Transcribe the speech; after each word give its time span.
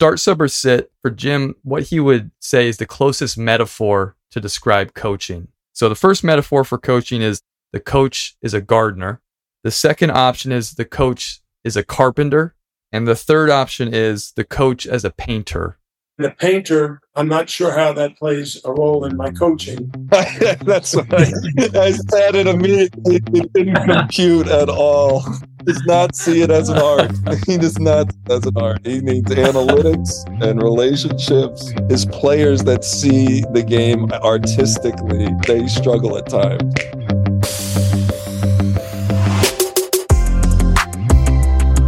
start, 0.00 0.18
sub, 0.18 0.40
or 0.40 0.48
sit 0.48 0.90
for 1.02 1.10
Jim, 1.10 1.54
what 1.62 1.82
he 1.82 2.00
would 2.00 2.30
say 2.40 2.66
is 2.66 2.78
the 2.78 2.86
closest 2.86 3.36
metaphor 3.36 4.16
to 4.30 4.40
describe 4.40 4.94
coaching. 4.94 5.48
So 5.74 5.90
the 5.90 5.94
first 5.94 6.24
metaphor 6.24 6.64
for 6.64 6.78
coaching 6.78 7.20
is 7.20 7.42
the 7.74 7.80
coach 7.80 8.34
is 8.40 8.54
a 8.54 8.62
gardener. 8.62 9.20
The 9.62 9.70
second 9.70 10.12
option 10.12 10.52
is 10.52 10.72
the 10.72 10.86
coach 10.86 11.42
is 11.64 11.76
a 11.76 11.84
carpenter. 11.84 12.54
And 12.90 13.06
the 13.06 13.14
third 13.14 13.50
option 13.50 13.92
is 13.92 14.32
the 14.32 14.44
coach 14.44 14.86
as 14.86 15.04
a 15.04 15.10
painter. 15.10 15.78
The 16.20 16.32
painter, 16.32 17.00
I'm 17.16 17.28
not 17.28 17.48
sure 17.48 17.72
how 17.72 17.94
that 17.94 18.18
plays 18.18 18.60
a 18.66 18.72
role 18.74 19.06
in 19.06 19.16
my 19.16 19.30
coaching. 19.30 19.90
That's 20.10 20.94
what 20.94 21.06
I, 21.14 21.32
I 21.80 21.92
said 21.92 22.34
it 22.34 22.46
immediately. 22.46 23.22
It 23.32 23.50
didn't 23.54 23.86
compute 23.86 24.46
at 24.46 24.68
all. 24.68 25.24
Does 25.64 25.82
not 25.86 26.14
see 26.14 26.42
it 26.42 26.50
as 26.50 26.68
an 26.68 26.78
art. 26.78 27.10
He 27.46 27.58
does 27.58 27.78
not 27.78 28.10
as 28.30 28.46
an 28.46 28.56
art. 28.56 28.86
He 28.86 29.00
needs 29.02 29.30
analytics 29.30 30.10
and 30.42 30.62
relationships. 30.62 31.72
His 31.90 32.06
players 32.06 32.64
that 32.64 32.82
see 32.82 33.42
the 33.52 33.62
game 33.62 34.10
artistically, 34.10 35.28
they 35.46 35.66
struggle 35.68 36.16
at 36.16 36.30
times. 36.30 36.74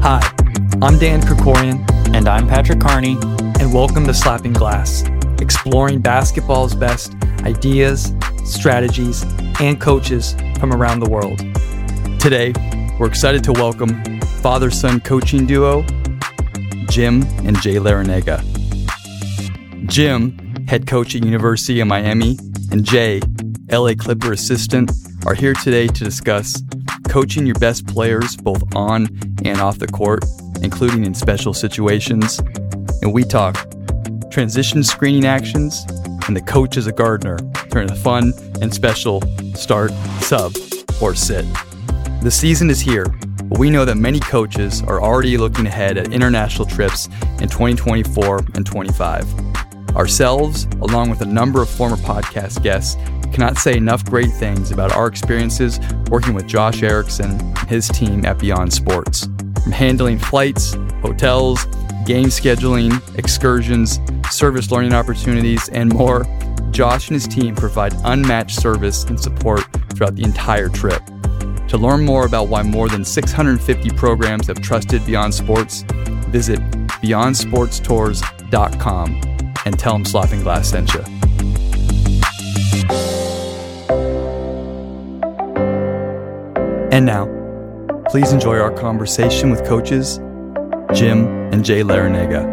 Hi, 0.03 0.21
I'm 0.83 0.99
Dan 0.99 1.23
Krikorian, 1.23 2.15
And 2.15 2.29
I'm 2.29 2.47
Patrick 2.47 2.81
Carney. 2.81 3.17
And 3.63 3.73
welcome 3.73 4.05
to 4.07 4.13
Slapping 4.13 4.55
Glass, 4.55 5.05
exploring 5.41 6.01
basketball's 6.01 6.75
best 6.75 7.15
ideas, 7.45 8.13
strategies, 8.45 9.23
and 9.61 9.81
coaches 9.81 10.35
from 10.59 10.73
around 10.73 10.99
the 10.99 11.09
world. 11.09 11.39
Today, 12.19 12.53
we're 12.99 13.07
excited 13.07 13.45
to 13.45 13.53
welcome 13.53 14.21
father 14.43 14.69
son 14.69 14.99
coaching 14.99 15.47
duo 15.47 15.83
Jim 16.89 17.23
and 17.45 17.57
Jay 17.63 17.77
Larrañaga. 17.77 18.43
Jim, 19.87 20.37
head 20.67 20.89
coach 20.89 21.15
at 21.15 21.23
University 21.23 21.79
of 21.79 21.87
Miami, 21.87 22.37
and 22.73 22.85
Jay, 22.85 23.21
LA 23.71 23.95
Clipper 23.95 24.33
assistant, 24.33 24.91
are 25.25 25.35
here 25.35 25.55
today 25.55 25.87
to 25.87 26.03
discuss 26.03 26.61
coaching 27.09 27.47
your 27.47 27.55
best 27.61 27.87
players 27.87 28.37
both 28.39 28.65
on 28.75 29.07
and 29.45 29.61
off 29.61 29.79
the 29.79 29.87
court, 29.87 30.25
including 30.63 31.05
in 31.05 31.15
special 31.15 31.55
situations. 31.55 32.41
And 33.03 33.13
we 33.13 33.25
talk 33.25 33.57
transition 34.31 34.83
screening 34.83 35.27
actions 35.27 35.85
and 36.27 36.37
the 36.37 36.41
coach 36.41 36.77
as 36.77 36.87
a 36.87 36.93
gardener 36.93 37.37
during 37.69 37.89
the 37.89 37.97
fun 37.97 38.33
and 38.63 38.73
special 38.73 39.21
start, 39.55 39.91
sub, 40.21 40.55
or 41.01 41.15
sit. 41.15 41.45
The 42.23 42.31
season 42.31 42.71
is 42.71 42.81
here, 42.81 43.07
but 43.45 43.59
we 43.59 43.69
know 43.69 43.85
that 43.85 43.97
many 43.97 44.21
coaches 44.21 44.83
are 44.83 45.03
already 45.03 45.37
looking 45.37 45.67
ahead 45.67 45.99
at 45.99 46.13
international 46.13 46.67
trips 46.67 47.07
in 47.41 47.49
2024 47.49 48.39
and 48.55 48.65
25. 48.65 49.27
Ourselves, 49.97 50.65
along 50.81 51.11
with 51.11 51.21
a 51.21 51.27
number 51.27 51.61
of 51.61 51.69
former 51.69 51.97
podcast 51.97 52.63
guests, 52.63 52.97
cannot 53.33 53.57
say 53.57 53.77
enough 53.77 54.05
great 54.05 54.31
things 54.31 54.71
about 54.71 54.93
our 54.93 55.07
experiences 55.07 55.81
working 56.11 56.35
with 56.35 56.47
Josh 56.47 56.83
Erickson 56.83 57.41
and 57.41 57.69
his 57.69 57.89
team 57.89 58.27
at 58.27 58.39
Beyond 58.39 58.73
Sports. 58.73 59.29
From 59.63 59.73
handling 59.73 60.19
flights, 60.19 60.75
hotels, 61.01 61.65
game 62.05 62.27
scheduling, 62.27 63.01
excursions, 63.19 63.99
service 64.31 64.71
learning 64.71 64.93
opportunities, 64.93 65.69
and 65.71 65.93
more, 65.93 66.25
Josh 66.71 67.09
and 67.09 67.15
his 67.15 67.27
team 67.29 67.55
provide 67.55 67.95
unmatched 68.05 68.61
service 68.61 69.05
and 69.05 69.21
support 69.21 69.63
throughout 69.95 70.17
the 70.17 70.25
entire 70.25 70.69
trip. 70.69 71.03
To 71.69 71.79
learn 71.79 72.05
more 72.05 72.27
about 72.27 72.49
why 72.49 72.63
more 72.63 72.89
than 72.89 73.05
650 73.05 73.91
programs 73.91 74.49
have 74.49 74.61
trusted 74.61 75.07
Beyond 75.07 75.33
Sports, 75.35 75.85
visit 76.29 76.59
beyondsportstours.com 77.01 79.21
and 79.65 79.79
tell 79.79 79.93
them 79.93 80.05
Slapping 80.05 80.43
Glass 80.43 80.69
sent 80.69 80.93
you. 80.93 81.05
And 86.93 87.07
now, 87.07 87.25
please 88.11 88.33
enjoy 88.35 88.59
our 88.59 88.71
conversation 88.71 89.51
with 89.51 89.65
coaches 89.65 90.19
Jim 90.93 91.27
and 91.51 91.65
Jay 91.65 91.81
Larrañaga. 91.81 92.47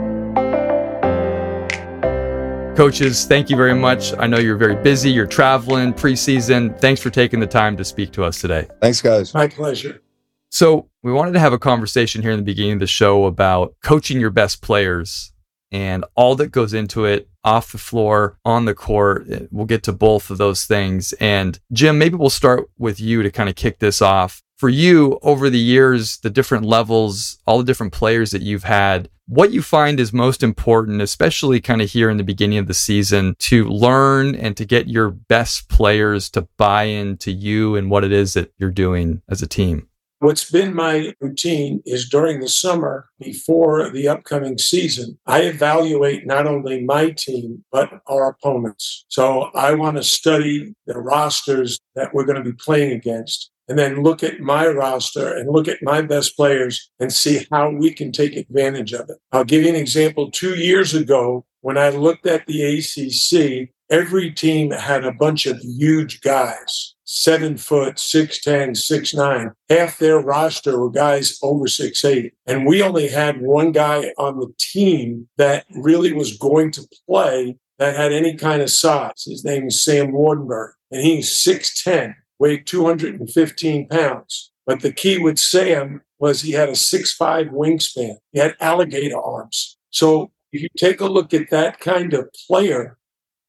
Coaches, 2.77 3.25
thank 3.25 3.49
you 3.49 3.57
very 3.57 3.75
much. 3.75 4.13
I 4.17 4.27
know 4.27 4.37
you're 4.37 4.55
very 4.55 4.81
busy, 4.81 5.11
you're 5.11 5.27
traveling 5.27 5.93
preseason. 5.93 6.79
Thanks 6.79 7.01
for 7.01 7.09
taking 7.09 7.41
the 7.41 7.47
time 7.47 7.75
to 7.75 7.83
speak 7.83 8.13
to 8.13 8.23
us 8.23 8.39
today. 8.39 8.65
Thanks, 8.79 9.01
guys. 9.01 9.33
My 9.33 9.49
pleasure. 9.49 10.01
So, 10.49 10.89
we 11.03 11.11
wanted 11.11 11.33
to 11.33 11.39
have 11.39 11.51
a 11.51 11.59
conversation 11.59 12.21
here 12.21 12.31
in 12.31 12.37
the 12.37 12.43
beginning 12.43 12.73
of 12.73 12.79
the 12.79 12.87
show 12.87 13.25
about 13.25 13.75
coaching 13.83 14.21
your 14.21 14.29
best 14.29 14.61
players 14.61 15.33
and 15.71 16.05
all 16.15 16.35
that 16.35 16.51
goes 16.51 16.73
into 16.73 17.05
it 17.05 17.29
off 17.43 17.71
the 17.71 17.77
floor, 17.77 18.37
on 18.43 18.65
the 18.65 18.73
court. 18.73 19.27
Eh, 19.29 19.39
we'll 19.51 19.65
get 19.65 19.83
to 19.83 19.93
both 19.93 20.29
of 20.29 20.37
those 20.37 20.65
things. 20.65 21.13
And 21.13 21.59
Jim, 21.71 21.97
maybe 21.97 22.15
we'll 22.15 22.29
start 22.29 22.69
with 22.77 22.99
you 22.99 23.23
to 23.23 23.31
kind 23.31 23.49
of 23.49 23.55
kick 23.55 23.79
this 23.79 24.01
off. 24.01 24.41
For 24.57 24.67
you, 24.67 25.19
over 25.21 25.49
the 25.49 25.59
years, 25.59 26.17
the 26.17 26.29
different 26.29 26.65
levels, 26.65 27.37
all 27.47 27.59
the 27.59 27.63
different 27.63 27.93
players 27.93 28.31
that 28.31 28.41
you've 28.41 28.65
had, 28.65 29.09
what 29.25 29.53
you 29.53 29.61
find 29.61 29.99
is 29.99 30.11
most 30.11 30.43
important, 30.43 31.01
especially 31.01 31.61
kind 31.61 31.81
of 31.81 31.89
here 31.91 32.09
in 32.09 32.17
the 32.17 32.23
beginning 32.23 32.57
of 32.57 32.67
the 32.67 32.73
season, 32.73 33.35
to 33.39 33.63
learn 33.65 34.35
and 34.35 34.57
to 34.57 34.65
get 34.65 34.89
your 34.89 35.11
best 35.11 35.69
players 35.69 36.29
to 36.31 36.47
buy 36.57 36.83
into 36.83 37.31
you 37.31 37.75
and 37.75 37.89
what 37.89 38.03
it 38.03 38.11
is 38.11 38.33
that 38.33 38.51
you're 38.57 38.71
doing 38.71 39.21
as 39.29 39.41
a 39.41 39.47
team? 39.47 39.87
What's 40.21 40.51
been 40.51 40.73
my 40.73 41.13
routine 41.21 41.81
is 41.85 42.09
during 42.09 42.41
the 42.41 42.49
summer 42.49 43.07
before 43.21 43.89
the 43.89 44.09
upcoming 44.09 44.57
season, 44.57 45.17
I 45.25 45.43
evaluate 45.43 46.27
not 46.27 46.45
only 46.45 46.83
my 46.83 47.11
team, 47.11 47.63
but 47.71 48.01
our 48.05 48.29
opponents. 48.29 49.05
So 49.07 49.43
I 49.55 49.75
want 49.75 49.95
to 49.95 50.03
study 50.03 50.75
the 50.87 50.99
rosters 50.99 51.79
that 51.95 52.13
we're 52.13 52.25
going 52.25 52.43
to 52.43 52.51
be 52.51 52.57
playing 52.57 52.91
against 52.91 53.49
and 53.69 53.79
then 53.79 54.03
look 54.03 54.21
at 54.21 54.41
my 54.41 54.67
roster 54.67 55.37
and 55.37 55.49
look 55.49 55.69
at 55.69 55.81
my 55.81 56.01
best 56.01 56.35
players 56.35 56.91
and 56.99 57.13
see 57.13 57.47
how 57.49 57.69
we 57.69 57.93
can 57.93 58.11
take 58.11 58.35
advantage 58.35 58.91
of 58.91 59.09
it. 59.09 59.17
I'll 59.31 59.45
give 59.45 59.63
you 59.63 59.69
an 59.69 59.75
example. 59.75 60.31
Two 60.31 60.55
years 60.55 60.93
ago, 60.93 61.45
when 61.61 61.77
I 61.77 61.89
looked 61.89 62.27
at 62.27 62.45
the 62.45 62.61
ACC, 62.61 63.69
every 63.89 64.31
team 64.31 64.71
had 64.71 65.03
a 65.03 65.13
bunch 65.13 65.45
of 65.45 65.59
huge 65.59 66.21
guys 66.21 66.95
seven 67.09 67.57
foot, 67.57 67.95
6'10, 67.95 68.71
6'9. 68.71 69.51
Half 69.67 69.97
their 69.97 70.19
roster 70.19 70.79
were 70.79 70.91
guys 70.91 71.39
over 71.41 71.65
6'8. 71.65 72.31
And 72.45 72.67
we 72.67 72.83
only 72.83 73.07
had 73.07 73.41
one 73.41 73.71
guy 73.71 74.13
on 74.19 74.39
the 74.39 74.53
team 74.59 75.27
that 75.37 75.65
really 75.71 76.13
was 76.13 76.37
going 76.37 76.71
to 76.73 76.87
play 77.07 77.57
that 77.79 77.95
had 77.95 78.11
any 78.11 78.35
kind 78.35 78.61
of 78.61 78.69
size. 78.69 79.23
His 79.25 79.43
name 79.43 79.67
is 79.67 79.83
Sam 79.83 80.11
Waardenburg, 80.11 80.73
and 80.91 81.01
he's 81.01 81.29
6'10, 81.29 82.13
weighed 82.37 82.67
215 82.67 83.87
pounds. 83.87 84.51
But 84.67 84.81
the 84.81 84.93
key 84.93 85.17
with 85.17 85.39
Sam 85.39 86.01
was 86.19 86.41
he 86.41 86.51
had 86.51 86.69
a 86.69 86.73
6'5 86.73 87.49
wingspan. 87.49 88.17
He 88.33 88.39
had 88.39 88.55
alligator 88.59 89.17
arms. 89.17 89.77
So 89.89 90.31
if 90.51 90.61
you 90.61 90.69
take 90.77 91.01
a 91.01 91.07
look 91.07 91.33
at 91.33 91.49
that 91.49 91.79
kind 91.79 92.13
of 92.13 92.29
player, 92.47 92.98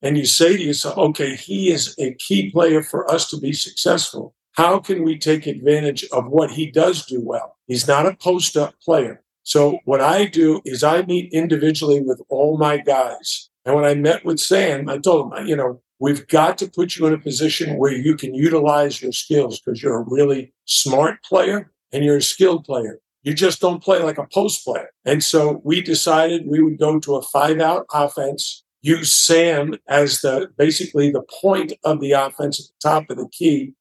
and 0.02 0.16
you 0.16 0.24
say 0.24 0.56
to 0.56 0.62
yourself, 0.62 0.96
okay, 0.96 1.36
he 1.36 1.70
is 1.70 1.94
a 1.98 2.14
key 2.14 2.50
player 2.50 2.82
for 2.82 3.10
us 3.10 3.28
to 3.30 3.38
be 3.38 3.52
successful. 3.52 4.34
How 4.52 4.78
can 4.78 5.04
we 5.04 5.18
take 5.18 5.46
advantage 5.46 6.04
of 6.12 6.26
what 6.28 6.50
he 6.50 6.70
does 6.70 7.06
do 7.06 7.20
well? 7.20 7.56
He's 7.66 7.86
not 7.86 8.06
a 8.06 8.16
post 8.16 8.56
up 8.56 8.74
player. 8.82 9.22
So, 9.42 9.78
what 9.84 10.00
I 10.00 10.26
do 10.26 10.60
is 10.64 10.84
I 10.84 11.02
meet 11.02 11.32
individually 11.32 12.00
with 12.00 12.20
all 12.28 12.58
my 12.58 12.76
guys. 12.76 13.48
And 13.64 13.74
when 13.74 13.84
I 13.84 13.94
met 13.94 14.24
with 14.24 14.40
Sam, 14.40 14.88
I 14.88 14.98
told 14.98 15.32
him, 15.32 15.46
you 15.46 15.56
know, 15.56 15.80
we've 15.98 16.26
got 16.28 16.58
to 16.58 16.68
put 16.68 16.96
you 16.96 17.06
in 17.06 17.14
a 17.14 17.18
position 17.18 17.76
where 17.76 17.92
you 17.92 18.16
can 18.16 18.34
utilize 18.34 19.00
your 19.00 19.12
skills 19.12 19.60
because 19.60 19.82
you're 19.82 20.00
a 20.00 20.08
really 20.08 20.52
smart 20.64 21.22
player 21.22 21.70
and 21.92 22.04
you're 22.04 22.16
a 22.16 22.22
skilled 22.22 22.64
player. 22.64 22.98
You 23.22 23.34
just 23.34 23.60
don't 23.60 23.82
play 23.82 24.02
like 24.02 24.18
a 24.18 24.26
post 24.26 24.64
player. 24.64 24.90
And 25.04 25.22
so 25.22 25.60
we 25.62 25.82
decided 25.82 26.46
we 26.46 26.62
would 26.62 26.78
go 26.78 26.98
to 27.00 27.16
a 27.16 27.22
five 27.22 27.60
out 27.60 27.86
offense 27.92 28.64
use 28.82 29.12
Sam 29.12 29.74
as 29.88 30.20
the 30.20 30.50
basically 30.56 31.10
the 31.10 31.22
point 31.40 31.72
of 31.84 32.00
the 32.00 32.12
offense 32.12 32.60
at 32.60 32.66
the 32.66 32.88
top 32.88 33.10
of 33.10 33.16
the 33.16 33.28
key 33.28 33.74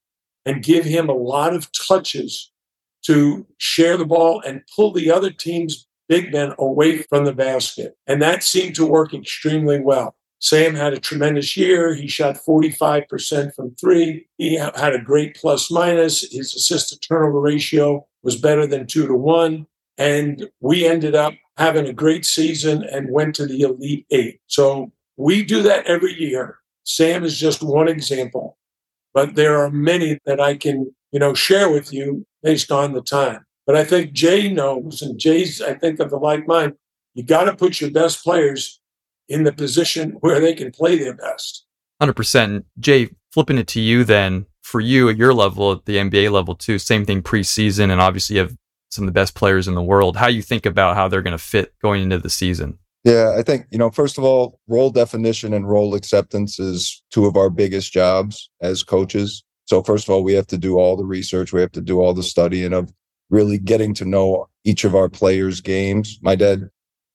and 0.46 0.64
give 0.64 0.86
him 0.86 1.10
a 1.10 1.14
lot 1.14 1.54
of 1.54 1.70
touches 1.72 2.52
to 3.04 3.46
share 3.58 3.98
the 3.98 4.06
ball 4.06 4.42
and 4.46 4.62
pull 4.76 4.92
the 4.92 5.12
other 5.12 5.32
team's 5.32 5.88
big 6.08 6.34
men 6.34 6.54
away 6.58 7.04
from 7.04 7.24
the 7.26 7.34
basket. 7.34 7.96
And 8.08 8.22
that 8.22 8.44
seemed 8.44 8.76
to 8.76 8.86
work 8.86 9.14
extremely 9.14 9.80
well. 9.80 10.16
Sam 10.40 10.74
had 10.74 10.94
a 10.94 11.00
tremendous 11.00 11.56
year. 11.58 11.94
He 11.94 12.08
shot 12.08 12.38
45% 12.48 13.54
from 13.54 13.76
three. 13.76 14.28
He 14.38 14.56
had 14.56 14.96
a 14.96 15.02
great 15.02 15.36
plus 15.36 15.70
minus. 15.70 16.22
His 16.32 16.54
assist 16.56 16.90
to 16.90 17.00
turnover 17.00 17.40
ratio 17.40 18.08
was 18.24 18.38
better 18.38 18.66
than 18.66 18.88
two 18.88 19.06
to 19.08 19.14
one. 19.14 19.68
And 20.00 20.50
we 20.62 20.88
ended 20.88 21.14
up 21.14 21.34
having 21.58 21.88
a 21.88 21.94
great 21.94 22.26
season 22.26 22.84
and 22.84 23.12
went 23.12 23.36
to 23.36 23.46
the 23.46 23.62
Elite 23.62 24.08
Eight. 24.10 24.40
So 24.48 24.92
we 25.18 25.44
do 25.44 25.62
that 25.64 25.86
every 25.86 26.14
year. 26.14 26.58
Sam 26.86 27.24
is 27.24 27.38
just 27.38 27.62
one 27.62 27.90
example, 27.90 28.58
but 29.14 29.36
there 29.36 29.60
are 29.62 29.70
many 29.70 30.18
that 30.26 30.40
I 30.40 30.56
can, 30.56 30.92
you 31.12 31.20
know, 31.20 31.34
share 31.34 31.70
with 31.70 31.94
you 31.94 32.26
based 32.42 32.72
on 32.72 32.94
the 32.94 33.02
time. 33.02 33.46
But 33.68 33.76
I 33.76 33.84
think 33.84 34.14
Jay 34.14 34.52
knows, 34.52 35.02
and 35.04 35.20
Jay's, 35.20 35.62
I 35.62 35.76
think, 35.76 36.00
of 36.00 36.10
the 36.10 36.18
like 36.18 36.48
mind. 36.48 36.74
You 37.14 37.24
got 37.24 37.44
to 37.44 37.56
put 37.56 37.82
your 37.82 37.92
best 37.92 38.24
players 38.24 38.80
in 39.28 39.44
the 39.44 39.52
position 39.52 40.12
where 40.22 40.40
they 40.40 40.56
can 40.56 40.72
play 40.72 40.98
their 40.98 41.14
best. 41.14 41.66
100%. 42.02 42.64
Jay, 42.80 43.10
flipping 43.32 43.58
it 43.58 43.68
to 43.68 43.82
you 43.82 44.04
then, 44.04 44.46
for 44.64 44.80
you 44.80 45.10
at 45.10 45.18
your 45.18 45.34
level, 45.34 45.74
at 45.74 45.86
the 45.86 45.98
NBA 45.98 46.32
level 46.32 46.56
too, 46.56 46.80
same 46.80 47.06
thing 47.06 47.22
preseason, 47.22 47.92
and 47.92 48.00
obviously 48.00 48.38
you 48.38 48.44
have 48.44 48.56
some 48.90 49.04
of 49.04 49.08
the 49.08 49.20
best 49.20 49.36
players 49.36 49.68
in 49.68 49.76
the 49.76 49.82
world. 49.82 50.18
How 50.18 50.28
you 50.28 50.42
think 50.42 50.66
about 50.66 50.96
how 50.96 51.08
they're 51.08 51.22
going 51.22 51.38
to 51.38 51.44
fit 51.44 51.74
going 51.82 52.04
into 52.04 52.20
the 52.20 52.30
season? 52.30 52.78
Yeah, 53.04 53.36
I 53.38 53.44
think, 53.44 53.66
you 53.72 53.78
know, 53.78 53.90
first 53.90 54.18
of 54.18 54.24
all, 54.24 54.60
role 54.68 54.90
definition 54.90 55.54
and 55.54 55.70
role 55.70 55.96
acceptance 55.96 56.60
is 56.60 57.02
two 57.12 57.26
of 57.26 57.38
our 57.38 57.50
biggest 57.50 57.94
jobs 57.94 58.50
as 58.62 58.84
coaches. 58.84 59.44
So, 59.66 59.82
first 59.84 60.08
of 60.08 60.14
all, 60.14 60.24
we 60.24 60.34
have 60.34 60.48
to 60.48 60.58
do 60.58 60.78
all 60.78 60.98
the 60.98 61.06
research, 61.06 61.54
we 61.54 61.62
have 61.62 61.72
to 61.74 61.82
do 61.82 62.02
all 62.02 62.14
the 62.14 62.24
studying 62.24 62.74
of 62.74 62.92
really 63.30 63.58
getting 63.58 63.94
to 63.94 64.06
know 64.06 64.50
each 64.64 64.84
of 64.84 64.96
our 64.96 65.08
players' 65.08 65.62
games. 65.62 66.20
My 66.22 66.36
dad, 66.36 66.70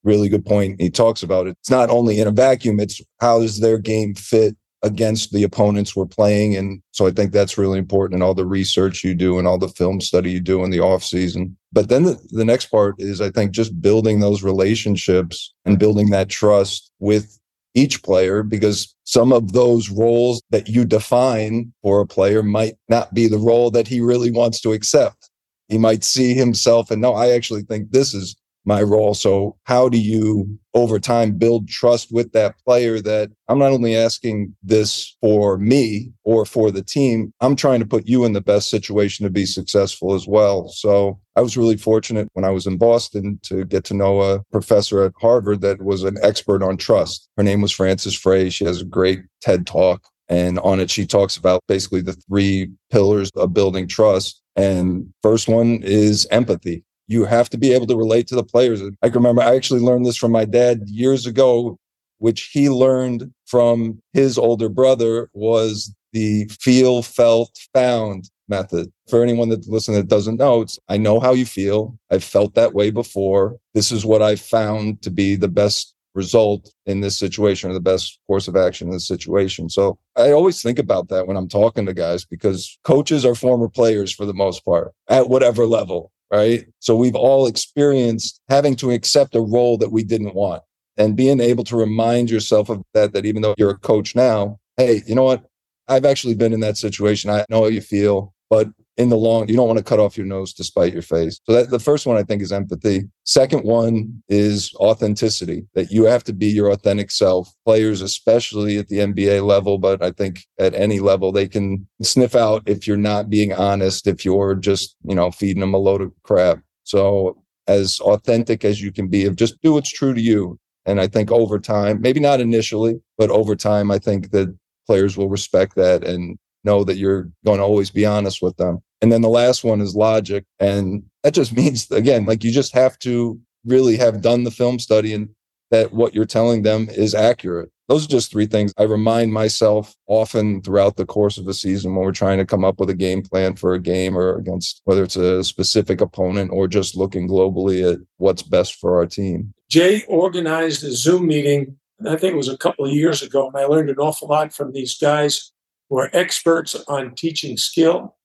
really 0.04 0.28
good 0.28 0.46
point. 0.46 0.80
He 0.80 0.88
talks 0.88 1.22
about 1.22 1.48
it. 1.48 1.56
It's 1.60 1.70
not 1.70 1.90
only 1.90 2.20
in 2.20 2.28
a 2.28 2.32
vacuum, 2.32 2.80
it's 2.80 3.02
how 3.20 3.40
does 3.40 3.60
their 3.60 3.78
game 3.78 4.14
fit 4.14 4.56
against 4.84 5.32
the 5.32 5.42
opponents 5.42 5.96
we're 5.96 6.04
playing. 6.04 6.54
And 6.54 6.82
so 6.92 7.06
I 7.06 7.10
think 7.10 7.32
that's 7.32 7.56
really 7.56 7.78
important 7.78 8.19
in 8.19 8.22
all 8.22 8.34
the 8.34 8.44
research 8.44 9.02
you 9.02 9.14
do 9.14 9.38
and 9.38 9.48
all 9.48 9.58
the 9.58 9.69
film 9.69 10.00
study 10.00 10.31
you 10.31 10.40
do 10.40 10.62
in 10.62 10.70
the 10.70 10.81
off 10.81 11.02
season. 11.02 11.56
But 11.72 11.88
then 11.88 12.04
the, 12.04 12.20
the 12.31 12.44
next 12.44 12.66
part 12.66 12.96
is 12.98 13.22
I 13.22 13.31
think 13.31 13.52
just 13.52 13.81
building 13.81 14.20
those 14.20 14.42
relationships 14.42 15.54
and 15.64 15.78
building 15.78 16.10
that 16.10 16.28
trust 16.28 16.92
with 17.00 17.40
each 17.75 18.02
player 18.02 18.42
because 18.42 18.94
some 19.04 19.32
of 19.32 19.52
those 19.52 19.88
roles 19.88 20.42
that 20.50 20.69
you 20.69 20.84
define 20.84 21.72
for 21.82 22.00
a 22.00 22.06
player 22.06 22.42
might 22.42 22.75
not 22.90 23.12
be 23.14 23.26
the 23.26 23.38
role 23.38 23.70
that 23.70 23.88
he 23.88 24.02
really 24.02 24.31
wants 24.31 24.60
to 24.60 24.72
accept. 24.72 25.31
He 25.69 25.78
might 25.78 26.04
see 26.04 26.34
himself 26.34 26.90
and 26.90 27.00
no, 27.00 27.14
I 27.14 27.31
actually 27.31 27.62
think 27.62 27.90
this 27.90 28.12
is 28.12 28.36
my 28.64 28.82
role. 28.82 29.14
So 29.14 29.56
how 29.64 29.88
do 29.88 29.99
you 29.99 30.58
over 30.75 30.99
time 30.99 31.32
build 31.32 31.69
trust 31.69 32.12
with 32.12 32.32
that 32.32 32.56
player 32.64 33.00
that 33.00 33.31
I'm 33.49 33.58
not 33.58 33.72
only 33.72 33.96
asking 33.96 34.55
this 34.62 35.16
for 35.20 35.58
me 35.58 36.12
or 36.25 36.44
for 36.44 36.70
the 36.70 36.82
team, 36.82 37.32
I'm 37.40 37.56
trying 37.56 37.81
to 37.81 37.87
put 37.87 38.08
you 38.08 38.25
in 38.25 38.32
the 38.32 38.40
best 38.40 38.70
situation 38.70 39.25
to 39.25 39.31
be 39.31 39.46
successful 39.46 40.14
as 40.14 40.26
well. 40.26 40.69
So 40.69 41.20
I 41.37 41.43
was 41.43 41.56
really 41.56 41.76
fortunate 41.76 42.28
when 42.32 42.44
I 42.44 42.50
was 42.50 42.66
in 42.66 42.78
Boston 42.78 43.38
to 43.44 43.64
get 43.64 43.84
to 43.84 43.94
know 43.94 44.22
a 44.22 44.43
professor 44.50 45.02
at 45.05 45.12
Harvard 45.20 45.60
that 45.60 45.82
was 45.82 46.02
an 46.02 46.17
expert 46.22 46.62
on 46.62 46.76
trust. 46.76 47.28
Her 47.37 47.43
name 47.43 47.60
was 47.60 47.72
Frances 47.72 48.14
Frei. 48.14 48.50
She 48.50 48.64
has 48.64 48.81
a 48.81 48.87
great 48.87 49.20
TED 49.40 49.67
talk. 49.67 50.08
And 50.28 50.58
on 50.60 50.81
it, 50.81 50.90
she 50.90 51.06
talks 51.06 51.37
about 51.37 51.62
basically 51.69 52.00
the 52.00 52.14
three 52.14 52.70
pillars 52.90 53.31
of 53.37 53.52
building 53.52 53.87
trust. 53.87 54.40
And 54.56 55.12
first 55.22 55.49
one 55.49 55.81
is 55.82 56.26
empathy 56.31 56.82
you 57.06 57.24
have 57.24 57.50
to 57.50 57.58
be 57.58 57.72
able 57.72 57.86
to 57.86 57.96
relate 57.96 58.26
to 58.28 58.34
the 58.34 58.44
players. 58.44 58.82
I 59.02 59.08
can 59.08 59.16
remember 59.16 59.42
I 59.42 59.54
actually 59.54 59.80
learned 59.80 60.06
this 60.06 60.16
from 60.16 60.32
my 60.32 60.44
dad 60.44 60.82
years 60.86 61.26
ago, 61.26 61.78
which 62.18 62.50
he 62.52 62.70
learned 62.70 63.32
from 63.46 64.00
his 64.12 64.38
older 64.38 64.68
brother 64.68 65.28
was 65.34 65.94
the 66.12 66.48
feel, 66.60 67.02
felt, 67.02 67.58
found 67.74 68.30
method. 68.48 68.90
For 69.08 69.22
anyone 69.22 69.48
that 69.50 69.68
listen 69.68 69.94
that 69.94 70.08
doesn't 70.08 70.38
know, 70.38 70.62
it's 70.62 70.78
I 70.88 70.96
know 70.96 71.20
how 71.20 71.32
you 71.32 71.46
feel. 71.46 71.98
I've 72.10 72.24
felt 72.24 72.54
that 72.54 72.74
way 72.74 72.90
before. 72.90 73.56
This 73.74 73.90
is 73.90 74.04
what 74.04 74.22
I 74.22 74.36
found 74.36 75.02
to 75.02 75.10
be 75.10 75.36
the 75.36 75.48
best 75.48 75.94
result 76.14 76.70
in 76.86 77.00
this 77.00 77.18
situation 77.18 77.70
or 77.70 77.74
the 77.74 77.80
best 77.80 78.20
course 78.26 78.46
of 78.46 78.56
action 78.56 78.88
in 78.88 78.92
this 78.92 79.08
situation. 79.08 79.68
So 79.68 79.98
I 80.16 80.30
always 80.30 80.62
think 80.62 80.78
about 80.78 81.08
that 81.08 81.26
when 81.26 81.36
I'm 81.36 81.48
talking 81.48 81.86
to 81.86 81.94
guys 81.94 82.24
because 82.24 82.78
coaches 82.84 83.26
are 83.26 83.34
former 83.34 83.68
players 83.68 84.12
for 84.12 84.24
the 84.24 84.34
most 84.34 84.64
part 84.64 84.92
at 85.08 85.28
whatever 85.28 85.66
level 85.66 86.12
right? 86.34 86.66
So 86.81 86.96
we've 86.96 87.14
all 87.14 87.46
experienced 87.46 88.40
having 88.48 88.76
to 88.76 88.90
accept 88.90 89.34
a 89.34 89.40
role 89.40 89.78
that 89.78 89.92
we 89.92 90.02
didn't 90.02 90.34
want 90.34 90.62
and 90.96 91.16
being 91.16 91.40
able 91.40 91.64
to 91.64 91.76
remind 91.76 92.31
yourself 92.31 92.69
of 92.69 92.82
that, 92.94 93.12
that 93.12 93.25
even 93.25 93.42
though 93.42 93.54
you're 93.56 93.70
a 93.70 93.78
coach 93.78 94.14
now, 94.14 94.58
hey, 94.76 95.02
you 95.06 95.14
know 95.14 95.25
what? 95.25 95.44
I've 95.88 96.04
actually 96.04 96.34
been 96.34 96.52
in 96.52 96.60
that 96.60 96.76
situation. 96.76 97.31
I 97.31 97.44
know 97.50 97.62
how 97.62 97.69
you 97.69 97.81
feel, 97.81 98.34
but 98.48 98.69
in 98.96 99.08
the 99.08 99.17
long, 99.17 99.49
you 99.49 99.56
don't 99.56 99.67
want 99.67 99.79
to 99.79 99.85
cut 99.85 99.99
off 99.99 100.17
your 100.17 100.26
nose 100.26 100.52
to 100.55 100.64
spite 100.64 100.93
your 100.93 101.02
face. 101.02 101.41
So 101.44 101.52
that 101.52 101.70
the 101.70 101.81
first 101.81 102.06
one 102.06 102.17
I 102.17 102.23
think 102.23 102.43
is 102.43 102.52
empathy. 102.52 103.05
Second 103.25 103.64
one 103.64 104.23
is 104.29 104.73
authenticity, 104.76 105.67
that 105.75 105.91
you 105.91 106.05
have 106.05 106.23
to 106.25 106.32
be 106.32 106.46
your 106.46 106.70
authentic 106.70 107.11
self. 107.11 107.52
Players, 107.64 108.00
especially 108.00 108.79
at 108.79 108.88
the 108.88 108.99
NBA 108.99 109.44
level, 109.44 109.79
but 109.79 110.02
I 110.02 110.12
think 110.12 110.44
at 110.58 110.75
any 110.75 111.00
level, 111.00 111.32
they 111.32 111.49
can 111.49 111.87
sniff 112.02 112.37
out 112.37 112.62
if 112.67 112.87
you're 112.87 112.96
not 112.96 113.31
being 113.31 113.52
honest, 113.52 114.06
if 114.06 114.25
you're 114.25 114.55
just, 114.55 114.96
you 115.05 115.14
know, 115.14 115.31
feeding 115.31 115.61
them 115.61 115.75
a 115.75 115.79
load 115.79 116.00
of 116.00 116.12
crap. 116.23 116.61
So 116.85 117.43
as 117.67 117.99
authentic 118.00 118.64
as 118.64 118.81
you 118.81 118.93
can 118.93 119.08
be, 119.08 119.25
of 119.25 119.37
just 119.37 119.61
do 119.62 119.73
what's 119.73 119.91
true 119.91 120.14
to 120.14 120.20
you. 120.20 120.58
And 120.87 121.00
I 121.00 121.08
think 121.08 121.32
over 121.32 121.58
time, 121.58 122.00
maybe 122.00 122.20
not 122.20 122.41
initially, 122.41 123.00
but 123.17 123.31
over 123.31 123.56
time, 123.56 123.91
I 123.91 123.99
think 123.99 124.31
that 124.32 124.55
players 124.87 125.17
will 125.17 125.31
respect 125.31 125.76
that 125.76 126.05
and 126.05 126.38
know 126.62 126.85
that 126.85 126.96
you're 126.96 127.31
going 127.44 127.58
to 127.58 127.64
always 127.64 127.91
be 127.91 128.06
honest 128.06 128.43
with 128.43 128.56
them. 128.56 128.82
And 129.00 129.12
then 129.12 129.23
the 129.23 129.29
last 129.29 129.64
one 129.64 129.81
is 129.81 129.94
logic. 129.94 130.44
And 130.58 131.05
that 131.23 131.35
just 131.35 131.52
means, 131.56 131.91
again, 131.91 132.25
like 132.25 132.44
you 132.44 132.50
just 132.50 132.75
have 132.75 132.99
to 133.00 133.38
really 133.64 133.96
have 133.96 134.23
done 134.23 134.44
the 134.44 134.50
film 134.50 134.79
study 134.79 135.12
and 135.12 135.29
that 135.70 135.93
what 135.93 136.14
you're 136.14 136.25
telling 136.25 136.62
them 136.62 136.88
is 136.91 137.14
accurate. 137.14 137.70
Those 137.88 138.06
are 138.06 138.08
just 138.08 138.31
three 138.31 138.46
things 138.46 138.73
I 138.79 138.85
remind 138.85 139.32
myself 139.32 139.94
often 140.06 140.62
throughout 140.62 140.96
the 140.96 141.05
course 141.05 141.37
of 141.37 141.49
a 141.49 141.55
season 141.55 141.94
when 141.94 142.05
we're 142.05 142.12
trying 142.12 142.38
to 142.38 142.46
come 142.46 142.64
up 142.64 142.81
with 142.81 142.88
a 142.88 142.94
game 142.94 143.23
plan 143.23 143.56
for 143.56 143.75
a 143.75 143.81
game 143.81 144.17
or 144.17 144.37
against 144.37 144.81
whether 144.85 145.02
it's 145.02 145.17
a 145.17 145.44
specific 145.44 146.00
opponent 146.00 146.50
or 146.52 146.67
just 146.67 146.96
looking 146.96 147.29
globally 147.29 147.93
at 147.93 147.99
what's 148.17 148.43
best 148.43 148.76
for 148.76 148.96
our 148.96 149.05
team. 149.05 149.52
Jay 149.69 150.02
organized 150.08 150.82
a 150.85 150.93
Zoom 150.93 151.26
meeting, 151.26 151.76
I 152.06 152.17
think 152.17 152.35
it 152.35 152.38
was 152.38 152.49
a 152.49 152.56
couple 152.56 152.87
of 152.87 152.93
years 152.93 153.23
ago, 153.23 153.49
and 153.49 153.56
I 153.56 153.67
learned 153.67 153.91
an 153.91 153.99
awful 153.99 154.29
lot 154.29 154.55
from 154.55 154.73
these 154.73 154.96
guys 154.96 155.52
who 155.91 155.99
are 155.99 156.11
experts 156.12 156.75
on 156.88 157.14
teaching 157.14 157.56
skill. 157.56 158.17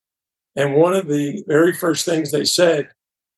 And 0.55 0.75
one 0.75 0.93
of 0.93 1.07
the 1.07 1.43
very 1.47 1.73
first 1.73 2.05
things 2.05 2.31
they 2.31 2.45
said 2.45 2.89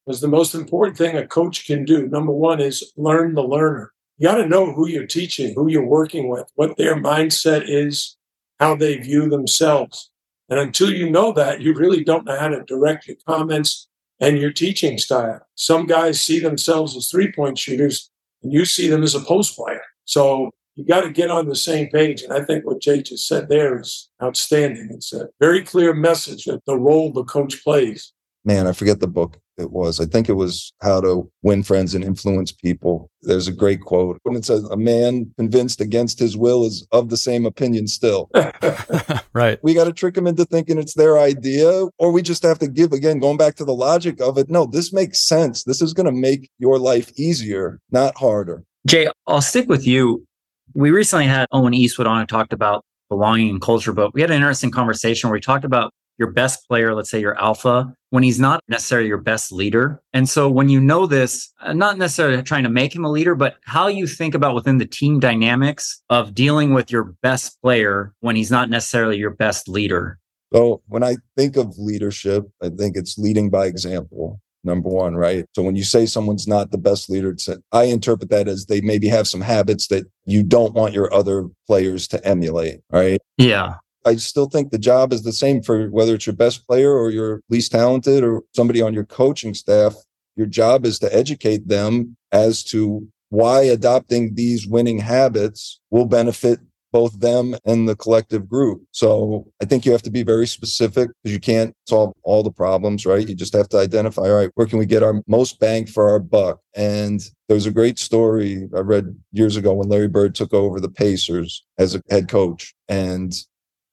was 0.06 0.22
the 0.22 0.28
most 0.28 0.56
important 0.56 0.98
thing 0.98 1.16
a 1.16 1.28
coach 1.28 1.66
can 1.66 1.86
do. 1.86 2.08
Number 2.08 2.32
one 2.32 2.60
is 2.60 2.92
learn 2.98 3.36
the 3.36 3.44
learner. 3.44 3.92
You 4.18 4.28
got 4.28 4.36
to 4.36 4.48
know 4.48 4.72
who 4.72 4.88
you're 4.88 5.08
teaching, 5.08 5.54
who 5.56 5.68
you're 5.68 5.86
working 5.86 6.30
with, 6.30 6.50
what 6.56 6.78
their 6.78 6.96
mindset 6.96 7.64
is, 7.68 8.18
how 8.60 8.76
they 8.76 8.98
view 8.98 9.30
themselves. 9.30 10.12
And 10.50 10.60
until 10.60 10.92
you 10.92 11.10
know 11.10 11.32
that, 11.34 11.62
you 11.62 11.74
really 11.74 12.04
don't 12.04 12.26
know 12.26 12.40
how 12.40 12.50
to 12.50 12.64
direct 12.64 13.08
your 13.08 13.18
comments 13.28 13.88
and 14.20 14.38
your 14.38 14.52
teaching 14.52 14.98
style. 14.98 15.42
Some 15.56 15.88
guys 15.88 16.22
see 16.22 16.40
themselves 16.40 16.96
as 16.96 17.10
three 17.10 17.32
point 17.32 17.58
shooters, 17.58 18.10
and 18.44 18.54
you 18.54 18.66
see 18.66 18.88
them 18.88 19.02
as 19.02 19.16
a 19.16 19.22
post 19.22 19.56
player. 19.56 19.82
So 20.06 20.52
you 20.82 20.88
got 20.88 21.02
to 21.02 21.12
get 21.12 21.30
on 21.30 21.48
the 21.48 21.56
same 21.56 21.90
page. 21.90 22.24
And 22.24 22.34
I 22.34 22.44
think 22.44 22.66
what 22.66 22.82
Jay 22.82 23.04
just 23.04 23.28
said 23.28 23.50
there 23.50 23.80
is 23.80 24.10
outstanding. 24.22 24.90
It's 24.92 25.14
a 25.14 25.30
very 25.40 25.62
clear 25.62 25.94
message 25.94 26.46
that 26.46 26.66
the 26.66 26.78
role 26.78 27.12
the 27.12 27.24
coach 27.24 27.64
plays. 27.64 28.14
Man, 28.44 28.66
I 28.66 28.72
forget 28.72 29.00
the 29.00 29.08
book 29.08 29.38
it 29.60 29.70
was. 29.70 30.00
I 30.00 30.06
think 30.06 30.28
it 30.28 30.34
was 30.34 30.74
How 30.82 31.00
to 31.02 31.32
Win 31.44 31.62
Friends 31.62 31.94
and 31.94 32.04
Influence 32.04 32.52
People. 32.52 33.12
There's 33.22 33.48
a 33.48 33.52
great 33.52 33.82
quote. 33.82 34.18
When 34.24 34.36
it 34.36 34.44
says, 34.44 34.64
A 34.64 34.78
man 34.78 35.32
convinced 35.38 35.80
against 35.80 36.18
his 36.18 36.36
will 36.36 36.66
is 36.66 36.88
of 36.92 37.10
the 37.10 37.18
same 37.18 37.46
opinion 37.46 37.88
still. 37.88 38.32
right. 39.34 39.60
We 39.62 39.76
got 39.76 39.84
to 39.84 39.94
trick 39.94 40.16
them 40.16 40.26
into 40.26 40.46
thinking 40.46 40.80
it's 40.80 40.96
their 40.96 41.20
idea, 41.20 41.86
or 42.00 42.12
we 42.12 42.24
just 42.24 42.42
have 42.42 42.58
to 42.60 42.68
give, 42.68 42.94
again, 42.94 43.20
going 43.20 43.38
back 43.38 43.54
to 43.58 43.66
the 43.66 43.76
logic 43.76 44.20
of 44.20 44.40
it. 44.40 44.50
No, 44.50 44.66
this 44.66 44.92
makes 44.92 45.20
sense. 45.20 45.64
This 45.64 45.84
is 45.84 45.94
going 45.94 46.08
to 46.08 46.12
make 46.12 46.50
your 46.58 46.80
life 46.80 47.12
easier, 47.16 47.80
not 47.92 48.18
harder. 48.18 48.64
Jay, 48.88 49.08
I'll 49.28 49.42
stick 49.42 49.70
with 49.70 49.86
you 49.86 50.26
we 50.74 50.92
recently 50.92 51.26
had 51.26 51.48
Owen 51.52 51.74
Eastwood 51.74 52.08
on 52.08 52.20
and 52.20 52.30
talked 52.30 52.54
about 52.54 52.84
belonging 53.10 53.50
and 53.50 53.62
culture, 53.62 53.94
but 53.94 54.14
we 54.14 54.22
had 54.22 54.32
an 54.32 54.38
interesting 54.38 54.72
conversation 54.72 55.30
where 55.30 55.36
we 55.36 55.42
talked 55.42 55.66
about 55.66 55.94
your 56.18 56.32
best 56.32 56.68
player, 56.68 56.94
let's 56.94 57.10
say 57.10 57.20
your 57.20 57.40
alpha, 57.42 57.94
when 58.12 58.22
he's 58.22 58.40
not 58.40 58.64
necessarily 58.68 59.08
your 59.08 59.18
best 59.18 59.52
leader. 59.52 60.02
And 60.14 60.30
so 60.30 60.50
when 60.50 60.70
you 60.70 60.80
know 60.80 61.08
this, 61.08 61.52
uh, 61.62 61.74
not 61.74 61.98
necessarily 61.98 62.42
trying 62.44 62.64
to 62.64 62.70
make 62.70 62.96
him 62.96 63.04
a 63.04 63.10
leader, 63.10 63.34
but 63.34 63.58
how 63.64 63.88
you 63.88 64.06
think 64.06 64.36
about 64.36 64.54
within 64.54 64.78
the 64.78 64.86
team 64.86 65.20
dynamics 65.20 66.02
of 66.10 66.36
dealing 66.36 66.74
with 66.74 66.92
your 66.92 67.16
best 67.24 67.60
player 67.62 68.14
when 68.20 68.36
he's 68.36 68.52
not 68.52 68.70
necessarily 68.70 69.18
your 69.18 69.32
best 69.32 69.68
leader. 69.68 70.20
So 70.54 70.82
when 70.88 71.04
I 71.04 71.16
think 71.36 71.56
of 71.56 71.78
leadership, 71.78 72.44
I 72.62 72.70
think 72.70 72.98
it's 72.98 73.18
leading 73.18 73.50
by 73.50 73.66
example 73.66 74.40
number 74.64 74.90
one, 74.90 75.16
right? 75.16 75.46
So 75.56 75.64
when 75.64 75.76
you 75.76 75.84
say 75.84 76.06
someone's 76.06 76.48
not 76.48 76.72
the 76.72 76.78
best 76.78 77.10
leader, 77.10 77.36
I 77.72 77.84
interpret 77.86 78.30
that 78.30 78.48
as 78.48 78.66
they 78.66 78.82
maybe 78.82 79.08
have 79.08 79.28
some 79.28 79.42
habits 79.42 79.88
that 79.88 80.06
you 80.26 80.44
don't 80.44 80.74
want 80.74 80.94
your 80.94 81.14
other 81.14 81.48
players 81.68 82.08
to 82.10 82.26
emulate, 82.26 82.82
right? 82.92 83.20
Yeah. 83.38 83.76
I 84.06 84.16
still 84.16 84.48
think 84.48 84.72
the 84.72 84.80
job 84.80 85.14
is 85.14 85.24
the 85.24 85.34
same 85.34 85.62
for 85.62 85.88
whether 85.90 86.16
it's 86.16 86.26
your 86.26 86.36
best 86.36 86.68
player 86.68 86.92
or 86.92 87.12
your 87.12 87.42
least 87.50 87.72
talented 87.72 88.24
or 88.24 88.42
somebody 88.56 88.82
on 88.82 88.94
your 88.94 89.06
coaching 89.06 89.54
staff. 89.54 89.96
Your 90.36 90.48
job 90.48 90.86
is 90.86 90.98
to 91.00 91.16
educate 91.16 91.68
them 91.68 92.16
as 92.32 92.64
to 92.66 93.08
why 93.30 93.62
adopting 93.62 94.36
these 94.36 94.68
winning 94.68 95.00
habits 95.00 95.80
will 95.90 96.06
benefit 96.06 96.60
both 96.92 97.20
them 97.20 97.56
and 97.66 97.88
the 97.88 97.96
collective 97.96 98.48
group. 98.50 98.84
So 98.92 99.48
I 99.62 99.66
think 99.66 99.86
you 99.86 99.92
have 99.92 100.02
to 100.04 100.12
be 100.12 100.24
very 100.24 100.48
specific 100.48 101.10
because 101.24 101.34
you 101.34 101.40
can't 101.40 101.76
solve 101.88 102.14
all 102.24 102.44
the 102.44 102.52
problems, 102.52 103.06
right? 103.06 103.28
You 103.28 103.36
just 103.36 103.54
have 103.54 103.70
to 103.70 103.78
identify, 103.78 104.24
all 104.24 104.36
right, 104.36 104.52
where 104.56 104.68
can 104.68 104.80
we 104.80 104.86
get 104.86 105.04
our 105.04 105.22
most 105.28 105.60
bang 105.60 105.86
for 105.86 106.10
our 106.10 106.20
buck? 106.20 106.60
And 106.76 107.22
there's 107.48 107.66
a 107.66 107.72
great 107.72 107.98
story 107.98 108.68
I 108.76 108.80
read 108.80 109.16
years 109.32 109.56
ago 109.56 109.74
when 109.74 109.90
Larry 109.90 110.08
Bird 110.08 110.36
took 110.36 110.54
over 110.54 110.80
the 110.80 110.90
Pacers 110.90 111.64
as 111.78 111.96
a 111.96 112.02
head 112.10 112.28
coach. 112.28 112.74
And 112.90 113.34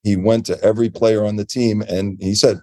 he 0.03 0.17
went 0.17 0.47
to 0.47 0.63
every 0.63 0.91
player 0.91 1.25
on 1.25 1.37
the 1.37 1.45
team 1.45 1.83
and 1.83 2.17
he 2.21 2.35
said, 2.35 2.61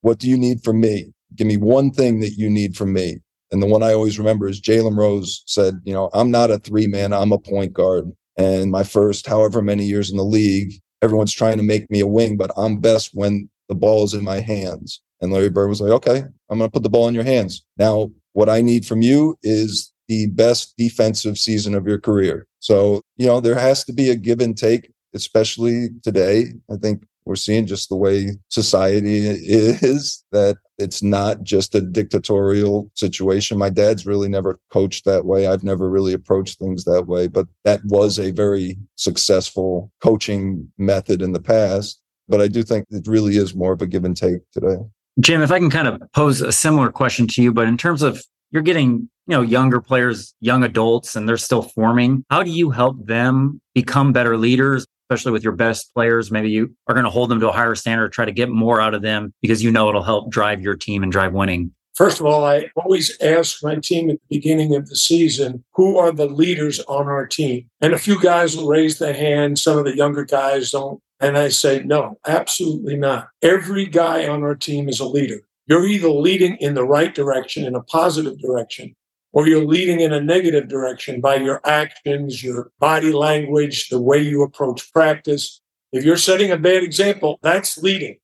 What 0.00 0.18
do 0.18 0.28
you 0.28 0.38
need 0.38 0.62
from 0.62 0.80
me? 0.80 1.12
Give 1.36 1.46
me 1.46 1.56
one 1.56 1.90
thing 1.90 2.20
that 2.20 2.34
you 2.38 2.48
need 2.48 2.76
from 2.76 2.92
me. 2.92 3.18
And 3.50 3.62
the 3.62 3.66
one 3.66 3.82
I 3.82 3.92
always 3.92 4.18
remember 4.18 4.48
is 4.48 4.60
Jalen 4.60 4.96
Rose 4.96 5.42
said, 5.46 5.80
You 5.84 5.92
know, 5.92 6.10
I'm 6.12 6.30
not 6.30 6.50
a 6.50 6.58
three 6.58 6.86
man, 6.86 7.12
I'm 7.12 7.32
a 7.32 7.38
point 7.38 7.72
guard. 7.72 8.10
And 8.36 8.70
my 8.70 8.82
first 8.82 9.26
however 9.26 9.62
many 9.62 9.84
years 9.84 10.10
in 10.10 10.16
the 10.16 10.24
league, 10.24 10.74
everyone's 11.02 11.32
trying 11.32 11.56
to 11.56 11.62
make 11.62 11.90
me 11.90 12.00
a 12.00 12.06
wing, 12.06 12.36
but 12.36 12.50
I'm 12.56 12.78
best 12.78 13.10
when 13.12 13.48
the 13.68 13.74
ball 13.74 14.04
is 14.04 14.14
in 14.14 14.24
my 14.24 14.40
hands. 14.40 15.00
And 15.20 15.32
Larry 15.32 15.50
Bird 15.50 15.68
was 15.68 15.80
like, 15.80 15.92
okay, 15.92 16.24
I'm 16.50 16.58
going 16.58 16.68
to 16.68 16.72
put 16.72 16.82
the 16.82 16.90
ball 16.90 17.08
in 17.08 17.14
your 17.14 17.24
hands. 17.24 17.64
Now, 17.78 18.10
what 18.32 18.48
I 18.48 18.60
need 18.60 18.84
from 18.84 19.00
you 19.02 19.38
is 19.42 19.92
the 20.08 20.26
best 20.26 20.74
defensive 20.76 21.38
season 21.38 21.74
of 21.74 21.86
your 21.86 21.98
career. 21.98 22.46
So, 22.58 23.00
you 23.16 23.26
know, 23.26 23.40
there 23.40 23.54
has 23.54 23.84
to 23.84 23.92
be 23.92 24.10
a 24.10 24.16
give 24.16 24.40
and 24.40 24.56
take, 24.56 24.90
especially 25.14 25.88
today. 26.02 26.52
I 26.70 26.76
think 26.76 27.04
we're 27.26 27.36
seeing 27.36 27.66
just 27.66 27.88
the 27.88 27.96
way 27.96 28.30
society 28.48 29.26
is 29.26 30.24
that 30.32 30.56
it's 30.78 31.02
not 31.02 31.42
just 31.42 31.74
a 31.74 31.80
dictatorial 31.80 32.90
situation. 32.94 33.58
My 33.58 33.70
dad's 33.70 34.06
really 34.06 34.28
never 34.28 34.58
coached 34.70 35.04
that 35.04 35.24
way. 35.24 35.46
I've 35.46 35.64
never 35.64 35.88
really 35.88 36.12
approached 36.12 36.58
things 36.58 36.84
that 36.84 37.06
way, 37.06 37.28
but 37.28 37.46
that 37.64 37.80
was 37.84 38.18
a 38.18 38.30
very 38.30 38.76
successful 38.96 39.90
coaching 40.02 40.70
method 40.78 41.22
in 41.22 41.32
the 41.32 41.40
past. 41.40 42.00
But 42.28 42.40
I 42.40 42.48
do 42.48 42.62
think 42.62 42.86
it 42.90 43.06
really 43.06 43.36
is 43.36 43.54
more 43.54 43.72
of 43.72 43.82
a 43.82 43.86
give 43.86 44.04
and 44.04 44.16
take 44.16 44.40
today. 44.52 44.76
Jim, 45.20 45.42
if 45.42 45.52
I 45.52 45.58
can 45.58 45.70
kind 45.70 45.88
of 45.88 46.02
pose 46.12 46.40
a 46.40 46.52
similar 46.52 46.90
question 46.90 47.26
to 47.28 47.42
you, 47.42 47.52
but 47.52 47.68
in 47.68 47.76
terms 47.76 48.02
of 48.02 48.22
you're 48.50 48.62
getting 48.62 49.08
you 49.26 49.36
know 49.36 49.42
younger 49.42 49.80
players 49.80 50.34
young 50.40 50.62
adults 50.62 51.16
and 51.16 51.28
they're 51.28 51.36
still 51.36 51.62
forming 51.62 52.24
how 52.30 52.42
do 52.42 52.50
you 52.50 52.70
help 52.70 53.04
them 53.06 53.60
become 53.74 54.12
better 54.12 54.36
leaders 54.36 54.86
especially 55.10 55.32
with 55.32 55.44
your 55.44 55.52
best 55.52 55.92
players. 55.94 56.30
Maybe 56.30 56.50
you 56.50 56.74
are 56.88 56.94
going 56.94 57.04
to 57.04 57.10
hold 57.10 57.30
them 57.30 57.40
to 57.40 57.48
a 57.48 57.52
higher 57.52 57.74
standard, 57.74 58.12
try 58.12 58.24
to 58.24 58.32
get 58.32 58.48
more 58.48 58.80
out 58.80 58.94
of 58.94 59.02
them 59.02 59.32
because 59.42 59.62
you 59.62 59.70
know 59.70 59.88
it'll 59.88 60.02
help 60.02 60.30
drive 60.30 60.62
your 60.62 60.76
team 60.76 61.02
and 61.02 61.12
drive 61.12 61.32
winning. 61.32 61.72
First 61.94 62.18
of 62.18 62.26
all, 62.26 62.44
I 62.44 62.70
always 62.74 63.16
ask 63.20 63.62
my 63.62 63.76
team 63.76 64.10
at 64.10 64.16
the 64.16 64.36
beginning 64.36 64.74
of 64.74 64.88
the 64.88 64.96
season, 64.96 65.62
who 65.74 65.96
are 65.96 66.10
the 66.10 66.26
leaders 66.26 66.80
on 66.80 67.06
our 67.06 67.24
team? 67.24 67.70
And 67.80 67.92
a 67.92 67.98
few 67.98 68.20
guys 68.20 68.56
will 68.56 68.66
raise 68.66 68.98
their 68.98 69.14
hand. 69.14 69.60
Some 69.60 69.78
of 69.78 69.84
the 69.84 69.96
younger 69.96 70.24
guys 70.24 70.72
don't. 70.72 71.00
And 71.20 71.38
I 71.38 71.48
say, 71.50 71.82
no, 71.84 72.18
absolutely 72.26 72.96
not. 72.96 73.28
Every 73.42 73.86
guy 73.86 74.26
on 74.26 74.42
our 74.42 74.56
team 74.56 74.88
is 74.88 74.98
a 74.98 75.06
leader. 75.06 75.40
You're 75.66 75.86
either 75.86 76.08
leading 76.08 76.56
in 76.56 76.74
the 76.74 76.84
right 76.84 77.14
direction, 77.14 77.64
in 77.64 77.76
a 77.76 77.82
positive 77.82 78.40
direction, 78.40 78.96
or 79.34 79.48
you're 79.48 79.64
leading 79.64 79.98
in 79.98 80.12
a 80.12 80.20
negative 80.20 80.68
direction 80.68 81.20
by 81.20 81.34
your 81.34 81.60
actions, 81.64 82.42
your 82.42 82.70
body 82.78 83.12
language, 83.12 83.88
the 83.88 84.00
way 84.00 84.18
you 84.18 84.42
approach 84.42 84.92
practice. 84.92 85.60
If 85.92 86.04
you're 86.04 86.16
setting 86.16 86.52
a 86.52 86.56
bad 86.56 86.84
example, 86.84 87.40
that's 87.42 87.76
leading. 87.76 88.18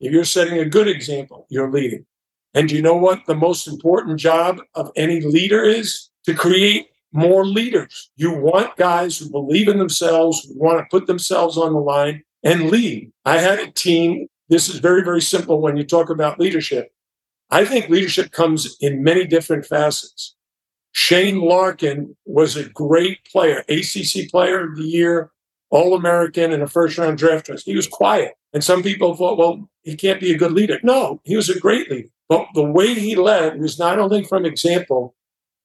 If 0.00 0.12
you're 0.12 0.24
setting 0.24 0.58
a 0.58 0.64
good 0.64 0.88
example, 0.88 1.46
you're 1.50 1.70
leading. 1.70 2.04
And 2.52 2.70
you 2.70 2.82
know 2.82 2.96
what 2.96 3.26
the 3.26 3.34
most 3.36 3.68
important 3.68 4.18
job 4.18 4.60
of 4.74 4.90
any 4.96 5.20
leader 5.20 5.62
is? 5.62 6.10
To 6.24 6.34
create 6.34 6.88
more 7.12 7.46
leaders. 7.46 8.10
You 8.16 8.32
want 8.32 8.76
guys 8.76 9.16
who 9.16 9.30
believe 9.30 9.68
in 9.68 9.78
themselves, 9.78 10.44
who 10.44 10.58
want 10.58 10.78
to 10.78 10.86
put 10.90 11.06
themselves 11.06 11.56
on 11.56 11.74
the 11.74 11.78
line 11.78 12.24
and 12.42 12.70
lead. 12.70 13.12
I 13.24 13.38
had 13.38 13.60
a 13.60 13.70
team. 13.70 14.26
This 14.48 14.68
is 14.68 14.80
very, 14.80 15.04
very 15.04 15.22
simple 15.22 15.60
when 15.60 15.76
you 15.76 15.84
talk 15.84 16.10
about 16.10 16.40
leadership. 16.40 16.90
I 17.50 17.64
think 17.64 17.88
leadership 17.88 18.32
comes 18.32 18.76
in 18.80 19.04
many 19.04 19.24
different 19.24 19.64
facets. 19.64 20.35
Shane 20.96 21.42
Larkin 21.42 22.16
was 22.24 22.56
a 22.56 22.70
great 22.70 23.18
player, 23.30 23.62
ACC 23.68 24.30
player 24.30 24.64
of 24.64 24.78
the 24.78 24.82
year, 24.82 25.30
All 25.68 25.94
American, 25.94 26.52
and 26.52 26.62
a 26.62 26.66
first 26.66 26.96
round 26.96 27.18
draft 27.18 27.46
choice. 27.46 27.62
He 27.62 27.76
was 27.76 27.86
quiet. 27.86 28.32
And 28.54 28.64
some 28.64 28.82
people 28.82 29.14
thought, 29.14 29.36
well, 29.36 29.68
he 29.82 29.94
can't 29.94 30.22
be 30.22 30.32
a 30.32 30.38
good 30.38 30.52
leader. 30.52 30.80
No, 30.82 31.20
he 31.24 31.36
was 31.36 31.50
a 31.50 31.60
great 31.60 31.90
leader. 31.90 32.08
But 32.30 32.46
the 32.54 32.64
way 32.64 32.94
he 32.94 33.14
led 33.14 33.60
was 33.60 33.78
not 33.78 33.98
only 33.98 34.24
from 34.24 34.46
example, 34.46 35.14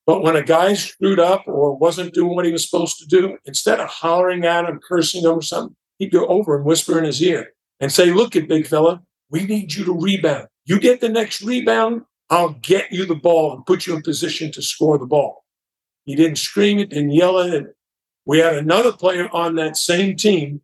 but 0.06 0.22
when 0.22 0.36
a 0.36 0.44
guy 0.44 0.74
screwed 0.74 1.20
up 1.20 1.48
or 1.48 1.78
wasn't 1.78 2.14
doing 2.14 2.36
what 2.36 2.46
he 2.46 2.52
was 2.52 2.70
supposed 2.70 3.00
to 3.00 3.06
do, 3.06 3.38
instead 3.46 3.80
of 3.80 3.88
hollering 3.88 4.44
at 4.46 4.66
him, 4.66 4.82
cursing 4.86 5.24
him 5.24 5.38
or 5.38 5.42
something, 5.42 5.78
he'd 5.98 6.12
go 6.12 6.28
over 6.28 6.58
and 6.58 6.66
whisper 6.66 6.98
in 6.98 7.06
his 7.06 7.24
ear 7.24 7.54
and 7.80 7.90
say, 7.90 8.12
Look 8.12 8.36
at 8.36 8.50
big 8.50 8.68
fella, 8.68 9.02
we 9.30 9.46
need 9.46 9.74
you 9.74 9.86
to 9.86 9.98
rebound. 9.98 10.48
You 10.66 10.78
get 10.78 11.00
the 11.00 11.08
next 11.08 11.42
rebound, 11.42 12.02
I'll 12.32 12.56
get 12.62 12.94
you 12.94 13.06
the 13.06 13.14
ball 13.14 13.54
and 13.54 13.66
put 13.66 13.86
you 13.86 13.94
in 13.94 14.02
position 14.02 14.54
to 14.54 14.62
score 14.62 14.98
the 14.98 15.06
ball. 15.06 15.44
He 16.06 16.16
didn't 16.16 16.38
scream 16.38 16.80
it, 16.80 16.90
didn't 16.90 17.12
yell 17.12 17.38
it. 17.40 17.76
We 18.26 18.40
had 18.40 18.56
another 18.56 18.94
player 18.94 19.28
on 19.34 19.56
that 19.56 19.76
same 19.76 20.16
team, 20.16 20.62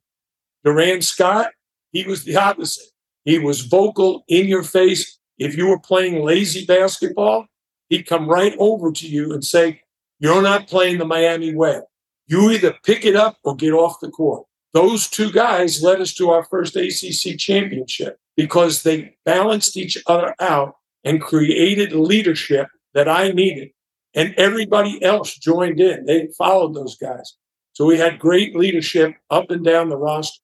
Durand 0.63 1.03
Scott. 1.03 1.51
He 1.91 2.05
was 2.05 2.24
the 2.24 2.38
opposite. 2.38 2.86
He 3.25 3.38
was 3.38 3.62
vocal, 3.62 4.24
in 4.29 4.47
your 4.47 4.63
face. 4.63 5.19
If 5.38 5.57
you 5.57 5.67
were 5.67 5.79
playing 5.79 6.24
lazy 6.24 6.65
basketball, 6.65 7.47
he'd 7.89 8.07
come 8.07 8.29
right 8.29 8.55
over 8.57 8.91
to 8.93 9.07
you 9.07 9.33
and 9.33 9.43
say, 9.43 9.81
You're 10.19 10.41
not 10.41 10.67
playing 10.67 11.00
the 11.00 11.05
Miami 11.05 11.53
way. 11.53 11.81
You 12.27 12.50
either 12.51 12.77
pick 12.86 13.05
it 13.05 13.15
up 13.15 13.38
or 13.43 13.55
get 13.55 13.74
off 13.74 14.00
the 14.00 14.09
court. 14.09 14.45
Those 14.74 15.09
two 15.09 15.31
guys 15.33 15.83
led 15.83 16.00
us 16.00 16.13
to 16.15 16.29
our 16.29 16.45
first 16.45 16.77
ACC 16.77 17.38
championship 17.38 18.17
because 18.38 18.83
they 18.83 19.17
balanced 19.25 19.75
each 19.75 19.97
other 20.07 20.33
out 20.39 20.75
and 21.07 21.21
created 21.21 21.93
leadership 21.93 22.67
that 22.93 23.07
I 23.07 23.29
needed. 23.29 23.69
And 24.13 24.35
everybody 24.35 25.01
else 25.01 25.37
joined 25.37 25.79
in. 25.79 26.05
They 26.05 26.27
followed 26.37 26.75
those 26.75 26.97
guys. 26.97 27.37
So 27.71 27.85
we 27.85 27.97
had 27.97 28.19
great 28.19 28.57
leadership 28.57 29.15
up 29.29 29.49
and 29.49 29.63
down 29.63 29.87
the 29.87 29.95
roster. 29.95 30.41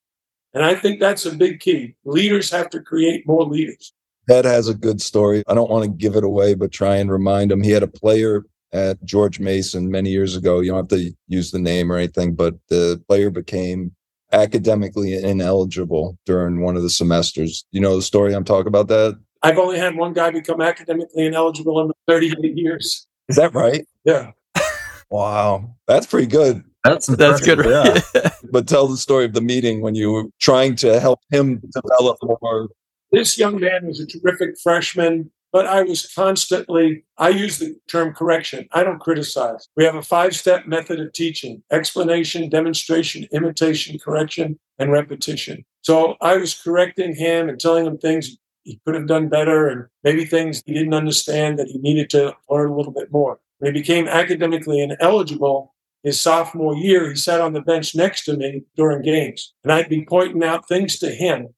And 0.53 0.63
I 0.63 0.75
think 0.75 1.01
that's 1.01 1.25
a 1.25 1.35
big 1.35 1.59
key. 1.59 1.95
Leaders 2.05 2.49
have 2.51 2.69
to 2.69 2.79
create 2.79 3.27
more 3.27 3.43
leaders. 3.43 3.91
Ted 4.29 4.45
has 4.45 4.69
a 4.69 4.73
good 4.73 5.01
story. 5.01 5.43
I 5.47 5.53
don't 5.53 5.69
want 5.69 5.83
to 5.83 5.89
give 5.89 6.15
it 6.15 6.23
away, 6.23 6.53
but 6.53 6.71
try 6.71 6.95
and 6.95 7.11
remind 7.11 7.51
him. 7.51 7.61
He 7.61 7.71
had 7.71 7.83
a 7.83 7.87
player 7.87 8.45
at 8.71 9.03
George 9.03 9.41
Mason 9.41 9.91
many 9.91 10.11
years 10.11 10.37
ago. 10.37 10.61
You 10.61 10.71
don't 10.71 10.89
have 10.89 10.99
to 10.99 11.13
use 11.27 11.51
the 11.51 11.59
name 11.59 11.91
or 11.91 11.97
anything, 11.97 12.35
but 12.35 12.55
the 12.69 13.03
player 13.09 13.29
became 13.29 13.93
academically 14.31 15.13
ineligible 15.15 16.17
during 16.25 16.61
one 16.61 16.77
of 16.77 16.83
the 16.83 16.89
semesters. 16.89 17.65
You 17.71 17.81
know 17.81 17.97
the 17.97 18.01
story 18.01 18.33
I'm 18.33 18.45
talking 18.45 18.69
about 18.69 18.87
that? 18.87 19.19
I've 19.43 19.57
only 19.57 19.77
had 19.77 19.95
one 19.95 20.13
guy 20.13 20.31
become 20.31 20.61
academically 20.61 21.25
ineligible 21.25 21.81
in 21.81 21.91
38 22.07 22.57
years. 22.57 23.05
Is 23.27 23.35
that 23.35 23.53
right? 23.53 23.85
Yeah. 24.05 24.31
wow. 25.09 25.75
That's 25.87 26.07
pretty 26.07 26.27
good. 26.27 26.63
That's 26.83 27.07
That's 27.07 27.41
good. 27.41 27.65
Yeah. 27.65 28.29
But 28.51 28.67
tell 28.67 28.87
the 28.87 28.97
story 28.97 29.25
of 29.25 29.33
the 29.33 29.41
meeting 29.41 29.81
when 29.81 29.95
you 29.95 30.11
were 30.11 30.25
trying 30.39 30.75
to 30.77 30.99
help 30.99 31.19
him 31.31 31.59
develop 31.73 32.19
more. 32.21 32.69
This 33.11 33.37
young 33.37 33.59
man 33.59 33.87
was 33.87 33.99
a 33.99 34.05
terrific 34.05 34.59
freshman, 34.61 35.31
but 35.51 35.65
I 35.65 35.81
was 35.81 36.05
constantly, 36.13 37.03
I 37.17 37.29
use 37.29 37.57
the 37.57 37.75
term 37.89 38.13
correction. 38.13 38.67
I 38.71 38.83
don't 38.83 38.99
criticize. 38.99 39.67
We 39.75 39.85
have 39.85 39.95
a 39.95 40.03
five 40.03 40.35
step 40.35 40.67
method 40.67 40.99
of 40.99 41.13
teaching 41.13 41.63
explanation, 41.71 42.47
demonstration, 42.49 43.27
imitation, 43.31 43.97
correction, 43.97 44.59
and 44.77 44.91
repetition. 44.91 45.65
So 45.81 46.15
I 46.21 46.37
was 46.37 46.53
correcting 46.53 47.15
him 47.15 47.49
and 47.49 47.59
telling 47.59 47.85
him 47.85 47.97
things 47.97 48.37
he 48.63 48.79
could 48.85 48.95
have 48.95 49.07
done 49.07 49.29
better 49.29 49.67
and 49.67 49.85
maybe 50.03 50.25
things 50.25 50.63
he 50.65 50.73
didn't 50.73 50.93
understand 50.93 51.59
that 51.59 51.67
he 51.67 51.77
needed 51.77 52.09
to 52.11 52.35
learn 52.49 52.71
a 52.71 52.75
little 52.75 52.93
bit 52.93 53.11
more. 53.11 53.39
When 53.59 53.73
he 53.73 53.81
became 53.81 54.07
academically 54.07 54.81
ineligible 54.81 55.73
his 56.01 56.19
sophomore 56.19 56.75
year, 56.75 57.09
he 57.09 57.15
sat 57.15 57.39
on 57.39 57.53
the 57.53 57.61
bench 57.61 57.95
next 57.95 58.25
to 58.25 58.35
me 58.35 58.63
during 58.75 59.01
games. 59.01 59.53
And 59.63 59.71
I'd 59.71 59.89
be 59.89 60.05
pointing 60.05 60.43
out 60.43 60.67
things 60.67 60.99
to 60.99 61.09
him 61.09 61.49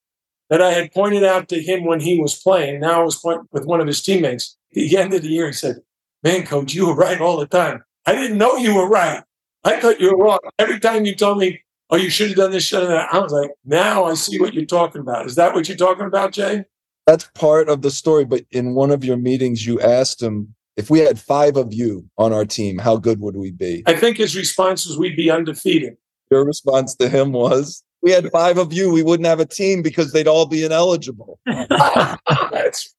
that 0.50 0.62
I 0.62 0.71
had 0.71 0.93
pointed 0.93 1.24
out 1.24 1.50
to 1.50 1.62
him 1.62 1.85
when 1.85 2.00
he 2.00 2.19
was 2.19 2.35
playing. 2.35 2.81
Now 2.81 3.01
I 3.01 3.03
was 3.03 3.17
pointing 3.17 3.47
with 3.51 3.65
one 3.65 3.81
of 3.81 3.88
his 3.88 4.03
teammates. 4.03 4.57
At 4.71 4.75
the 4.75 4.97
end 4.97 5.13
of 5.13 5.24
the 5.24 5.29
year, 5.29 5.47
he 5.47 5.53
said, 5.53 5.77
Man, 6.24 6.45
coach, 6.45 6.74
you 6.74 6.88
were 6.88 6.95
right 6.95 7.19
all 7.19 7.38
the 7.38 7.47
time. 7.47 7.83
I 8.05 8.13
didn't 8.13 8.38
know 8.38 8.55
you 8.55 8.75
were 8.75 8.88
right. 8.88 9.24
I 9.63 9.79
thought 9.79 10.00
you 10.00 10.12
were 10.12 10.24
wrong. 10.24 10.39
Every 10.59 10.79
time 10.79 11.05
you 11.05 11.15
told 11.15 11.39
me, 11.39 11.62
Oh, 11.89 11.97
you 11.97 12.09
should 12.09 12.29
have 12.29 12.38
done 12.38 12.51
this, 12.51 12.63
should 12.63 12.79
have 12.79 12.89
done 12.89 12.97
that. 12.97 13.13
I 13.13 13.19
was 13.19 13.31
like, 13.31 13.51
now 13.63 14.05
I 14.05 14.15
see 14.15 14.39
what 14.39 14.53
you're 14.53 14.65
talking 14.65 15.01
about. 15.01 15.27
Is 15.27 15.35
that 15.35 15.53
what 15.53 15.67
you're 15.67 15.77
talking 15.77 16.05
about, 16.05 16.31
Jay? 16.31 16.65
That's 17.07 17.29
part 17.35 17.69
of 17.69 17.81
the 17.81 17.91
story. 17.91 18.25
But 18.25 18.45
in 18.51 18.74
one 18.74 18.91
of 18.91 19.03
your 19.03 19.17
meetings, 19.17 19.65
you 19.65 19.79
asked 19.79 20.21
him 20.21 20.55
if 20.77 20.89
we 20.89 21.00
had 21.00 21.19
five 21.19 21.55
of 21.55 21.74
you 21.74 22.09
on 22.17 22.33
our 22.33 22.45
team, 22.45 22.77
how 22.77 22.97
good 22.97 23.21
would 23.21 23.38
we 23.38 23.51
be? 23.51 23.83
I 23.85 23.93
think 23.93 24.17
his 24.17 24.35
response 24.35 24.85
was 24.85 24.97
we'd 24.97 25.15
be 25.15 25.31
undefeated. 25.31 25.95
Your 26.29 26.43
response 26.43 26.95
to 26.95 27.07
him 27.07 27.31
was, 27.31 27.83
we 28.01 28.12
had 28.12 28.29
five 28.31 28.57
of 28.57 28.74
you, 28.74 28.91
we 28.91 29.03
wouldn't 29.03 29.27
have 29.27 29.39
a 29.39 29.45
team 29.45 29.81
because 29.81 30.12
they'd 30.12 30.27
all 30.27 30.45
be 30.45 30.65
ineligible. 30.65 31.39
That's, 31.47 32.93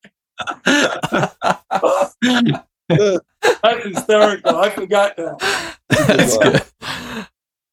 that's 2.88 3.84
hysterical. 3.84 4.56
I 4.56 4.70
forgot 4.70 5.16
that. 5.16 5.76
That's 5.88 6.38
good. 6.38 6.62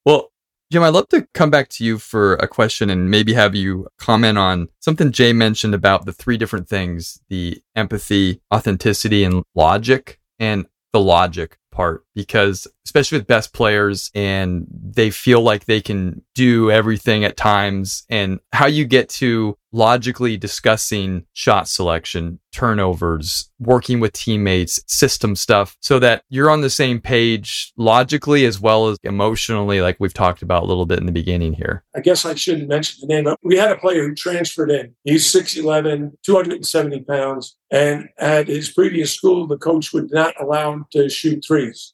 Well, 0.06 0.33
Jim, 0.74 0.82
I'd 0.82 0.90
love 0.90 1.08
to 1.10 1.28
come 1.36 1.52
back 1.52 1.70
to 1.70 1.86
you 1.86 2.00
for 2.00 2.34
a 2.38 2.48
question 2.48 2.90
and 2.90 3.12
maybe 3.12 3.34
have 3.34 3.54
you 3.54 3.88
comment 4.00 4.40
on 4.40 4.70
something 4.80 5.12
Jay 5.12 5.32
mentioned 5.32 5.76
about 5.76 6.08
the 6.08 6.12
three 6.12 6.36
different 6.36 6.68
things 6.68 7.22
the 7.30 7.62
empathy, 7.76 8.42
authenticity, 8.52 9.24
and 9.24 9.44
logic. 9.54 10.20
And 10.40 10.66
the 10.94 11.00
logic 11.00 11.58
part 11.72 12.06
because 12.14 12.68
especially 12.86 13.18
with 13.18 13.28
best 13.28 13.52
players 13.52 14.12
and 14.14 14.68
they 14.72 15.10
feel 15.10 15.42
like 15.42 15.66
they 15.66 15.82
can 15.82 16.24
do 16.36 16.70
everything 16.70 17.26
at 17.26 17.36
times 17.36 18.04
and 18.10 18.40
how 18.54 18.68
you 18.68 18.86
get 18.86 19.10
to 19.10 19.58
logically 19.74 20.38
discussing 20.38 21.26
shot 21.34 21.68
selection, 21.68 22.40
turnovers, 22.54 23.50
working 23.60 24.00
with 24.00 24.14
teammates, 24.14 24.80
system 24.88 25.36
stuff 25.36 25.76
so 25.82 26.00
that 26.00 26.24
you're 26.30 26.50
on 26.50 26.62
the 26.62 26.70
same 26.70 27.02
page 27.02 27.74
logically 27.76 28.46
as 28.46 28.60
well 28.60 28.88
as 28.88 28.98
emotionally 29.04 29.82
like 29.82 29.98
we've 30.00 30.14
talked 30.14 30.42
about 30.42 30.64
a 30.64 30.66
little 30.66 30.86
bit 30.86 31.00
in 31.00 31.08
the 31.08 31.12
beginning 31.12 31.54
here. 31.54 31.84
I 31.96 32.00
guess 32.00 32.26
I 32.26 32.36
shouldn't 32.36 32.70
mention 32.70 33.00
the 33.02 33.14
name, 33.14 33.24
but 33.26 33.40
we 33.44 33.58
had 33.58 33.72
a 33.72 33.78
player 33.78 34.08
who 34.08 34.16
transferred 34.16 34.72
in. 34.72 34.94
He's 35.04 35.26
6'11, 35.34 36.12
270 36.24 37.02
pounds, 37.02 37.58
and 37.72 38.08
at 38.20 38.48
his 38.48 38.70
previous 38.70 39.12
school 39.12 39.48
the 39.48 39.58
coach 39.58 39.92
would 39.92 40.12
not 40.12 40.40
allow 40.40 40.72
him 40.72 40.86
to 40.92 41.10
shoot 41.10 41.44
threes. 41.46 41.93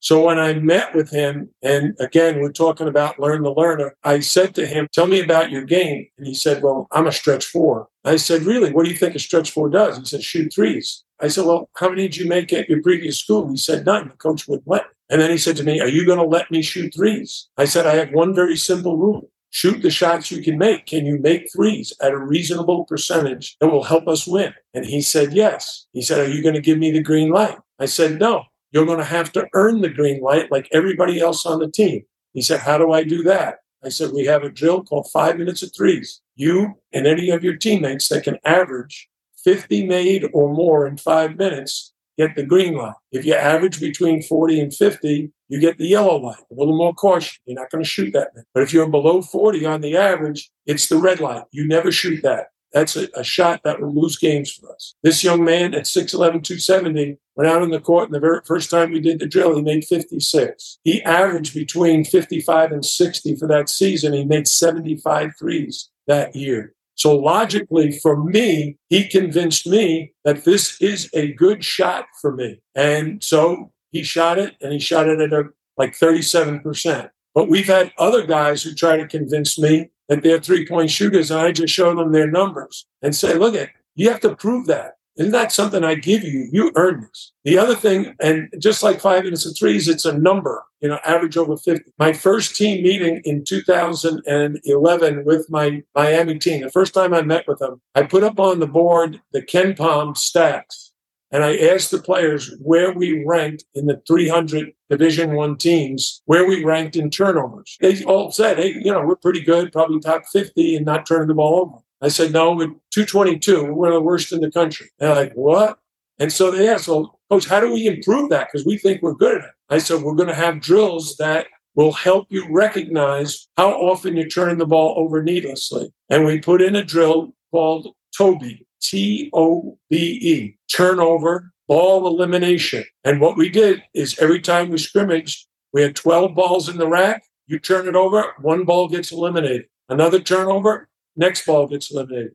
So 0.00 0.24
when 0.24 0.38
I 0.38 0.54
met 0.54 0.94
with 0.94 1.10
him, 1.10 1.50
and 1.62 1.94
again, 2.00 2.40
we're 2.40 2.52
talking 2.52 2.88
about 2.88 3.20
learn 3.20 3.42
the 3.42 3.52
learner, 3.52 3.94
I 4.02 4.20
said 4.20 4.54
to 4.54 4.66
him, 4.66 4.88
Tell 4.92 5.06
me 5.06 5.20
about 5.20 5.50
your 5.50 5.64
game. 5.64 6.06
And 6.16 6.26
he 6.26 6.34
said, 6.34 6.62
Well, 6.62 6.88
I'm 6.90 7.06
a 7.06 7.12
stretch 7.12 7.44
four. 7.44 7.88
I 8.04 8.16
said, 8.16 8.42
Really? 8.42 8.72
What 8.72 8.84
do 8.84 8.90
you 8.90 8.96
think 8.96 9.14
a 9.14 9.18
stretch 9.18 9.50
four 9.50 9.68
does? 9.68 9.98
He 9.98 10.04
said, 10.06 10.22
Shoot 10.22 10.54
threes. 10.54 11.04
I 11.20 11.28
said, 11.28 11.44
Well, 11.44 11.68
how 11.76 11.90
many 11.90 12.02
did 12.02 12.16
you 12.16 12.26
make 12.26 12.50
at 12.52 12.68
your 12.68 12.82
previous 12.82 13.18
school? 13.18 13.50
He 13.50 13.58
said, 13.58 13.84
None. 13.84 14.08
The 14.08 14.14
coach 14.14 14.48
wouldn't 14.48 14.66
let 14.66 14.84
me. 14.84 14.90
And 15.10 15.20
then 15.20 15.30
he 15.30 15.38
said 15.38 15.56
to 15.58 15.64
me, 15.64 15.80
Are 15.80 15.88
you 15.88 16.06
going 16.06 16.18
to 16.18 16.24
let 16.24 16.50
me 16.50 16.62
shoot 16.62 16.94
threes? 16.94 17.48
I 17.58 17.66
said, 17.66 17.86
I 17.86 17.96
have 17.96 18.10
one 18.12 18.34
very 18.34 18.56
simple 18.56 18.96
rule. 18.96 19.30
Shoot 19.50 19.82
the 19.82 19.90
shots 19.90 20.30
you 20.30 20.42
can 20.42 20.56
make. 20.56 20.86
Can 20.86 21.04
you 21.04 21.18
make 21.18 21.52
threes 21.52 21.92
at 22.00 22.12
a 22.12 22.16
reasonable 22.16 22.84
percentage 22.84 23.56
that 23.60 23.68
will 23.68 23.82
help 23.82 24.08
us 24.08 24.26
win? 24.26 24.54
And 24.72 24.86
he 24.86 25.02
said, 25.02 25.34
Yes. 25.34 25.86
He 25.92 26.00
said, 26.00 26.20
Are 26.20 26.32
you 26.32 26.42
going 26.42 26.54
to 26.54 26.62
give 26.62 26.78
me 26.78 26.90
the 26.90 27.02
green 27.02 27.28
light? 27.28 27.58
I 27.78 27.84
said, 27.84 28.18
No 28.18 28.44
you're 28.72 28.86
going 28.86 28.98
to 28.98 29.04
have 29.04 29.32
to 29.32 29.46
earn 29.54 29.80
the 29.80 29.88
green 29.88 30.20
light 30.20 30.50
like 30.50 30.68
everybody 30.72 31.20
else 31.20 31.44
on 31.46 31.58
the 31.58 31.70
team. 31.70 32.02
He 32.32 32.42
said, 32.42 32.60
How 32.60 32.78
do 32.78 32.92
I 32.92 33.04
do 33.04 33.22
that? 33.24 33.58
I 33.84 33.88
said, 33.88 34.12
We 34.12 34.24
have 34.26 34.42
a 34.42 34.50
drill 34.50 34.82
called 34.82 35.10
five 35.12 35.38
minutes 35.38 35.62
of 35.62 35.74
threes. 35.74 36.20
You 36.36 36.74
and 36.92 37.06
any 37.06 37.30
of 37.30 37.44
your 37.44 37.56
teammates 37.56 38.08
that 38.08 38.24
can 38.24 38.38
average 38.44 39.08
50 39.44 39.86
made 39.86 40.28
or 40.32 40.52
more 40.52 40.86
in 40.86 40.96
five 40.96 41.36
minutes 41.36 41.92
get 42.18 42.36
the 42.36 42.42
green 42.42 42.74
light. 42.74 42.94
If 43.12 43.24
you 43.24 43.34
average 43.34 43.80
between 43.80 44.22
40 44.22 44.60
and 44.60 44.74
50, 44.74 45.32
you 45.48 45.60
get 45.60 45.78
the 45.78 45.86
yellow 45.86 46.16
light. 46.16 46.42
A 46.50 46.54
little 46.54 46.76
more 46.76 46.94
caution. 46.94 47.40
You're 47.46 47.58
not 47.58 47.70
going 47.70 47.82
to 47.82 47.88
shoot 47.88 48.12
that 48.12 48.30
many. 48.34 48.46
But 48.52 48.62
if 48.62 48.72
you're 48.72 48.88
below 48.88 49.22
40 49.22 49.64
on 49.64 49.80
the 49.80 49.96
average, 49.96 50.50
it's 50.66 50.88
the 50.88 50.98
red 50.98 51.20
light. 51.20 51.44
You 51.50 51.66
never 51.66 51.90
shoot 51.90 52.22
that. 52.22 52.48
That's 52.72 52.96
a, 52.96 53.08
a, 53.14 53.24
shot 53.24 53.62
that 53.64 53.80
will 53.80 53.94
lose 53.94 54.16
games 54.16 54.52
for 54.52 54.72
us. 54.72 54.94
This 55.02 55.24
young 55.24 55.44
man 55.44 55.74
at 55.74 55.84
6'11, 55.84 56.12
270 56.44 57.18
went 57.34 57.50
out 57.50 57.62
on 57.62 57.70
the 57.70 57.80
court, 57.80 58.06
and 58.06 58.14
the 58.14 58.20
very 58.20 58.40
first 58.44 58.70
time 58.70 58.92
we 58.92 59.00
did 59.00 59.18
the 59.18 59.26
drill, 59.26 59.56
he 59.56 59.62
made 59.62 59.84
56. 59.84 60.78
He 60.84 61.02
averaged 61.02 61.54
between 61.54 62.04
55 62.04 62.72
and 62.72 62.84
60 62.84 63.36
for 63.36 63.48
that 63.48 63.68
season. 63.68 64.12
He 64.12 64.24
made 64.24 64.46
75 64.46 65.32
threes 65.38 65.90
that 66.06 66.36
year. 66.36 66.74
So 66.94 67.16
logically, 67.16 67.98
for 67.98 68.22
me, 68.22 68.76
he 68.90 69.08
convinced 69.08 69.66
me 69.66 70.12
that 70.24 70.44
this 70.44 70.80
is 70.82 71.08
a 71.14 71.32
good 71.32 71.64
shot 71.64 72.04
for 72.20 72.36
me. 72.36 72.60
And 72.74 73.24
so 73.24 73.72
he 73.90 74.02
shot 74.02 74.38
it, 74.38 74.56
and 74.60 74.72
he 74.72 74.78
shot 74.78 75.08
it 75.08 75.18
at 75.20 75.32
a, 75.32 75.44
like 75.76 75.98
37%. 75.98 77.10
But 77.34 77.48
we've 77.48 77.66
had 77.66 77.92
other 77.96 78.26
guys 78.26 78.62
who 78.62 78.74
try 78.74 78.96
to 78.96 79.06
convince 79.06 79.58
me 79.58 79.90
that 80.10 80.22
they're 80.22 80.40
three 80.40 80.66
point 80.66 80.90
shooters, 80.90 81.30
and 81.30 81.40
I 81.40 81.52
just 81.52 81.72
show 81.72 81.94
them 81.94 82.12
their 82.12 82.30
numbers 82.30 82.84
and 83.00 83.16
say, 83.16 83.34
look 83.34 83.54
at 83.54 83.70
you 83.94 84.10
have 84.10 84.20
to 84.20 84.36
prove 84.36 84.66
that. 84.66 84.94
Isn't 85.16 85.32
that 85.32 85.52
something 85.52 85.84
I 85.84 85.94
give 85.96 86.24
you? 86.24 86.48
You 86.50 86.72
earn 86.76 87.02
this. 87.02 87.32
The 87.44 87.58
other 87.58 87.74
thing, 87.74 88.14
and 88.20 88.48
just 88.58 88.82
like 88.82 89.00
five 89.00 89.24
minutes 89.24 89.44
of 89.44 89.56
threes, 89.56 89.88
it's 89.88 90.04
a 90.04 90.16
number, 90.16 90.64
you 90.80 90.88
know, 90.88 90.98
average 91.04 91.36
over 91.36 91.56
50. 91.56 91.92
My 91.98 92.12
first 92.12 92.56
team 92.56 92.82
meeting 92.82 93.20
in 93.24 93.44
2011 93.44 95.24
with 95.24 95.50
my 95.50 95.82
Miami 95.94 96.38
team, 96.38 96.62
the 96.62 96.70
first 96.70 96.94
time 96.94 97.12
I 97.12 97.22
met 97.22 97.46
with 97.46 97.58
them, 97.58 97.80
I 97.94 98.04
put 98.04 98.24
up 98.24 98.40
on 98.40 98.60
the 98.60 98.66
board 98.66 99.20
the 99.32 99.42
KenPom 99.42 100.16
stats 100.16 100.89
and 101.30 101.44
I 101.44 101.56
asked 101.56 101.90
the 101.90 102.02
players 102.02 102.54
where 102.60 102.92
we 102.92 103.24
ranked 103.24 103.64
in 103.74 103.86
the 103.86 104.02
300 104.06 104.72
Division 104.88 105.34
One 105.34 105.56
teams, 105.56 106.22
where 106.24 106.46
we 106.46 106.64
ranked 106.64 106.96
in 106.96 107.10
turnovers. 107.10 107.76
They 107.80 108.02
all 108.04 108.32
said, 108.32 108.58
"Hey, 108.58 108.74
you 108.74 108.92
know, 108.92 109.04
we're 109.04 109.16
pretty 109.16 109.40
good, 109.40 109.72
probably 109.72 110.00
top 110.00 110.24
50, 110.32 110.76
and 110.76 110.86
not 110.86 111.06
turning 111.06 111.28
the 111.28 111.34
ball 111.34 111.60
over." 111.60 111.78
I 112.00 112.08
said, 112.08 112.32
"No, 112.32 112.52
we're 112.52 112.74
222. 112.90 113.64
We're 113.64 113.72
one 113.72 113.88
of 113.88 113.94
the 113.94 114.00
worst 114.00 114.32
in 114.32 114.40
the 114.40 114.50
country." 114.50 114.88
They're 114.98 115.14
like, 115.14 115.32
"What?" 115.34 115.78
And 116.18 116.32
so 116.32 116.50
they 116.50 116.68
asked, 116.68 116.88
"Well, 116.88 117.20
coach, 117.30 117.46
how 117.46 117.60
do 117.60 117.72
we 117.72 117.86
improve 117.86 118.30
that? 118.30 118.48
Because 118.50 118.66
we 118.66 118.78
think 118.78 119.00
we're 119.02 119.14
good 119.14 119.38
at 119.38 119.44
it." 119.44 119.50
I 119.68 119.78
said, 119.78 120.02
"We're 120.02 120.14
going 120.14 120.28
to 120.28 120.34
have 120.34 120.60
drills 120.60 121.16
that." 121.16 121.46
Will 121.76 121.92
help 121.92 122.26
you 122.30 122.46
recognize 122.50 123.46
how 123.56 123.70
often 123.70 124.16
you're 124.16 124.26
turning 124.26 124.58
the 124.58 124.66
ball 124.66 124.92
over 124.98 125.22
needlessly. 125.22 125.92
And 126.10 126.26
we 126.26 126.40
put 126.40 126.60
in 126.60 126.74
a 126.74 126.82
drill 126.84 127.32
called 127.52 127.94
Toby, 128.14 128.66
T 128.80 129.30
O 129.32 129.78
B 129.88 129.96
E, 129.96 130.58
turnover, 130.74 131.52
ball 131.68 132.06
elimination. 132.06 132.84
And 133.04 133.20
what 133.20 133.36
we 133.36 133.48
did 133.48 133.82
is 133.94 134.18
every 134.18 134.40
time 134.40 134.70
we 134.70 134.78
scrimmaged, 134.78 135.46
we 135.72 135.82
had 135.82 135.94
12 135.94 136.34
balls 136.34 136.68
in 136.68 136.78
the 136.78 136.88
rack. 136.88 137.22
You 137.46 137.58
turn 137.58 137.88
it 137.88 137.96
over, 137.96 138.34
one 138.40 138.64
ball 138.64 138.88
gets 138.88 139.12
eliminated. 139.12 139.66
Another 139.88 140.20
turnover, 140.20 140.88
next 141.16 141.46
ball 141.46 141.66
gets 141.66 141.92
eliminated. 141.92 142.32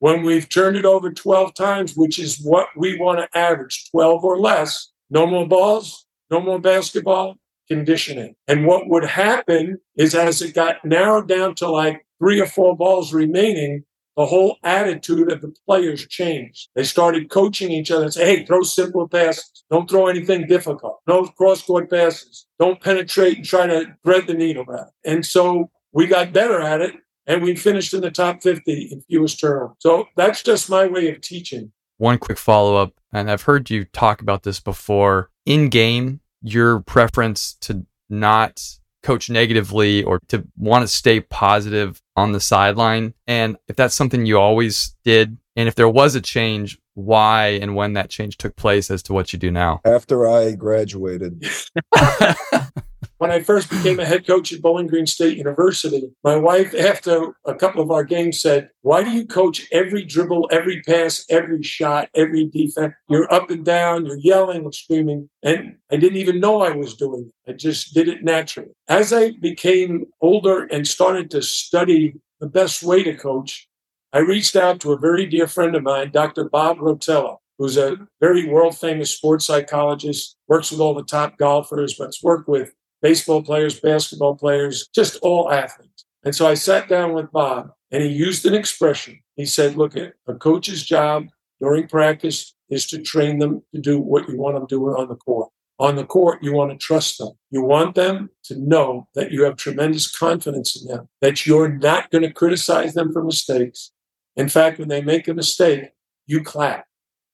When 0.00 0.22
we've 0.22 0.48
turned 0.48 0.76
it 0.76 0.84
over 0.84 1.12
12 1.12 1.54
times, 1.54 1.94
which 1.96 2.18
is 2.18 2.40
what 2.40 2.68
we 2.76 2.98
want 2.98 3.18
to 3.18 3.38
average, 3.38 3.90
12 3.90 4.24
or 4.24 4.38
less, 4.38 4.92
no 5.10 5.26
more 5.26 5.46
balls, 5.46 6.06
no 6.30 6.40
more 6.40 6.60
basketball, 6.60 7.36
conditioning. 7.68 8.34
And 8.46 8.66
what 8.66 8.88
would 8.88 9.04
happen 9.04 9.78
is 9.96 10.14
as 10.14 10.40
it 10.42 10.54
got 10.54 10.84
narrowed 10.84 11.28
down 11.28 11.54
to 11.56 11.68
like 11.68 12.06
three 12.18 12.40
or 12.40 12.46
four 12.46 12.76
balls 12.76 13.12
remaining, 13.12 13.84
the 14.18 14.26
whole 14.26 14.58
attitude 14.64 15.30
of 15.30 15.40
the 15.40 15.54
players 15.64 16.04
changed. 16.08 16.70
They 16.74 16.82
started 16.82 17.30
coaching 17.30 17.70
each 17.70 17.92
other 17.92 18.02
and 18.02 18.12
say, 18.12 18.26
hey, 18.26 18.44
throw 18.44 18.62
simple 18.62 19.06
passes. 19.06 19.64
Don't 19.70 19.88
throw 19.88 20.08
anything 20.08 20.48
difficult. 20.48 20.98
No 21.06 21.22
cross 21.22 21.62
court 21.62 21.88
passes. 21.88 22.48
Don't 22.58 22.82
penetrate 22.82 23.36
and 23.36 23.46
try 23.46 23.68
to 23.68 23.96
thread 24.04 24.26
the 24.26 24.34
needle 24.34 24.64
around. 24.68 24.90
And 25.04 25.24
so 25.24 25.70
we 25.92 26.08
got 26.08 26.32
better 26.32 26.60
at 26.60 26.80
it 26.80 26.96
and 27.28 27.44
we 27.44 27.54
finished 27.54 27.94
in 27.94 28.00
the 28.00 28.10
top 28.10 28.42
50 28.42 28.88
in 28.90 29.02
fewest 29.02 29.38
turnovers. 29.38 29.76
So 29.78 30.08
that's 30.16 30.42
just 30.42 30.68
my 30.68 30.88
way 30.88 31.08
of 31.12 31.20
teaching. 31.20 31.70
One 31.98 32.18
quick 32.18 32.38
follow 32.38 32.74
up, 32.76 32.94
and 33.12 33.30
I've 33.30 33.42
heard 33.42 33.70
you 33.70 33.84
talk 33.84 34.20
about 34.20 34.42
this 34.42 34.58
before. 34.58 35.30
In 35.46 35.68
game, 35.68 36.20
your 36.42 36.80
preference 36.80 37.56
to 37.60 37.86
not 38.08 38.60
coach 39.02 39.30
negatively 39.30 40.02
or 40.02 40.20
to 40.28 40.46
want 40.56 40.82
to 40.82 40.88
stay 40.88 41.20
positive 41.20 42.02
on 42.18 42.32
the 42.32 42.40
sideline. 42.40 43.14
And 43.26 43.56
if 43.68 43.76
that's 43.76 43.94
something 43.94 44.26
you 44.26 44.38
always 44.38 44.94
did, 45.04 45.38
and 45.56 45.68
if 45.68 45.74
there 45.74 45.88
was 45.88 46.14
a 46.14 46.20
change, 46.20 46.78
why 46.94 47.58
and 47.62 47.74
when 47.76 47.94
that 47.94 48.10
change 48.10 48.36
took 48.36 48.56
place 48.56 48.90
as 48.90 49.02
to 49.04 49.12
what 49.12 49.32
you 49.32 49.38
do 49.38 49.50
now? 49.50 49.80
After 49.84 50.26
I 50.26 50.52
graduated. 50.52 51.42
when 53.18 53.32
I 53.32 53.40
first 53.40 53.68
became 53.68 53.98
a 53.98 54.04
head 54.04 54.26
coach 54.26 54.52
at 54.52 54.62
Bowling 54.62 54.86
Green 54.86 55.06
State 55.06 55.36
University, 55.36 56.08
my 56.22 56.36
wife, 56.36 56.72
after 56.74 57.36
a 57.44 57.54
couple 57.54 57.82
of 57.82 57.90
our 57.90 58.04
games, 58.04 58.40
said, 58.40 58.70
Why 58.82 59.02
do 59.02 59.10
you 59.10 59.26
coach 59.26 59.66
every 59.72 60.04
dribble, 60.04 60.48
every 60.52 60.82
pass, 60.82 61.24
every 61.28 61.62
shot, 61.62 62.08
every 62.14 62.46
defense? 62.46 62.94
You're 63.08 63.32
up 63.32 63.50
and 63.50 63.64
down, 63.64 64.06
you're 64.06 64.18
yelling 64.18 64.64
and 64.64 64.74
screaming. 64.74 65.28
And 65.42 65.76
I 65.90 65.96
didn't 65.96 66.18
even 66.18 66.40
know 66.40 66.62
I 66.62 66.70
was 66.70 66.94
doing 66.94 67.30
it. 67.46 67.50
I 67.50 67.54
just 67.54 67.92
did 67.92 68.08
it 68.08 68.22
naturally. 68.22 68.70
As 68.86 69.12
I 69.12 69.32
became 69.40 70.06
older 70.20 70.64
and 70.64 70.86
started 70.86 71.30
to 71.32 71.42
study 71.42 72.14
the 72.40 72.48
best 72.48 72.84
way 72.84 73.02
to 73.02 73.16
coach, 73.16 73.68
I 74.12 74.20
reached 74.20 74.56
out 74.56 74.80
to 74.80 74.92
a 74.92 74.98
very 74.98 75.26
dear 75.26 75.48
friend 75.48 75.74
of 75.74 75.82
mine, 75.82 76.12
Dr. 76.12 76.48
Bob 76.48 76.78
Rotella 76.78 77.36
who's 77.58 77.76
a 77.76 77.96
very 78.20 78.48
world 78.48 78.78
famous 78.78 79.10
sports 79.10 79.44
psychologist, 79.44 80.36
works 80.46 80.70
with 80.70 80.80
all 80.80 80.94
the 80.94 81.02
top 81.02 81.36
golfers, 81.38 81.94
but's 81.94 82.22
worked 82.22 82.48
with 82.48 82.72
baseball 83.02 83.42
players, 83.42 83.80
basketball 83.80 84.36
players, 84.36 84.88
just 84.94 85.16
all 85.22 85.50
athletes. 85.50 86.04
And 86.24 86.34
so 86.34 86.46
I 86.46 86.54
sat 86.54 86.88
down 86.88 87.12
with 87.12 87.30
Bob 87.32 87.70
and 87.90 88.02
he 88.02 88.08
used 88.08 88.44
an 88.46 88.54
expression. 88.54 89.20
He 89.36 89.46
said, 89.46 89.76
Look, 89.76 89.96
a 89.96 90.34
coach's 90.34 90.84
job 90.84 91.28
during 91.60 91.88
practice 91.88 92.54
is 92.70 92.86
to 92.88 93.00
train 93.00 93.38
them 93.38 93.62
to 93.74 93.80
do 93.80 93.98
what 93.98 94.28
you 94.28 94.36
want 94.36 94.56
them 94.56 94.66
doing 94.66 94.94
on 94.94 95.08
the 95.08 95.16
court. 95.16 95.50
On 95.80 95.94
the 95.94 96.04
court, 96.04 96.42
you 96.42 96.52
want 96.52 96.72
to 96.72 96.76
trust 96.76 97.18
them. 97.18 97.30
You 97.50 97.62
want 97.62 97.94
them 97.94 98.30
to 98.44 98.58
know 98.58 99.08
that 99.14 99.30
you 99.30 99.44
have 99.44 99.56
tremendous 99.56 100.10
confidence 100.10 100.80
in 100.80 100.88
them, 100.88 101.08
that 101.20 101.46
you're 101.46 101.68
not 101.68 102.10
going 102.10 102.22
to 102.22 102.32
criticize 102.32 102.94
them 102.94 103.12
for 103.12 103.22
mistakes. 103.22 103.92
In 104.36 104.48
fact, 104.48 104.78
when 104.78 104.88
they 104.88 105.02
make 105.02 105.28
a 105.28 105.34
mistake, 105.34 105.90
you 106.26 106.42
clap. 106.42 106.84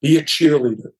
Be 0.03 0.19
a 0.19 0.23
cheerleader 0.23 0.91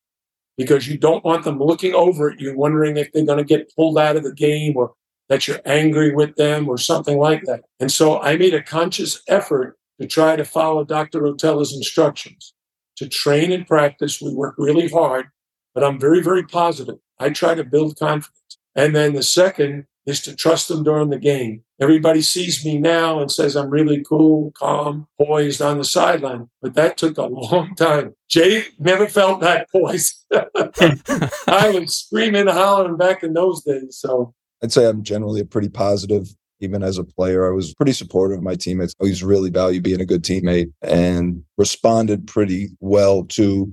because 0.57 0.89
you 0.89 0.97
don't 0.97 1.25
want 1.25 1.45
them 1.45 1.59
looking 1.59 1.95
over 1.95 2.31
at 2.31 2.41
you, 2.41 2.57
wondering 2.57 2.97
if 2.97 3.13
they're 3.13 3.27
going 3.27 3.39
to 3.39 3.45
get 3.45 3.75
pulled 3.75 3.99
out 3.99 4.17
of 4.17 4.23
the 4.23 4.35
game 4.35 4.77
or 4.77 4.93
that 5.29 5.49
you're 5.49 5.61
angry 5.65 6.15
with 6.15 6.37
them 6.37 6.69
or 6.69 6.79
something 6.79 7.19
like 7.19 7.43
that. 7.45 7.63
And 7.81 7.91
so 7.91 8.21
I 8.21 8.37
made 8.37 8.55
a 8.55 8.63
conscious 8.63 9.23
effort 9.27 9.77
to 10.01 10.07
try 10.07 10.37
to 10.37 10.45
follow 10.45 10.85
Dr. 10.85 11.21
Rotella's 11.21 11.75
instructions 11.75 12.55
to 12.97 13.09
train 13.09 13.53
and 13.53 13.67
practice. 13.67 14.21
We 14.21 14.35
work 14.35 14.55
really 14.59 14.89
hard, 14.89 15.27
but 15.75 15.83
I'm 15.83 15.99
very, 15.99 16.23
very 16.23 16.45
positive. 16.45 16.97
I 17.19 17.31
try 17.31 17.55
to 17.55 17.65
build 17.65 17.99
confidence. 17.99 18.59
And 18.77 18.95
then 18.95 19.15
the 19.15 19.23
second 19.23 19.87
is 20.07 20.21
to 20.23 20.37
trust 20.37 20.69
them 20.69 20.85
during 20.85 21.11
the 21.11 21.19
game. 21.19 21.64
Everybody 21.81 22.23
sees 22.23 22.65
me 22.65 22.79
now 22.79 23.21
and 23.21 23.31
says 23.31 23.57
I'm 23.57 23.69
really 23.69 24.05
cool, 24.09 24.53
calm, 24.57 25.09
poised 25.21 25.61
on 25.61 25.79
the 25.79 25.85
sideline, 25.85 26.49
but 26.63 26.75
that 26.75 26.97
took 26.97 27.19
a 27.19 27.25
long 27.25 27.75
time. 27.75 28.15
Jay 28.29 28.65
never 28.79 29.09
felt 29.09 29.41
that 29.41 29.69
poised. 29.73 30.25
I 30.33 31.71
was 31.71 32.05
screaming, 32.05 32.43
and 32.43 32.51
hollering 32.51 32.97
back 32.97 33.23
in 33.23 33.35
those 33.35 33.63
days. 33.65 33.97
So 33.99 34.35
I'd 34.63 34.73
say 34.73 34.87
I'm 34.87 35.03
generally 35.03 35.41
a 35.41 35.45
pretty 35.45 35.69
positive. 35.69 36.29
Even 36.61 36.83
as 36.83 36.97
a 36.97 37.05
player, 37.05 37.47
I 37.47 37.55
was 37.55 37.75
pretty 37.75 37.93
supportive 37.93 38.39
of 38.39 38.45
my 38.45 38.55
teammates. 38.55 38.95
I 38.99 39.05
always 39.05 39.25
really 39.25 39.51
value 39.51 39.81
being 39.81 40.01
a 40.01 40.07
good 40.07 40.23
teammate 40.23 40.73
and 40.81 41.43
responded 41.59 42.27
pretty 42.27 42.71
well 42.81 43.25
to 43.31 43.71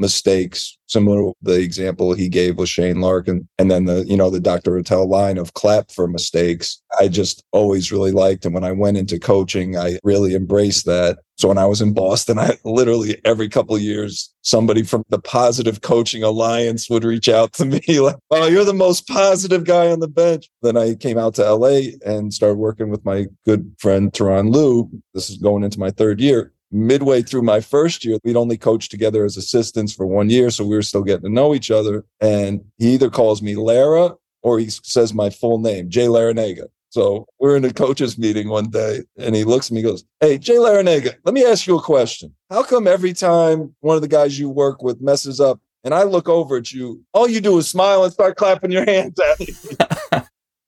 mistakes, 0.00 0.76
similar 0.86 1.32
the 1.42 1.60
example 1.60 2.12
he 2.14 2.28
gave 2.28 2.56
with 2.56 2.68
Shane 2.68 3.00
Larkin. 3.00 3.48
And 3.58 3.70
then 3.70 3.84
the, 3.84 4.04
you 4.06 4.16
know, 4.16 4.30
the 4.30 4.40
Dr. 4.40 4.72
Rotella 4.72 5.06
line 5.06 5.38
of 5.38 5.54
clap 5.54 5.90
for 5.92 6.08
mistakes. 6.08 6.82
I 6.98 7.08
just 7.08 7.44
always 7.52 7.92
really 7.92 8.10
liked. 8.10 8.44
And 8.44 8.54
when 8.54 8.64
I 8.64 8.72
went 8.72 8.96
into 8.96 9.18
coaching, 9.18 9.76
I 9.76 9.98
really 10.02 10.34
embraced 10.34 10.86
that. 10.86 11.18
So 11.36 11.48
when 11.48 11.58
I 11.58 11.66
was 11.66 11.80
in 11.80 11.94
Boston, 11.94 12.38
I 12.38 12.58
literally 12.64 13.20
every 13.24 13.48
couple 13.48 13.76
of 13.76 13.82
years, 13.82 14.34
somebody 14.42 14.82
from 14.82 15.04
the 15.10 15.20
Positive 15.20 15.80
Coaching 15.80 16.22
Alliance 16.22 16.90
would 16.90 17.04
reach 17.04 17.28
out 17.28 17.52
to 17.54 17.64
me 17.64 17.80
like, 18.00 18.16
"Oh, 18.30 18.46
you're 18.46 18.64
the 18.64 18.74
most 18.74 19.06
positive 19.08 19.64
guy 19.64 19.90
on 19.90 20.00
the 20.00 20.08
bench." 20.08 20.50
Then 20.60 20.76
I 20.76 20.94
came 20.96 21.16
out 21.16 21.34
to 21.36 21.54
LA 21.54 21.92
and 22.04 22.34
started 22.34 22.56
working 22.56 22.90
with 22.90 23.04
my 23.06 23.26
good 23.46 23.74
friend 23.78 24.12
Tyronn 24.12 24.52
Lue. 24.52 24.90
This 25.14 25.30
is 25.30 25.38
going 25.38 25.64
into 25.64 25.78
my 25.78 25.90
third 25.90 26.20
year 26.20 26.52
midway 26.70 27.22
through 27.22 27.42
my 27.42 27.60
first 27.60 28.04
year, 28.04 28.18
we'd 28.24 28.36
only 28.36 28.56
coached 28.56 28.90
together 28.90 29.24
as 29.24 29.36
assistants 29.36 29.92
for 29.92 30.06
one 30.06 30.30
year. 30.30 30.50
So 30.50 30.64
we 30.64 30.76
were 30.76 30.82
still 30.82 31.02
getting 31.02 31.24
to 31.24 31.30
know 31.30 31.54
each 31.54 31.70
other. 31.70 32.04
And 32.20 32.64
he 32.78 32.94
either 32.94 33.10
calls 33.10 33.42
me 33.42 33.56
Lara 33.56 34.14
or 34.42 34.58
he 34.58 34.70
says 34.70 35.12
my 35.12 35.30
full 35.30 35.58
name, 35.58 35.90
Jay 35.90 36.06
Larrañaga. 36.06 36.66
So 36.90 37.26
we're 37.38 37.56
in 37.56 37.64
a 37.64 37.72
coaches 37.72 38.18
meeting 38.18 38.48
one 38.48 38.68
day 38.68 39.02
and 39.16 39.34
he 39.34 39.44
looks 39.44 39.68
at 39.68 39.72
me 39.72 39.80
and 39.80 39.90
goes, 39.90 40.04
Hey, 40.20 40.38
Jay 40.38 40.56
Larrañaga, 40.56 41.16
let 41.24 41.34
me 41.34 41.44
ask 41.44 41.66
you 41.66 41.78
a 41.78 41.82
question. 41.82 42.34
How 42.50 42.64
come 42.64 42.88
every 42.88 43.12
time 43.12 43.74
one 43.80 43.96
of 43.96 44.02
the 44.02 44.08
guys 44.08 44.38
you 44.38 44.48
work 44.48 44.82
with 44.82 45.00
messes 45.00 45.40
up 45.40 45.60
and 45.84 45.94
I 45.94 46.02
look 46.02 46.28
over 46.28 46.56
at 46.56 46.72
you, 46.72 47.04
all 47.14 47.28
you 47.28 47.40
do 47.40 47.58
is 47.58 47.68
smile 47.68 48.02
and 48.02 48.12
start 48.12 48.36
clapping 48.36 48.72
your 48.72 48.84
hands 48.84 49.18
at 49.20 49.38
me? 49.38 49.46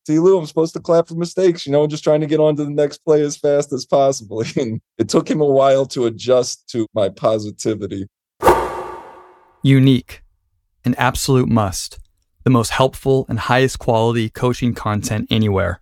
see 0.06 0.18
Lue, 0.18 0.38
I'm 0.38 0.46
supposed 0.46 0.74
to 0.74 0.80
clap 0.80 1.08
for 1.08 1.14
mistakes, 1.14 1.66
you 1.66 1.72
know, 1.72 1.86
just 1.86 2.04
trying 2.04 2.20
to 2.20 2.26
get 2.26 2.40
on 2.40 2.56
to 2.56 2.64
the 2.64 2.70
next 2.70 2.98
play 2.98 3.22
as 3.22 3.36
fast 3.36 3.72
as 3.72 3.86
possible. 3.86 4.42
And 4.56 4.80
it 4.98 5.08
took 5.08 5.30
him 5.30 5.40
a 5.40 5.46
while 5.46 5.86
to 5.86 6.06
adjust 6.06 6.68
to 6.70 6.86
my 6.94 7.08
positivity. 7.08 8.08
Unique, 9.62 10.22
an 10.84 10.94
absolute 10.96 11.48
must, 11.48 11.98
the 12.44 12.50
most 12.50 12.70
helpful 12.70 13.26
and 13.28 13.38
highest 13.38 13.78
quality 13.78 14.28
coaching 14.28 14.74
content 14.74 15.28
anywhere. 15.30 15.80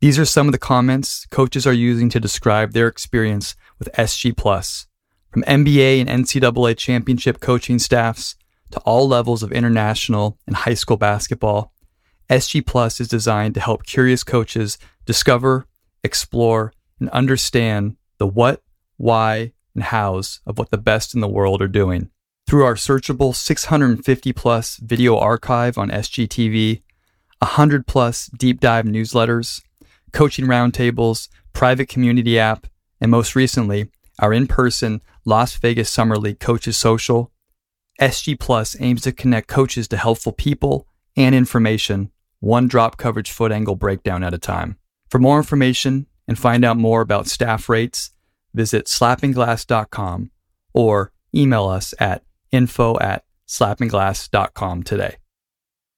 These 0.00 0.18
are 0.18 0.24
some 0.24 0.46
of 0.46 0.52
the 0.52 0.58
comments 0.58 1.26
coaches 1.30 1.66
are 1.66 1.72
using 1.72 2.08
to 2.10 2.20
describe 2.20 2.72
their 2.72 2.86
experience 2.86 3.56
with 3.78 3.90
SG 3.94 4.36
Plus, 4.36 4.86
from 5.30 5.42
NBA 5.42 6.00
and 6.06 6.24
NCAA 6.24 6.76
championship 6.76 7.40
coaching 7.40 7.78
staffs 7.78 8.36
to 8.70 8.80
all 8.80 9.08
levels 9.08 9.42
of 9.42 9.52
international 9.52 10.38
and 10.46 10.54
high 10.54 10.74
school 10.74 10.96
basketball. 10.96 11.72
SG 12.28 12.66
Plus 12.66 13.00
is 13.00 13.08
designed 13.08 13.54
to 13.54 13.60
help 13.60 13.86
curious 13.86 14.24
coaches 14.24 14.78
discover, 15.04 15.66
explore, 16.02 16.72
and 16.98 17.08
understand 17.10 17.96
the 18.18 18.26
what, 18.26 18.62
why, 18.96 19.52
and 19.74 19.84
hows 19.84 20.40
of 20.46 20.58
what 20.58 20.70
the 20.70 20.78
best 20.78 21.14
in 21.14 21.20
the 21.20 21.28
world 21.28 21.62
are 21.62 21.68
doing. 21.68 22.10
Through 22.48 22.64
our 22.64 22.74
searchable 22.74 23.34
650 23.34 24.32
plus 24.32 24.76
video 24.76 25.18
archive 25.18 25.78
on 25.78 25.90
SGTV, 25.90 26.82
100 27.40 27.86
plus 27.86 28.26
deep 28.26 28.60
dive 28.60 28.86
newsletters, 28.86 29.62
coaching 30.12 30.46
roundtables, 30.46 31.28
private 31.52 31.88
community 31.88 32.38
app, 32.38 32.66
and 33.00 33.10
most 33.10 33.36
recently, 33.36 33.90
our 34.18 34.32
in 34.32 34.46
person 34.46 35.02
Las 35.24 35.56
Vegas 35.56 35.90
Summer 35.90 36.16
League 36.16 36.40
Coaches 36.40 36.76
Social, 36.76 37.32
SG 38.00 38.38
Plus 38.38 38.76
aims 38.80 39.02
to 39.02 39.12
connect 39.12 39.48
coaches 39.48 39.88
to 39.88 39.96
helpful 39.96 40.32
people 40.32 40.86
and 41.16 41.34
information 41.34 42.10
one 42.40 42.68
drop 42.68 42.96
coverage 42.96 43.30
foot 43.30 43.52
angle 43.52 43.76
breakdown 43.76 44.22
at 44.22 44.34
a 44.34 44.38
time. 44.38 44.76
For 45.08 45.18
more 45.18 45.38
information 45.38 46.06
and 46.28 46.38
find 46.38 46.64
out 46.64 46.76
more 46.76 47.00
about 47.00 47.26
staff 47.26 47.68
rates, 47.68 48.10
visit 48.54 48.86
slappingglass.com 48.86 50.30
or 50.74 51.12
email 51.34 51.66
us 51.66 51.94
at 51.98 52.22
info 52.50 52.98
at 52.98 53.24
slappingglass.com 53.48 54.82
today. 54.82 55.16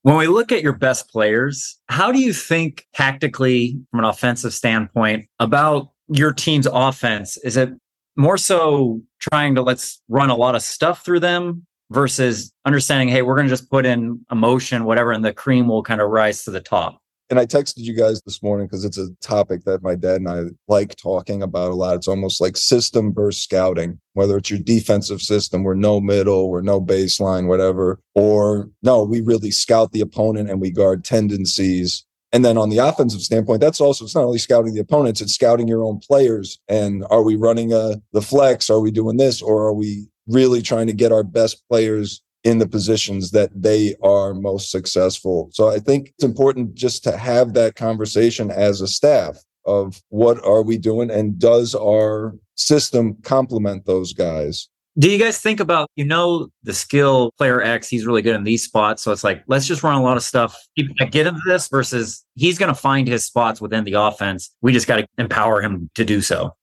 When 0.03 0.17
we 0.17 0.27
look 0.27 0.53
at 0.53 0.63
your 0.63 0.75
best 0.75 1.11
players, 1.11 1.79
how 1.89 2.13
do 2.13 2.21
you 2.21 2.33
think 2.33 2.87
tactically 2.95 3.81
from 3.91 4.01
an 4.01 4.07
offensive 4.07 4.55
standpoint 4.55 5.27
about 5.39 5.91
your 6.09 6.33
team's 6.33 6.69
offense? 6.71 7.37
Is 7.39 7.57
it 7.57 7.71
more 8.17 8.39
so 8.39 9.01
trying 9.21 9.55
to 9.55 9.63
let's 9.63 10.01
run 10.09 10.31
a 10.31 10.37
lot 10.37 10.55
of 10.55 10.63
stuff 10.63 11.05
through 11.05 11.21
them 11.21 11.67
versus 11.91 12.53
understanding, 12.65 13.09
hey, 13.09 13.23
we're 13.23 13.35
going 13.35 13.47
to 13.47 13.53
just 13.53 13.71
put 13.71 13.87
in 13.87 14.25
emotion, 14.31 14.85
whatever, 14.85 15.13
and 15.13 15.25
the 15.25 15.33
cream 15.33 15.69
will 15.69 15.83
kind 15.83 16.01
of 16.01 16.11
rise 16.11 16.45
to 16.45 16.51
the 16.51 16.61
top. 16.61 17.01
And 17.31 17.39
I 17.39 17.45
texted 17.45 17.79
you 17.79 17.95
guys 17.95 18.23
this 18.23 18.43
morning 18.43 18.67
because 18.67 18.87
it's 18.87 18.97
a 18.97 19.11
topic 19.21 19.65
that 19.65 19.83
my 19.83 19.95
dad 19.95 20.17
and 20.17 20.29
I 20.29 20.45
like 20.67 20.97
talking 20.97 21.43
about 21.43 21.71
a 21.71 21.75
lot. 21.75 21.97
It's 21.97 22.09
almost 22.09 22.41
like 22.41 22.57
system 22.57 23.13
versus 23.13 23.43
scouting, 23.43 24.01
whether 24.15 24.39
it's 24.39 24.49
your 24.49 24.61
defensive 24.61 25.21
system, 25.21 25.63
we're 25.63 25.75
no 25.75 26.01
middle, 26.01 26.49
we're 26.49 26.63
no 26.63 26.81
baseline, 26.81 27.47
whatever, 27.47 28.01
or 28.15 28.71
no, 28.83 29.05
we 29.05 29.21
really 29.21 29.51
scout 29.51 29.93
the 29.93 30.01
opponent 30.01 30.49
and 30.49 30.59
we 30.59 30.71
guard 30.71 31.05
tendencies. 31.05 32.07
And 32.33 32.45
then 32.45 32.57
on 32.57 32.71
the 32.71 32.79
offensive 32.79 33.21
standpoint, 33.21 33.61
that's 33.61 33.81
also, 33.81 34.05
it's 34.05 34.15
not 34.15 34.25
only 34.25 34.39
scouting 34.39 34.73
the 34.75 34.81
opponents, 34.81 35.21
it's 35.21 35.35
scouting 35.35 35.69
your 35.69 35.83
own 35.83 35.99
players. 35.99 36.59
And 36.69 37.05
are 37.11 37.23
we 37.23 37.37
running 37.37 37.75
a, 37.75 37.97
the 38.13 38.23
flex? 38.23 38.71
Are 38.71 38.81
we 38.81 38.91
doing 38.91 39.19
this? 39.19 39.43
Or 39.43 39.67
are 39.67 39.75
we 39.75 40.09
really 40.29 40.63
trying 40.63 40.87
to 40.87 40.93
get 40.93 41.13
our 41.13 41.25
best 41.25 41.67
players 41.69 42.23
in 42.45 42.59
the 42.59 42.69
positions 42.69 43.33
that 43.33 43.51
they 43.55 43.97
are 44.03 44.33
most 44.33 44.71
successful. 44.71 45.51
So 45.53 45.69
I 45.69 45.81
think 45.81 46.09
it's 46.11 46.25
important 46.25 46.75
just 46.75 47.03
to 47.05 47.17
have 47.17 47.55
that 47.55 47.75
conversation 47.75 48.51
as 48.51 48.81
a 48.81 48.87
staff 48.87 49.39
of 49.67 50.01
what 50.09 50.43
are 50.45 50.63
we 50.63 50.79
doing 50.79 51.11
and 51.11 51.39
does 51.39 51.75
our 51.75 52.37
system 52.55 53.17
complement 53.23 53.87
those 53.87 54.13
guys? 54.13 54.69
Do 54.99 55.11
you 55.11 55.19
guys 55.19 55.41
think 55.41 55.61
about, 55.61 55.91
you 55.95 56.05
know, 56.05 56.49
the 56.65 56.75
skill 56.75 57.33
player 57.39 57.63
X, 57.63 57.89
he's 57.89 58.05
really 58.05 58.23
good 58.23 58.35
in 58.35 58.43
these 58.43 58.65
spots. 58.65 59.03
So 59.03 59.13
it's 59.13 59.23
like, 59.23 59.45
let's 59.47 59.67
just 59.67 59.83
run 59.85 59.95
a 59.95 60.03
lot 60.03 60.17
of 60.17 60.25
stuff, 60.25 60.57
get 60.77 61.27
into 61.27 61.41
this 61.47 61.69
versus 61.69 62.25
he's 62.35 62.59
going 62.59 62.75
to 62.75 62.81
find 62.81 63.07
his 63.07 63.25
spots 63.25 63.61
within 63.61 63.85
the 63.85 63.93
offense. 63.93 64.51
We 64.61 64.73
just 64.73 64.89
got 64.89 64.97
to 64.97 65.07
empower 65.19 65.61
him 65.61 65.89
to 65.95 66.05
do 66.05 66.21
so 66.21 66.57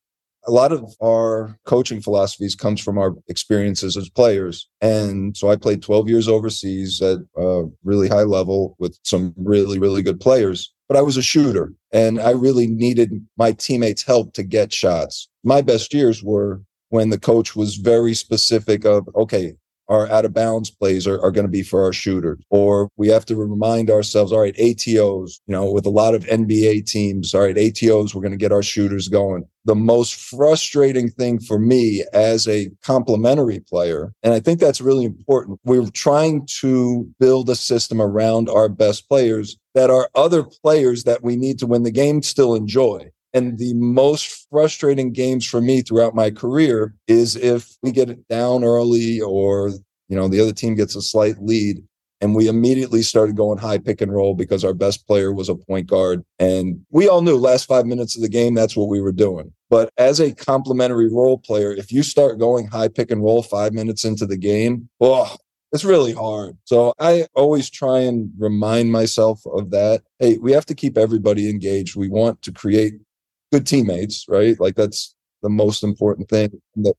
a 0.46 0.52
lot 0.52 0.72
of 0.72 0.94
our 1.02 1.58
coaching 1.64 2.00
philosophies 2.00 2.54
comes 2.54 2.80
from 2.80 2.98
our 2.98 3.14
experiences 3.28 3.96
as 3.96 4.08
players. 4.08 4.68
And 4.80 5.36
so 5.36 5.50
i 5.50 5.56
played 5.56 5.82
12 5.82 6.08
years 6.08 6.28
overseas 6.28 7.02
at 7.02 7.18
a 7.36 7.64
really 7.84 8.08
high 8.08 8.22
level 8.22 8.76
with 8.78 8.98
some 9.02 9.34
really 9.36 9.78
really 9.78 10.02
good 10.02 10.20
players 10.20 10.72
but 10.88 10.96
i 10.96 11.02
was 11.02 11.16
a 11.16 11.22
shooter 11.22 11.72
and 11.92 12.20
i 12.20 12.30
really 12.30 12.66
needed 12.66 13.24
my 13.36 13.52
teammates 13.52 14.02
help 14.02 14.32
to 14.34 14.42
get 14.42 14.72
shots. 14.72 15.28
My 15.44 15.60
best 15.62 15.92
years 15.94 16.22
were 16.22 16.62
when 16.90 17.10
the 17.10 17.18
coach 17.18 17.56
was 17.56 17.76
very 17.76 18.14
specific 18.14 18.84
of 18.84 19.08
okay 19.14 19.54
our 19.88 20.08
out 20.08 20.24
of 20.24 20.34
bounds 20.34 20.70
plays 20.70 21.06
are, 21.06 21.20
are 21.22 21.30
going 21.30 21.46
to 21.46 21.50
be 21.50 21.62
for 21.62 21.84
our 21.84 21.92
shooters. 21.92 22.38
Or 22.50 22.90
we 22.96 23.08
have 23.08 23.24
to 23.26 23.36
remind 23.36 23.90
ourselves, 23.90 24.32
all 24.32 24.40
right, 24.40 24.56
ATOs, 24.56 25.40
you 25.46 25.52
know, 25.52 25.70
with 25.70 25.86
a 25.86 25.90
lot 25.90 26.14
of 26.14 26.24
NBA 26.26 26.86
teams, 26.86 27.34
all 27.34 27.42
right, 27.42 27.56
ATOs, 27.56 28.14
we're 28.14 28.22
going 28.22 28.32
to 28.32 28.36
get 28.36 28.52
our 28.52 28.62
shooters 28.62 29.08
going. 29.08 29.44
The 29.64 29.74
most 29.74 30.14
frustrating 30.14 31.10
thing 31.10 31.40
for 31.40 31.58
me 31.58 32.04
as 32.12 32.46
a 32.46 32.70
complementary 32.82 33.60
player, 33.60 34.12
and 34.22 34.32
I 34.32 34.40
think 34.40 34.60
that's 34.60 34.80
really 34.80 35.04
important, 35.04 35.58
we're 35.64 35.90
trying 35.90 36.46
to 36.60 37.08
build 37.18 37.50
a 37.50 37.56
system 37.56 38.00
around 38.00 38.48
our 38.48 38.68
best 38.68 39.08
players 39.08 39.56
that 39.74 39.90
our 39.90 40.08
other 40.14 40.42
players 40.42 41.04
that 41.04 41.22
we 41.22 41.36
need 41.36 41.58
to 41.58 41.66
win 41.66 41.82
the 41.82 41.90
game 41.90 42.22
still 42.22 42.54
enjoy. 42.54 43.10
And 43.36 43.58
the 43.58 43.74
most 43.74 44.46
frustrating 44.50 45.12
games 45.12 45.44
for 45.44 45.60
me 45.60 45.82
throughout 45.82 46.14
my 46.14 46.30
career 46.30 46.94
is 47.06 47.36
if 47.36 47.76
we 47.82 47.92
get 47.92 48.08
it 48.08 48.26
down 48.28 48.64
early 48.64 49.20
or, 49.20 49.72
you 50.08 50.16
know, 50.16 50.26
the 50.26 50.40
other 50.40 50.54
team 50.54 50.74
gets 50.74 50.96
a 50.96 51.02
slight 51.02 51.36
lead 51.42 51.84
and 52.22 52.34
we 52.34 52.48
immediately 52.48 53.02
started 53.02 53.36
going 53.36 53.58
high 53.58 53.76
pick 53.76 54.00
and 54.00 54.10
roll 54.10 54.34
because 54.34 54.64
our 54.64 54.72
best 54.72 55.06
player 55.06 55.34
was 55.34 55.50
a 55.50 55.54
point 55.54 55.86
guard. 55.86 56.22
And 56.38 56.80
we 56.88 57.08
all 57.08 57.20
knew 57.20 57.36
last 57.36 57.66
five 57.66 57.84
minutes 57.84 58.16
of 58.16 58.22
the 58.22 58.30
game, 58.30 58.54
that's 58.54 58.74
what 58.74 58.88
we 58.88 59.02
were 59.02 59.12
doing. 59.12 59.52
But 59.68 59.90
as 59.98 60.18
a 60.18 60.34
complementary 60.34 61.12
role 61.12 61.36
player, 61.36 61.72
if 61.72 61.92
you 61.92 62.02
start 62.02 62.38
going 62.38 62.68
high 62.68 62.88
pick 62.88 63.10
and 63.10 63.22
roll 63.22 63.42
five 63.42 63.74
minutes 63.74 64.02
into 64.02 64.24
the 64.24 64.38
game, 64.38 64.88
oh, 64.98 65.36
it's 65.72 65.84
really 65.84 66.14
hard. 66.14 66.56
So 66.64 66.94
I 66.98 67.26
always 67.34 67.68
try 67.68 67.98
and 67.98 68.30
remind 68.38 68.92
myself 68.92 69.42
of 69.44 69.72
that. 69.72 70.04
Hey, 70.20 70.38
we 70.38 70.52
have 70.52 70.64
to 70.66 70.74
keep 70.74 70.96
everybody 70.96 71.50
engaged. 71.50 71.96
We 71.96 72.08
want 72.08 72.40
to 72.42 72.52
create 72.52 72.94
good 73.52 73.66
teammates, 73.66 74.24
right? 74.28 74.58
Like 74.58 74.74
that's 74.74 75.14
the 75.42 75.48
most 75.48 75.84
important 75.84 76.28
thing. 76.28 76.50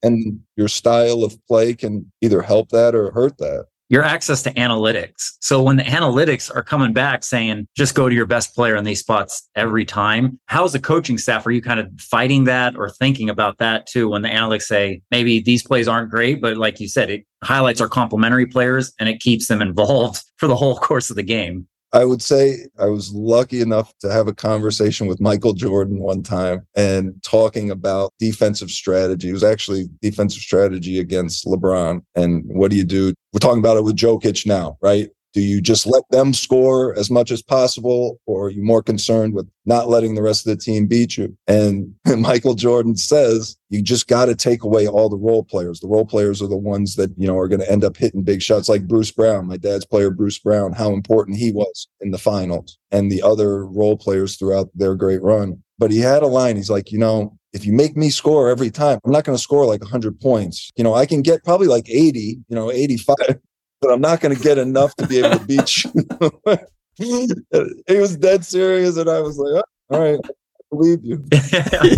And 0.03 0.39
your 0.55 0.67
style 0.67 1.23
of 1.23 1.37
play 1.47 1.73
can 1.73 2.11
either 2.21 2.41
help 2.41 2.69
that 2.69 2.95
or 2.95 3.11
hurt 3.11 3.37
that 3.39 3.65
your 3.89 4.03
access 4.03 4.43
to 4.43 4.53
analytics. 4.53 5.33
So 5.39 5.61
when 5.61 5.77
the 5.77 5.83
analytics 5.83 6.53
are 6.53 6.63
coming 6.63 6.93
back 6.93 7.23
saying 7.23 7.67
just 7.75 7.95
go 7.95 8.09
to 8.09 8.15
your 8.15 8.25
best 8.25 8.53
player 8.53 8.75
in 8.75 8.83
these 8.83 8.99
spots 8.99 9.47
every 9.55 9.85
time, 9.85 10.39
how's 10.47 10.73
the 10.73 10.79
coaching 10.79 11.17
staff? 11.17 11.45
Are 11.47 11.51
you 11.51 11.61
kind 11.61 11.79
of 11.79 11.89
fighting 11.97 12.43
that 12.45 12.75
or 12.75 12.89
thinking 12.89 13.29
about 13.29 13.59
that 13.59 13.87
too? 13.87 14.09
When 14.09 14.21
the 14.21 14.29
analytics 14.29 14.63
say 14.63 15.01
maybe 15.09 15.39
these 15.39 15.63
plays 15.63 15.87
aren't 15.87 16.11
great, 16.11 16.41
but 16.41 16.57
like 16.57 16.79
you 16.79 16.89
said, 16.89 17.09
it 17.09 17.25
highlights 17.43 17.79
our 17.79 17.87
complementary 17.87 18.45
players 18.45 18.93
and 18.99 19.07
it 19.07 19.19
keeps 19.19 19.47
them 19.47 19.61
involved 19.61 20.23
for 20.37 20.47
the 20.47 20.55
whole 20.55 20.77
course 20.77 21.09
of 21.09 21.15
the 21.15 21.23
game. 21.23 21.67
I 21.97 22.05
would 22.05 22.21
say 22.21 22.67
I 22.77 22.85
was 22.85 23.11
lucky 23.11 23.59
enough 23.59 23.91
to 24.01 24.11
have 24.11 24.27
a 24.27 24.33
conversation 24.33 25.07
with 25.07 25.19
Michael 25.19 25.53
Jordan 25.53 25.97
one 25.97 26.21
time 26.21 26.63
and 26.75 27.15
talking 27.23 27.71
about 27.71 28.13
defensive 28.19 28.69
strategy. 28.69 29.29
It 29.29 29.33
was 29.33 29.43
actually 29.43 29.89
defensive 29.99 30.41
strategy 30.41 30.99
against 30.99 31.47
LeBron. 31.47 32.03
And 32.13 32.43
what 32.45 32.69
do 32.69 32.77
you 32.77 32.83
do? 32.83 33.15
We're 33.33 33.39
talking 33.39 33.57
about 33.57 33.77
it 33.77 33.83
with 33.83 33.95
Jokic 33.95 34.45
now, 34.45 34.77
right? 34.79 35.09
Do 35.37 35.43
you 35.43 35.61
just 35.61 35.85
let 35.85 36.01
them 36.09 36.33
score 36.33 36.97
as 36.97 37.11
much 37.11 37.29
as 37.29 37.43
possible, 37.43 38.19
or 38.25 38.47
are 38.47 38.49
you 38.49 38.63
more 38.63 38.81
concerned 38.81 39.35
with 39.35 39.47
not 39.67 39.87
letting 39.87 40.15
the 40.15 40.23
rest 40.23 40.47
of 40.47 40.49
the 40.49 40.59
team 40.59 40.87
beat 40.87 41.15
you? 41.15 41.37
And 41.45 41.93
Michael 42.17 42.55
Jordan 42.55 42.97
says 42.97 43.55
you 43.69 43.83
just 43.83 44.07
got 44.07 44.25
to 44.25 44.35
take 44.35 44.63
away 44.63 44.87
all 44.87 45.09
the 45.09 45.15
role 45.15 45.43
players. 45.43 45.79
The 45.79 45.89
role 45.89 46.07
players 46.07 46.41
are 46.41 46.47
the 46.47 46.57
ones 46.57 46.95
that 46.95 47.11
you 47.17 47.27
know 47.27 47.37
are 47.37 47.47
going 47.47 47.59
to 47.59 47.71
end 47.71 47.83
up 47.83 47.97
hitting 47.97 48.23
big 48.23 48.41
shots, 48.41 48.67
like 48.67 48.87
Bruce 48.87 49.11
Brown, 49.11 49.45
my 49.45 49.57
dad's 49.57 49.85
player, 49.85 50.09
Bruce 50.09 50.39
Brown, 50.39 50.73
how 50.73 50.91
important 50.91 51.37
he 51.37 51.51
was 51.51 51.87
in 52.01 52.09
the 52.09 52.17
finals, 52.17 52.79
and 52.89 53.11
the 53.11 53.21
other 53.21 53.63
role 53.67 53.95
players 53.95 54.37
throughout 54.37 54.71
their 54.73 54.95
great 54.95 55.21
run. 55.21 55.61
But 55.77 55.91
he 55.91 55.99
had 55.99 56.23
a 56.23 56.27
line. 56.27 56.55
He's 56.55 56.71
like, 56.71 56.91
you 56.91 56.97
know, 56.97 57.37
if 57.53 57.63
you 57.63 57.73
make 57.73 57.95
me 57.95 58.09
score 58.09 58.49
every 58.49 58.71
time, 58.71 58.97
I'm 59.05 59.11
not 59.11 59.23
going 59.23 59.37
to 59.37 59.43
score 59.43 59.67
like 59.67 59.81
100 59.81 60.19
points. 60.19 60.71
You 60.75 60.83
know, 60.83 60.95
I 60.95 61.05
can 61.05 61.21
get 61.21 61.43
probably 61.43 61.67
like 61.67 61.87
80, 61.87 62.39
you 62.47 62.55
know, 62.55 62.71
85, 62.71 63.15
but 63.81 63.91
I'm 63.91 64.01
not 64.01 64.21
going 64.21 64.35
to 64.35 64.41
get 64.41 64.57
enough 64.57 64.95
to 64.95 65.07
be 65.07 65.19
able 65.19 65.39
to 65.39 65.45
beat 65.45 65.83
you. 65.83 65.91
he 67.87 67.97
was 67.97 68.17
dead 68.17 68.43
serious, 68.45 68.97
and 68.97 69.09
I 69.09 69.21
was 69.21 69.37
like, 69.37 69.63
oh, 69.63 69.95
all 69.95 70.01
right, 70.01 70.19
I 70.25 70.29
believe 70.69 70.99
you. 71.03 71.23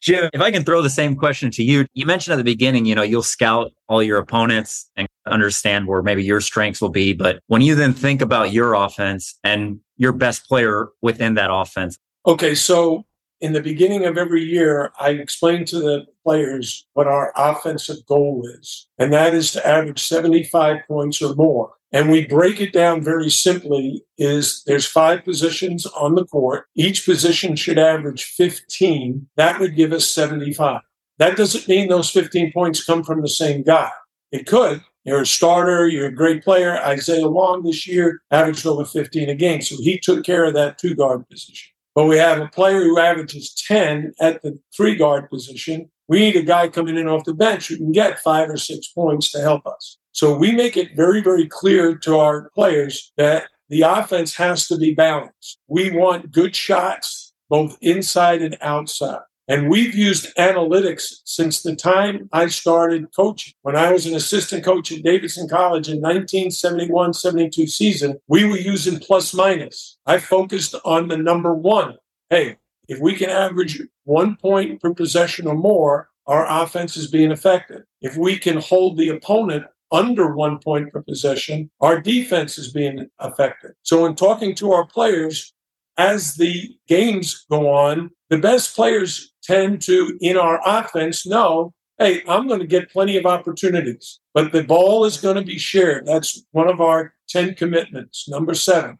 Jim, 0.00 0.28
if 0.34 0.40
I 0.40 0.50
can 0.50 0.64
throw 0.64 0.82
the 0.82 0.90
same 0.90 1.16
question 1.16 1.50
to 1.52 1.64
you, 1.64 1.86
you 1.94 2.04
mentioned 2.04 2.34
at 2.34 2.36
the 2.36 2.44
beginning, 2.44 2.84
you 2.84 2.94
know, 2.94 3.02
you'll 3.02 3.22
scout 3.22 3.72
all 3.88 4.02
your 4.02 4.18
opponents 4.18 4.90
and 4.96 5.08
understand 5.26 5.86
where 5.86 6.02
maybe 6.02 6.22
your 6.22 6.42
strengths 6.42 6.82
will 6.82 6.90
be. 6.90 7.14
But 7.14 7.40
when 7.46 7.62
you 7.62 7.74
then 7.74 7.94
think 7.94 8.20
about 8.20 8.52
your 8.52 8.74
offense 8.74 9.38
and 9.42 9.80
your 9.96 10.12
best 10.12 10.46
player 10.46 10.88
within 11.00 11.34
that 11.34 11.48
offense. 11.50 11.96
Okay. 12.26 12.54
So 12.54 13.06
in 13.40 13.52
the 13.52 13.60
beginning 13.60 14.04
of 14.04 14.16
every 14.16 14.42
year, 14.42 14.92
I 14.98 15.10
explain 15.10 15.64
to 15.66 15.78
the 15.78 16.06
players 16.22 16.86
what 16.94 17.06
our 17.06 17.32
offensive 17.36 18.04
goal 18.06 18.48
is, 18.58 18.86
and 18.98 19.12
that 19.12 19.34
is 19.34 19.52
to 19.52 19.66
average 19.66 20.02
75 20.02 20.78
points 20.88 21.20
or 21.20 21.34
more. 21.34 21.72
And 21.92 22.10
we 22.10 22.26
break 22.26 22.60
it 22.60 22.72
down 22.72 23.02
very 23.02 23.30
simply 23.30 24.02
is 24.18 24.64
there's 24.66 24.86
five 24.86 25.24
positions 25.24 25.86
on 25.86 26.16
the 26.16 26.24
court. 26.24 26.66
Each 26.74 27.04
position 27.04 27.54
should 27.54 27.78
average 27.78 28.24
15. 28.24 29.28
That 29.36 29.60
would 29.60 29.76
give 29.76 29.92
us 29.92 30.10
75. 30.10 30.80
That 31.18 31.36
doesn't 31.36 31.68
mean 31.68 31.88
those 31.88 32.10
15 32.10 32.52
points 32.52 32.84
come 32.84 33.04
from 33.04 33.22
the 33.22 33.28
same 33.28 33.62
guy. 33.62 33.90
It 34.32 34.46
could. 34.46 34.82
You're 35.04 35.20
a 35.20 35.26
starter. 35.26 35.86
You're 35.86 36.06
a 36.06 36.14
great 36.14 36.42
player. 36.42 36.78
Isaiah 36.78 37.28
Wong 37.28 37.62
this 37.62 37.86
year 37.86 38.22
averaged 38.30 38.66
over 38.66 38.84
15 38.84 39.28
a 39.28 39.34
game. 39.36 39.62
So 39.62 39.76
he 39.76 40.00
took 40.00 40.24
care 40.24 40.44
of 40.44 40.54
that 40.54 40.78
two 40.78 40.96
guard 40.96 41.28
position. 41.28 41.73
But 41.94 42.06
we 42.06 42.18
have 42.18 42.40
a 42.40 42.48
player 42.48 42.82
who 42.82 42.98
averages 42.98 43.54
10 43.66 44.14
at 44.20 44.42
the 44.42 44.58
three 44.76 44.96
guard 44.96 45.30
position. 45.30 45.90
We 46.08 46.18
need 46.18 46.36
a 46.36 46.42
guy 46.42 46.68
coming 46.68 46.96
in 46.96 47.08
off 47.08 47.24
the 47.24 47.34
bench 47.34 47.68
who 47.68 47.76
can 47.76 47.92
get 47.92 48.18
five 48.18 48.50
or 48.50 48.56
six 48.56 48.88
points 48.88 49.30
to 49.32 49.40
help 49.40 49.66
us. 49.66 49.96
So 50.12 50.36
we 50.36 50.52
make 50.52 50.76
it 50.76 50.96
very, 50.96 51.20
very 51.20 51.46
clear 51.46 51.96
to 51.98 52.18
our 52.18 52.50
players 52.54 53.12
that 53.16 53.44
the 53.68 53.82
offense 53.82 54.34
has 54.36 54.66
to 54.68 54.76
be 54.76 54.92
balanced. 54.94 55.58
We 55.68 55.90
want 55.90 56.30
good 56.30 56.54
shots, 56.54 57.32
both 57.48 57.78
inside 57.80 58.42
and 58.42 58.56
outside. 58.60 59.20
And 59.46 59.68
we've 59.68 59.94
used 59.94 60.34
analytics 60.36 61.16
since 61.24 61.62
the 61.62 61.76
time 61.76 62.28
I 62.32 62.46
started 62.46 63.14
coaching. 63.14 63.52
When 63.62 63.76
I 63.76 63.92
was 63.92 64.06
an 64.06 64.14
assistant 64.14 64.64
coach 64.64 64.90
at 64.90 65.02
Davidson 65.02 65.48
College 65.48 65.88
in 65.88 66.00
1971 66.00 67.12
72 67.12 67.66
season, 67.66 68.18
we 68.26 68.44
were 68.44 68.56
using 68.56 68.98
plus 68.98 69.34
minus. 69.34 69.98
I 70.06 70.18
focused 70.18 70.74
on 70.84 71.08
the 71.08 71.18
number 71.18 71.52
one. 71.52 71.96
Hey, 72.30 72.56
if 72.88 72.98
we 73.00 73.14
can 73.14 73.28
average 73.28 73.80
one 74.04 74.36
point 74.36 74.80
per 74.80 74.94
possession 74.94 75.46
or 75.46 75.54
more, 75.54 76.08
our 76.26 76.62
offense 76.62 76.96
is 76.96 77.10
being 77.10 77.30
effective. 77.30 77.82
If 78.00 78.16
we 78.16 78.38
can 78.38 78.56
hold 78.56 78.96
the 78.96 79.10
opponent 79.10 79.66
under 79.92 80.34
one 80.34 80.58
point 80.58 80.90
per 80.90 81.02
possession, 81.02 81.70
our 81.80 82.00
defense 82.00 82.56
is 82.56 82.72
being 82.72 83.08
effective. 83.22 83.72
So, 83.82 84.06
in 84.06 84.14
talking 84.14 84.54
to 84.56 84.72
our 84.72 84.86
players, 84.86 85.52
as 85.96 86.34
the 86.34 86.70
games 86.88 87.44
go 87.50 87.70
on, 87.72 88.10
the 88.30 88.38
best 88.38 88.74
players 88.74 89.32
tend 89.44 89.82
to, 89.82 90.16
in 90.20 90.36
our 90.36 90.60
offense, 90.64 91.26
know, 91.26 91.72
hey, 91.98 92.22
I'm 92.28 92.48
going 92.48 92.60
to 92.60 92.66
get 92.66 92.90
plenty 92.90 93.16
of 93.16 93.26
opportunities, 93.26 94.20
but 94.32 94.52
the 94.52 94.64
ball 94.64 95.04
is 95.04 95.20
going 95.20 95.36
to 95.36 95.42
be 95.42 95.58
shared. 95.58 96.06
That's 96.06 96.42
one 96.52 96.68
of 96.68 96.80
our 96.80 97.14
10 97.28 97.54
commitments. 97.54 98.28
Number 98.28 98.54
seven 98.54 98.98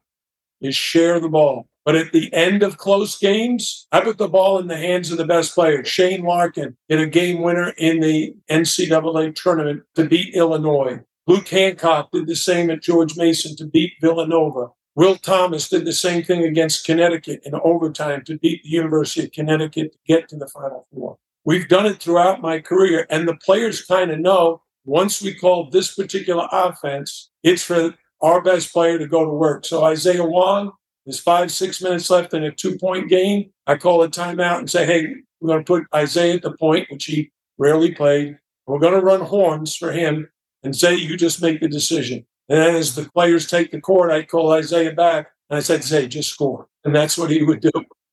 is 0.61 0.77
share 0.77 1.21
the 1.21 1.29
ball. 1.29 1.69
But 1.85 1.97
at 1.97 2.13
the 2.13 2.33
end 2.33 2.63
of 2.63 2.79
close 2.79 3.19
games, 3.19 3.87
I 3.93 4.01
put 4.01 4.17
the 4.17 4.29
ball 4.29 4.59
in 4.59 4.69
the 4.69 4.77
hands 4.77 5.11
of 5.11 5.19
the 5.19 5.27
best 5.27 5.55
player. 5.55 5.85
Shane 5.85 6.23
Larkin 6.23 6.77
hit 6.89 6.99
a 6.99 7.07
game 7.07 7.43
winner 7.43 7.75
in 7.77 8.01
the 8.01 8.35
NCAA 8.51 9.35
tournament 9.35 9.83
to 9.97 10.07
beat 10.07 10.35
Illinois. 10.35 11.01
Luke 11.27 11.49
Hancock 11.49 12.11
did 12.11 12.27
the 12.27 12.37
same 12.37 12.71
at 12.71 12.83
George 12.83 13.17
Mason 13.17 13.55
to 13.57 13.67
beat 13.67 13.93
Villanova. 14.01 14.69
Will 14.97 15.17
Thomas 15.17 15.69
did 15.69 15.85
the 15.85 15.93
same 15.93 16.23
thing 16.23 16.45
against 16.45 16.87
Connecticut 16.87 17.43
in 17.45 17.55
overtime 17.55 18.23
to 18.25 18.39
beat 18.39 18.63
the 18.63 18.69
University 18.69 19.27
of 19.27 19.33
Connecticut 19.33 19.93
to 19.93 19.99
get 20.07 20.29
to 20.29 20.37
the 20.37 20.47
Final 20.47 20.87
Four. 20.93 21.19
We've 21.45 21.69
done 21.69 21.87
it 21.87 22.01
throughout 22.01 22.41
my 22.41 22.61
career, 22.61 23.07
and 23.11 23.27
the 23.27 23.37
players 23.37 23.85
kind 23.85 24.11
of 24.13 24.21
know 24.21 24.63
once 24.85 25.21
we 25.21 25.35
call 25.35 25.69
this 25.69 25.95
particular 25.95 26.47
offense, 26.53 27.31
it's 27.43 27.63
for 27.63 27.95
our 28.23 28.41
best 28.41 28.73
player 28.73 28.99
to 28.99 29.07
go 29.07 29.25
to 29.25 29.31
work. 29.31 29.65
So 29.65 29.85
Isaiah 29.85 30.25
Wong, 30.25 30.73
there's 31.05 31.21
five, 31.21 31.51
six 31.51 31.83
minutes 31.83 32.09
left 32.09 32.33
in 32.33 32.45
a 32.45 32.53
two 32.53 32.79
point 32.79 33.09
game. 33.09 33.51
I 33.67 33.77
call 33.77 34.03
a 34.03 34.09
timeout 34.09 34.59
and 34.59 34.71
say, 34.71 34.87
hey, 34.87 35.15
we're 35.41 35.49
going 35.49 35.65
to 35.65 35.67
put 35.67 35.85
Isaiah 35.95 36.35
at 36.35 36.43
the 36.43 36.53
point, 36.53 36.89
which 36.91 37.07
he 37.07 37.33
rarely 37.59 37.93
played. 37.93 38.39
We're 38.67 38.79
going 38.79 38.99
to 38.99 39.05
run 39.05 39.21
horns 39.21 39.75
for 39.75 39.93
him 39.93 40.31
and 40.63 40.75
say, 40.75 40.95
you 40.95 41.17
just 41.17 41.43
make 41.43 41.61
the 41.61 41.69
decision. 41.69 42.25
And 42.49 42.59
then 42.59 42.75
as 42.75 42.95
the 42.95 43.09
players 43.11 43.49
take 43.49 43.71
the 43.71 43.81
court, 43.81 44.11
I'd 44.11 44.29
call 44.29 44.53
Isaiah 44.53 44.93
back 44.93 45.29
and 45.51 45.57
I 45.57 45.61
said, 45.61 45.83
Zay, 45.83 46.07
just 46.07 46.31
score. 46.31 46.67
And 46.85 46.95
that's 46.95 47.17
what 47.17 47.31
he 47.31 47.43
would 47.43 47.61
do. 47.61 47.71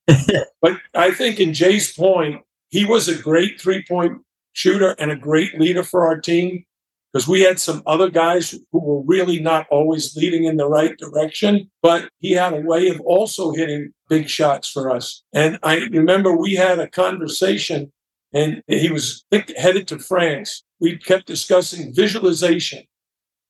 but 0.61 0.77
I 0.93 1.11
think 1.11 1.39
in 1.39 1.53
Jay's 1.53 1.93
point, 1.93 2.41
he 2.69 2.85
was 2.85 3.07
a 3.07 3.21
great 3.21 3.59
three 3.59 3.83
point 3.83 4.21
shooter 4.53 4.95
and 4.99 5.11
a 5.11 5.15
great 5.15 5.59
leader 5.59 5.83
for 5.83 6.05
our 6.05 6.19
team 6.19 6.65
because 7.11 7.27
we 7.27 7.41
had 7.41 7.59
some 7.59 7.83
other 7.85 8.09
guys 8.09 8.51
who 8.51 8.79
were 8.79 9.01
really 9.01 9.39
not 9.39 9.67
always 9.69 10.15
leading 10.15 10.45
in 10.45 10.55
the 10.55 10.67
right 10.67 10.97
direction, 10.97 11.69
but 11.81 12.09
he 12.19 12.31
had 12.31 12.53
a 12.53 12.61
way 12.61 12.87
of 12.87 13.01
also 13.01 13.51
hitting 13.51 13.93
big 14.07 14.29
shots 14.29 14.69
for 14.69 14.89
us. 14.89 15.23
And 15.33 15.59
I 15.63 15.87
remember 15.91 16.35
we 16.35 16.55
had 16.55 16.79
a 16.79 16.87
conversation 16.87 17.91
and 18.33 18.63
he 18.67 18.89
was 18.89 19.25
headed 19.57 19.89
to 19.89 19.99
France. 19.99 20.63
We 20.79 20.97
kept 20.97 21.27
discussing 21.27 21.93
visualization 21.93 22.83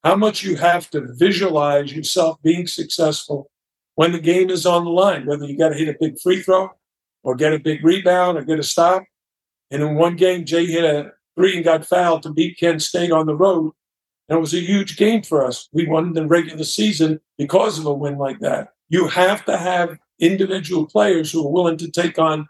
how 0.04 0.16
much 0.16 0.44
you 0.44 0.56
have 0.56 0.90
to 0.92 1.08
visualize 1.14 1.94
yourself 1.94 2.42
being 2.42 2.68
successful 2.68 3.50
when 3.96 4.12
the 4.12 4.20
game 4.20 4.50
is 4.50 4.66
on 4.66 4.86
the 4.86 4.90
line, 4.90 5.26
whether 5.26 5.46
you 5.46 5.58
got 5.58 5.70
to 5.70 5.78
hit 5.78 5.90
a 5.90 5.98
big 6.00 6.20
free 6.20 6.42
throw 6.42 6.70
or 7.24 7.36
get 7.36 7.54
a 7.54 7.60
big 7.60 7.84
rebound 7.84 8.38
or 8.38 8.44
get 8.44 8.60
a 8.60 8.64
stop. 8.64 9.04
And 9.70 9.84
in 9.84 9.96
one 9.96 10.16
game, 10.16 10.46
Jay 10.46 10.66
hit 10.66 10.84
a 10.84 11.12
three 11.36 11.56
and 11.56 11.64
got 11.64 11.86
fouled 11.86 12.24
to 12.24 12.34
beat 12.34 12.58
Kent 12.58 12.82
State 12.82 13.12
on 13.12 13.26
the 13.26 13.36
road. 13.36 13.74
And 14.28 14.38
it 14.38 14.42
was 14.42 14.54
a 14.54 14.60
huge 14.60 14.98
game 14.98 15.24
for 15.24 15.46
us. 15.46 15.68
We 15.72 15.88
won 15.88 16.14
the 16.14 16.26
regular 16.26 16.64
season 16.64 17.20
because 17.38 17.78
of 17.78 17.86
a 17.86 17.94
win 17.94 18.18
like 18.18 18.40
that. 18.40 18.70
You 18.90 19.08
have 19.08 19.46
to 19.46 19.58
have 19.58 19.98
individual 20.20 20.86
players 20.86 21.32
who 21.32 21.46
are 21.46 21.52
willing 21.52 21.78
to 21.78 21.92
take 21.92 22.18
on 22.18 22.48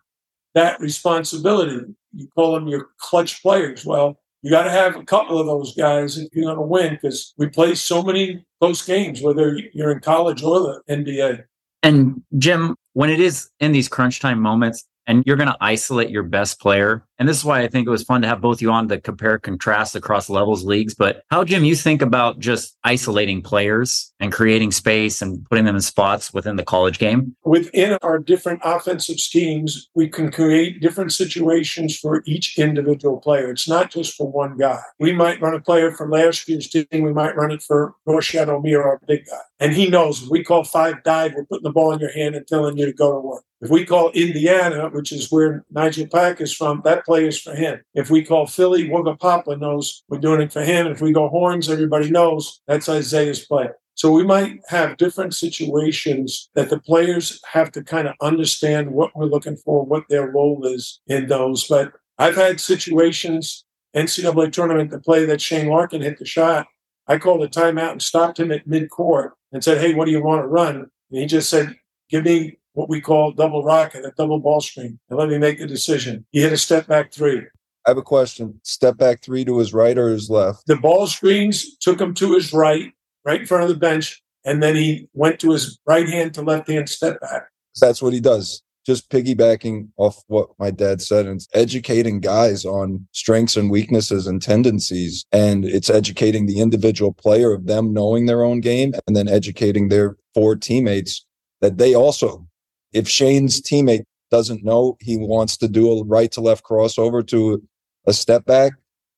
that 0.54 0.80
responsibility. 0.80 1.96
You 2.14 2.28
call 2.36 2.54
them 2.54 2.68
your 2.68 2.90
clutch 2.98 3.42
players. 3.42 3.86
Well, 3.86 4.20
you 4.41 4.49
got 4.49 4.63
to 4.63 4.71
have 4.71 4.95
a 4.95 5.04
couple 5.04 5.39
of 5.39 5.45
those 5.45 5.75
guys 5.75 6.17
if 6.17 6.30
you're 6.34 6.45
going 6.45 6.56
to 6.56 6.62
win 6.62 6.93
because 6.93 7.34
we 7.38 7.47
play 7.47 7.75
so 7.75 8.01
many 8.01 8.43
close 8.60 8.84
games, 8.84 9.21
whether 9.21 9.58
you're 9.73 9.91
in 9.91 9.99
college 9.99 10.41
or 10.43 10.82
the 10.88 10.95
NBA. 10.95 11.43
And 11.84 12.23
Jim, 12.38 12.75
when 12.93 13.10
it 13.10 13.19
is 13.19 13.49
in 13.60 13.71
these 13.71 13.88
crunch 13.88 14.19
time 14.19 14.39
moments, 14.39 14.86
and 15.12 15.26
you're 15.26 15.36
going 15.36 15.50
to 15.50 15.58
isolate 15.60 16.10
your 16.10 16.24
best 16.24 16.62
player. 16.62 17.06
And 17.19 17.28
this 17.28 17.38
is 17.38 17.43
why 17.43 17.62
I 17.62 17.67
think 17.67 17.86
it 17.86 17.91
was 17.91 18.02
fun 18.02 18.21
to 18.21 18.30
have 18.30 18.39
both 18.39 18.62
you 18.62 18.71
on 18.71 18.88
to 18.88 19.00
compare 19.00 19.38
contrast 19.38 19.93
across 19.93 20.30
levels 20.30 20.63
leagues. 20.63 20.95
But 20.95 21.24
how, 21.30 21.43
Jim, 21.43 21.65
you 21.65 21.76
think 21.76 22.02
about 22.02 22.39
just 22.39 22.78
isolating 22.86 23.41
players 23.41 24.13
and 24.21 24.32
creating 24.32 24.71
space 24.71 25.21
and 25.21 25.45
putting 25.50 25.65
them 25.65 25.76
in 25.76 25.82
spots 25.82 26.34
within 26.34 26.56
the 26.56 26.63
college 26.63 26.97
game? 26.97 27.36
Within 27.43 27.97
our 28.02 28.19
different 28.19 28.62
offensive 28.63 29.19
schemes, 29.19 29.89
we 29.95 30.08
can 30.08 30.32
create 30.32 30.80
different 30.80 31.12
situations 31.12 32.00
for 32.00 32.24
each 32.26 32.58
individual 32.58 33.19
player. 33.19 33.52
It's 33.52 33.67
not 33.67 33.91
just 33.91 34.15
for 34.15 34.32
one 34.32 34.58
guy. 34.58 34.80
We 34.97 35.12
might 35.12 35.41
run 35.41 35.54
a 35.54 35.60
player 35.60 35.91
for 35.91 36.08
last 36.08 36.47
year's 36.47 36.69
team. 36.69 36.86
We 36.93 37.12
might 37.12 37.36
run 37.36 37.52
it 37.52 37.62
for 37.62 37.95
Norchad 38.08 38.47
Omier, 38.47 38.84
our 38.84 39.02
big 39.06 39.26
guy. 39.26 39.41
And 39.60 39.74
he 39.74 39.89
knows 39.89 40.28
we 40.30 40.43
call 40.43 40.63
five 40.63 41.04
dive, 41.04 41.34
we're 41.36 41.45
putting 41.45 41.63
the 41.63 41.71
ball 41.71 41.91
in 41.91 42.00
your 42.00 42.13
hand 42.13 42.36
and 42.36 42.47
telling 42.47 42.78
you 42.78 42.86
to 42.86 42.93
go 42.93 43.12
to 43.12 43.19
work. 43.19 43.43
If 43.62 43.69
we 43.69 43.86
call 43.86 44.10
Indiana, 44.12 44.89
which 44.89 45.12
is 45.12 45.32
where 45.32 45.63
Nigel 45.69 46.08
Pack 46.08 46.41
is 46.41 46.52
from, 46.52 46.82
that 46.84 47.06
play 47.06 47.28
is 47.28 47.39
for 47.39 47.54
him. 47.54 47.80
If 47.93 48.10
we 48.10 48.24
call 48.24 48.47
Philly, 48.47 48.89
Wooga 48.89 49.19
Poplar 49.19 49.56
knows 49.56 50.04
we're 50.10 50.17
doing 50.17 50.41
it 50.41 50.52
for 50.52 50.63
him. 50.63 50.88
If 50.88 51.00
we 51.00 51.13
go 51.13 51.30
Horns, 51.30 51.69
everybody 51.69 52.10
knows 52.10 52.62
that's 52.67 52.89
Isaiah's 52.89 53.45
play. 53.45 53.69
So 53.93 54.12
we 54.12 54.24
might 54.24 54.62
have 54.69 54.97
different 54.97 55.36
situations 55.36 56.50
that 56.56 56.71
the 56.71 56.80
players 56.80 57.39
have 57.52 57.71
to 57.74 57.84
kind 57.84 58.08
of 58.08 58.15
understand 58.19 58.89
what 58.89 59.15
we're 59.15 59.26
looking 59.26 59.58
for, 59.58 59.86
what 59.86 60.06
their 60.10 60.32
role 60.32 60.65
is 60.65 61.00
in 61.06 61.28
those. 61.28 61.67
But 61.67 61.91
I've 62.17 62.36
had 62.36 62.60
situations, 62.60 63.63
NCAA 63.95 64.52
tournament, 64.54 64.89
to 64.89 65.00
play 65.00 65.26
that 65.26 65.39
Shane 65.39 65.67
Larkin 65.67 66.02
hit 66.02 66.17
the 66.17 66.26
shot. 66.26 66.65
I 67.08 67.19
called 67.19 67.43
a 67.43 67.47
timeout 67.47 67.91
and 67.91 68.02
stopped 68.02 68.39
him 68.39 68.52
at 68.52 68.65
mid 68.65 68.89
court 68.89 69.34
and 69.52 69.63
said, 69.63 69.80
Hey, 69.80 69.93
what 69.93 70.06
do 70.06 70.12
you 70.12 70.24
want 70.24 70.41
to 70.41 70.47
run? 70.47 70.89
And 71.12 71.19
he 71.19 71.28
just 71.28 71.50
said, 71.50 71.76
Give 72.10 72.26
me 72.26 72.58
what 72.73 72.89
we 72.89 73.01
call 73.01 73.31
double 73.31 73.63
rocket, 73.63 74.05
a 74.05 74.12
double 74.17 74.39
ball 74.39 74.62
screen, 74.62 74.99
and 75.10 75.19
let 75.19 75.29
me 75.29 75.38
make 75.38 75.60
the 75.60 75.67
decision. 75.67 76.25
He 76.31 76.41
hit 76.41 76.53
a 76.53 76.57
step 76.57 76.88
back 76.88 77.13
three. 77.13 77.41
I 77.86 77.89
have 77.89 77.97
a 77.97 78.03
question. 78.03 78.60
Step 78.63 78.97
back 78.97 79.21
three 79.21 79.43
to 79.45 79.57
his 79.57 79.73
right 79.73 79.97
or 79.97 80.10
his 80.10 80.29
left? 80.29 80.67
The 80.67 80.75
ball 80.75 81.07
screens 81.07 81.77
took 81.77 81.99
him 81.99 82.13
to 82.15 82.34
his 82.34 82.53
right, 82.53 82.91
right 83.25 83.41
in 83.41 83.47
front 83.47 83.63
of 83.63 83.69
the 83.69 83.75
bench, 83.75 84.21
and 84.45 84.62
then 84.62 84.75
he 84.75 85.10
went 85.13 85.39
to 85.39 85.51
his 85.51 85.79
right 85.86 86.07
hand 86.07 86.34
to 86.36 86.41
left 86.41 86.69
hand 86.69 86.89
step 86.89 87.19
back. 87.21 87.43
That's 87.79 88.01
what 88.01 88.13
he 88.13 88.19
does. 88.19 88.62
Just 88.86 89.10
piggybacking 89.12 89.89
off 89.97 90.23
what 90.27 90.49
my 90.57 90.71
dad 90.71 91.01
said 91.01 91.27
and 91.27 91.39
educating 91.53 92.19
guys 92.19 92.65
on 92.65 93.07
strengths 93.12 93.55
and 93.55 93.69
weaknesses 93.69 94.25
and 94.25 94.41
tendencies. 94.41 95.23
And 95.31 95.65
it's 95.65 95.89
educating 95.89 96.47
the 96.47 96.60
individual 96.60 97.13
player 97.13 97.53
of 97.53 97.67
them 97.67 97.93
knowing 97.93 98.25
their 98.25 98.43
own 98.43 98.60
game 98.60 98.93
and 99.05 99.15
then 99.15 99.27
educating 99.27 99.89
their 99.89 100.17
four 100.34 100.55
teammates 100.55 101.25
that 101.62 101.77
they 101.77 101.93
also 101.93 102.47
if 102.93 103.08
Shane's 103.08 103.62
teammate 103.62 104.04
doesn't 104.30 104.63
know 104.63 104.97
he 104.99 105.17
wants 105.17 105.58
to 105.58 105.67
do 105.67 105.91
a 105.91 106.04
right 106.06 106.32
to 106.32 106.41
left 106.41 106.63
crossover 106.63 107.25
to 107.27 107.62
a 108.08 108.13
step 108.13 108.45
back 108.45 108.73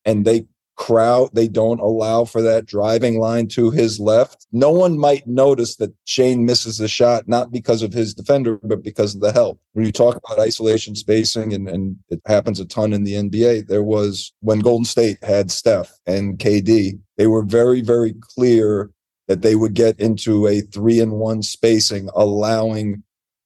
and 0.06 0.26
they 0.26 0.46
crowd 0.76 1.30
they 1.34 1.48
don't 1.48 1.80
allow 1.80 2.26
for 2.26 2.42
that 2.42 2.66
driving 2.66 3.20
line 3.20 3.48
to 3.48 3.70
his 3.70 4.00
left 4.00 4.48
no 4.52 4.72
one 4.72 4.98
might 4.98 5.26
notice 5.28 5.76
that 5.76 5.94
shane 6.06 6.48
misses 6.48 6.80
the 6.80 6.88
shot 6.88 7.28
not 7.28 7.52
because 7.52 7.84
of 7.84 7.94
his 7.94 8.12
defender 8.14 8.60
but 8.64 8.82
because 8.82 9.14
of 9.14 9.22
the 9.22 9.32
help. 9.32 9.60
When 9.74 9.86
you 9.86 9.92
talk 9.92 10.16
about 10.18 10.40
isolation 10.40 10.96
spacing 10.96 11.54
and, 11.54 11.70
and 11.70 11.98
it 12.10 12.22
happens 12.26 12.60
a 12.60 12.66
ton 12.66 12.92
in 12.92 13.04
the 13.04 13.14
nba 13.14 13.68
there 13.68 13.84
was 13.84 14.34
when 14.40 14.60
golden 14.60 14.86
state 14.86 15.24
had 15.24 15.52
steph 15.52 15.92
and 16.08 16.40
kd 16.40 17.00
they 17.18 17.28
were 17.28 17.44
very 17.44 17.82
very 17.82 18.16
clear 18.20 18.90
that 19.28 19.44
they 19.44 19.56
would 19.56 19.76
get 19.76 20.00
into 20.00 20.48
a 20.48 20.62
three 20.62 21.00
and 21.00 21.14
one 21.14 21.44
spacing 21.44 22.10
allowing 22.16 23.04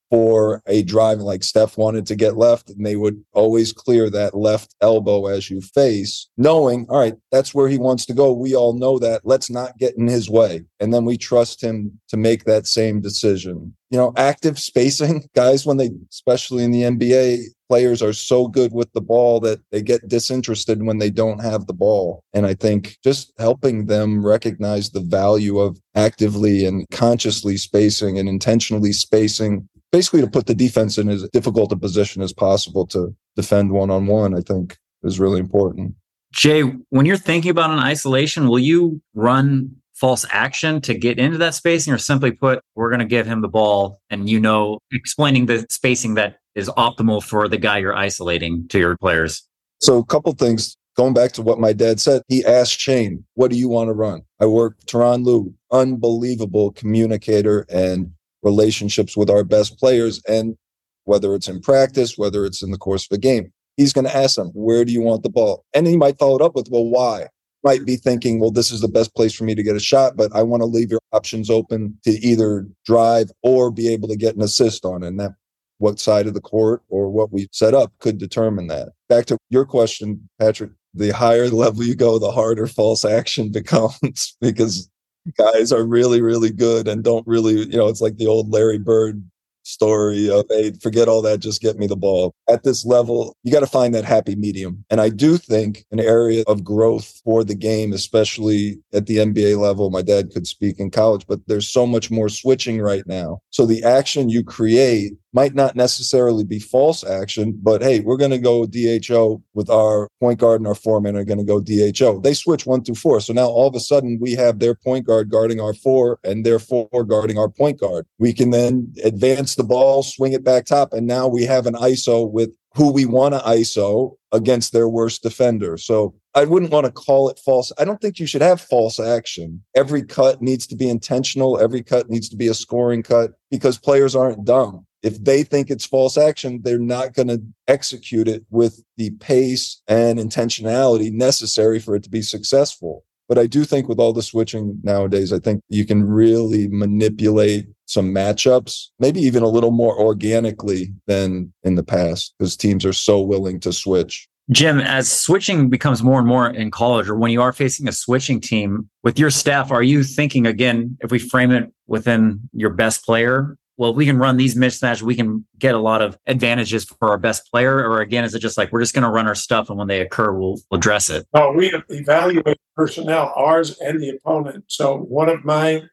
for 0.10 0.62
a 0.68 0.84
drive 0.84 1.20
like 1.20 1.44
Steph 1.44 1.78
wanted 1.78 2.06
to 2.08 2.16
get 2.16 2.38
left, 2.38 2.70
and 2.70 2.86
they 2.86 2.96
would 2.96 3.24
always 3.34 3.74
clear 3.74 4.10
that 4.10 4.36
left 4.36 4.76
elbow 4.82 5.28
as 5.28 5.50
you 5.50 5.62
face, 5.62 6.28
knowing, 6.38 6.86
all 6.90 7.00
right, 7.00 7.16
that's 7.32 7.54
where 7.54 7.68
he 7.68 7.78
wants 7.78 8.06
to 8.06 8.14
go. 8.14 8.32
We 8.32 8.56
all 8.56 8.74
know 8.74 9.00
that. 9.00 9.22
Let's 9.24 9.50
not 9.50 9.78
get 9.78 9.98
in 9.98 10.08
his 10.08 10.30
way. 10.30 10.64
And 10.80 10.94
then 10.94 11.06
we 11.06 11.18
trust 11.18 11.62
him 11.62 12.00
to 12.10 12.18
make 12.18 12.46
that 12.46 12.68
same 12.68 13.02
decision. 13.02 13.76
You 13.90 13.98
know, 13.98 14.14
active 14.18 14.60
spacing, 14.60 15.28
guys, 15.36 15.66
when 15.66 15.78
they, 15.78 15.92
especially 16.12 16.64
in 16.64 16.72
the 16.72 16.84
NBA, 16.84 17.44
players 17.70 18.02
are 18.02 18.14
so 18.14 18.48
good 18.48 18.72
with 18.72 18.92
the 18.94 19.02
ball 19.02 19.40
that 19.42 19.60
they 19.72 19.82
get 19.82 20.08
disinterested 20.08 20.84
when 20.84 21.00
they 21.00 21.10
don't 21.10 21.40
have 21.40 21.68
the 21.68 21.74
ball. 21.74 22.24
And 22.34 22.46
I 22.46 22.54
think 22.54 22.98
just 23.04 23.34
helping 23.38 23.88
them 23.88 24.26
recognize 24.26 24.90
the 24.90 25.02
value 25.02 25.60
of 25.60 25.80
actively 25.96 26.66
and 26.66 26.86
consciously 26.92 27.58
spacing 27.58 28.18
and 28.18 28.30
intentionally 28.30 28.94
spacing 28.94 29.68
basically 29.92 30.22
to 30.22 30.28
put 30.28 30.48
the 30.48 30.56
defense 30.56 30.98
in 30.98 31.10
as 31.10 31.28
difficult 31.30 31.72
a 31.72 31.78
position 31.78 32.22
as 32.22 32.34
possible 32.34 32.86
to 32.88 33.16
defend 33.36 33.72
one 33.72 33.90
on 33.90 34.08
one, 34.08 34.36
I 34.36 34.42
think 34.42 34.78
is 35.04 35.20
really 35.20 35.40
important. 35.40 35.96
Jay, 36.34 36.62
when 36.90 37.06
you're 37.06 37.18
thinking 37.18 37.52
about 37.52 37.72
an 37.72 37.80
isolation, 37.80 38.48
will 38.48 38.60
you 38.60 39.02
run 39.14 39.76
false 39.96 40.26
action 40.30 40.80
to 40.82 40.94
get 40.94 41.18
into 41.18 41.38
that 41.40 41.56
spacing 41.56 41.94
or 41.94 41.98
simply 41.98 42.32
put, 42.32 42.62
we're 42.76 42.90
going 42.90 43.00
to 43.00 43.06
give 43.06 43.26
him 43.26 43.42
the 43.42 43.48
ball 43.48 44.00
and 44.10 44.30
you 44.30 44.40
know, 44.40 44.80
explaining 44.92 45.48
the 45.48 45.66
spacing 45.70 46.14
that 46.16 46.38
is 46.56 46.70
optimal 46.70 47.24
for 47.24 47.48
the 47.48 47.58
guy 47.58 47.78
you're 47.78 47.96
isolating 47.96 48.68
to 48.68 48.78
your 48.78 48.98
players? 48.98 49.48
So, 49.80 49.98
a 49.98 50.06
couple 50.06 50.32
things. 50.34 50.76
Going 50.96 51.14
back 51.14 51.32
to 51.34 51.44
what 51.44 51.60
my 51.60 51.74
dad 51.74 52.00
said, 52.00 52.24
he 52.28 52.44
asked 52.44 52.80
Shane, 52.80 53.24
What 53.36 53.52
do 53.52 53.58
you 53.58 53.70
want 53.70 53.90
to 53.90 53.94
run? 53.94 54.24
I 54.42 54.48
work 54.48 54.78
Tyronn 54.88 55.24
Lue, 55.24 55.54
unbelievable 55.72 56.72
communicator 56.72 57.68
and 57.70 58.14
relationships 58.48 59.18
with 59.18 59.30
our 59.30 59.44
best 59.44 59.78
players. 59.78 60.22
And 60.28 60.56
whether 61.04 61.36
it's 61.36 61.48
in 61.48 61.62
practice, 61.62 62.18
whether 62.18 62.46
it's 62.46 62.64
in 62.64 62.72
the 62.72 62.78
course 62.78 63.06
of 63.10 63.16
a 63.16 63.20
game, 63.20 63.52
he's 63.76 63.94
going 63.94 64.06
to 64.06 64.16
ask 64.16 64.36
them, 64.36 64.52
where 64.54 64.86
do 64.86 64.92
you 64.92 65.02
want 65.02 65.24
the 65.24 65.30
ball? 65.30 65.66
And 65.74 65.86
he 65.86 65.98
might 65.98 66.18
follow 66.18 66.38
it 66.38 66.42
up 66.42 66.56
with, 66.56 66.70
well, 66.72 66.86
why? 66.86 67.28
Might 67.64 67.86
be 67.86 67.98
thinking, 67.98 68.40
well, 68.40 68.52
this 68.52 68.72
is 68.72 68.82
the 68.82 68.88
best 68.88 69.16
place 69.16 69.34
for 69.34 69.44
me 69.44 69.56
to 69.56 69.64
get 69.64 69.76
a 69.76 69.80
shot, 69.80 70.16
but 70.16 70.34
I 70.34 70.44
want 70.44 70.62
to 70.62 70.66
leave 70.66 70.92
your 70.92 71.02
options 71.12 71.50
open 71.50 71.98
to 72.06 72.12
either 72.12 72.68
drive 72.86 73.30
or 73.42 73.72
be 73.72 73.88
able 73.90 74.08
to 74.08 74.16
get 74.16 74.36
an 74.36 74.42
assist 74.42 74.86
on. 74.86 75.04
And 75.04 75.20
that 75.20 75.34
what 75.80 76.00
side 76.00 76.28
of 76.28 76.34
the 76.34 76.42
court 76.42 76.82
or 76.90 77.10
what 77.10 77.32
we 77.32 77.48
set 77.52 77.74
up 77.74 77.92
could 78.00 78.18
determine 78.18 78.68
that. 78.68 78.90
Back 79.10 79.26
to 79.28 79.38
your 79.50 79.66
question, 79.66 80.28
Patrick, 80.40 80.72
the 80.94 81.12
higher 81.12 81.50
level 81.64 81.84
you 81.84 81.96
go, 81.96 82.20
the 82.20 82.32
harder 82.32 82.68
false 82.68 83.06
action 83.06 83.52
becomes 83.60 84.36
because 84.42 84.90
guys 85.38 85.72
are 85.72 85.86
really, 85.86 86.22
really 86.22 86.52
good 86.52 86.88
and 86.88 87.04
don't 87.04 87.26
really, 87.28 87.66
you 87.66 87.78
know, 87.78 87.88
it's 87.88 88.02
like 88.02 88.18
the 88.18 88.28
old 88.28 88.52
Larry 88.52 88.78
Bird 88.78 89.24
story 89.68 90.30
of, 90.30 90.46
hey, 90.50 90.72
forget 90.82 91.08
all 91.08 91.22
that, 91.22 91.40
just 91.40 91.62
get 91.62 91.78
me 91.78 91.88
the 91.88 91.96
ball. 91.96 92.34
At 92.50 92.64
this 92.64 92.86
level, 92.86 93.36
you 93.44 93.52
got 93.52 93.60
to 93.60 93.68
find 93.68 93.94
that 93.94 94.06
happy 94.06 94.36
medium. 94.36 94.84
And 94.90 95.02
I 95.02 95.10
do 95.10 95.38
think 95.38 95.86
an 95.92 96.00
area 96.00 96.44
of 96.48 96.64
growth 96.64 97.22
for 97.24 97.44
the 97.44 97.56
game, 97.56 97.94
especially 97.94 98.80
at 98.94 99.06
the 99.06 99.18
NBA 99.18 99.60
level, 99.60 99.90
my 99.90 100.02
dad 100.02 100.32
could 100.32 100.48
speak 100.48 100.80
in 100.80 100.90
college, 100.90 101.26
but 101.28 101.40
there's 101.48 101.68
so 101.68 101.86
much 101.86 102.10
more 102.10 102.30
switching 102.30 102.82
right 102.82 103.06
now. 103.06 103.40
So 103.50 103.66
the 103.66 103.84
action 103.84 104.30
you 104.30 104.44
create 104.44 105.14
might 105.34 105.54
not 105.54 105.76
necessarily 105.76 106.44
be 106.44 106.60
false 106.60 107.04
action, 107.04 107.60
but 107.62 107.84
hey, 107.84 108.00
we're 108.00 108.18
going 108.18 108.32
to 108.32 108.40
go 108.40 108.66
DHO 108.66 109.40
with 109.54 109.70
our 109.70 110.08
point 110.20 110.40
guard 110.40 110.62
and 110.62 110.68
our 110.68 110.74
foreman 110.74 111.16
are 111.16 111.24
going 111.24 111.38
to 111.38 111.44
go 111.44 111.60
DHO. 111.60 112.22
They 112.22 112.34
switch 112.34 112.66
one 112.66 112.84
through 112.84 112.96
four. 112.96 113.20
So 113.20 113.34
now 113.34 113.46
all 113.46 113.68
of 113.68 113.76
a 113.76 113.80
sudden 113.80 114.18
we 114.20 114.32
have 114.32 114.58
their 114.58 114.74
point 114.74 115.06
guard 115.06 115.30
guarding 115.30 115.60
our 115.60 115.74
four 115.76 116.20
and 116.24 116.44
their 116.44 116.58
four 116.58 117.04
guarding 117.04 117.38
our 117.38 117.50
point 117.50 117.80
guard. 117.80 118.08
We 118.18 118.34
can 118.34 118.50
then 118.50 118.92
advance 119.04 119.57
the 119.58 119.64
ball, 119.64 120.04
swing 120.04 120.34
it 120.34 120.44
back 120.44 120.66
top. 120.66 120.94
And 120.94 121.06
now 121.06 121.28
we 121.28 121.44
have 121.44 121.66
an 121.66 121.74
ISO 121.74 122.30
with 122.30 122.56
who 122.76 122.92
we 122.92 123.06
want 123.06 123.34
to 123.34 123.40
ISO 123.42 124.16
against 124.32 124.72
their 124.72 124.88
worst 124.88 125.24
defender. 125.24 125.78
So 125.78 126.16
I 126.36 126.46
wouldn't 126.46 126.72
want 126.72 126.86
to 126.86 126.92
call 126.92 127.30
it 127.30 127.40
false. 127.44 127.72
I 127.78 127.86
don't 127.86 128.00
think 128.00 128.20
you 128.20 128.28
should 128.28 128.42
have 128.42 128.62
false 128.62 129.00
action. 129.00 129.64
Every 129.76 130.04
cut 130.04 130.42
needs 130.42 130.68
to 130.68 130.76
be 130.76 130.90
intentional. 130.90 131.60
Every 131.60 131.84
cut 131.84 132.10
needs 132.10 132.30
to 132.30 132.38
be 132.38 132.48
a 132.48 132.54
scoring 132.54 133.04
cut 133.04 133.32
because 133.52 133.78
players 133.78 134.16
aren't 134.16 134.46
dumb 134.46 134.86
if 135.04 135.24
they 135.24 135.44
think 135.44 135.70
it's 135.70 135.86
false 135.86 136.18
action, 136.18 136.62
they're 136.64 136.80
not 136.80 137.14
going 137.14 137.28
to 137.28 137.42
execute 137.68 138.28
it 138.28 138.46
with 138.50 138.84
the 138.98 139.12
pace 139.12 139.82
and 139.88 140.20
intentionality 140.20 141.12
necessary 141.12 141.80
for 141.80 141.96
it 141.96 142.04
to 142.04 142.10
be 142.10 142.22
successful. 142.22 143.04
But 143.28 143.38
I 143.38 143.48
do 143.48 143.66
think 143.66 143.90
with 143.90 144.00
all 144.00 144.14
the 144.14 144.22
switching 144.22 144.80
nowadays, 144.84 145.34
I 145.34 145.40
think 145.40 145.62
you 145.70 145.86
can 145.86 146.04
really 146.04 146.68
manipulate 146.70 147.68
some 147.86 148.14
matchups, 148.14 148.88
maybe 149.00 149.20
even 149.22 149.44
a 149.44 149.48
little 149.48 149.72
more 149.72 149.98
organically 150.00 150.94
than 151.08 151.54
in 151.64 151.76
the 151.76 151.84
past, 151.84 152.34
because 152.38 152.56
teams 152.56 152.86
are 152.86 152.94
so 152.94 153.22
willing 153.22 153.60
to 153.62 153.74
switch. 153.74 154.28
Jim, 154.50 154.80
as 154.80 155.12
switching 155.12 155.70
becomes 155.70 156.02
more 156.02 156.20
and 156.20 156.28
more 156.28 156.50
in 156.50 156.72
college, 156.72 157.10
or 157.10 157.16
when 157.16 157.32
you 157.32 157.42
are 157.42 157.52
facing 157.52 157.88
a 157.88 157.92
switching 157.92 158.40
team 158.40 158.90
with 159.04 159.20
your 159.20 159.30
staff, 159.30 159.72
are 159.72 159.84
you 159.84 160.04
thinking 160.04 160.48
again, 160.48 160.98
if 161.02 161.12
we 161.12 161.20
frame 161.20 161.52
it 161.52 161.72
within 161.88 162.40
your 162.54 162.70
best 162.70 163.04
player, 163.04 163.58
well, 163.78 163.94
we 163.94 164.06
can 164.06 164.18
run 164.18 164.38
these 164.38 164.56
mismatches, 164.56 165.02
we 165.04 165.16
can 165.16 165.46
get 165.60 165.76
a 165.76 165.80
lot 165.80 166.02
of 166.02 166.18
advantages 166.26 166.84
for 166.84 167.10
our 167.10 167.18
best 167.18 167.50
player? 167.52 167.78
Or 167.78 168.02
again, 168.02 168.24
is 168.24 168.34
it 168.34 168.40
just 168.40 168.58
like 168.58 168.72
we're 168.72 168.82
just 168.82 168.94
going 168.94 169.04
to 169.04 169.10
run 169.10 169.28
our 169.28 169.36
stuff 169.36 169.70
and 169.70 169.78
when 169.78 169.88
they 169.88 170.02
occur, 170.02 170.32
we'll, 170.32 170.60
we'll 170.70 170.80
address 170.80 171.10
it? 171.10 171.28
Oh, 171.34 171.54
we 171.54 171.72
evaluate 171.90 172.58
personnel, 172.76 173.32
ours 173.36 173.78
and 173.80 174.02
the 174.02 174.10
opponent. 174.10 174.66
So 174.68 174.98
one 174.98 175.30
of 175.30 175.46
my 175.46 175.84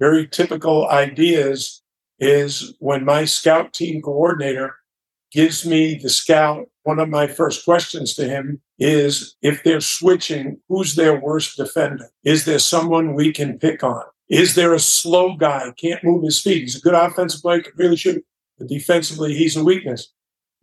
very 0.00 0.26
typical 0.26 0.88
ideas 0.88 1.82
is 2.18 2.74
when 2.78 3.04
my 3.04 3.26
scout 3.26 3.74
team 3.74 4.00
coordinator 4.00 4.74
gives 5.30 5.66
me 5.66 5.98
the 6.02 6.08
scout. 6.08 6.66
One 6.84 6.98
of 6.98 7.08
my 7.08 7.26
first 7.26 7.64
questions 7.64 8.14
to 8.14 8.26
him 8.26 8.62
is 8.78 9.36
if 9.42 9.62
they're 9.62 9.80
switching, 9.80 10.58
who's 10.68 10.94
their 10.94 11.20
worst 11.20 11.56
defender? 11.56 12.10
Is 12.24 12.44
there 12.44 12.58
someone 12.58 13.14
we 13.14 13.32
can 13.32 13.58
pick 13.58 13.82
on? 13.82 14.04
Is 14.28 14.54
there 14.54 14.74
a 14.74 14.80
slow 14.80 15.36
guy, 15.36 15.72
can't 15.76 16.02
move 16.02 16.24
his 16.24 16.40
feet? 16.40 16.62
He's 16.62 16.76
a 16.76 16.80
good 16.80 16.94
offensive 16.94 17.42
player, 17.42 17.60
could 17.60 17.78
really 17.78 17.96
shoot, 17.96 18.24
but 18.58 18.68
defensively, 18.68 19.34
he's 19.34 19.56
a 19.56 19.62
weakness. 19.62 20.12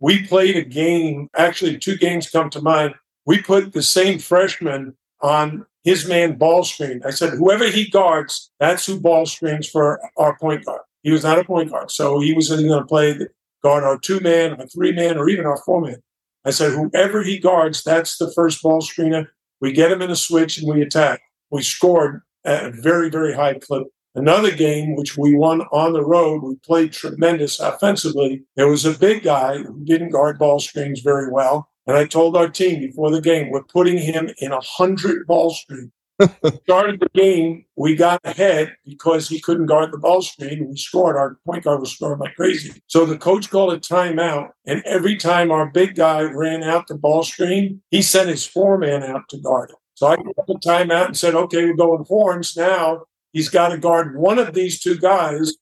We 0.00 0.26
played 0.26 0.56
a 0.56 0.64
game, 0.64 1.28
actually, 1.34 1.78
two 1.78 1.96
games 1.96 2.28
come 2.28 2.50
to 2.50 2.60
mind. 2.60 2.94
We 3.24 3.40
put 3.40 3.72
the 3.72 3.82
same 3.82 4.18
freshman 4.18 4.96
on 5.22 5.64
his 5.82 6.06
man 6.06 6.36
ball 6.36 6.64
screen. 6.64 7.00
I 7.06 7.10
said, 7.10 7.34
whoever 7.34 7.70
he 7.70 7.88
guards, 7.88 8.50
that's 8.60 8.84
who 8.84 9.00
ball 9.00 9.24
screens 9.24 9.68
for 9.68 10.00
our 10.18 10.36
point 10.38 10.64
guard. 10.64 10.82
He 11.02 11.10
was 11.10 11.22
not 11.22 11.38
a 11.38 11.44
point 11.44 11.70
guard. 11.70 11.90
So 11.90 12.20
he 12.20 12.34
was 12.34 12.50
either 12.50 12.62
going 12.62 12.80
to 12.80 12.86
play 12.86 13.18
guard 13.62 13.84
our 13.84 13.98
two 13.98 14.20
man, 14.20 14.60
our 14.60 14.66
three 14.66 14.92
man, 14.92 15.16
or 15.16 15.28
even 15.28 15.46
our 15.46 15.58
four 15.64 15.80
man. 15.80 16.02
I 16.44 16.50
said, 16.50 16.72
whoever 16.72 17.22
he 17.22 17.38
guards, 17.38 17.82
that's 17.82 18.18
the 18.18 18.30
first 18.32 18.62
ball 18.62 18.82
screener. 18.82 19.26
We 19.60 19.72
get 19.72 19.90
him 19.90 20.02
in 20.02 20.10
a 20.10 20.16
switch 20.16 20.58
and 20.58 20.68
we 20.68 20.82
attack. 20.82 21.22
We 21.50 21.62
scored 21.62 22.22
at 22.44 22.66
a 22.66 22.70
very, 22.70 23.10
very 23.10 23.34
high 23.34 23.54
clip. 23.54 23.86
Another 24.16 24.54
game, 24.54 24.94
which 24.94 25.16
we 25.16 25.34
won 25.34 25.62
on 25.72 25.92
the 25.92 26.04
road, 26.04 26.42
we 26.42 26.54
played 26.56 26.92
tremendous 26.92 27.58
offensively. 27.58 28.44
There 28.54 28.68
was 28.68 28.84
a 28.84 28.96
big 28.96 29.24
guy 29.24 29.58
who 29.58 29.84
didn't 29.84 30.10
guard 30.10 30.38
ball 30.38 30.60
screens 30.60 31.00
very 31.00 31.30
well. 31.30 31.68
And 31.86 31.96
I 31.96 32.06
told 32.06 32.36
our 32.36 32.48
team 32.48 32.80
before 32.80 33.10
the 33.10 33.20
game, 33.20 33.50
we're 33.50 33.64
putting 33.64 33.98
him 33.98 34.30
in 34.38 34.52
a 34.52 34.60
hundred 34.60 35.26
ball 35.26 35.50
screen. 35.50 35.90
Started 36.62 37.00
the 37.00 37.08
game, 37.12 37.64
we 37.74 37.96
got 37.96 38.20
ahead 38.22 38.76
because 38.86 39.28
he 39.28 39.40
couldn't 39.40 39.66
guard 39.66 39.92
the 39.92 39.98
ball 39.98 40.22
screen. 40.22 40.68
We 40.68 40.76
scored. 40.76 41.16
Our 41.16 41.38
point 41.44 41.64
guard 41.64 41.80
was 41.80 41.92
scoring 41.92 42.20
like 42.20 42.36
crazy. 42.36 42.80
So 42.86 43.04
the 43.04 43.18
coach 43.18 43.50
called 43.50 43.72
a 43.72 43.80
timeout, 43.80 44.50
and 44.64 44.80
every 44.84 45.16
time 45.16 45.50
our 45.50 45.66
big 45.66 45.96
guy 45.96 46.22
ran 46.22 46.62
out 46.62 46.86
the 46.86 46.94
ball 46.94 47.24
screen, 47.24 47.82
he 47.90 48.00
sent 48.00 48.28
his 48.28 48.46
four 48.46 48.78
man 48.78 49.02
out 49.02 49.28
to 49.30 49.38
guard 49.38 49.70
it. 49.70 49.76
So 49.94 50.08
I 50.08 50.16
took 50.16 50.48
a 50.48 50.54
timeout 50.54 51.06
and 51.06 51.16
said, 51.16 51.34
"Okay, 51.34 51.64
we're 51.64 51.74
going 51.74 52.04
horns 52.06 52.56
now. 52.56 53.04
He's 53.32 53.48
got 53.48 53.68
to 53.68 53.78
guard 53.78 54.16
one 54.16 54.38
of 54.38 54.54
these 54.54 54.80
two 54.80 54.98
guys. 54.98 55.54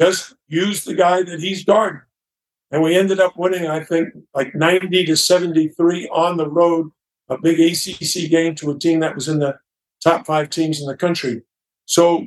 Just 0.00 0.34
use 0.48 0.84
the 0.84 0.94
guy 0.94 1.22
that 1.22 1.40
he's 1.40 1.64
guarding." 1.64 2.02
And 2.70 2.82
we 2.82 2.96
ended 2.96 3.20
up 3.20 3.36
winning, 3.36 3.66
I 3.66 3.84
think, 3.84 4.08
like 4.34 4.54
90 4.54 5.04
to 5.04 5.16
73 5.16 6.08
on 6.08 6.38
the 6.38 6.48
road, 6.48 6.90
a 7.28 7.36
big 7.38 7.60
ACC 7.60 8.30
game 8.30 8.54
to 8.56 8.70
a 8.70 8.78
team 8.78 9.00
that 9.00 9.14
was 9.14 9.28
in 9.28 9.40
the 9.40 9.58
top 10.02 10.26
five 10.26 10.48
teams 10.48 10.80
in 10.80 10.86
the 10.86 10.96
country. 10.96 11.42
So 11.84 12.26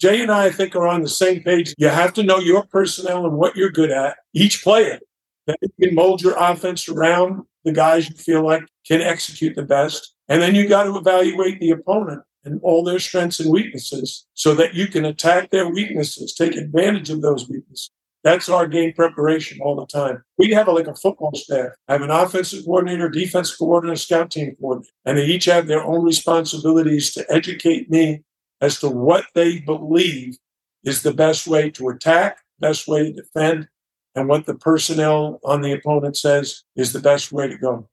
Jay 0.00 0.22
and 0.22 0.30
I, 0.30 0.46
I 0.46 0.50
think, 0.50 0.74
are 0.74 0.88
on 0.88 1.02
the 1.02 1.08
same 1.08 1.42
page. 1.42 1.74
You 1.76 1.88
have 1.88 2.14
to 2.14 2.22
know 2.22 2.38
your 2.38 2.64
personnel 2.66 3.26
and 3.26 3.36
what 3.36 3.54
you're 3.54 3.70
good 3.70 3.90
at, 3.90 4.16
each 4.32 4.62
player. 4.62 4.98
Then 5.46 5.56
you 5.60 5.88
can 5.88 5.94
mold 5.94 6.22
your 6.22 6.36
offense 6.38 6.88
around 6.88 7.42
the 7.64 7.72
guys 7.72 8.08
you 8.08 8.14
feel 8.14 8.42
like 8.44 8.62
can 8.86 9.02
execute 9.02 9.56
the 9.56 9.62
best. 9.62 10.14
And 10.30 10.40
then 10.40 10.54
you 10.54 10.68
got 10.68 10.84
to 10.84 10.96
evaluate 10.96 11.58
the 11.58 11.72
opponent 11.72 12.22
and 12.44 12.60
all 12.62 12.84
their 12.84 13.00
strengths 13.00 13.40
and 13.40 13.50
weaknesses 13.50 14.26
so 14.34 14.54
that 14.54 14.74
you 14.74 14.86
can 14.86 15.04
attack 15.04 15.50
their 15.50 15.68
weaknesses, 15.68 16.32
take 16.32 16.56
advantage 16.56 17.10
of 17.10 17.20
those 17.20 17.48
weaknesses. 17.48 17.90
That's 18.22 18.48
our 18.48 18.68
game 18.68 18.92
preparation 18.92 19.60
all 19.60 19.74
the 19.74 19.86
time. 19.86 20.22
We 20.38 20.50
have 20.52 20.68
a, 20.68 20.72
like 20.72 20.86
a 20.86 20.94
football 20.94 21.32
staff. 21.34 21.72
I 21.88 21.94
have 21.94 22.02
an 22.02 22.10
offensive 22.10 22.64
coordinator, 22.64 23.08
defense 23.08 23.56
coordinator, 23.56 23.96
scout 23.96 24.30
team 24.30 24.54
coordinator, 24.60 24.92
and 25.04 25.18
they 25.18 25.24
each 25.24 25.46
have 25.46 25.66
their 25.66 25.82
own 25.82 26.04
responsibilities 26.04 27.12
to 27.14 27.26
educate 27.28 27.90
me 27.90 28.22
as 28.60 28.78
to 28.80 28.88
what 28.88 29.24
they 29.34 29.58
believe 29.58 30.36
is 30.84 31.02
the 31.02 31.14
best 31.14 31.48
way 31.48 31.70
to 31.70 31.88
attack, 31.88 32.38
best 32.60 32.86
way 32.86 33.04
to 33.04 33.12
defend, 33.12 33.68
and 34.14 34.28
what 34.28 34.46
the 34.46 34.54
personnel 34.54 35.40
on 35.44 35.62
the 35.62 35.72
opponent 35.72 36.16
says 36.16 36.62
is 36.76 36.92
the 36.92 37.00
best 37.00 37.32
way 37.32 37.48
to 37.48 37.58
go. 37.58 37.88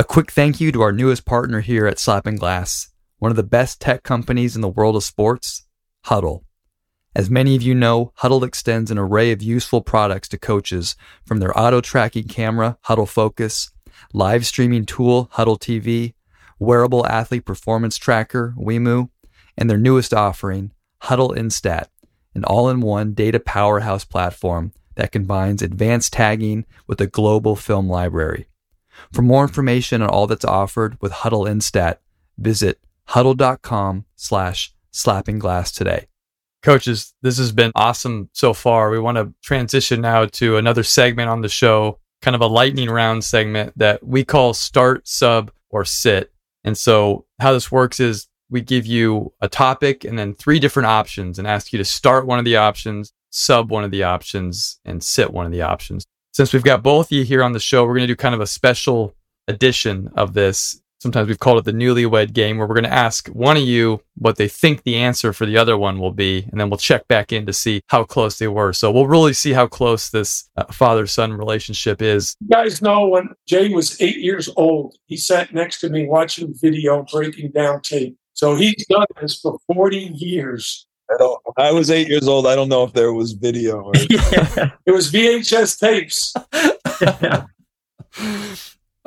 A 0.00 0.02
quick 0.02 0.30
thank 0.30 0.62
you 0.62 0.72
to 0.72 0.80
our 0.80 0.92
newest 0.92 1.26
partner 1.26 1.60
here 1.60 1.86
at 1.86 1.98
Slapping 1.98 2.36
Glass, 2.36 2.88
one 3.18 3.30
of 3.30 3.36
the 3.36 3.42
best 3.42 3.82
tech 3.82 4.02
companies 4.02 4.56
in 4.56 4.62
the 4.62 4.68
world 4.70 4.96
of 4.96 5.04
sports, 5.04 5.66
Hudl. 6.06 6.40
As 7.14 7.28
many 7.28 7.54
of 7.54 7.60
you 7.60 7.74
know, 7.74 8.14
Hudl 8.20 8.42
extends 8.42 8.90
an 8.90 8.96
array 8.96 9.30
of 9.30 9.42
useful 9.42 9.82
products 9.82 10.26
to 10.28 10.38
coaches 10.38 10.96
from 11.26 11.38
their 11.38 11.52
auto 11.54 11.82
tracking 11.82 12.28
camera, 12.28 12.78
Hudl 12.86 13.06
Focus, 13.06 13.72
live 14.14 14.46
streaming 14.46 14.86
tool, 14.86 15.28
Hudl 15.34 15.60
TV, 15.60 16.14
wearable 16.58 17.06
athlete 17.06 17.44
performance 17.44 17.98
tracker, 17.98 18.54
WIMU, 18.56 19.10
and 19.58 19.68
their 19.68 19.76
newest 19.76 20.14
offering, 20.14 20.72
Hudl 21.02 21.36
Instat, 21.36 21.88
an 22.34 22.44
all 22.44 22.70
in 22.70 22.80
one 22.80 23.12
data 23.12 23.38
powerhouse 23.38 24.06
platform 24.06 24.72
that 24.94 25.12
combines 25.12 25.60
advanced 25.60 26.14
tagging 26.14 26.64
with 26.86 27.02
a 27.02 27.06
global 27.06 27.54
film 27.54 27.86
library. 27.86 28.46
For 29.12 29.22
more 29.22 29.42
information 29.42 30.02
on 30.02 30.08
all 30.08 30.26
that's 30.26 30.44
offered 30.44 30.96
with 31.00 31.12
Hudl 31.12 31.48
Instat, 31.48 31.96
visit 32.38 32.80
hudl.com 33.08 34.04
slash 34.16 34.72
slappingglass 34.92 35.74
today. 35.74 36.06
Coaches, 36.62 37.14
this 37.22 37.38
has 37.38 37.52
been 37.52 37.72
awesome 37.74 38.28
so 38.32 38.52
far. 38.52 38.90
We 38.90 38.98
want 38.98 39.16
to 39.16 39.32
transition 39.42 40.00
now 40.00 40.26
to 40.26 40.56
another 40.58 40.82
segment 40.82 41.30
on 41.30 41.40
the 41.40 41.48
show, 41.48 41.98
kind 42.20 42.34
of 42.34 42.42
a 42.42 42.46
lightning 42.46 42.90
round 42.90 43.24
segment 43.24 43.72
that 43.76 44.06
we 44.06 44.24
call 44.24 44.52
start, 44.52 45.08
sub, 45.08 45.50
or 45.70 45.84
sit. 45.84 46.32
And 46.62 46.76
so, 46.76 47.24
how 47.40 47.54
this 47.54 47.72
works 47.72 47.98
is 47.98 48.28
we 48.50 48.60
give 48.60 48.84
you 48.84 49.32
a 49.40 49.48
topic 49.48 50.04
and 50.04 50.18
then 50.18 50.34
three 50.34 50.58
different 50.58 50.88
options 50.88 51.38
and 51.38 51.48
ask 51.48 51.72
you 51.72 51.78
to 51.78 51.84
start 51.84 52.26
one 52.26 52.38
of 52.38 52.44
the 52.44 52.56
options, 52.56 53.12
sub 53.30 53.70
one 53.70 53.84
of 53.84 53.90
the 53.90 54.02
options, 54.02 54.80
and 54.84 55.02
sit 55.02 55.32
one 55.32 55.46
of 55.46 55.52
the 55.52 55.62
options. 55.62 56.04
Since 56.32 56.52
we've 56.52 56.64
got 56.64 56.82
both 56.82 57.06
of 57.06 57.12
you 57.12 57.24
here 57.24 57.42
on 57.42 57.52
the 57.52 57.60
show, 57.60 57.84
we're 57.84 57.94
going 57.94 58.06
to 58.06 58.06
do 58.06 58.16
kind 58.16 58.34
of 58.34 58.40
a 58.40 58.46
special 58.46 59.14
edition 59.48 60.10
of 60.14 60.32
this. 60.32 60.80
Sometimes 61.00 61.28
we've 61.28 61.38
called 61.38 61.58
it 61.58 61.64
the 61.64 61.72
newlywed 61.72 62.34
game 62.34 62.58
where 62.58 62.66
we're 62.66 62.74
going 62.74 62.84
to 62.84 62.92
ask 62.92 63.28
one 63.28 63.56
of 63.56 63.62
you 63.62 64.02
what 64.16 64.36
they 64.36 64.46
think 64.46 64.82
the 64.82 64.96
answer 64.96 65.32
for 65.32 65.46
the 65.46 65.56
other 65.56 65.76
one 65.76 65.98
will 65.98 66.12
be 66.12 66.46
and 66.50 66.60
then 66.60 66.68
we'll 66.68 66.76
check 66.76 67.08
back 67.08 67.32
in 67.32 67.46
to 67.46 67.54
see 67.54 67.80
how 67.88 68.04
close 68.04 68.38
they 68.38 68.48
were. 68.48 68.72
So 68.74 68.92
we'll 68.92 69.06
really 69.06 69.32
see 69.32 69.52
how 69.52 69.66
close 69.66 70.10
this 70.10 70.48
uh, 70.58 70.64
father-son 70.64 71.32
relationship 71.32 72.02
is. 72.02 72.36
You 72.40 72.48
guys 72.48 72.82
know 72.82 73.08
when 73.08 73.30
jay 73.46 73.70
was 73.70 73.98
eight 74.02 74.18
years 74.18 74.50
old 74.56 74.94
he 75.06 75.16
sat 75.16 75.54
next 75.54 75.80
to 75.80 75.88
me 75.88 76.06
watching 76.06 76.54
video 76.54 77.04
breaking 77.10 77.52
down 77.52 77.80
tape. 77.80 78.16
So 78.34 78.54
he's 78.54 78.86
done 78.86 79.06
this 79.22 79.40
for 79.40 79.58
40 79.72 79.96
years 79.96 80.86
I, 81.12 81.16
don't, 81.18 81.42
I 81.56 81.72
was 81.72 81.90
eight 81.90 82.08
years 82.08 82.28
old. 82.28 82.46
I 82.46 82.54
don't 82.54 82.68
know 82.68 82.84
if 82.84 82.92
there 82.92 83.12
was 83.12 83.32
video. 83.32 83.80
Or... 83.80 83.92
it 83.94 84.92
was 84.92 85.10
VHS 85.10 85.78
tapes. 85.78 86.34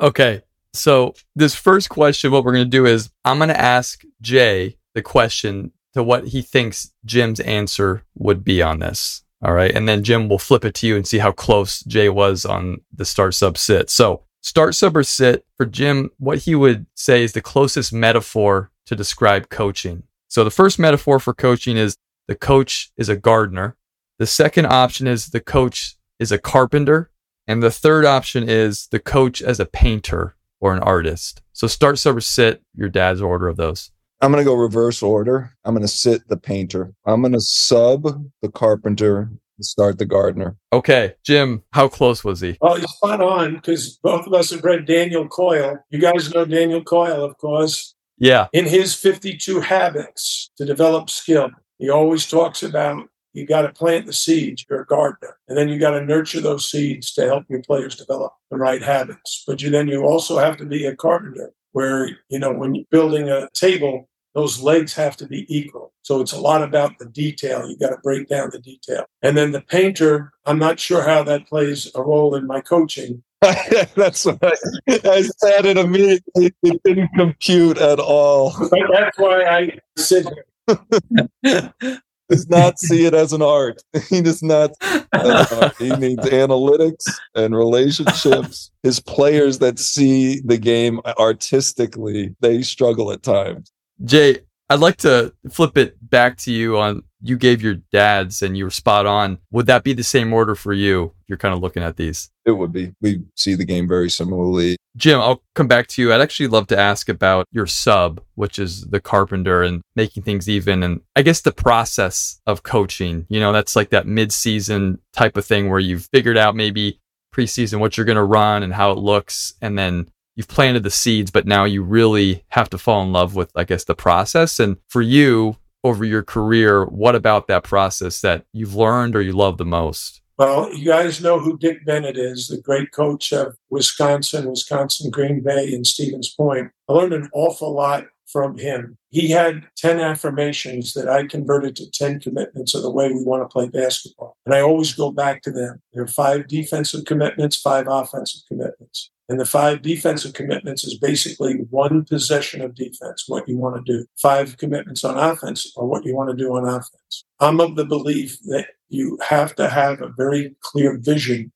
okay. 0.00 0.42
So, 0.72 1.14
this 1.36 1.54
first 1.54 1.88
question, 1.88 2.32
what 2.32 2.44
we're 2.44 2.52
going 2.52 2.64
to 2.64 2.70
do 2.70 2.84
is 2.84 3.10
I'm 3.24 3.38
going 3.38 3.48
to 3.48 3.60
ask 3.60 4.02
Jay 4.20 4.76
the 4.94 5.02
question 5.02 5.72
to 5.94 6.02
what 6.02 6.28
he 6.28 6.42
thinks 6.42 6.92
Jim's 7.04 7.40
answer 7.40 8.02
would 8.16 8.44
be 8.44 8.60
on 8.60 8.80
this. 8.80 9.22
All 9.42 9.52
right. 9.52 9.70
And 9.70 9.88
then 9.88 10.02
Jim 10.02 10.28
will 10.28 10.38
flip 10.38 10.64
it 10.64 10.74
to 10.76 10.86
you 10.86 10.96
and 10.96 11.06
see 11.06 11.18
how 11.18 11.30
close 11.30 11.80
Jay 11.84 12.08
was 12.08 12.44
on 12.44 12.80
the 12.92 13.04
start 13.04 13.34
sub 13.34 13.56
sit. 13.56 13.88
So, 13.90 14.24
start 14.40 14.74
sub 14.74 14.96
or 14.96 15.04
sit 15.04 15.44
for 15.56 15.66
Jim, 15.66 16.10
what 16.18 16.38
he 16.38 16.54
would 16.54 16.86
say 16.94 17.22
is 17.22 17.32
the 17.32 17.40
closest 17.40 17.92
metaphor 17.92 18.70
to 18.86 18.96
describe 18.96 19.48
coaching. 19.48 20.02
So, 20.34 20.42
the 20.42 20.50
first 20.50 20.80
metaphor 20.80 21.20
for 21.20 21.32
coaching 21.32 21.76
is 21.76 21.96
the 22.26 22.34
coach 22.34 22.90
is 22.96 23.08
a 23.08 23.14
gardener. 23.14 23.76
The 24.18 24.26
second 24.26 24.66
option 24.66 25.06
is 25.06 25.28
the 25.28 25.38
coach 25.38 25.94
is 26.18 26.32
a 26.32 26.38
carpenter. 26.38 27.12
And 27.46 27.62
the 27.62 27.70
third 27.70 28.04
option 28.04 28.48
is 28.48 28.88
the 28.88 28.98
coach 28.98 29.40
as 29.40 29.60
a 29.60 29.64
painter 29.64 30.34
or 30.58 30.74
an 30.74 30.80
artist. 30.80 31.40
So 31.52 31.68
start, 31.68 32.00
sub, 32.00 32.16
or 32.16 32.20
sit 32.20 32.62
your 32.74 32.88
dad's 32.88 33.22
order 33.22 33.46
of 33.46 33.56
those. 33.56 33.92
I'm 34.20 34.32
going 34.32 34.44
to 34.44 34.50
go 34.50 34.56
reverse 34.56 35.04
order. 35.04 35.54
I'm 35.64 35.72
going 35.72 35.86
to 35.86 35.88
sit 35.88 36.26
the 36.26 36.36
painter. 36.36 36.92
I'm 37.06 37.20
going 37.20 37.34
to 37.34 37.40
sub 37.40 38.02
the 38.42 38.50
carpenter 38.50 39.30
start 39.60 39.98
the 39.98 40.04
gardener. 40.04 40.56
Okay, 40.72 41.14
Jim, 41.22 41.62
how 41.72 41.86
close 41.86 42.24
was 42.24 42.40
he? 42.40 42.58
Oh, 42.60 42.74
he's 42.74 42.90
spot 42.90 43.20
on 43.20 43.54
because 43.54 43.98
both 43.98 44.26
of 44.26 44.34
us 44.34 44.50
have 44.50 44.64
read 44.64 44.84
Daniel 44.84 45.28
Coyle. 45.28 45.78
You 45.90 46.00
guys 46.00 46.34
know 46.34 46.44
Daniel 46.44 46.82
Coyle, 46.82 47.24
of 47.24 47.38
course. 47.38 47.94
Yeah. 48.18 48.46
In 48.52 48.66
his 48.66 48.94
52 48.94 49.60
habits 49.60 50.50
to 50.56 50.64
develop 50.64 51.10
skill, 51.10 51.50
he 51.78 51.90
always 51.90 52.26
talks 52.26 52.62
about 52.62 53.08
you 53.34 53.44
got 53.46 53.62
to 53.62 53.72
plant 53.72 54.06
the 54.06 54.12
seeds. 54.12 54.64
You're 54.70 54.82
a 54.82 54.86
gardener. 54.86 55.36
And 55.48 55.58
then 55.58 55.68
you 55.68 55.78
got 55.78 55.90
to 55.90 56.04
nurture 56.04 56.40
those 56.40 56.70
seeds 56.70 57.12
to 57.14 57.22
help 57.26 57.44
your 57.48 57.62
players 57.62 57.96
develop 57.96 58.32
the 58.50 58.56
right 58.56 58.80
habits. 58.80 59.42
But 59.46 59.60
you 59.60 59.70
then 59.70 59.88
you 59.88 60.04
also 60.04 60.38
have 60.38 60.56
to 60.58 60.64
be 60.64 60.86
a 60.86 60.96
carpenter 60.96 61.52
where, 61.72 62.08
you 62.28 62.38
know, 62.38 62.52
when 62.52 62.76
you're 62.76 62.84
building 62.90 63.28
a 63.28 63.48
table, 63.52 64.08
those 64.34 64.60
legs 64.62 64.94
have 64.94 65.16
to 65.16 65.26
be 65.26 65.44
equal. 65.54 65.92
So 66.02 66.20
it's 66.20 66.32
a 66.32 66.40
lot 66.40 66.62
about 66.62 66.98
the 66.98 67.06
detail. 67.06 67.68
You 67.68 67.76
got 67.76 67.90
to 67.90 67.98
break 68.02 68.28
down 68.28 68.50
the 68.52 68.60
detail. 68.60 69.04
And 69.22 69.36
then 69.36 69.52
the 69.52 69.62
painter, 69.62 70.32
I'm 70.46 70.58
not 70.58 70.78
sure 70.78 71.02
how 71.02 71.24
that 71.24 71.48
plays 71.48 71.90
a 71.94 72.02
role 72.02 72.36
in 72.36 72.46
my 72.46 72.60
coaching. 72.60 73.22
that's 73.94 74.24
what 74.24 74.38
I, 74.42 75.00
I 75.04 75.22
said 75.22 75.66
it 75.66 75.76
immediately. 75.76 76.52
It 76.62 76.82
didn't 76.84 77.10
compute 77.16 77.78
at 77.78 77.98
all. 77.98 78.54
But 78.58 78.80
that's 78.92 79.18
why 79.18 79.44
I 79.44 79.78
sit 79.96 80.26
here. 80.26 81.72
does 82.30 82.48
not 82.48 82.78
see 82.78 83.04
it 83.04 83.14
as 83.14 83.32
an 83.32 83.42
art. 83.42 83.82
He 84.08 84.20
does 84.22 84.42
not. 84.42 84.70
Uh, 85.12 85.70
he 85.78 85.90
needs 85.96 86.24
analytics 86.26 87.04
and 87.34 87.56
relationships. 87.56 88.70
His 88.82 89.00
players 89.00 89.58
that 89.58 89.78
see 89.78 90.40
the 90.40 90.58
game 90.58 91.00
artistically, 91.18 92.34
they 92.40 92.62
struggle 92.62 93.12
at 93.12 93.22
times. 93.22 93.72
Jay, 94.04 94.40
I'd 94.70 94.80
like 94.80 94.96
to 94.98 95.32
flip 95.50 95.76
it 95.76 95.96
back 96.10 96.36
to 96.38 96.52
you 96.52 96.78
on 96.78 97.02
you 97.24 97.38
gave 97.38 97.62
your 97.62 97.76
dads 97.90 98.42
and 98.42 98.56
you 98.56 98.64
were 98.64 98.70
spot 98.70 99.06
on. 99.06 99.38
Would 99.50 99.64
that 99.66 99.82
be 99.82 99.94
the 99.94 100.04
same 100.04 100.32
order 100.32 100.54
for 100.54 100.74
you? 100.74 101.14
You're 101.26 101.38
kind 101.38 101.54
of 101.54 101.60
looking 101.60 101.82
at 101.82 101.96
these. 101.96 102.30
It 102.44 102.52
would 102.52 102.70
be. 102.70 102.92
We 103.00 103.22
see 103.34 103.54
the 103.54 103.64
game 103.64 103.88
very 103.88 104.10
similarly. 104.10 104.76
Jim, 104.94 105.18
I'll 105.18 105.42
come 105.54 105.66
back 105.66 105.86
to 105.88 106.02
you. 106.02 106.12
I'd 106.12 106.20
actually 106.20 106.48
love 106.48 106.66
to 106.66 106.78
ask 106.78 107.08
about 107.08 107.46
your 107.50 107.66
sub, 107.66 108.20
which 108.34 108.58
is 108.58 108.82
the 108.82 109.00
carpenter 109.00 109.62
and 109.62 109.80
making 109.96 110.22
things 110.22 110.50
even. 110.50 110.82
And 110.82 111.00
I 111.16 111.22
guess 111.22 111.40
the 111.40 111.50
process 111.50 112.40
of 112.46 112.62
coaching, 112.62 113.24
you 113.30 113.40
know, 113.40 113.52
that's 113.52 113.74
like 113.74 113.88
that 113.88 114.06
mid 114.06 114.30
season 114.30 115.00
type 115.14 115.38
of 115.38 115.46
thing 115.46 115.70
where 115.70 115.80
you've 115.80 116.08
figured 116.12 116.36
out 116.36 116.54
maybe 116.54 117.00
preseason 117.34 117.80
what 117.80 117.96
you're 117.96 118.06
going 118.06 118.16
to 118.16 118.22
run 118.22 118.62
and 118.62 118.74
how 118.74 118.92
it 118.92 118.98
looks. 118.98 119.54
And 119.62 119.78
then 119.78 120.08
you've 120.36 120.48
planted 120.48 120.82
the 120.82 120.90
seeds, 120.90 121.30
but 121.30 121.46
now 121.46 121.64
you 121.64 121.82
really 121.82 122.44
have 122.48 122.68
to 122.70 122.78
fall 122.78 123.02
in 123.02 123.12
love 123.12 123.34
with, 123.34 123.50
I 123.56 123.64
guess, 123.64 123.84
the 123.84 123.94
process. 123.94 124.60
And 124.60 124.76
for 124.88 125.00
you, 125.00 125.56
over 125.84 126.04
your 126.04 126.22
career, 126.22 126.86
what 126.86 127.14
about 127.14 127.46
that 127.48 127.62
process 127.62 128.20
that 128.22 128.46
you've 128.52 128.74
learned 128.74 129.14
or 129.14 129.22
you 129.22 129.32
love 129.32 129.58
the 129.58 129.64
most? 129.64 130.22
Well, 130.36 130.74
you 130.74 130.86
guys 130.86 131.22
know 131.22 131.38
who 131.38 131.56
Dick 131.56 131.86
Bennett 131.86 132.16
is, 132.16 132.48
the 132.48 132.60
great 132.60 132.90
coach 132.90 133.32
of 133.32 133.54
Wisconsin, 133.70 134.50
Wisconsin 134.50 135.10
Green 135.10 135.40
Bay, 135.40 135.72
and 135.72 135.86
Stevens 135.86 136.34
Point. 136.34 136.72
I 136.88 136.92
learned 136.92 137.12
an 137.12 137.30
awful 137.32 137.72
lot 137.72 138.06
from 138.26 138.58
him. 138.58 138.98
He 139.10 139.30
had 139.30 139.62
10 139.76 140.00
affirmations 140.00 140.92
that 140.94 141.08
I 141.08 141.26
converted 141.28 141.76
to 141.76 141.88
10 141.88 142.18
commitments 142.18 142.74
of 142.74 142.82
the 142.82 142.90
way 142.90 143.12
we 143.12 143.22
want 143.22 143.42
to 143.42 143.52
play 143.52 143.68
basketball. 143.68 144.36
And 144.44 144.52
I 144.52 144.60
always 144.60 144.92
go 144.92 145.12
back 145.12 145.42
to 145.42 145.52
them. 145.52 145.80
There 145.92 146.02
are 146.02 146.08
five 146.08 146.48
defensive 146.48 147.04
commitments, 147.04 147.60
five 147.60 147.86
offensive 147.88 148.40
commitments. 148.48 149.10
And 149.28 149.40
the 149.40 149.46
five 149.46 149.80
defensive 149.80 150.34
commitments 150.34 150.84
is 150.84 150.98
basically 150.98 151.54
one 151.70 152.04
possession 152.04 152.60
of 152.60 152.74
defense, 152.74 153.24
what 153.26 153.48
you 153.48 153.56
want 153.56 153.76
to 153.76 153.92
do. 153.92 154.04
Five 154.20 154.58
commitments 154.58 155.02
on 155.02 155.16
offense 155.16 155.72
are 155.76 155.86
what 155.86 156.04
you 156.04 156.14
want 156.14 156.30
to 156.30 156.36
do 156.36 156.54
on 156.54 156.68
offense. 156.68 157.24
I'm 157.40 157.60
of 157.60 157.76
the 157.76 157.86
belief 157.86 158.38
that 158.44 158.68
you 158.88 159.18
have 159.26 159.54
to 159.56 159.68
have 159.68 160.02
a 160.02 160.12
very 160.16 160.54
clear 160.60 160.98
vision 160.98 161.52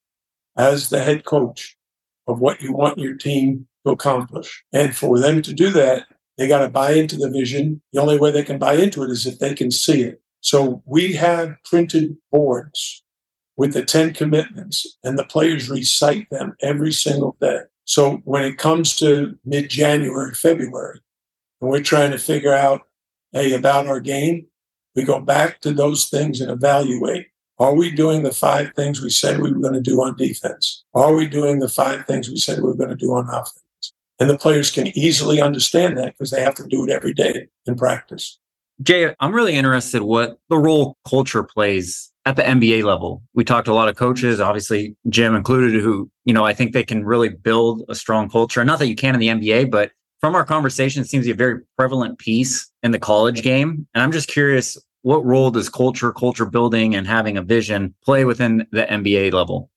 as 0.56 0.88
the 0.88 1.02
head 1.02 1.24
coach 1.24 1.76
of 2.26 2.40
what 2.40 2.62
you 2.62 2.72
want 2.72 2.98
your 2.98 3.14
team 3.14 3.66
to 3.86 3.92
accomplish. 3.92 4.64
And 4.72 4.96
for 4.96 5.18
them 5.18 5.42
to 5.42 5.52
do 5.52 5.70
that, 5.70 6.06
they 6.38 6.48
got 6.48 6.60
to 6.60 6.68
buy 6.68 6.92
into 6.92 7.16
the 7.16 7.30
vision. 7.30 7.82
The 7.92 8.00
only 8.00 8.18
way 8.18 8.30
they 8.30 8.44
can 8.44 8.58
buy 8.58 8.74
into 8.74 9.02
it 9.02 9.10
is 9.10 9.26
if 9.26 9.38
they 9.38 9.54
can 9.54 9.70
see 9.70 10.02
it. 10.02 10.22
So 10.40 10.82
we 10.86 11.12
have 11.14 11.56
printed 11.64 12.16
boards 12.30 13.02
with 13.58 13.72
the 13.72 13.84
10 13.84 14.14
commitments 14.14 14.96
and 15.02 15.18
the 15.18 15.24
players 15.24 15.68
recite 15.68 16.30
them 16.30 16.56
every 16.62 16.92
single 16.92 17.36
day. 17.40 17.58
So 17.84 18.18
when 18.24 18.44
it 18.44 18.56
comes 18.56 18.96
to 18.96 19.36
mid 19.44 19.68
January, 19.68 20.32
February, 20.32 21.00
and 21.60 21.68
we're 21.68 21.82
trying 21.82 22.12
to 22.12 22.18
figure 22.18 22.54
out, 22.54 22.82
hey, 23.32 23.52
about 23.52 23.88
our 23.88 23.98
game, 23.98 24.46
we 24.94 25.02
go 25.02 25.20
back 25.20 25.60
to 25.62 25.72
those 25.72 26.08
things 26.08 26.40
and 26.40 26.50
evaluate. 26.50 27.26
Are 27.58 27.74
we 27.74 27.90
doing 27.90 28.22
the 28.22 28.32
five 28.32 28.72
things 28.76 29.02
we 29.02 29.10
said 29.10 29.40
we 29.40 29.52
were 29.52 29.60
going 29.60 29.74
to 29.74 29.80
do 29.80 30.00
on 30.02 30.16
defense? 30.16 30.84
Are 30.94 31.14
we 31.14 31.26
doing 31.26 31.58
the 31.58 31.68
five 31.68 32.06
things 32.06 32.28
we 32.28 32.36
said 32.36 32.58
we 32.58 32.68
were 32.68 32.76
going 32.76 32.90
to 32.90 32.96
do 32.96 33.12
on 33.12 33.28
offense? 33.28 33.92
And 34.20 34.30
the 34.30 34.38
players 34.38 34.70
can 34.70 34.86
easily 34.96 35.40
understand 35.40 35.98
that 35.98 36.14
because 36.14 36.30
they 36.30 36.42
have 36.42 36.54
to 36.56 36.66
do 36.68 36.84
it 36.84 36.90
every 36.90 37.12
day 37.12 37.48
in 37.66 37.74
practice. 37.74 38.38
Jay, 38.82 39.12
I'm 39.18 39.34
really 39.34 39.54
interested 39.54 40.02
what 40.02 40.38
the 40.48 40.58
role 40.58 40.96
culture 41.08 41.42
plays 41.42 42.12
at 42.28 42.36
the 42.36 42.42
NBA 42.42 42.84
level. 42.84 43.22
We 43.32 43.42
talked 43.42 43.64
to 43.64 43.72
a 43.72 43.74
lot 43.74 43.88
of 43.88 43.96
coaches, 43.96 44.38
obviously 44.38 44.94
Jim 45.08 45.34
included, 45.34 45.80
who, 45.80 46.10
you 46.26 46.34
know, 46.34 46.44
I 46.44 46.52
think 46.52 46.74
they 46.74 46.84
can 46.84 47.02
really 47.02 47.30
build 47.30 47.84
a 47.88 47.94
strong 47.94 48.28
culture. 48.28 48.62
Not 48.66 48.78
that 48.80 48.88
you 48.88 48.96
can 48.96 49.14
in 49.14 49.20
the 49.20 49.28
NBA, 49.28 49.70
but 49.70 49.92
from 50.20 50.34
our 50.34 50.44
conversation, 50.44 51.00
it 51.00 51.08
seems 51.08 51.24
to 51.24 51.28
be 51.28 51.32
a 51.32 51.36
very 51.36 51.62
prevalent 51.78 52.18
piece 52.18 52.70
in 52.82 52.90
the 52.90 52.98
college 52.98 53.42
game. 53.42 53.88
And 53.94 54.02
I'm 54.02 54.12
just 54.12 54.28
curious, 54.28 54.76
what 55.00 55.24
role 55.24 55.50
does 55.50 55.70
culture, 55.70 56.12
culture 56.12 56.44
building, 56.44 56.94
and 56.94 57.06
having 57.06 57.38
a 57.38 57.42
vision 57.42 57.94
play 58.04 58.26
within 58.26 58.66
the 58.72 58.82
NBA 58.82 59.32
level? 59.32 59.70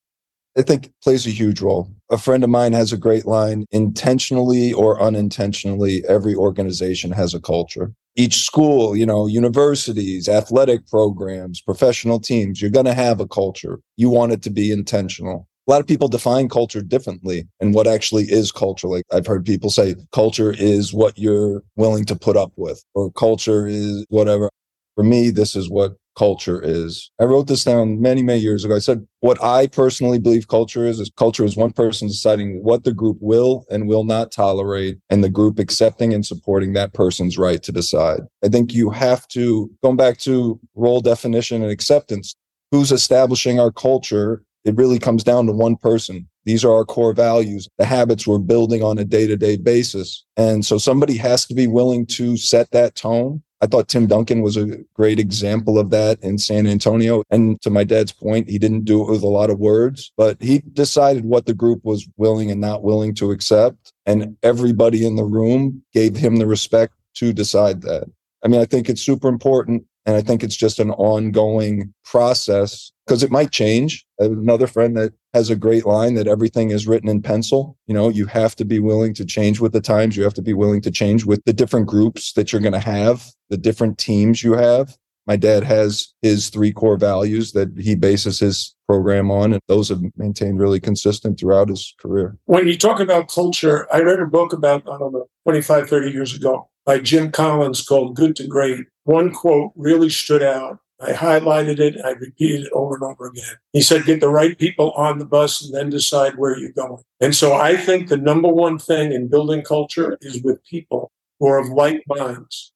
I 0.57 0.61
think 0.61 0.91
plays 1.01 1.25
a 1.25 1.29
huge 1.29 1.61
role. 1.61 1.89
A 2.09 2.17
friend 2.17 2.43
of 2.43 2.49
mine 2.49 2.73
has 2.73 2.91
a 2.91 2.97
great 2.97 3.25
line 3.25 3.65
intentionally 3.71 4.73
or 4.73 5.01
unintentionally, 5.01 6.03
every 6.05 6.35
organization 6.35 7.13
has 7.13 7.33
a 7.33 7.39
culture 7.39 7.93
each 8.15 8.43
school, 8.43 8.95
you 8.95 9.05
know, 9.05 9.27
universities, 9.27 10.27
athletic 10.27 10.87
programs, 10.87 11.61
professional 11.61 12.19
teams, 12.19 12.61
you're 12.61 12.71
going 12.71 12.85
to 12.85 12.93
have 12.93 13.19
a 13.19 13.27
culture. 13.27 13.79
You 13.97 14.09
want 14.09 14.33
it 14.33 14.41
to 14.43 14.49
be 14.49 14.71
intentional. 14.71 15.47
A 15.67 15.71
lot 15.71 15.79
of 15.79 15.87
people 15.87 16.07
define 16.07 16.49
culture 16.49 16.81
differently 16.81 17.47
and 17.59 17.73
what 17.73 17.87
actually 17.87 18.23
is 18.23 18.51
culture. 18.51 18.87
Like 18.87 19.05
I've 19.13 19.27
heard 19.27 19.45
people 19.45 19.69
say 19.69 19.95
culture 20.11 20.51
is 20.51 20.93
what 20.93 21.17
you're 21.17 21.63
willing 21.75 22.05
to 22.05 22.15
put 22.15 22.35
up 22.35 22.51
with 22.57 22.83
or 22.93 23.11
culture 23.11 23.67
is 23.67 24.05
whatever. 24.09 24.49
For 24.95 25.03
me, 25.03 25.29
this 25.29 25.55
is 25.55 25.69
what 25.69 25.93
culture 26.17 26.61
is. 26.63 27.11
I 27.19 27.25
wrote 27.25 27.47
this 27.47 27.63
down 27.63 28.01
many, 28.01 28.23
many 28.23 28.39
years 28.39 28.65
ago. 28.65 28.75
I 28.75 28.79
said, 28.79 29.05
what 29.19 29.41
I 29.43 29.67
personally 29.67 30.19
believe 30.19 30.47
culture 30.47 30.85
is, 30.85 30.99
is 30.99 31.11
culture 31.15 31.45
is 31.45 31.55
one 31.55 31.71
person 31.71 32.07
deciding 32.07 32.63
what 32.63 32.83
the 32.83 32.93
group 32.93 33.17
will 33.19 33.65
and 33.69 33.87
will 33.87 34.03
not 34.03 34.31
tolerate 34.31 34.97
and 35.09 35.23
the 35.23 35.29
group 35.29 35.59
accepting 35.59 36.13
and 36.13 36.25
supporting 36.25 36.73
that 36.73 36.93
person's 36.93 37.37
right 37.37 37.61
to 37.63 37.71
decide. 37.71 38.21
I 38.43 38.49
think 38.49 38.73
you 38.73 38.89
have 38.89 39.27
to, 39.29 39.69
going 39.83 39.97
back 39.97 40.17
to 40.19 40.59
role 40.75 41.01
definition 41.01 41.61
and 41.61 41.71
acceptance, 41.71 42.35
who's 42.71 42.91
establishing 42.91 43.59
our 43.59 43.71
culture? 43.71 44.43
It 44.63 44.75
really 44.75 44.99
comes 44.99 45.23
down 45.23 45.47
to 45.47 45.53
one 45.53 45.75
person. 45.75 46.27
These 46.45 46.65
are 46.65 46.71
our 46.71 46.85
core 46.85 47.13
values, 47.13 47.67
the 47.77 47.85
habits 47.85 48.25
we're 48.25 48.39
building 48.39 48.83
on 48.83 48.97
a 48.97 49.05
day 49.05 49.27
to 49.27 49.37
day 49.37 49.57
basis. 49.57 50.25
And 50.37 50.65
so 50.65 50.77
somebody 50.77 51.17
has 51.17 51.45
to 51.47 51.53
be 51.53 51.67
willing 51.67 52.05
to 52.07 52.37
set 52.37 52.71
that 52.71 52.95
tone 52.95 53.43
I 53.61 53.67
thought 53.67 53.87
Tim 53.87 54.07
Duncan 54.07 54.41
was 54.41 54.57
a 54.57 54.77
great 54.95 55.19
example 55.19 55.77
of 55.77 55.91
that 55.91 56.19
in 56.23 56.39
San 56.39 56.65
Antonio. 56.65 57.23
And 57.29 57.61
to 57.61 57.69
my 57.69 57.83
dad's 57.83 58.11
point, 58.11 58.49
he 58.49 58.57
didn't 58.57 58.85
do 58.85 59.01
it 59.03 59.11
with 59.11 59.21
a 59.21 59.27
lot 59.27 59.51
of 59.51 59.59
words, 59.59 60.11
but 60.17 60.41
he 60.41 60.63
decided 60.73 61.25
what 61.25 61.45
the 61.45 61.53
group 61.53 61.83
was 61.83 62.07
willing 62.17 62.49
and 62.49 62.59
not 62.59 62.83
willing 62.83 63.13
to 63.15 63.31
accept. 63.31 63.93
And 64.05 64.35
everybody 64.41 65.05
in 65.05 65.15
the 65.15 65.23
room 65.23 65.83
gave 65.93 66.15
him 66.15 66.37
the 66.37 66.47
respect 66.47 66.93
to 67.15 67.33
decide 67.33 67.81
that. 67.83 68.09
I 68.43 68.47
mean, 68.47 68.59
I 68.59 68.65
think 68.65 68.89
it's 68.89 69.01
super 69.01 69.27
important. 69.27 69.85
And 70.07 70.15
I 70.15 70.21
think 70.21 70.43
it's 70.43 70.55
just 70.55 70.79
an 70.79 70.89
ongoing 70.91 71.93
process 72.03 72.91
because 73.11 73.23
it 73.23 73.31
might 73.31 73.51
change. 73.51 74.05
Another 74.19 74.67
friend 74.67 74.95
that 74.95 75.11
has 75.33 75.49
a 75.49 75.55
great 75.57 75.85
line 75.85 76.13
that 76.13 76.29
everything 76.29 76.71
is 76.71 76.87
written 76.87 77.09
in 77.09 77.21
pencil. 77.21 77.77
You 77.85 77.93
know, 77.93 78.07
you 78.07 78.25
have 78.27 78.55
to 78.55 78.63
be 78.63 78.79
willing 78.79 79.13
to 79.15 79.25
change 79.25 79.59
with 79.59 79.73
the 79.73 79.81
times. 79.81 80.15
You 80.15 80.23
have 80.23 80.33
to 80.35 80.41
be 80.41 80.53
willing 80.53 80.79
to 80.79 80.91
change 80.91 81.25
with 81.25 81.43
the 81.43 81.51
different 81.51 81.87
groups 81.87 82.31
that 82.33 82.53
you're 82.53 82.61
going 82.61 82.71
to 82.71 82.79
have, 82.79 83.29
the 83.49 83.57
different 83.57 83.97
teams 83.97 84.45
you 84.45 84.53
have. 84.53 84.95
My 85.27 85.35
dad 85.35 85.65
has 85.65 86.07
his 86.21 86.49
three 86.49 86.71
core 86.71 86.95
values 86.95 87.51
that 87.51 87.77
he 87.77 87.95
bases 87.95 88.39
his 88.39 88.73
program 88.87 89.29
on, 89.29 89.51
and 89.51 89.61
those 89.67 89.89
have 89.89 89.99
maintained 90.15 90.59
really 90.59 90.79
consistent 90.79 91.37
throughout 91.37 91.67
his 91.67 91.93
career. 91.99 92.37
When 92.45 92.65
you 92.65 92.77
talk 92.77 93.01
about 93.01 93.27
culture, 93.27 93.93
I 93.93 93.99
read 93.99 94.21
a 94.21 94.25
book 94.25 94.53
about, 94.53 94.83
I 94.87 94.97
don't 94.97 95.11
know, 95.11 95.27
25, 95.43 95.89
30 95.89 96.11
years 96.11 96.33
ago 96.33 96.69
by 96.85 96.99
Jim 96.99 97.29
Collins 97.29 97.85
called 97.85 98.15
Good 98.15 98.37
to 98.37 98.47
Great. 98.47 98.85
One 99.03 99.33
quote 99.33 99.73
really 99.75 100.09
stood 100.09 100.41
out. 100.41 100.79
I 101.01 101.13
highlighted 101.13 101.79
it. 101.79 101.97
I 102.05 102.11
repeated 102.11 102.67
it 102.67 102.71
over 102.73 102.93
and 102.95 103.03
over 103.03 103.27
again. 103.27 103.55
He 103.73 103.81
said, 103.81 104.05
get 104.05 104.19
the 104.19 104.29
right 104.29 104.57
people 104.57 104.91
on 104.91 105.17
the 105.17 105.25
bus 105.25 105.63
and 105.63 105.73
then 105.73 105.89
decide 105.89 106.37
where 106.37 106.57
you're 106.57 106.71
going. 106.71 107.01
And 107.19 107.35
so 107.35 107.53
I 107.53 107.75
think 107.75 108.07
the 108.07 108.17
number 108.17 108.47
one 108.47 108.77
thing 108.77 109.11
in 109.11 109.27
building 109.27 109.63
culture 109.63 110.17
is 110.21 110.43
with 110.43 110.63
people 110.63 111.11
who 111.39 111.47
are 111.47 111.57
of 111.57 111.69
like 111.69 112.03
minds. 112.07 112.71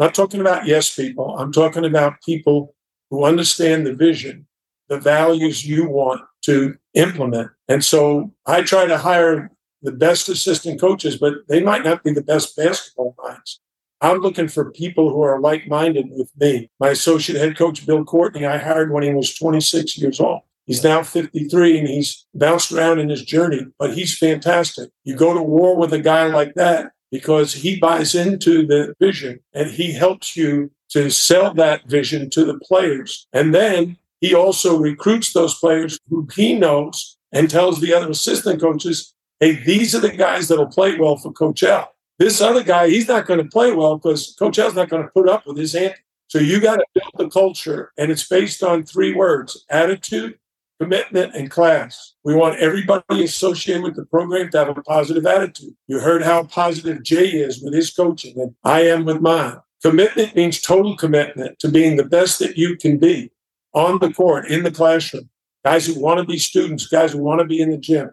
Not 0.00 0.14
talking 0.14 0.40
about 0.40 0.66
yes 0.66 0.94
people. 0.94 1.36
I'm 1.38 1.52
talking 1.52 1.84
about 1.84 2.22
people 2.22 2.74
who 3.10 3.24
understand 3.24 3.86
the 3.86 3.94
vision, 3.94 4.46
the 4.88 4.98
values 4.98 5.64
you 5.64 5.88
want 5.88 6.22
to 6.42 6.76
implement. 6.94 7.50
And 7.68 7.84
so 7.84 8.32
I 8.44 8.62
try 8.62 8.86
to 8.86 8.98
hire 8.98 9.52
the 9.82 9.92
best 9.92 10.28
assistant 10.28 10.80
coaches, 10.80 11.16
but 11.16 11.34
they 11.48 11.62
might 11.62 11.84
not 11.84 12.02
be 12.02 12.12
the 12.12 12.22
best 12.22 12.56
basketball 12.56 13.14
minds. 13.22 13.60
I'm 14.00 14.18
looking 14.18 14.48
for 14.48 14.70
people 14.70 15.10
who 15.10 15.22
are 15.22 15.40
like 15.40 15.66
minded 15.66 16.06
with 16.10 16.30
me. 16.38 16.70
My 16.78 16.90
associate 16.90 17.38
head 17.38 17.56
coach, 17.56 17.84
Bill 17.86 18.04
Courtney, 18.04 18.46
I 18.46 18.58
hired 18.58 18.92
when 18.92 19.02
he 19.02 19.12
was 19.12 19.34
26 19.34 19.98
years 19.98 20.20
old. 20.20 20.42
He's 20.66 20.84
now 20.84 21.02
53 21.02 21.78
and 21.78 21.88
he's 21.88 22.26
bounced 22.34 22.70
around 22.70 23.00
in 23.00 23.08
his 23.08 23.24
journey, 23.24 23.66
but 23.78 23.94
he's 23.94 24.16
fantastic. 24.16 24.90
You 25.02 25.16
go 25.16 25.34
to 25.34 25.42
war 25.42 25.76
with 25.76 25.92
a 25.92 25.98
guy 25.98 26.26
like 26.26 26.54
that 26.54 26.92
because 27.10 27.54
he 27.54 27.78
buys 27.78 28.14
into 28.14 28.66
the 28.66 28.94
vision 29.00 29.40
and 29.54 29.70
he 29.70 29.92
helps 29.92 30.36
you 30.36 30.70
to 30.90 31.10
sell 31.10 31.54
that 31.54 31.88
vision 31.88 32.30
to 32.30 32.44
the 32.44 32.58
players. 32.58 33.26
And 33.32 33.54
then 33.54 33.96
he 34.20 34.34
also 34.34 34.78
recruits 34.78 35.32
those 35.32 35.58
players 35.58 35.98
who 36.08 36.28
he 36.34 36.54
knows 36.54 37.16
and 37.32 37.50
tells 37.50 37.80
the 37.80 37.94
other 37.94 38.10
assistant 38.10 38.60
coaches, 38.60 39.14
hey, 39.40 39.62
these 39.64 39.94
are 39.94 40.00
the 40.00 40.12
guys 40.12 40.48
that'll 40.48 40.66
play 40.66 40.96
well 40.96 41.16
for 41.16 41.32
Coach 41.32 41.62
L. 41.62 41.94
This 42.18 42.40
other 42.40 42.64
guy, 42.64 42.88
he's 42.88 43.08
not 43.08 43.26
going 43.26 43.42
to 43.42 43.48
play 43.48 43.72
well 43.72 43.96
because 43.96 44.34
Coach 44.38 44.58
L's 44.58 44.74
not 44.74 44.88
going 44.88 45.04
to 45.04 45.10
put 45.10 45.28
up 45.28 45.46
with 45.46 45.56
his 45.56 45.74
antics. 45.74 46.00
So 46.26 46.38
you 46.38 46.60
got 46.60 46.76
to 46.76 46.84
build 46.94 47.12
the 47.16 47.30
culture, 47.30 47.92
and 47.96 48.10
it's 48.10 48.28
based 48.28 48.62
on 48.62 48.84
three 48.84 49.14
words 49.14 49.64
attitude, 49.70 50.38
commitment, 50.78 51.34
and 51.34 51.50
class. 51.50 52.14
We 52.22 52.34
want 52.34 52.58
everybody 52.58 53.24
associated 53.24 53.82
with 53.82 53.96
the 53.96 54.04
program 54.04 54.50
to 54.50 54.58
have 54.58 54.76
a 54.76 54.82
positive 54.82 55.24
attitude. 55.24 55.74
You 55.86 56.00
heard 56.00 56.22
how 56.22 56.44
positive 56.44 57.02
Jay 57.02 57.28
is 57.28 57.62
with 57.62 57.72
his 57.72 57.90
coaching, 57.90 58.38
and 58.38 58.54
I 58.62 58.82
am 58.82 59.06
with 59.06 59.22
mine. 59.22 59.56
Commitment 59.82 60.34
means 60.34 60.60
total 60.60 60.96
commitment 60.96 61.58
to 61.60 61.70
being 61.70 61.96
the 61.96 62.04
best 62.04 62.40
that 62.40 62.58
you 62.58 62.76
can 62.76 62.98
be 62.98 63.30
on 63.72 63.98
the 64.00 64.12
court, 64.12 64.48
in 64.48 64.64
the 64.64 64.70
classroom. 64.70 65.30
Guys 65.64 65.86
who 65.86 65.98
want 65.98 66.18
to 66.18 66.24
be 66.24 66.38
students, 66.38 66.88
guys 66.88 67.12
who 67.12 67.22
want 67.22 67.40
to 67.40 67.46
be 67.46 67.60
in 67.60 67.70
the 67.70 67.78
gym. 67.78 68.10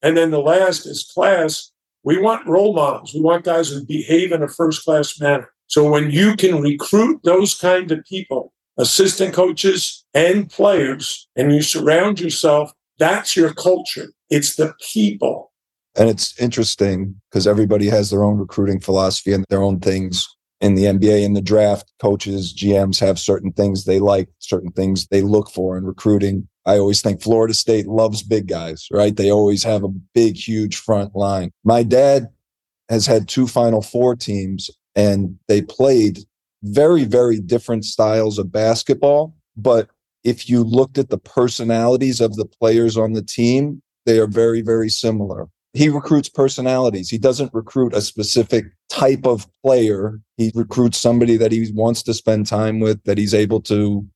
And 0.00 0.16
then 0.16 0.30
the 0.30 0.40
last 0.40 0.86
is 0.86 1.02
class. 1.02 1.71
We 2.04 2.18
want 2.18 2.46
role 2.46 2.74
models. 2.74 3.14
We 3.14 3.20
want 3.20 3.44
guys 3.44 3.68
who 3.68 3.84
behave 3.84 4.32
in 4.32 4.42
a 4.42 4.48
first 4.48 4.84
class 4.84 5.20
manner. 5.20 5.50
So 5.66 5.88
when 5.88 6.10
you 6.10 6.36
can 6.36 6.60
recruit 6.60 7.20
those 7.24 7.54
kind 7.54 7.90
of 7.90 8.04
people, 8.04 8.52
assistant 8.76 9.34
coaches 9.34 10.04
and 10.12 10.50
players, 10.50 11.28
and 11.36 11.54
you 11.54 11.62
surround 11.62 12.20
yourself, 12.20 12.72
that's 12.98 13.36
your 13.36 13.54
culture. 13.54 14.12
It's 14.30 14.56
the 14.56 14.74
people. 14.92 15.52
And 15.96 16.08
it's 16.08 16.38
interesting 16.40 17.20
because 17.30 17.46
everybody 17.46 17.88
has 17.88 18.10
their 18.10 18.24
own 18.24 18.38
recruiting 18.38 18.80
philosophy 18.80 19.32
and 19.32 19.44
their 19.48 19.62
own 19.62 19.80
things 19.80 20.26
in 20.62 20.76
the 20.76 20.84
NBA 20.84 21.24
in 21.24 21.34
the 21.34 21.42
draft, 21.42 21.92
coaches, 22.00 22.54
GMs 22.54 23.00
have 23.00 23.18
certain 23.18 23.52
things 23.52 23.84
they 23.84 23.98
like, 23.98 24.28
certain 24.38 24.70
things 24.70 25.08
they 25.08 25.20
look 25.20 25.50
for 25.50 25.76
in 25.76 25.84
recruiting. 25.84 26.48
I 26.64 26.78
always 26.78 27.00
think 27.00 27.22
Florida 27.22 27.54
State 27.54 27.86
loves 27.86 28.22
big 28.22 28.46
guys, 28.46 28.86
right? 28.90 29.14
They 29.14 29.30
always 29.30 29.64
have 29.64 29.82
a 29.84 29.88
big, 29.88 30.36
huge 30.36 30.76
front 30.76 31.14
line. 31.16 31.50
My 31.64 31.82
dad 31.82 32.28
has 32.88 33.06
had 33.06 33.28
two 33.28 33.46
Final 33.46 33.82
Four 33.82 34.16
teams 34.16 34.70
and 34.94 35.38
they 35.48 35.62
played 35.62 36.20
very, 36.62 37.04
very 37.04 37.40
different 37.40 37.84
styles 37.84 38.38
of 38.38 38.52
basketball. 38.52 39.34
But 39.56 39.88
if 40.22 40.48
you 40.48 40.62
looked 40.62 40.98
at 40.98 41.10
the 41.10 41.18
personalities 41.18 42.20
of 42.20 42.36
the 42.36 42.44
players 42.44 42.96
on 42.96 43.12
the 43.12 43.22
team, 43.22 43.82
they 44.06 44.18
are 44.18 44.28
very, 44.28 44.60
very 44.60 44.88
similar 44.88 45.48
he 45.74 45.88
recruits 45.88 46.28
personalities. 46.28 47.08
He 47.08 47.18
doesn't 47.18 47.54
recruit 47.54 47.94
a 47.94 48.02
specific 48.02 48.66
type 48.90 49.26
of 49.26 49.46
player. 49.64 50.20
He 50.36 50.52
recruits 50.54 50.98
somebody 50.98 51.36
that 51.38 51.52
he 51.52 51.70
wants 51.72 52.02
to 52.04 52.14
spend 52.14 52.46
time 52.46 52.78
with, 52.78 53.02
that 53.04 53.18
he's 53.18 53.34
able 53.34 53.60
to 53.62 54.06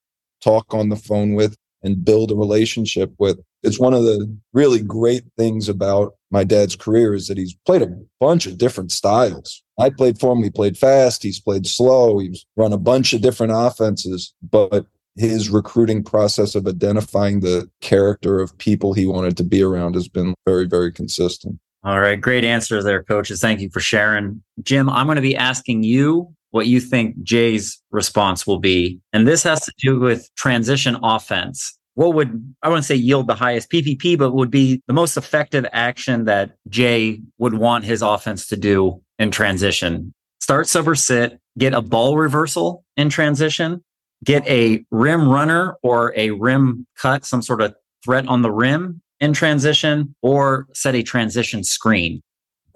talk 0.42 0.74
on 0.74 0.90
the 0.90 0.96
phone 0.96 1.34
with 1.34 1.56
and 1.82 2.04
build 2.04 2.30
a 2.30 2.36
relationship 2.36 3.12
with. 3.18 3.38
It's 3.62 3.80
one 3.80 3.94
of 3.94 4.04
the 4.04 4.34
really 4.52 4.80
great 4.80 5.24
things 5.36 5.68
about 5.68 6.14
my 6.30 6.44
dad's 6.44 6.76
career 6.76 7.14
is 7.14 7.28
that 7.28 7.38
he's 7.38 7.54
played 7.66 7.82
a 7.82 7.96
bunch 8.20 8.46
of 8.46 8.58
different 8.58 8.92
styles. 8.92 9.62
I 9.78 9.90
played 9.90 10.18
for 10.18 10.32
him. 10.32 10.42
He 10.42 10.50
played 10.50 10.78
fast. 10.78 11.22
He's 11.22 11.40
played 11.40 11.66
slow. 11.66 12.18
He's 12.18 12.46
run 12.56 12.72
a 12.72 12.78
bunch 12.78 13.12
of 13.12 13.20
different 13.20 13.52
offenses, 13.54 14.34
but 14.42 14.86
his 15.16 15.48
recruiting 15.48 16.02
process 16.02 16.54
of 16.54 16.66
identifying 16.66 17.40
the 17.40 17.70
character 17.80 18.40
of 18.40 18.56
people 18.58 18.92
he 18.92 19.06
wanted 19.06 19.36
to 19.38 19.44
be 19.44 19.62
around 19.62 19.94
has 19.94 20.08
been 20.08 20.34
very, 20.46 20.66
very 20.66 20.92
consistent. 20.92 21.58
All 21.84 22.00
right. 22.00 22.20
Great 22.20 22.44
answers 22.44 22.84
there, 22.84 23.02
coaches. 23.02 23.40
Thank 23.40 23.60
you 23.60 23.70
for 23.70 23.80
sharing. 23.80 24.42
Jim, 24.62 24.90
I'm 24.90 25.06
going 25.06 25.16
to 25.16 25.22
be 25.22 25.36
asking 25.36 25.84
you 25.84 26.34
what 26.56 26.66
you 26.66 26.80
think 26.80 27.22
Jay's 27.22 27.80
response 27.90 28.46
will 28.46 28.58
be. 28.58 28.98
And 29.12 29.28
this 29.28 29.42
has 29.42 29.60
to 29.66 29.72
do 29.78 30.00
with 30.00 30.28
transition 30.36 30.96
offense. 31.02 31.78
What 31.94 32.14
would, 32.14 32.54
I 32.62 32.68
wouldn't 32.68 32.86
say 32.86 32.94
yield 32.94 33.26
the 33.26 33.34
highest 33.34 33.70
PPP, 33.70 34.18
but 34.18 34.32
would 34.32 34.50
be 34.50 34.82
the 34.86 34.94
most 34.94 35.18
effective 35.18 35.66
action 35.72 36.24
that 36.24 36.56
Jay 36.68 37.20
would 37.38 37.54
want 37.54 37.84
his 37.84 38.00
offense 38.00 38.46
to 38.48 38.56
do 38.56 39.02
in 39.18 39.30
transition? 39.30 40.14
Start, 40.40 40.66
sober, 40.66 40.94
sit, 40.94 41.38
get 41.58 41.74
a 41.74 41.82
ball 41.82 42.16
reversal 42.16 42.84
in 42.96 43.10
transition, 43.10 43.84
get 44.24 44.46
a 44.48 44.84
rim 44.90 45.28
runner 45.28 45.76
or 45.82 46.14
a 46.16 46.30
rim 46.30 46.86
cut, 46.96 47.26
some 47.26 47.42
sort 47.42 47.60
of 47.60 47.74
threat 48.02 48.26
on 48.28 48.40
the 48.40 48.50
rim 48.50 49.02
in 49.20 49.34
transition, 49.34 50.14
or 50.22 50.66
set 50.72 50.94
a 50.94 51.02
transition 51.02 51.64
screen? 51.64 52.22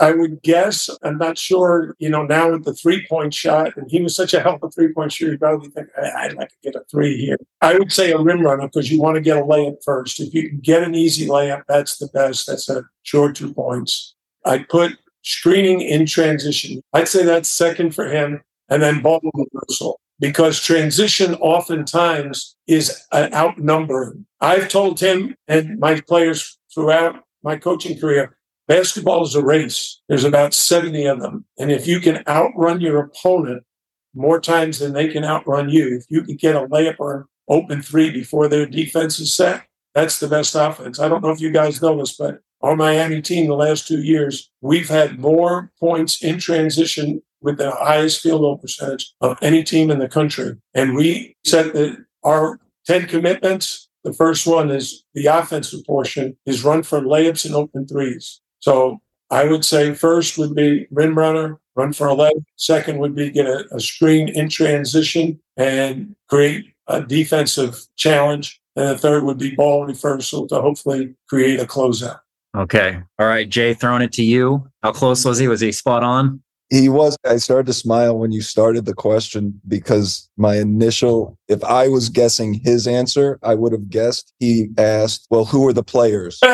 I 0.00 0.12
would 0.12 0.42
guess, 0.42 0.88
I'm 1.02 1.18
not 1.18 1.36
sure, 1.36 1.94
you 1.98 2.08
know, 2.08 2.22
now 2.22 2.50
with 2.50 2.64
the 2.64 2.72
three 2.72 3.06
point 3.06 3.34
shot, 3.34 3.76
and 3.76 3.90
he 3.90 4.00
was 4.00 4.16
such 4.16 4.32
a 4.32 4.42
of 4.48 4.62
a 4.62 4.70
three 4.70 4.92
point 4.94 5.12
shooter, 5.12 5.32
you 5.32 5.38
probably 5.38 5.68
think, 5.68 5.88
I'd 6.16 6.32
like 6.32 6.48
to 6.48 6.54
get 6.62 6.74
a 6.74 6.84
three 6.90 7.18
here. 7.18 7.36
I 7.60 7.78
would 7.78 7.92
say 7.92 8.10
a 8.10 8.18
rim 8.18 8.40
runner 8.40 8.66
because 8.66 8.90
you 8.90 9.00
want 9.00 9.16
to 9.16 9.20
get 9.20 9.36
a 9.36 9.42
layup 9.42 9.76
first. 9.84 10.18
If 10.18 10.32
you 10.32 10.48
can 10.48 10.60
get 10.60 10.82
an 10.82 10.94
easy 10.94 11.26
layup, 11.26 11.62
that's 11.68 11.98
the 11.98 12.08
best. 12.08 12.46
That's 12.46 12.68
a 12.70 12.84
short 13.02 13.36
two 13.36 13.52
points. 13.52 14.14
I'd 14.46 14.68
put 14.70 14.96
screening 15.22 15.82
in 15.82 16.06
transition. 16.06 16.82
I'd 16.94 17.08
say 17.08 17.24
that's 17.24 17.48
second 17.48 17.94
for 17.94 18.06
him, 18.06 18.40
and 18.70 18.82
then 18.82 19.02
ball 19.02 19.20
reversal 19.34 20.00
because 20.18 20.60
transition 20.60 21.34
oftentimes 21.36 22.56
is 22.66 23.04
an 23.12 23.32
outnumbering. 23.34 24.26
I've 24.40 24.68
told 24.68 25.00
him 25.00 25.34
and 25.48 25.78
my 25.78 26.00
players 26.00 26.58
throughout 26.72 27.22
my 27.42 27.56
coaching 27.56 27.98
career, 27.98 28.36
basketball 28.70 29.24
is 29.24 29.34
a 29.34 29.42
race. 29.42 30.00
There's 30.08 30.22
about 30.22 30.54
70 30.54 31.04
of 31.06 31.20
them. 31.20 31.44
And 31.58 31.72
if 31.72 31.88
you 31.88 31.98
can 31.98 32.22
outrun 32.28 32.80
your 32.80 33.00
opponent 33.00 33.64
more 34.14 34.40
times 34.40 34.78
than 34.78 34.92
they 34.92 35.08
can 35.08 35.24
outrun 35.24 35.70
you, 35.70 35.96
if 35.96 36.04
you 36.08 36.22
can 36.22 36.36
get 36.36 36.54
a 36.54 36.68
layup 36.68 36.94
or 37.00 37.26
open 37.48 37.82
three 37.82 38.12
before 38.12 38.46
their 38.46 38.66
defense 38.66 39.18
is 39.18 39.36
set, 39.36 39.64
that's 39.92 40.20
the 40.20 40.28
best 40.28 40.54
offense. 40.54 41.00
I 41.00 41.08
don't 41.08 41.20
know 41.20 41.32
if 41.32 41.40
you 41.40 41.50
guys 41.50 41.82
know 41.82 41.98
this, 41.98 42.16
but 42.16 42.42
our 42.62 42.76
Miami 42.76 43.20
team 43.20 43.48
the 43.48 43.54
last 43.54 43.88
two 43.88 44.02
years, 44.02 44.48
we've 44.60 44.88
had 44.88 45.18
more 45.18 45.72
points 45.80 46.22
in 46.22 46.38
transition 46.38 47.20
with 47.40 47.58
the 47.58 47.72
highest 47.72 48.20
field 48.20 48.42
goal 48.42 48.58
percentage 48.58 49.12
of 49.20 49.36
any 49.42 49.64
team 49.64 49.90
in 49.90 49.98
the 49.98 50.08
country. 50.08 50.56
And 50.74 50.94
we 50.94 51.36
said 51.44 51.72
that 51.72 51.96
our 52.22 52.60
10 52.86 53.08
commitments, 53.08 53.88
the 54.04 54.12
first 54.12 54.46
one 54.46 54.70
is 54.70 55.02
the 55.14 55.26
offensive 55.26 55.84
portion 55.84 56.36
is 56.46 56.62
run 56.62 56.84
for 56.84 57.00
layups 57.00 57.44
and 57.44 57.56
open 57.56 57.88
threes. 57.88 58.39
So 58.60 59.00
I 59.30 59.44
would 59.44 59.64
say 59.64 59.94
first 59.94 60.38
would 60.38 60.54
be 60.54 60.86
rim 60.90 61.16
runner, 61.16 61.58
run 61.74 61.92
for 61.92 62.08
a 62.08 62.14
layup. 62.14 62.44
Second 62.56 62.98
would 62.98 63.14
be 63.14 63.30
get 63.30 63.46
a, 63.46 63.66
a 63.72 63.80
screen 63.80 64.28
in 64.28 64.48
transition 64.48 65.40
and 65.56 66.14
create 66.28 66.66
a 66.86 67.02
defensive 67.02 67.86
challenge. 67.96 68.60
And 68.76 68.88
the 68.88 68.98
third 68.98 69.24
would 69.24 69.38
be 69.38 69.54
ball 69.54 69.86
reversal 69.86 70.46
to 70.48 70.60
hopefully 70.60 71.14
create 71.28 71.60
a 71.60 71.64
closeout. 71.64 72.20
Okay. 72.56 73.00
All 73.18 73.26
right, 73.26 73.48
Jay, 73.48 73.74
throwing 73.74 74.02
it 74.02 74.12
to 74.14 74.24
you. 74.24 74.68
How 74.82 74.92
close 74.92 75.24
was 75.24 75.38
he? 75.38 75.46
Was 75.48 75.60
he 75.60 75.72
spot 75.72 76.02
on? 76.02 76.42
He 76.70 76.88
was. 76.88 77.16
I 77.26 77.38
started 77.38 77.66
to 77.66 77.72
smile 77.72 78.16
when 78.16 78.30
you 78.30 78.42
started 78.42 78.86
the 78.86 78.94
question 78.94 79.60
because 79.66 80.28
my 80.36 80.56
initial, 80.56 81.36
if 81.48 81.62
I 81.64 81.88
was 81.88 82.08
guessing 82.08 82.54
his 82.54 82.86
answer, 82.86 83.40
I 83.42 83.56
would 83.56 83.72
have 83.72 83.90
guessed 83.90 84.32
he 84.38 84.68
asked, 84.78 85.26
well, 85.30 85.44
who 85.44 85.66
are 85.66 85.72
the 85.72 85.82
players? 85.82 86.38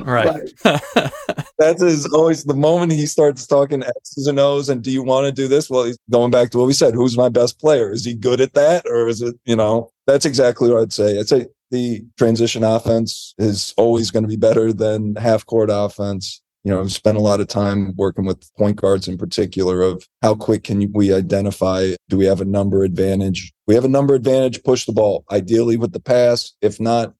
right. 0.00 0.50
that 0.64 1.76
is 1.78 2.06
always 2.12 2.42
the 2.42 2.54
moment 2.54 2.90
he 2.90 3.06
starts 3.06 3.46
talking 3.46 3.84
X's 3.84 4.26
and 4.26 4.40
O's 4.40 4.68
and 4.68 4.82
do 4.82 4.90
you 4.90 5.04
want 5.04 5.26
to 5.26 5.32
do 5.32 5.46
this? 5.46 5.70
Well, 5.70 5.84
he's 5.84 5.98
going 6.10 6.32
back 6.32 6.50
to 6.50 6.58
what 6.58 6.66
we 6.66 6.72
said. 6.72 6.94
Who's 6.94 7.16
my 7.16 7.28
best 7.28 7.60
player? 7.60 7.92
Is 7.92 8.04
he 8.04 8.14
good 8.14 8.40
at 8.40 8.54
that? 8.54 8.84
Or 8.86 9.06
is 9.06 9.22
it, 9.22 9.36
you 9.44 9.54
know, 9.54 9.92
that's 10.08 10.26
exactly 10.26 10.70
what 10.70 10.82
I'd 10.82 10.92
say. 10.92 11.20
I'd 11.20 11.28
say 11.28 11.46
the 11.70 12.04
transition 12.18 12.64
offense 12.64 13.34
is 13.38 13.74
always 13.76 14.10
going 14.10 14.24
to 14.24 14.28
be 14.28 14.36
better 14.36 14.72
than 14.72 15.14
half 15.16 15.46
court 15.46 15.70
offense 15.72 16.41
you 16.64 16.70
know, 16.70 16.80
I've 16.80 16.92
spent 16.92 17.16
a 17.16 17.20
lot 17.20 17.40
of 17.40 17.48
time 17.48 17.94
working 17.96 18.24
with 18.24 18.54
point 18.56 18.76
guards 18.76 19.08
in 19.08 19.18
particular 19.18 19.82
of 19.82 20.06
how 20.22 20.34
quick 20.34 20.64
can 20.64 20.92
we 20.92 21.12
identify? 21.12 21.94
Do 22.08 22.16
we 22.16 22.26
have 22.26 22.40
a 22.40 22.44
number 22.44 22.84
advantage? 22.84 23.52
We 23.66 23.74
have 23.74 23.84
a 23.84 23.88
number 23.88 24.14
advantage, 24.14 24.62
push 24.62 24.84
the 24.84 24.92
ball, 24.92 25.24
ideally 25.30 25.76
with 25.76 25.92
the 25.92 26.00
pass. 26.00 26.52
If 26.60 26.78
not, 26.78 27.14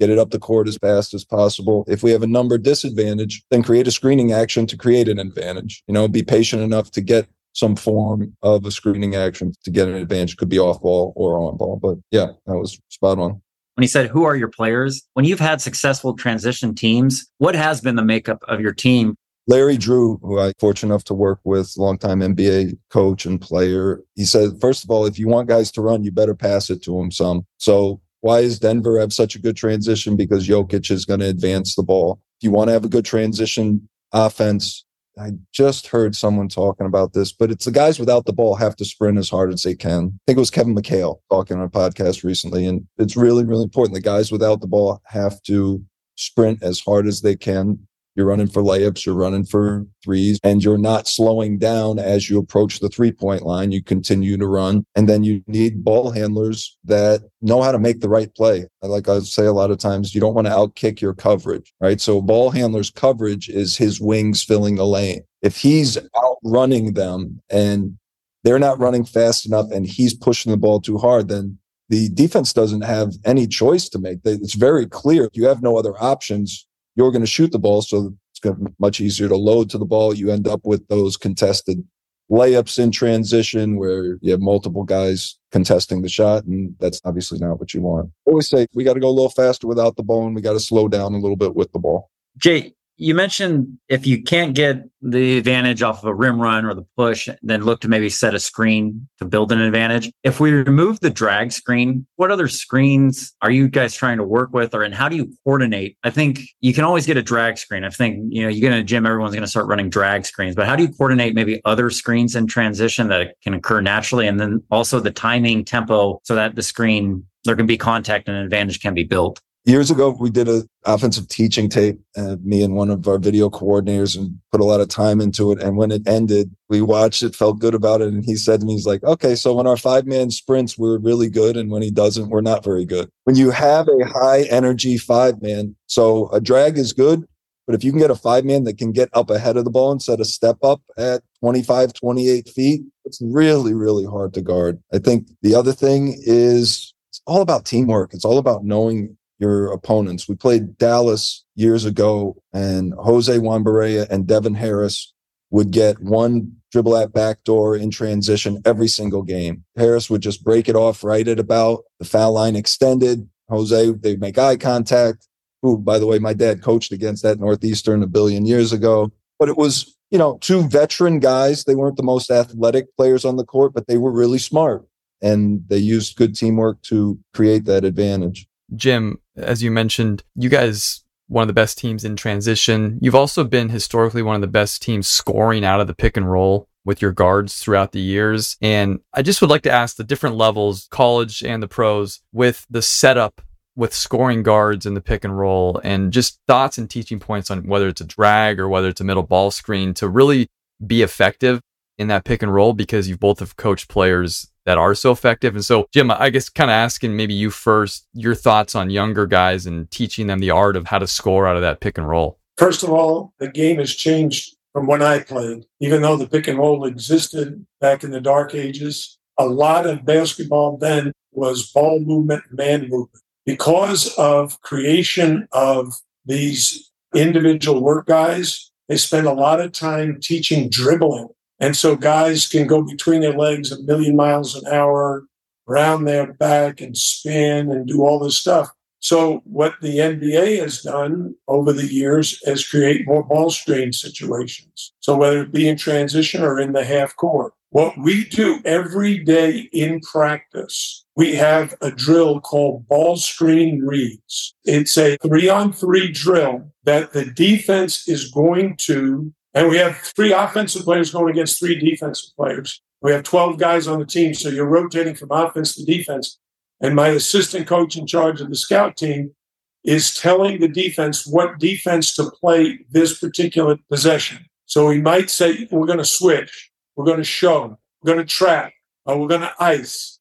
get 0.00 0.10
it 0.10 0.18
up 0.18 0.30
the 0.30 0.38
court 0.38 0.68
as 0.68 0.78
fast 0.78 1.12
as 1.12 1.24
possible. 1.24 1.84
If 1.88 2.02
we 2.02 2.10
have 2.12 2.22
a 2.22 2.26
number 2.26 2.56
disadvantage, 2.56 3.42
then 3.50 3.62
create 3.62 3.86
a 3.86 3.90
screening 3.90 4.32
action 4.32 4.66
to 4.68 4.76
create 4.76 5.08
an 5.08 5.18
advantage. 5.18 5.82
You 5.86 5.94
know, 5.94 6.08
be 6.08 6.22
patient 6.22 6.62
enough 6.62 6.90
to 6.92 7.00
get 7.02 7.28
some 7.52 7.76
form 7.76 8.34
of 8.42 8.64
a 8.64 8.70
screening 8.70 9.14
action 9.14 9.52
to 9.64 9.70
get 9.70 9.88
an 9.88 9.94
advantage. 9.94 10.36
Could 10.36 10.48
be 10.48 10.58
off 10.58 10.80
ball 10.80 11.12
or 11.16 11.38
on 11.38 11.56
ball. 11.56 11.78
But 11.80 11.98
yeah, 12.10 12.32
that 12.46 12.56
was 12.56 12.80
spot 12.88 13.18
on 13.18 13.42
when 13.76 13.82
he 13.82 13.88
said, 13.88 14.08
Who 14.08 14.24
are 14.24 14.34
your 14.34 14.48
players? 14.48 15.02
When 15.12 15.24
you've 15.24 15.40
had 15.40 15.60
successful 15.60 16.14
transition 16.14 16.74
teams, 16.74 17.26
what 17.38 17.54
has 17.54 17.80
been 17.80 17.96
the 17.96 18.04
makeup 18.04 18.42
of 18.48 18.60
your 18.60 18.72
team? 18.72 19.16
Larry 19.46 19.76
Drew, 19.76 20.18
who 20.22 20.40
I 20.40 20.52
fortunate 20.58 20.92
enough 20.92 21.04
to 21.04 21.14
work 21.14 21.38
with, 21.44 21.72
longtime 21.76 22.20
NBA 22.20 22.78
coach 22.90 23.26
and 23.26 23.40
player, 23.40 24.02
he 24.16 24.24
said, 24.24 24.60
first 24.60 24.82
of 24.82 24.90
all, 24.90 25.06
if 25.06 25.18
you 25.18 25.28
want 25.28 25.48
guys 25.48 25.70
to 25.72 25.82
run, 25.82 26.02
you 26.02 26.10
better 26.10 26.34
pass 26.34 26.68
it 26.68 26.82
to 26.82 26.98
them 26.98 27.12
some. 27.12 27.46
So 27.58 28.00
why 28.22 28.40
does 28.40 28.58
Denver 28.58 28.98
have 28.98 29.12
such 29.12 29.36
a 29.36 29.38
good 29.38 29.56
transition? 29.56 30.16
Because 30.16 30.48
Jokic 30.48 30.90
is 30.90 31.04
going 31.04 31.20
to 31.20 31.28
advance 31.28 31.76
the 31.76 31.84
ball. 31.84 32.20
If 32.40 32.44
you 32.44 32.50
want 32.50 32.68
to 32.68 32.72
have 32.72 32.84
a 32.84 32.88
good 32.88 33.04
transition 33.04 33.88
offense, 34.12 34.84
I 35.18 35.32
just 35.52 35.86
heard 35.86 36.14
someone 36.14 36.48
talking 36.48 36.86
about 36.86 37.14
this, 37.14 37.32
but 37.32 37.50
it's 37.50 37.64
the 37.64 37.70
guys 37.70 37.98
without 37.98 38.26
the 38.26 38.34
ball 38.34 38.54
have 38.56 38.76
to 38.76 38.84
sprint 38.84 39.16
as 39.18 39.30
hard 39.30 39.52
as 39.52 39.62
they 39.62 39.74
can. 39.74 40.04
I 40.04 40.20
think 40.26 40.36
it 40.36 40.38
was 40.38 40.50
Kevin 40.50 40.74
McHale 40.74 41.20
talking 41.30 41.56
on 41.56 41.64
a 41.64 41.70
podcast 41.70 42.22
recently, 42.22 42.66
and 42.66 42.86
it's 42.98 43.16
really, 43.16 43.44
really 43.44 43.64
important. 43.64 43.94
The 43.94 44.02
guys 44.02 44.30
without 44.30 44.60
the 44.60 44.66
ball 44.66 45.00
have 45.06 45.42
to 45.44 45.82
sprint 46.16 46.62
as 46.62 46.80
hard 46.80 47.06
as 47.06 47.22
they 47.22 47.34
can. 47.34 47.86
You're 48.16 48.26
running 48.26 48.48
for 48.48 48.62
layups, 48.62 49.04
you're 49.04 49.14
running 49.14 49.44
for 49.44 49.86
threes, 50.02 50.40
and 50.42 50.64
you're 50.64 50.78
not 50.78 51.06
slowing 51.06 51.58
down 51.58 51.98
as 51.98 52.30
you 52.30 52.38
approach 52.38 52.80
the 52.80 52.88
three 52.88 53.12
point 53.12 53.42
line. 53.42 53.72
You 53.72 53.82
continue 53.82 54.38
to 54.38 54.46
run. 54.46 54.84
And 54.94 55.08
then 55.08 55.22
you 55.22 55.42
need 55.46 55.84
ball 55.84 56.10
handlers 56.10 56.76
that 56.84 57.20
know 57.42 57.62
how 57.62 57.72
to 57.72 57.78
make 57.78 58.00
the 58.00 58.08
right 58.08 58.34
play. 58.34 58.66
Like 58.82 59.08
I 59.08 59.18
say 59.20 59.44
a 59.44 59.52
lot 59.52 59.70
of 59.70 59.78
times, 59.78 60.14
you 60.14 60.20
don't 60.20 60.34
want 60.34 60.46
to 60.46 60.52
outkick 60.52 61.00
your 61.00 61.14
coverage, 61.14 61.74
right? 61.80 62.00
So 62.00 62.22
ball 62.22 62.50
handler's 62.50 62.90
coverage 62.90 63.48
is 63.48 63.76
his 63.76 64.00
wings 64.00 64.42
filling 64.42 64.76
the 64.76 64.86
lane. 64.86 65.22
If 65.42 65.58
he's 65.58 65.98
outrunning 66.16 66.94
them 66.94 67.40
and 67.50 67.98
they're 68.44 68.58
not 68.58 68.78
running 68.78 69.04
fast 69.04 69.44
enough 69.44 69.70
and 69.70 69.86
he's 69.86 70.14
pushing 70.14 70.50
the 70.50 70.56
ball 70.56 70.80
too 70.80 70.98
hard, 70.98 71.28
then 71.28 71.58
the 71.88 72.08
defense 72.08 72.52
doesn't 72.52 72.82
have 72.82 73.14
any 73.24 73.46
choice 73.46 73.88
to 73.90 73.98
make. 73.98 74.18
It's 74.24 74.54
very 74.54 74.86
clear. 74.86 75.28
You 75.34 75.46
have 75.46 75.62
no 75.62 75.76
other 75.76 75.94
options. 76.02 76.65
You're 76.96 77.12
going 77.12 77.22
to 77.22 77.26
shoot 77.26 77.52
the 77.52 77.58
ball. 77.58 77.82
So 77.82 78.14
it's 78.32 78.40
going 78.40 78.56
to 78.56 78.64
be 78.64 78.72
much 78.78 79.00
easier 79.00 79.28
to 79.28 79.36
load 79.36 79.70
to 79.70 79.78
the 79.78 79.84
ball. 79.84 80.14
You 80.14 80.30
end 80.30 80.48
up 80.48 80.60
with 80.64 80.86
those 80.88 81.16
contested 81.16 81.84
layups 82.30 82.78
in 82.78 82.90
transition 82.90 83.76
where 83.76 84.18
you 84.20 84.32
have 84.32 84.40
multiple 84.40 84.82
guys 84.82 85.38
contesting 85.52 86.02
the 86.02 86.08
shot. 86.08 86.44
And 86.44 86.74
that's 86.80 87.00
obviously 87.04 87.38
not 87.38 87.58
what 87.60 87.72
you 87.72 87.82
want. 87.82 88.10
I 88.26 88.30
always 88.30 88.48
say 88.48 88.66
we 88.74 88.84
got 88.84 88.94
to 88.94 89.00
go 89.00 89.08
a 89.08 89.10
little 89.10 89.30
faster 89.30 89.66
without 89.66 89.96
the 89.96 90.02
ball 90.02 90.26
and 90.26 90.34
we 90.34 90.42
got 90.42 90.54
to 90.54 90.60
slow 90.60 90.88
down 90.88 91.14
a 91.14 91.18
little 91.18 91.36
bit 91.36 91.54
with 91.54 91.70
the 91.72 91.78
ball. 91.78 92.10
Jay, 92.38 92.74
you 92.96 93.14
mentioned 93.14 93.78
if 93.88 94.06
you 94.06 94.22
can't 94.22 94.54
get 94.54 94.82
the 95.02 95.38
advantage 95.38 95.82
off 95.82 96.02
of 96.02 96.08
a 96.08 96.14
rim 96.14 96.40
run 96.40 96.64
or 96.64 96.74
the 96.74 96.86
push, 96.96 97.28
then 97.42 97.62
look 97.62 97.80
to 97.82 97.88
maybe 97.88 98.08
set 98.08 98.34
a 98.34 98.40
screen 98.40 99.08
to 99.18 99.24
build 99.24 99.52
an 99.52 99.60
advantage. 99.60 100.10
If 100.22 100.40
we 100.40 100.50
remove 100.50 101.00
the 101.00 101.10
drag 101.10 101.52
screen, 101.52 102.06
what 102.16 102.30
other 102.30 102.48
screens 102.48 103.34
are 103.42 103.50
you 103.50 103.68
guys 103.68 103.94
trying 103.94 104.16
to 104.16 104.24
work 104.24 104.52
with 104.52 104.74
or 104.74 104.82
and 104.82 104.94
how 104.94 105.08
do 105.08 105.16
you 105.16 105.32
coordinate? 105.44 105.96
I 106.04 106.10
think 106.10 106.40
you 106.60 106.72
can 106.72 106.84
always 106.84 107.06
get 107.06 107.16
a 107.16 107.22
drag 107.22 107.58
screen. 107.58 107.84
I 107.84 107.90
think, 107.90 108.18
you 108.30 108.42
know, 108.42 108.48
you 108.48 108.60
get 108.60 108.72
in 108.72 108.78
a 108.78 108.84
gym, 108.84 109.06
everyone's 109.06 109.34
going 109.34 109.42
to 109.42 109.48
start 109.50 109.66
running 109.66 109.90
drag 109.90 110.24
screens, 110.24 110.56
but 110.56 110.66
how 110.66 110.74
do 110.74 110.82
you 110.82 110.88
coordinate 110.88 111.34
maybe 111.34 111.60
other 111.64 111.90
screens 111.90 112.34
in 112.34 112.46
transition 112.46 113.08
that 113.08 113.34
can 113.42 113.54
occur 113.54 113.80
naturally? 113.80 114.26
And 114.26 114.40
then 114.40 114.62
also 114.70 115.00
the 115.00 115.10
timing 115.10 115.64
tempo 115.64 116.20
so 116.24 116.34
that 116.34 116.56
the 116.56 116.62
screen, 116.62 117.26
there 117.44 117.56
can 117.56 117.66
be 117.66 117.76
contact 117.76 118.28
and 118.28 118.36
an 118.36 118.44
advantage 118.44 118.80
can 118.80 118.94
be 118.94 119.04
built 119.04 119.40
years 119.66 119.90
ago 119.90 120.10
we 120.10 120.30
did 120.30 120.48
an 120.48 120.68
offensive 120.84 121.28
teaching 121.28 121.68
tape 121.68 122.00
uh, 122.16 122.36
me 122.42 122.62
and 122.62 122.74
one 122.74 122.88
of 122.88 123.06
our 123.08 123.18
video 123.18 123.50
coordinators 123.50 124.16
and 124.16 124.38
put 124.52 124.60
a 124.60 124.64
lot 124.64 124.80
of 124.80 124.88
time 124.88 125.20
into 125.20 125.50
it. 125.52 125.60
And 125.60 125.76
when 125.76 125.90
it 125.90 126.06
ended 126.06 126.54
we 126.68 126.80
watched 126.80 127.22
it 127.22 127.34
felt 127.34 127.58
good 127.58 127.74
about 127.74 128.00
it. 128.00 128.08
And 128.08 128.24
he 128.24 128.36
said 128.36 128.60
to 128.60 128.66
me 128.66 128.74
he's 128.74 128.86
like 128.86 129.02
okay 129.02 129.34
so 129.34 129.54
when 129.54 129.66
our 129.66 129.76
five 129.76 130.06
man 130.06 130.30
sprints 130.30 130.78
we're 130.78 130.98
really 130.98 131.28
good. 131.28 131.56
And 131.56 131.70
when 131.70 131.82
he 131.82 131.90
doesn't 131.90 132.30
we're 132.30 132.40
not 132.40 132.64
very 132.64 132.84
good. 132.84 133.10
When 133.24 133.36
you 133.36 133.50
have 133.50 133.88
a 133.88 134.06
high 134.06 134.42
energy 134.44 134.96
five 134.96 135.42
man 135.42 135.74
so 135.86 136.28
a 136.30 136.40
drag 136.40 136.78
is 136.78 136.92
good 136.92 137.24
but 137.66 137.74
if 137.74 137.82
you 137.82 137.90
can 137.90 138.00
get 138.00 138.12
a 138.12 138.16
five 138.16 138.44
man 138.44 138.62
that 138.64 138.78
can 138.78 138.92
get 138.92 139.08
up 139.12 139.30
ahead 139.30 139.56
of 139.56 139.64
the 139.64 139.70
ball 139.70 139.90
and 139.90 140.00
set 140.00 140.20
a 140.20 140.24
step 140.24 140.58
up 140.62 140.80
at 140.96 141.22
25 141.40 141.92
28 141.92 142.48
feet 142.48 142.82
it's 143.04 143.20
really 143.20 143.74
really 143.74 144.04
hard 144.04 144.32
to 144.34 144.42
guard. 144.42 144.80
I 144.92 144.98
think 144.98 145.28
the 145.42 145.56
other 145.56 145.72
thing 145.72 146.16
is 146.20 146.94
it's 147.10 147.22
all 147.26 147.40
about 147.40 147.64
teamwork. 147.64 148.14
It's 148.14 148.24
all 148.24 148.38
about 148.38 148.64
knowing 148.64 149.16
your 149.38 149.72
opponents. 149.72 150.28
We 150.28 150.34
played 150.34 150.78
Dallas 150.78 151.44
years 151.54 151.84
ago, 151.84 152.36
and 152.52 152.94
Jose 152.94 153.38
Juan 153.38 153.64
Barea 153.64 154.08
and 154.08 154.26
Devin 154.26 154.54
Harris 154.54 155.12
would 155.50 155.70
get 155.70 156.00
one 156.00 156.52
dribble 156.72 156.96
at 156.96 157.12
backdoor 157.12 157.76
in 157.76 157.90
transition 157.90 158.60
every 158.64 158.88
single 158.88 159.22
game. 159.22 159.64
Harris 159.76 160.10
would 160.10 160.20
just 160.20 160.44
break 160.44 160.68
it 160.68 160.76
off 160.76 161.04
right 161.04 161.26
at 161.28 161.38
about 161.38 161.84
the 161.98 162.04
foul 162.04 162.32
line 162.32 162.56
extended. 162.56 163.28
Jose, 163.48 163.92
they'd 163.92 164.20
make 164.20 164.38
eye 164.38 164.56
contact. 164.56 165.28
Who, 165.62 165.78
by 165.78 165.98
the 165.98 166.06
way, 166.06 166.18
my 166.18 166.34
dad 166.34 166.62
coached 166.62 166.92
against 166.92 167.22
that 167.22 167.40
Northeastern 167.40 168.02
a 168.02 168.06
billion 168.06 168.44
years 168.44 168.72
ago. 168.72 169.10
But 169.38 169.48
it 169.48 169.56
was, 169.56 169.96
you 170.10 170.18
know, 170.18 170.38
two 170.40 170.68
veteran 170.68 171.18
guys. 171.18 171.64
They 171.64 171.74
weren't 171.74 171.96
the 171.96 172.02
most 172.02 172.30
athletic 172.30 172.94
players 172.96 173.24
on 173.24 173.36
the 173.36 173.44
court, 173.44 173.72
but 173.72 173.86
they 173.86 173.96
were 173.96 174.12
really 174.12 174.38
smart. 174.38 174.86
And 175.22 175.62
they 175.68 175.78
used 175.78 176.16
good 176.16 176.34
teamwork 176.36 176.82
to 176.82 177.18
create 177.32 177.64
that 177.64 177.84
advantage. 177.84 178.46
Jim, 178.74 179.18
as 179.36 179.62
you 179.62 179.70
mentioned, 179.70 180.22
you 180.34 180.48
guys 180.48 181.02
one 181.28 181.42
of 181.42 181.48
the 181.48 181.54
best 181.54 181.78
teams 181.78 182.04
in 182.04 182.16
transition. 182.16 182.98
You've 183.02 183.14
also 183.14 183.42
been 183.44 183.68
historically 183.68 184.22
one 184.22 184.36
of 184.36 184.40
the 184.40 184.46
best 184.46 184.82
teams 184.82 185.08
scoring 185.08 185.64
out 185.64 185.80
of 185.80 185.86
the 185.86 185.94
pick 185.94 186.16
and 186.16 186.30
roll 186.30 186.68
with 186.84 187.02
your 187.02 187.10
guards 187.10 187.58
throughout 187.58 187.92
the 187.92 188.00
years. 188.00 188.56
And 188.62 189.00
I 189.12 189.22
just 189.22 189.40
would 189.40 189.50
like 189.50 189.62
to 189.62 189.70
ask 189.70 189.96
the 189.96 190.04
different 190.04 190.36
levels, 190.36 190.86
college 190.90 191.42
and 191.42 191.60
the 191.62 191.68
pros, 191.68 192.20
with 192.32 192.64
the 192.70 192.82
setup 192.82 193.42
with 193.74 193.92
scoring 193.92 194.42
guards 194.42 194.86
in 194.86 194.94
the 194.94 195.00
pick 195.00 195.22
and 195.24 195.36
roll 195.38 195.80
and 195.84 196.12
just 196.12 196.40
thoughts 196.48 196.78
and 196.78 196.88
teaching 196.88 197.20
points 197.20 197.50
on 197.50 197.66
whether 197.66 197.88
it's 197.88 198.00
a 198.00 198.06
drag 198.06 198.58
or 198.58 198.68
whether 198.68 198.88
it's 198.88 199.02
a 199.02 199.04
middle 199.04 199.22
ball 199.22 199.50
screen 199.50 199.92
to 199.92 200.08
really 200.08 200.46
be 200.86 201.02
effective 201.02 201.60
in 201.98 202.08
that 202.08 202.24
pick 202.24 202.42
and 202.42 202.54
roll 202.54 202.72
because 202.72 203.08
you 203.08 203.18
both 203.18 203.40
have 203.40 203.56
coached 203.56 203.88
players 203.88 204.48
that 204.66 204.76
are 204.78 204.94
so 204.94 205.12
effective. 205.12 205.54
And 205.54 205.64
so, 205.64 205.88
Jim, 205.92 206.10
I 206.10 206.28
guess 206.28 206.48
kind 206.48 206.70
of 206.70 206.74
asking 206.74 207.16
maybe 207.16 207.32
you 207.32 207.50
first 207.50 208.06
your 208.12 208.34
thoughts 208.34 208.74
on 208.74 208.90
younger 208.90 209.26
guys 209.26 209.64
and 209.64 209.90
teaching 209.90 210.26
them 210.26 210.40
the 210.40 210.50
art 210.50 210.76
of 210.76 210.86
how 210.86 210.98
to 210.98 211.06
score 211.06 211.46
out 211.46 211.56
of 211.56 211.62
that 211.62 211.80
pick 211.80 211.96
and 211.96 212.06
roll. 212.06 212.38
First 212.58 212.82
of 212.82 212.90
all, 212.90 213.32
the 213.38 213.48
game 213.48 213.78
has 213.78 213.94
changed 213.94 214.56
from 214.72 214.86
when 214.86 215.02
I 215.02 215.20
played. 215.20 215.64
Even 215.80 216.02
though 216.02 216.16
the 216.16 216.28
pick 216.28 216.48
and 216.48 216.58
roll 216.58 216.84
existed 216.84 217.64
back 217.80 218.04
in 218.04 218.10
the 218.10 218.20
dark 218.20 218.54
ages, 218.54 219.18
a 219.38 219.46
lot 219.46 219.86
of 219.86 220.04
basketball 220.04 220.76
then 220.76 221.12
was 221.32 221.70
ball 221.70 222.00
movement, 222.00 222.42
man 222.50 222.82
movement. 222.88 223.22
Because 223.44 224.12
of 224.18 224.60
creation 224.62 225.46
of 225.52 225.94
these 226.24 226.90
individual 227.14 227.82
work 227.82 228.06
guys, 228.06 228.72
they 228.88 228.96
spend 228.96 229.26
a 229.26 229.32
lot 229.32 229.60
of 229.60 229.72
time 229.72 230.18
teaching 230.20 230.68
dribbling 230.68 231.28
and 231.60 231.76
so 231.76 231.96
guys 231.96 232.46
can 232.48 232.66
go 232.66 232.82
between 232.82 233.20
their 233.20 233.36
legs 233.36 233.72
a 233.72 233.82
million 233.82 234.16
miles 234.16 234.54
an 234.54 234.66
hour, 234.72 235.24
around 235.68 236.04
their 236.04 236.32
back 236.32 236.80
and 236.80 236.96
spin 236.96 237.70
and 237.70 237.86
do 237.86 238.02
all 238.02 238.18
this 238.18 238.36
stuff. 238.36 238.70
So 239.00 239.42
what 239.44 239.74
the 239.80 239.98
NBA 239.98 240.60
has 240.60 240.82
done 240.82 241.34
over 241.48 241.72
the 241.72 241.86
years 241.86 242.40
is 242.44 242.66
create 242.66 243.06
more 243.06 243.22
ball 243.22 243.50
screen 243.50 243.92
situations. 243.92 244.92
So 245.00 245.16
whether 245.16 245.42
it 245.42 245.52
be 245.52 245.68
in 245.68 245.76
transition 245.76 246.42
or 246.42 246.58
in 246.58 246.72
the 246.72 246.84
half 246.84 247.14
court, 247.16 247.52
what 247.70 247.96
we 247.98 248.24
do 248.24 248.60
every 248.64 249.18
day 249.18 249.68
in 249.72 250.00
practice, 250.00 251.04
we 251.14 251.34
have 251.34 251.74
a 251.80 251.90
drill 251.90 252.40
called 252.40 252.88
ball 252.88 253.16
screen 253.16 253.82
reads. 253.82 254.54
It's 254.64 254.96
a 254.96 255.16
three 255.18 255.48
on 255.48 255.72
three 255.72 256.10
drill 256.10 256.72
that 256.84 257.12
the 257.12 257.26
defense 257.26 258.08
is 258.08 258.30
going 258.30 258.76
to 258.78 259.32
and 259.56 259.70
we 259.70 259.78
have 259.78 259.96
three 259.96 260.34
offensive 260.34 260.82
players 260.82 261.10
going 261.10 261.30
against 261.30 261.58
three 261.58 261.76
defensive 261.76 262.36
players. 262.36 262.82
We 263.00 263.12
have 263.12 263.22
12 263.22 263.58
guys 263.58 263.88
on 263.88 263.98
the 263.98 264.04
team. 264.04 264.34
So 264.34 264.50
you're 264.50 264.66
rotating 264.66 265.14
from 265.14 265.30
offense 265.32 265.74
to 265.76 265.84
defense. 265.84 266.38
And 266.82 266.94
my 266.94 267.08
assistant 267.08 267.66
coach 267.66 267.96
in 267.96 268.06
charge 268.06 268.42
of 268.42 268.50
the 268.50 268.54
scout 268.54 268.98
team 268.98 269.34
is 269.82 270.14
telling 270.14 270.60
the 270.60 270.68
defense 270.68 271.26
what 271.26 271.58
defense 271.58 272.14
to 272.16 272.30
play 272.32 272.80
this 272.90 273.18
particular 273.18 273.78
possession. 273.90 274.44
So 274.66 274.90
he 274.90 275.00
might 275.00 275.30
say, 275.30 275.66
we're 275.70 275.86
going 275.86 275.98
to 276.00 276.04
switch, 276.04 276.70
we're 276.94 277.06
going 277.06 277.16
to 277.16 277.24
show, 277.24 277.78
we're 278.02 278.12
going 278.14 278.26
to 278.26 278.30
trap, 278.30 278.72
or 279.06 279.18
we're 279.18 279.28
going 279.28 279.40
to 279.40 279.54
ice. 279.58 280.18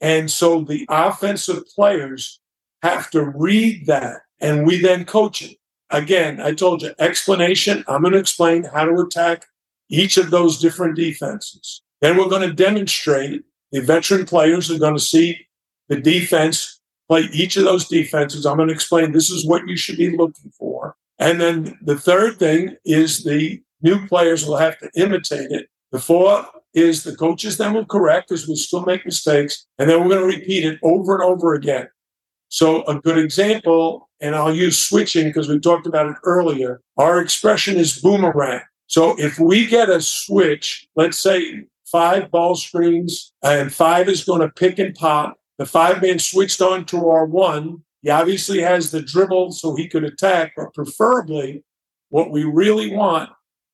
And 0.00 0.30
so 0.30 0.60
the 0.60 0.86
offensive 0.88 1.64
players 1.74 2.38
have 2.84 3.10
to 3.10 3.24
read 3.24 3.86
that 3.86 4.20
and 4.38 4.64
we 4.64 4.80
then 4.80 5.06
coach 5.06 5.42
it 5.42 5.56
again, 5.90 6.40
I 6.40 6.52
told 6.52 6.82
you, 6.82 6.92
explanation. 6.98 7.84
I'm 7.88 8.02
going 8.02 8.12
to 8.12 8.18
explain 8.18 8.64
how 8.64 8.84
to 8.84 9.00
attack 9.00 9.46
each 9.88 10.16
of 10.16 10.30
those 10.30 10.58
different 10.58 10.96
defenses. 10.96 11.82
Then 12.00 12.16
we're 12.16 12.28
going 12.28 12.48
to 12.48 12.54
demonstrate 12.54 13.44
the 13.72 13.80
veteran 13.80 14.26
players 14.26 14.70
are 14.70 14.78
going 14.78 14.94
to 14.94 15.00
see 15.00 15.46
the 15.88 16.00
defense 16.00 16.80
play 17.08 17.28
each 17.32 17.56
of 17.56 17.64
those 17.64 17.88
defenses. 17.88 18.46
I'm 18.46 18.56
going 18.56 18.68
to 18.68 18.74
explain 18.74 19.12
this 19.12 19.30
is 19.30 19.46
what 19.46 19.66
you 19.68 19.76
should 19.76 19.96
be 19.96 20.16
looking 20.16 20.50
for. 20.58 20.96
And 21.18 21.40
then 21.40 21.78
the 21.82 21.98
third 21.98 22.38
thing 22.38 22.76
is 22.84 23.24
the 23.24 23.62
new 23.82 24.06
players 24.06 24.44
will 24.44 24.56
have 24.56 24.78
to 24.78 24.90
imitate 24.96 25.50
it. 25.50 25.68
The 25.92 26.00
fourth 26.00 26.46
is 26.74 27.04
the 27.04 27.16
coaches 27.16 27.56
then 27.56 27.72
will 27.72 27.86
correct 27.86 28.28
because 28.28 28.46
we'll 28.46 28.56
still 28.56 28.84
make 28.84 29.04
mistakes. 29.06 29.66
And 29.78 29.88
then 29.88 30.00
we're 30.00 30.10
going 30.10 30.30
to 30.30 30.38
repeat 30.38 30.64
it 30.64 30.78
over 30.82 31.14
and 31.14 31.22
over 31.22 31.54
again. 31.54 31.88
So 32.56 32.84
a 32.84 32.98
good 32.98 33.18
example, 33.18 34.08
and 34.18 34.34
I'll 34.34 34.54
use 34.54 34.78
switching 34.78 35.26
because 35.26 35.46
we 35.46 35.60
talked 35.60 35.86
about 35.86 36.06
it 36.06 36.16
earlier. 36.24 36.80
Our 36.96 37.20
expression 37.20 37.76
is 37.76 38.00
boomerang. 38.00 38.62
So 38.86 39.14
if 39.18 39.38
we 39.38 39.66
get 39.66 39.90
a 39.90 40.00
switch, 40.00 40.88
let's 40.96 41.18
say 41.18 41.66
five 41.84 42.30
ball 42.30 42.54
screens 42.54 43.30
and 43.42 43.70
five 43.70 44.08
is 44.08 44.24
going 44.24 44.40
to 44.40 44.48
pick 44.48 44.78
and 44.78 44.94
pop. 44.94 45.36
The 45.58 45.66
five 45.66 46.00
man 46.00 46.18
switched 46.18 46.62
on 46.62 46.86
to 46.86 47.10
our 47.10 47.26
one. 47.26 47.82
He 48.00 48.08
obviously 48.08 48.62
has 48.62 48.90
the 48.90 49.02
dribble 49.02 49.52
so 49.52 49.76
he 49.76 49.86
could 49.86 50.04
attack, 50.04 50.54
but 50.56 50.72
preferably 50.72 51.62
what 52.08 52.30
we 52.30 52.44
really 52.44 52.90
want 52.96 53.28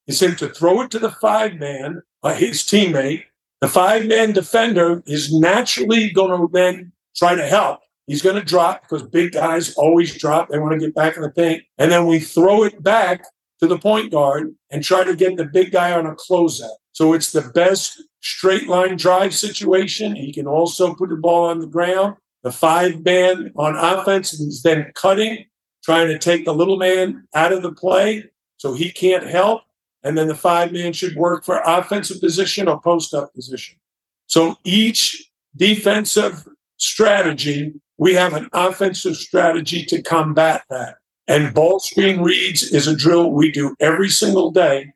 is 0.09 0.21
him 0.21 0.35
to 0.35 0.49
throw 0.49 0.81
it 0.81 0.91
to 0.91 0.99
the 0.99 1.13
five 1.13 1.55
man, 1.55 2.03
uh, 2.25 2.35
his 2.35 2.65
teammate. 2.65 3.23
The 3.61 3.69
five 3.69 4.09
man 4.09 4.33
defender 4.33 5.05
is 5.07 5.33
naturally 5.33 6.11
going 6.11 6.37
to 6.37 6.53
then 6.53 6.91
try 7.15 7.37
to 7.37 7.47
help. 7.47 7.79
He's 8.07 8.23
going 8.23 8.37
to 8.37 8.45
drop 8.45 8.83
because 8.83 9.03
big 9.03 9.33
guys 9.33 9.75
always 9.75 10.17
drop. 10.17 10.49
They 10.49 10.59
want 10.59 10.73
to 10.73 10.79
get 10.79 10.95
back 10.95 11.17
in 11.17 11.23
the 11.23 11.31
paint. 11.31 11.63
And 11.79 11.91
then 11.91 12.07
we 12.07 12.19
throw 12.19 12.65
it 12.65 12.83
back 12.83 13.25
to 13.61 13.67
the 13.67 13.79
point 13.79 14.11
guard 14.11 14.55
and 14.71 14.83
try 14.83 15.05
to 15.05 15.15
get 15.15 15.37
the 15.37 15.45
big 15.45 15.71
guy 15.71 15.93
on 15.93 16.07
a 16.07 16.15
closeout. 16.15 16.77
So 16.93 17.13
it's 17.13 17.33
the 17.33 17.51
best 17.55 18.03
straight 18.21 18.69
line 18.69 18.97
drive 18.97 19.35
situation. 19.35 20.17
He 20.17 20.33
can 20.33 20.47
also 20.47 20.95
put 20.95 21.11
the 21.11 21.17
ball 21.17 21.47
on 21.47 21.61
the 21.61 21.67
ground. 21.67 22.17
The 22.43 22.53
five 22.53 23.05
man 23.05 23.53
on 23.57 23.77
offense 23.77 24.33
is 24.33 24.63
then 24.63 24.91
cutting, 24.95 25.45
trying 25.85 26.09
to 26.09 26.19
take 26.19 26.45
the 26.45 26.55
little 26.55 26.77
man 26.77 27.29
out 27.35 27.53
of 27.53 27.63
the 27.63 27.73
play 27.73 28.25
so 28.57 28.75
he 28.75 28.91
can't 28.91 29.25
help. 29.25 29.63
And 30.03 30.19
then 30.19 30.27
the 30.27 30.35
five 30.35 30.73
man 30.73 30.93
should 30.93 31.15
work 31.15 31.45
for 31.45 31.63
offensive 31.65 32.21
position 32.21 32.67
or 32.67 32.81
post 32.81 33.15
up 33.15 33.33
position. 33.33 33.79
So 34.27 34.57
each 34.65 35.31
defensive 35.57 36.47
strategy, 36.79 37.75
we 38.03 38.15
have 38.15 38.33
an 38.33 38.49
offensive 38.53 39.17
strategy 39.17 39.85
to 39.85 40.03
combat 40.03 40.65
that. 40.69 40.97
And 41.29 41.55
ball 41.55 41.79
screen 41.79 42.21
reads 42.21 42.65
is 42.65 42.89
a 42.89 42.97
drill 42.97 43.31
we 43.31 43.53
do 43.53 43.77
every 43.79 44.09
single 44.09 44.51
day. 44.51 44.93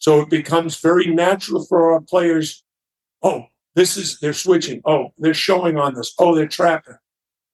So 0.00 0.22
it 0.22 0.28
becomes 0.28 0.80
very 0.80 1.06
natural 1.06 1.64
for 1.64 1.92
our 1.92 2.00
players. 2.00 2.64
Oh, 3.22 3.44
this 3.76 3.96
is, 3.96 4.18
they're 4.18 4.32
switching. 4.32 4.82
Oh, 4.84 5.10
they're 5.18 5.34
showing 5.34 5.76
on 5.76 5.94
this. 5.94 6.12
Oh, 6.18 6.34
they're 6.34 6.48
trapping. 6.48 6.96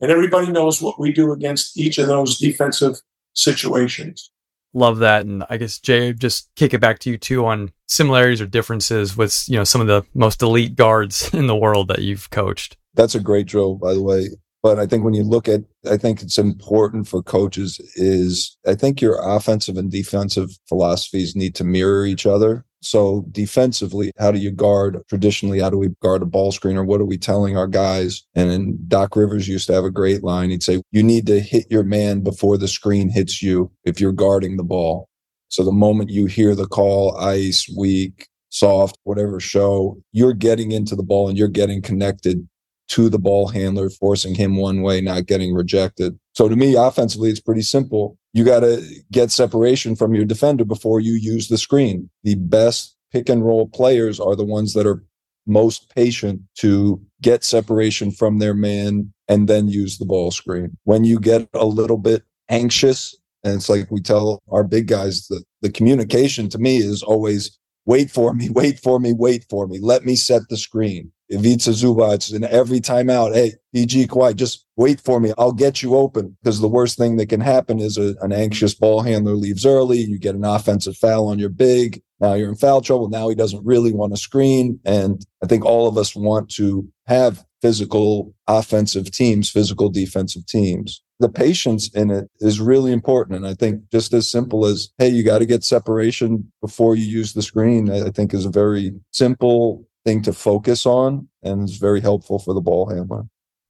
And 0.01 0.11
everybody 0.11 0.51
knows 0.51 0.81
what 0.81 0.99
we 0.99 1.13
do 1.13 1.33
against 1.33 1.77
each 1.77 1.99
of 1.99 2.07
those 2.07 2.39
defensive 2.39 2.97
situations. 3.35 4.31
Love 4.73 5.01
that. 5.01 5.27
And 5.27 5.45
I 5.51 5.59
guess 5.59 5.79
Jay, 5.79 6.15
just 6.15 6.49
kick 6.57 6.73
it 6.73 6.81
back 6.81 6.99
to 7.01 7.11
you 7.11 7.19
too 7.19 7.45
on 7.45 7.73
similarities 7.89 8.41
or 8.41 8.47
differences 8.47 9.19
with, 9.19 9.45
you 9.49 9.59
know, 9.59 9.65
some 9.65 9.83
of 9.83 9.87
the 9.87 10.03
most 10.15 10.41
elite 10.41 10.77
guards 10.77 11.29
in 11.35 11.47
the 11.47 11.55
world 11.55 11.89
that 11.89 12.01
you've 12.01 12.31
coached. 12.31 12.79
That's 12.95 13.15
a 13.15 13.21
great 13.21 13.45
drill, 13.45 13.75
by 13.75 13.93
the 13.93 14.03
way. 14.03 14.31
But 14.65 14.79
I 14.79 14.87
think 14.87 15.05
when 15.05 15.13
you 15.13 15.25
look 15.25 15.47
at, 15.47 15.61
I 15.91 15.99
think 15.99 16.23
it's 16.23 16.39
important 16.39 17.07
for 17.07 17.23
coaches 17.23 17.79
is 17.97 18.57
I 18.67 18.75
think 18.75 19.03
your 19.03 19.21
offensive 19.23 19.77
and 19.77 19.91
defensive 19.91 20.49
philosophies 20.71 21.37
need 21.37 21.55
to 21.57 21.65
mirror 21.65 22.07
each 22.07 22.25
other. 22.25 22.65
So 22.81 23.27
defensively, 23.31 24.11
how 24.19 24.31
do 24.31 24.39
you 24.39 24.51
guard? 24.51 25.03
Traditionally, 25.11 25.61
how 25.61 25.69
do 25.69 25.77
we 25.77 25.91
guard 26.01 26.23
a 26.23 26.27
ball 26.27 26.51
screener? 26.51 26.85
What 26.85 27.03
are 27.03 27.05
we 27.05 27.19
telling 27.19 27.59
our 27.59 27.67
guys? 27.67 28.23
And 28.35 28.51
then 28.51 28.79
Doc 28.89 29.17
Rivers 29.17 29.47
used 29.47 29.67
to 29.67 29.75
have 29.75 29.85
a 29.85 29.91
great 29.91 30.25
line. 30.25 30.49
He'd 30.49 30.63
say, 30.63 30.81
you 30.93 31.03
need 31.03 31.27
to 31.27 31.41
hit 31.41 31.67
your 31.71 31.85
man 31.85 32.21
before 32.21 32.57
the 32.57 32.67
screen 32.67 33.11
hits 33.11 33.43
you 33.43 33.71
if 33.85 34.01
you're 34.01 34.13
guarding 34.13 34.57
the 34.57 34.65
ball. 34.65 35.11
So 35.49 35.63
the 35.63 35.73
moment 35.73 36.09
you 36.09 36.25
hear 36.25 36.55
the 36.55 36.67
call, 36.67 37.19
ice, 37.19 37.71
weak, 37.77 38.29
soft, 38.49 38.97
whatever 39.03 39.41
show, 39.41 40.01
you're 40.13 40.33
getting 40.33 40.73
into 40.73 40.97
the 40.97 41.03
ball 41.03 41.29
and 41.29 41.37
you're 41.37 41.49
getting 41.49 41.83
connected 41.83 42.49
to 42.89 43.09
the 43.09 43.19
ball 43.19 43.49
handler, 43.49 43.91
forcing 43.91 44.35
him 44.35 44.57
one 44.57 44.83
way, 44.83 45.01
not 45.01 45.27
getting 45.27 45.55
rejected. 45.55 46.19
So 46.35 46.49
to 46.49 46.57
me, 46.57 46.75
offensively, 46.75 47.31
it's 47.31 47.41
pretty 47.41 47.63
simple. 47.63 48.19
You 48.33 48.45
got 48.45 48.61
to 48.61 48.85
get 49.11 49.31
separation 49.31 49.97
from 49.97 50.15
your 50.15 50.25
defender 50.25 50.65
before 50.65 51.01
you 51.01 51.15
use 51.15 51.49
the 51.49 51.59
screen. 51.59 52.11
The 52.25 52.35
best 52.35 52.97
pick 53.13 53.29
and 53.29 53.45
roll 53.45 53.69
players 53.69 54.21
are 54.21 54.37
the 54.37 54.45
ones 54.45 54.75
that 54.75 54.87
are 54.87 55.03
most 55.47 55.95
patient 55.95 56.41
to 56.57 57.01
get 57.23 57.45
separation 57.45 58.11
from 58.11 58.39
their 58.39 58.55
man 58.55 59.13
and 59.29 59.49
then 59.49 59.69
use 59.69 59.99
the 59.99 60.05
ball 60.05 60.31
screen. 60.31 60.77
When 60.85 61.05
you 61.05 61.21
get 61.21 61.49
a 61.55 61.67
little 61.67 61.99
bit 61.99 62.23
anxious, 62.49 63.17
and 63.43 63.55
it's 63.55 63.69
like 63.69 63.91
we 63.91 64.01
tell 64.01 64.43
our 64.51 64.65
big 64.65 64.89
guys 64.89 65.29
that 65.29 65.45
the 65.61 65.71
communication 65.71 66.49
to 66.49 66.59
me 66.59 66.79
is 66.79 67.03
always 67.03 67.59
wait 67.87 68.11
for 68.11 68.35
me, 68.35 68.49
wait 68.51 68.79
for 68.79 69.01
me, 69.01 69.13
wait 69.13 69.45
for 69.49 69.67
me. 69.67 69.79
Let 69.81 70.05
me 70.05 70.17
set 70.17 70.43
the 70.49 70.57
screen. 70.57 71.13
Ivica 71.31 71.71
Zubac 71.71 72.33
in 72.35 72.45
every 72.45 72.81
timeout. 72.81 73.35
Hey, 73.35 73.55
PG 73.73 74.09
Kawhi, 74.09 74.37
just 74.37 74.67
wait 74.77 75.01
for 75.01 75.21
me. 75.21 75.33
I'll 75.39 75.53
get 75.53 75.83
you 75.83 75.97
open. 75.97 76.37
Because 76.43 76.61
the 76.61 76.69
worst 76.69 76.99
thing 76.99 77.17
that 77.17 77.29
can 77.29 77.41
happen 77.41 77.81
is 77.81 77.97
a, 77.97 78.15
an 78.21 78.33
anxious 78.33 78.75
ball 78.75 79.01
handler 79.01 79.35
leaves 79.35 79.65
early. 79.65 79.99
You 79.99 80.19
get 80.19 80.35
an 80.35 80.45
offensive 80.45 80.97
foul 80.97 81.29
on 81.29 81.39
your 81.39 81.49
big. 81.49 82.03
Now 82.21 82.35
you're 82.35 82.51
in 82.51 82.57
foul 82.57 82.81
trouble. 82.81 83.09
Now 83.09 83.29
he 83.29 83.35
doesn't 83.35 83.65
really 83.65 83.93
want 83.93 84.13
to 84.13 84.21
screen. 84.21 84.81
And 84.85 85.25
I 85.43 85.47
think 85.47 85.65
all 85.65 85.89
of 85.89 85.99
us 85.99 86.15
want 86.15 86.51
to 86.53 86.89
have 87.07 87.45
physical 87.63 88.35
offensive 88.47 89.11
teams, 89.11 89.51
physical 89.51 89.89
defensive 89.89 90.47
teams. 90.47 91.03
The 91.21 91.29
patience 91.29 91.89
in 91.95 92.11
it 92.11 92.29
is 92.41 92.61
really 92.61 92.93
important. 92.93 93.37
And 93.37 93.47
I 93.47 93.55
think 93.55 93.83
just 93.91 94.13
as 94.13 94.31
simple 94.31 94.67
as, 94.67 94.91
hey, 94.99 95.09
you 95.09 95.23
got 95.23 95.39
to 95.39 95.47
get 95.47 95.63
separation 95.63 96.51
before 96.61 96.97
you 96.97 97.05
use 97.05 97.33
the 97.33 97.43
screen, 97.43 97.91
I 97.91 98.11
think 98.11 98.35
is 98.35 98.47
a 98.47 98.51
very 98.51 98.93
simple 99.13 99.87
thing 100.05 100.23
to 100.23 100.33
focus 100.33 100.87
on 100.87 101.29
and 101.43 101.69
is 101.69 101.77
very 101.77 102.01
helpful 102.01 102.39
for 102.39 102.53
the 102.53 102.61
ball 102.61 102.89
handler. 102.89 103.25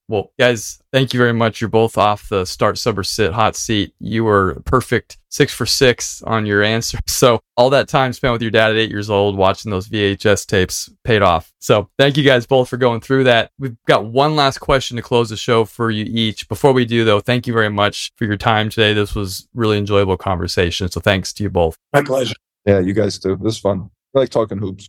Well, 0.07 0.33
guys, 0.39 0.83
thank 0.93 1.15
you 1.15 1.19
very 1.19 1.33
much. 1.33 1.61
You're 1.61 1.71
both 1.71 1.97
off 1.97 2.29
the 2.29 2.45
start, 2.45 2.77
sub, 2.77 2.99
or 2.99 3.05
sit 3.05 3.33
hot 3.33 3.57
seat. 3.57 3.95
You 4.01 4.25
were 4.25 4.61
perfect 4.67 5.17
six 5.31 5.53
for 5.53 5.65
six 5.67 6.23
on 6.23 6.47
your 6.47 6.63
answer. 6.63 6.99
So, 7.15 7.41
all 7.57 7.71
that 7.71 7.89
time 7.89 8.13
spent 8.13 8.33
with 8.33 8.43
your 8.43 8.51
dad 8.51 8.73
at 8.73 8.77
eight 8.77 8.91
years 8.91 9.09
old 9.09 9.37
watching 9.37 9.71
those 9.71 9.89
VHS 9.89 10.47
tapes 10.47 10.91
paid 11.05 11.23
off. 11.23 11.53
So, 11.61 11.89
thank 11.97 12.17
you 12.17 12.25
guys 12.25 12.45
both 12.45 12.69
for 12.69 12.77
going 12.77 13.01
through 13.01 13.25
that. 13.25 13.51
We've 13.59 13.77
got 13.87 14.05
one 14.05 14.35
last 14.37 14.59
question 14.59 14.97
to 14.97 15.03
close 15.03 15.31
the 15.31 15.37
show 15.37 15.65
for 15.65 15.91
you 15.91 16.05
each. 16.07 16.49
Before 16.49 16.73
we 16.73 16.85
do, 16.85 17.05
though, 17.05 17.21
thank 17.21 17.47
you 17.47 17.53
very 17.53 17.71
much 17.71 18.13
for 18.17 18.25
your 18.25 18.37
time 18.37 18.69
today. 18.69 18.93
This 18.93 19.15
was 19.15 19.49
really 19.55 19.79
enjoyable 19.79 20.17
conversation. 20.17 20.91
So, 20.91 21.01
thanks 21.01 21.33
to 21.35 21.45
you 21.45 21.51
both. 21.51 21.77
My 21.93 22.03
pleasure. 22.03 22.35
Yeah, 22.67 22.81
you 22.81 22.93
guys 22.93 23.19
too. 23.19 23.33
It 23.33 23.41
was 23.41 23.59
fun. 23.59 23.91
I 24.15 24.19
like 24.19 24.31
talking 24.31 24.59
hoops. 24.59 24.89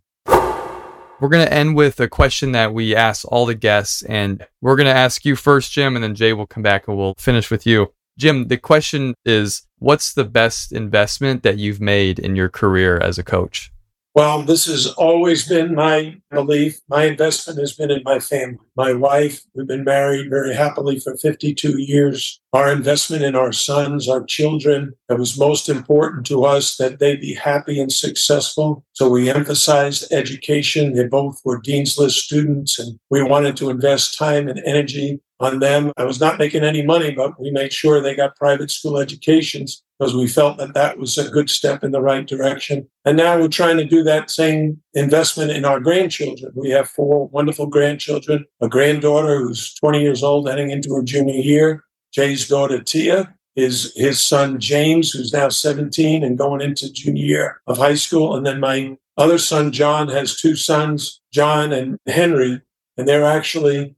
We're 1.22 1.30
going 1.30 1.45
to 1.45 1.53
end 1.53 1.78
with 1.78 2.01
a 2.01 2.09
question 2.09 2.51
that 2.51 2.74
we 2.74 2.93
ask 2.93 3.24
all 3.30 3.45
the 3.45 3.55
guests, 3.55 4.03
and 4.03 4.45
we're 4.61 4.76
going 4.76 4.88
to 4.88 4.93
ask 4.93 5.24
you 5.24 5.38
first, 5.38 5.72
Jim, 5.72 5.95
and 5.95 6.03
then 6.03 6.13
Jay 6.13 6.34
will 6.34 6.45
come 6.45 6.61
back 6.61 6.88
and 6.88 6.97
we'll 6.97 7.16
finish 7.18 7.49
with 7.49 7.66
you. 7.66 7.93
Jim, 8.18 8.49
the 8.49 8.57
question 8.57 9.16
is 9.26 9.66
what's 9.80 10.13
the 10.13 10.26
best 10.26 10.74
investment 10.74 11.43
that 11.43 11.57
you've 11.57 11.80
made 11.80 12.20
in 12.20 12.36
your 12.36 12.49
career 12.49 12.97
as 12.97 13.18
a 13.18 13.24
coach? 13.24 13.72
Well, 14.16 14.43
this 14.43 14.63
has 14.68 14.88
always 14.88 15.45
been 15.45 15.76
my 15.76 16.16
belief. 16.32 16.80
My 16.88 17.03
investment 17.03 17.59
has 17.59 17.74
been 17.74 17.91
in 17.91 18.01
my 18.05 18.20
family. 18.20 18.57
My 18.78 18.93
wife, 18.93 19.41
we've 19.53 19.68
been 19.68 19.84
married 19.84 20.30
very 20.30 20.55
happily 20.55 20.99
for 21.01 21.18
52 21.18 21.82
years. 21.82 22.39
Our 22.53 22.72
investment 22.72 23.24
in 23.24 23.36
our 23.36 23.51
sons, 23.51 24.07
our 24.07 24.24
children, 24.24 24.93
it 25.09 25.20
was 25.20 25.38
most 25.38 25.68
important 25.68 26.26
to 26.28 26.45
us 26.45 26.78
that 26.78 26.99
they 26.99 27.18
be 27.18 27.34
happy 27.34 27.78
and 27.78 27.91
successful. 27.91 28.86
So 28.93 29.09
we 29.09 29.30
emphasized 29.30 30.13
education. 30.13 30.93
They 30.93 31.07
both 31.07 31.41
were 31.43 31.59
Dean's 31.59 31.97
List 31.97 32.20
students, 32.20 32.80
and 32.80 32.97
we 33.09 33.22
wanted 33.22 33.57
to 33.57 33.70
invest 33.70 34.18
time 34.18 34.47
and 34.47 34.61
energy 34.66 35.20
on 35.41 35.59
them. 35.59 35.91
I 35.97 36.05
was 36.05 36.22
not 36.22 36.39
making 36.39 36.63
any 36.63 36.86
money, 36.86 37.11
but 37.11 37.38
we 37.38 37.51
made 37.51 37.74
sure 37.74 37.99
they 37.99 38.16
got 38.16 38.38
private 38.38 38.72
school 38.72 38.97
educations 38.97 39.84
because 39.97 40.15
we 40.15 40.27
felt 40.27 40.57
that 40.57 40.73
that 40.73 40.97
was 40.97 41.17
a 41.17 41.29
good 41.29 41.49
step 41.49 41.83
in 41.83 41.91
the 41.91 42.01
right 42.01 42.27
direction. 42.27 42.87
And 43.05 43.17
now 43.17 43.39
we're 43.39 43.47
trying 43.47 43.77
to 43.77 43.85
do 43.85 44.03
that 44.03 44.29
same 44.29 44.81
investment 44.93 45.51
in 45.51 45.65
our 45.65 45.79
grandchildren. 45.79 46.51
We 46.55 46.69
have 46.71 46.89
four 46.89 47.27
wonderful 47.27 47.67
grandchildren, 47.67 48.45
a 48.61 48.67
granddaughter 48.67 49.39
who's 49.39 49.73
20 49.75 50.01
years 50.01 50.23
old, 50.23 50.49
heading 50.49 50.69
into 50.69 50.93
her 50.95 51.03
junior 51.03 51.35
year, 51.35 51.83
Jay's 52.11 52.47
daughter, 52.47 52.81
Tia, 52.81 53.33
is 53.55 53.93
his 53.95 54.21
son, 54.21 54.59
James, 54.59 55.11
who's 55.11 55.33
now 55.33 55.49
17 55.49 56.23
and 56.23 56.37
going 56.37 56.61
into 56.61 56.91
junior 56.91 57.25
year 57.25 57.61
of 57.67 57.77
high 57.77 57.95
school. 57.95 58.35
And 58.35 58.45
then 58.45 58.59
my 58.59 58.97
other 59.17 59.37
son, 59.37 59.71
John, 59.71 60.09
has 60.09 60.39
two 60.39 60.55
sons, 60.55 61.21
John 61.31 61.71
and 61.71 61.97
Henry, 62.05 62.61
and 62.97 63.07
they're 63.07 63.25
actually 63.25 63.95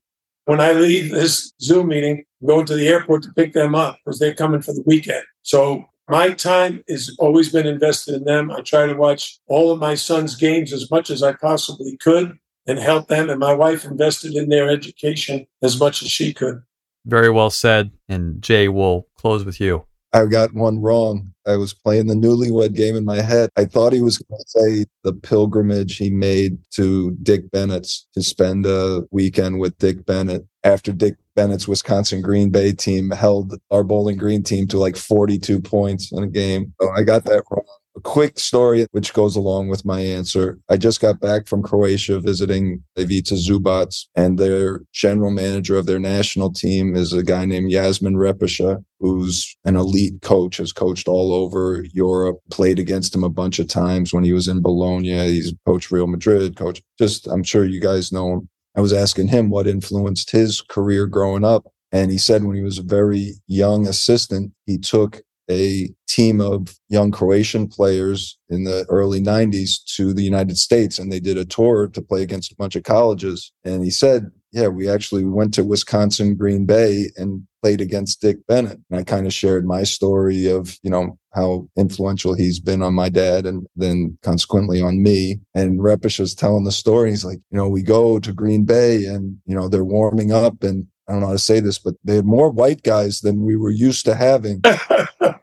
when 0.47 0.61
I 0.61 0.71
leave 0.71 1.11
this 1.11 1.51
Zoom 1.61 1.89
meeting, 1.89 2.23
I'm 2.41 2.47
going 2.47 2.65
to 2.67 2.75
the 2.75 2.87
airport 2.87 3.23
to 3.23 3.33
pick 3.33 3.51
them 3.51 3.75
up 3.75 3.99
because 3.99 4.17
they're 4.17 4.33
coming 4.33 4.61
for 4.61 4.73
the 4.73 4.83
weekend. 4.85 5.25
So 5.47 5.85
my 6.09 6.31
time 6.31 6.83
has 6.89 7.15
always 7.19 7.49
been 7.49 7.65
invested 7.65 8.15
in 8.15 8.25
them. 8.25 8.51
I 8.51 8.59
try 8.59 8.85
to 8.85 8.93
watch 8.93 9.39
all 9.47 9.71
of 9.71 9.79
my 9.79 9.95
son's 9.95 10.35
games 10.35 10.73
as 10.73 10.91
much 10.91 11.09
as 11.09 11.23
I 11.23 11.31
possibly 11.31 11.95
could 12.01 12.37
and 12.67 12.77
help 12.77 13.07
them. 13.07 13.29
And 13.29 13.39
my 13.39 13.53
wife 13.53 13.85
invested 13.85 14.35
in 14.35 14.49
their 14.49 14.69
education 14.69 15.47
as 15.63 15.79
much 15.79 16.01
as 16.01 16.09
she 16.09 16.33
could. 16.33 16.63
Very 17.05 17.29
well 17.29 17.49
said. 17.49 17.91
And 18.09 18.41
Jay, 18.41 18.67
we'll 18.67 19.07
close 19.15 19.45
with 19.45 19.61
you. 19.61 19.85
I 20.11 20.25
got 20.25 20.53
one 20.53 20.81
wrong. 20.81 21.33
I 21.45 21.55
was 21.55 21.73
playing 21.73 22.07
the 22.07 22.15
newlywed 22.15 22.75
game 22.75 22.97
in 22.97 23.05
my 23.05 23.21
head. 23.21 23.49
I 23.55 23.63
thought 23.63 23.93
he 23.93 24.01
was 24.01 24.17
going 24.17 24.41
to 24.41 24.49
say 24.49 24.85
the 25.03 25.13
pilgrimage 25.13 25.95
he 25.95 26.09
made 26.09 26.57
to 26.71 27.11
Dick 27.23 27.51
Bennett's 27.51 28.05
to 28.15 28.21
spend 28.21 28.65
a 28.65 29.05
weekend 29.11 29.59
with 29.61 29.77
Dick 29.77 30.05
Bennett 30.05 30.45
after 30.67 30.91
Dick 30.91 31.15
Bennett's 31.35 31.67
Wisconsin 31.67 32.21
Green 32.21 32.49
Bay 32.49 32.73
team 32.73 33.09
held 33.11 33.57
our 33.71 33.83
Bowling 33.83 34.17
Green 34.17 34.43
team 34.43 34.67
to 34.67 34.77
like 34.77 34.97
42 34.97 35.61
points 35.61 36.11
in 36.11 36.23
a 36.23 36.27
game. 36.27 36.73
So 36.81 36.89
I 36.91 37.03
got 37.03 37.23
that 37.25 37.43
wrong. 37.49 37.63
A 37.95 38.01
quick 38.01 38.37
story 38.37 38.85
which 38.91 39.13
goes 39.13 39.35
along 39.35 39.69
with 39.69 39.85
my 39.85 40.01
answer. 40.01 40.59
I 40.69 40.77
just 40.77 40.99
got 40.99 41.19
back 41.19 41.47
from 41.47 41.63
Croatia 41.63 42.19
visiting 42.19 42.83
Ivica 42.95 43.33
Zubac, 43.33 44.05
and 44.15 44.37
their 44.37 44.81
general 44.93 45.31
manager 45.31 45.77
of 45.77 45.87
their 45.87 45.97
national 45.97 46.51
team 46.53 46.95
is 46.95 47.11
a 47.11 47.23
guy 47.23 47.45
named 47.45 47.71
Jasmin 47.71 48.15
Repeša, 48.15 48.83
who's 48.99 49.57
an 49.65 49.77
elite 49.77 50.21
coach, 50.21 50.57
has 50.57 50.73
coached 50.73 51.07
all 51.07 51.33
over 51.33 51.85
Europe, 51.91 52.37
played 52.51 52.77
against 52.77 53.15
him 53.15 53.23
a 53.23 53.29
bunch 53.29 53.57
of 53.57 53.67
times 53.67 54.13
when 54.13 54.23
he 54.23 54.33
was 54.33 54.47
in 54.47 54.61
Bologna. 54.61 55.31
He's 55.31 55.53
coached 55.65 55.89
Real 55.89 56.07
Madrid, 56.07 56.55
coach. 56.55 56.83
Just, 56.99 57.25
I'm 57.25 57.43
sure 57.43 57.65
you 57.65 57.79
guys 57.79 58.11
know 58.11 58.33
him. 58.33 58.49
I 58.77 58.81
was 58.81 58.93
asking 58.93 59.29
him 59.29 59.49
what 59.49 59.67
influenced 59.67 60.29
his 60.29 60.61
career 60.61 61.07
growing 61.07 61.43
up. 61.43 61.65
And 61.91 62.11
he 62.11 62.19
said 62.19 62.43
when 62.43 62.55
he 62.55 62.61
was 62.61 62.77
a 62.77 62.83
very 62.83 63.33
young 63.47 63.87
assistant, 63.87 64.53
he 64.67 64.77
took 64.77 65.21
a 65.49 65.89
team 66.07 66.41
of 66.41 66.75
young 66.89 67.09
Croatian 67.09 67.67
players 67.69 68.37
in 68.49 68.65
the 68.65 68.85
early 68.89 69.19
90s 69.21 69.83
to 69.95 70.13
the 70.13 70.23
United 70.23 70.57
States 70.57 70.99
and 70.99 71.11
they 71.11 71.19
did 71.19 71.37
a 71.37 71.45
tour 71.45 71.87
to 71.87 72.01
play 72.01 72.21
against 72.21 72.51
a 72.51 72.55
bunch 72.55 72.75
of 72.75 72.83
colleges. 72.83 73.51
And 73.63 73.83
he 73.83 73.89
said, 73.89 74.29
yeah, 74.51 74.67
we 74.67 74.89
actually 74.89 75.25
went 75.25 75.53
to 75.55 75.63
Wisconsin, 75.63 76.35
Green 76.35 76.65
Bay 76.65 77.11
and 77.17 77.45
played 77.61 77.81
against 77.81 78.21
Dick 78.21 78.37
Bennett. 78.47 78.79
And 78.89 78.99
I 78.99 79.03
kind 79.03 79.25
of 79.25 79.33
shared 79.33 79.65
my 79.65 79.83
story 79.83 80.49
of, 80.49 80.77
you 80.83 80.89
know, 80.89 81.17
how 81.33 81.67
influential 81.77 82.33
he's 82.33 82.59
been 82.59 82.81
on 82.81 82.93
my 82.93 83.09
dad 83.09 83.45
and 83.45 83.67
then 83.75 84.17
consequently 84.23 84.81
on 84.81 85.03
me. 85.03 85.39
And 85.53 85.79
Repeša 85.79 86.21
was 86.21 86.35
telling 86.35 86.63
the 86.63 86.71
story. 86.71 87.09
He's 87.09 87.25
like, 87.25 87.39
you 87.51 87.57
know, 87.57 87.67
we 87.67 87.83
go 87.83 88.19
to 88.19 88.33
Green 88.33 88.63
Bay 88.63 89.05
and, 89.05 89.37
you 89.45 89.55
know, 89.55 89.67
they're 89.67 89.83
warming 89.83 90.31
up 90.31 90.63
and 90.63 90.87
I 91.07 91.13
don't 91.13 91.21
know 91.21 91.27
how 91.27 91.33
to 91.33 91.39
say 91.39 91.59
this, 91.59 91.79
but 91.79 91.95
they 92.03 92.15
had 92.15 92.25
more 92.25 92.49
white 92.49 92.83
guys 92.83 93.21
than 93.21 93.45
we 93.45 93.55
were 93.55 93.69
used 93.69 94.05
to 94.05 94.15
having. 94.15 94.61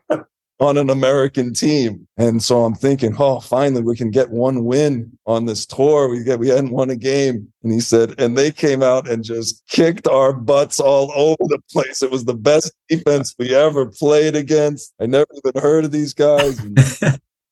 on 0.59 0.77
an 0.77 0.89
American 0.89 1.53
team. 1.53 2.07
And 2.17 2.41
so 2.41 2.63
I'm 2.63 2.75
thinking, 2.75 3.15
oh, 3.19 3.39
finally 3.39 3.81
we 3.81 3.95
can 3.95 4.09
get 4.09 4.29
one 4.29 4.63
win 4.63 5.11
on 5.25 5.45
this 5.45 5.65
tour. 5.65 6.07
We 6.09 6.23
get 6.23 6.39
we 6.39 6.47
hadn't 6.47 6.71
won 6.71 6.89
a 6.89 6.95
game. 6.95 7.51
And 7.63 7.73
he 7.73 7.81
said, 7.81 8.15
and 8.19 8.37
they 8.37 8.51
came 8.51 8.81
out 8.81 9.09
and 9.09 9.23
just 9.23 9.63
kicked 9.67 10.07
our 10.07 10.31
butts 10.31 10.79
all 10.79 11.11
over 11.15 11.43
the 11.49 11.59
place. 11.71 12.01
It 12.01 12.11
was 12.11 12.25
the 12.25 12.35
best 12.35 12.71
defense 12.87 13.35
we 13.37 13.53
ever 13.53 13.85
played 13.85 14.35
against. 14.35 14.93
I 15.01 15.07
never 15.07 15.27
even 15.45 15.61
heard 15.61 15.85
of 15.85 15.91
these 15.91 16.13
guys. 16.13 16.59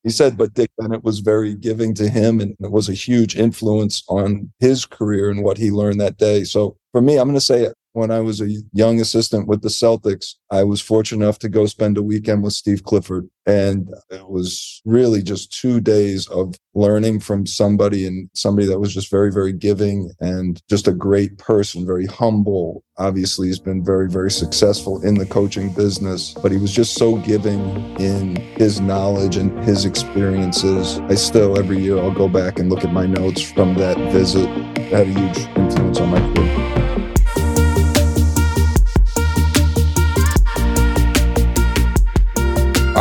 he 0.03 0.09
said, 0.09 0.37
but 0.37 0.53
Dick 0.53 0.71
Bennett 0.77 1.03
was 1.03 1.19
very 1.19 1.55
giving 1.55 1.93
to 1.95 2.09
him 2.09 2.39
and 2.39 2.55
it 2.61 2.71
was 2.71 2.87
a 2.87 2.93
huge 2.93 3.35
influence 3.35 4.03
on 4.07 4.51
his 4.59 4.85
career 4.85 5.29
and 5.29 5.43
what 5.43 5.57
he 5.57 5.71
learned 5.71 5.99
that 5.99 6.17
day. 6.17 6.45
So 6.45 6.77
for 6.93 7.01
me, 7.01 7.17
I'm 7.17 7.27
going 7.27 7.35
to 7.35 7.41
say 7.41 7.67
when 7.93 8.11
I 8.11 8.19
was 8.19 8.41
a 8.41 8.49
young 8.73 8.99
assistant 8.99 9.47
with 9.47 9.61
the 9.61 9.69
Celtics, 9.69 10.35
I 10.51 10.63
was 10.63 10.81
fortunate 10.81 11.23
enough 11.23 11.39
to 11.39 11.49
go 11.49 11.65
spend 11.67 11.97
a 11.97 12.03
weekend 12.03 12.43
with 12.43 12.53
Steve 12.53 12.83
Clifford. 12.83 13.29
And 13.45 13.89
it 14.09 14.27
was 14.29 14.81
really 14.85 15.21
just 15.21 15.51
two 15.51 15.79
days 15.79 16.27
of 16.27 16.55
learning 16.73 17.19
from 17.19 17.45
somebody 17.45 18.07
and 18.07 18.29
somebody 18.33 18.67
that 18.67 18.79
was 18.79 18.93
just 18.93 19.11
very, 19.11 19.31
very 19.31 19.53
giving 19.53 20.11
and 20.19 20.61
just 20.69 20.87
a 20.87 20.93
great 20.93 21.37
person, 21.37 21.85
very 21.85 22.07
humble. 22.07 22.83
Obviously, 22.97 23.47
he's 23.47 23.59
been 23.59 23.83
very, 23.83 24.09
very 24.09 24.31
successful 24.31 25.03
in 25.03 25.15
the 25.15 25.25
coaching 25.25 25.71
business, 25.73 26.33
but 26.41 26.51
he 26.51 26.57
was 26.57 26.73
just 26.73 26.95
so 26.95 27.17
giving 27.17 27.59
in 27.99 28.37
his 28.57 28.79
knowledge 28.79 29.35
and 29.35 29.63
his 29.63 29.85
experiences. 29.85 30.99
I 31.01 31.15
still, 31.15 31.59
every 31.59 31.79
year, 31.79 31.99
I'll 31.99 32.11
go 32.11 32.27
back 32.27 32.59
and 32.59 32.69
look 32.69 32.83
at 32.83 32.93
my 32.93 33.05
notes 33.05 33.41
from 33.41 33.75
that 33.75 33.97
visit. 34.11 34.49
It 34.77 34.91
had 34.91 35.07
a 35.07 35.19
huge 35.19 35.57
influence 35.57 35.99
on 35.99 36.09
my 36.09 36.33
career. 36.33 36.82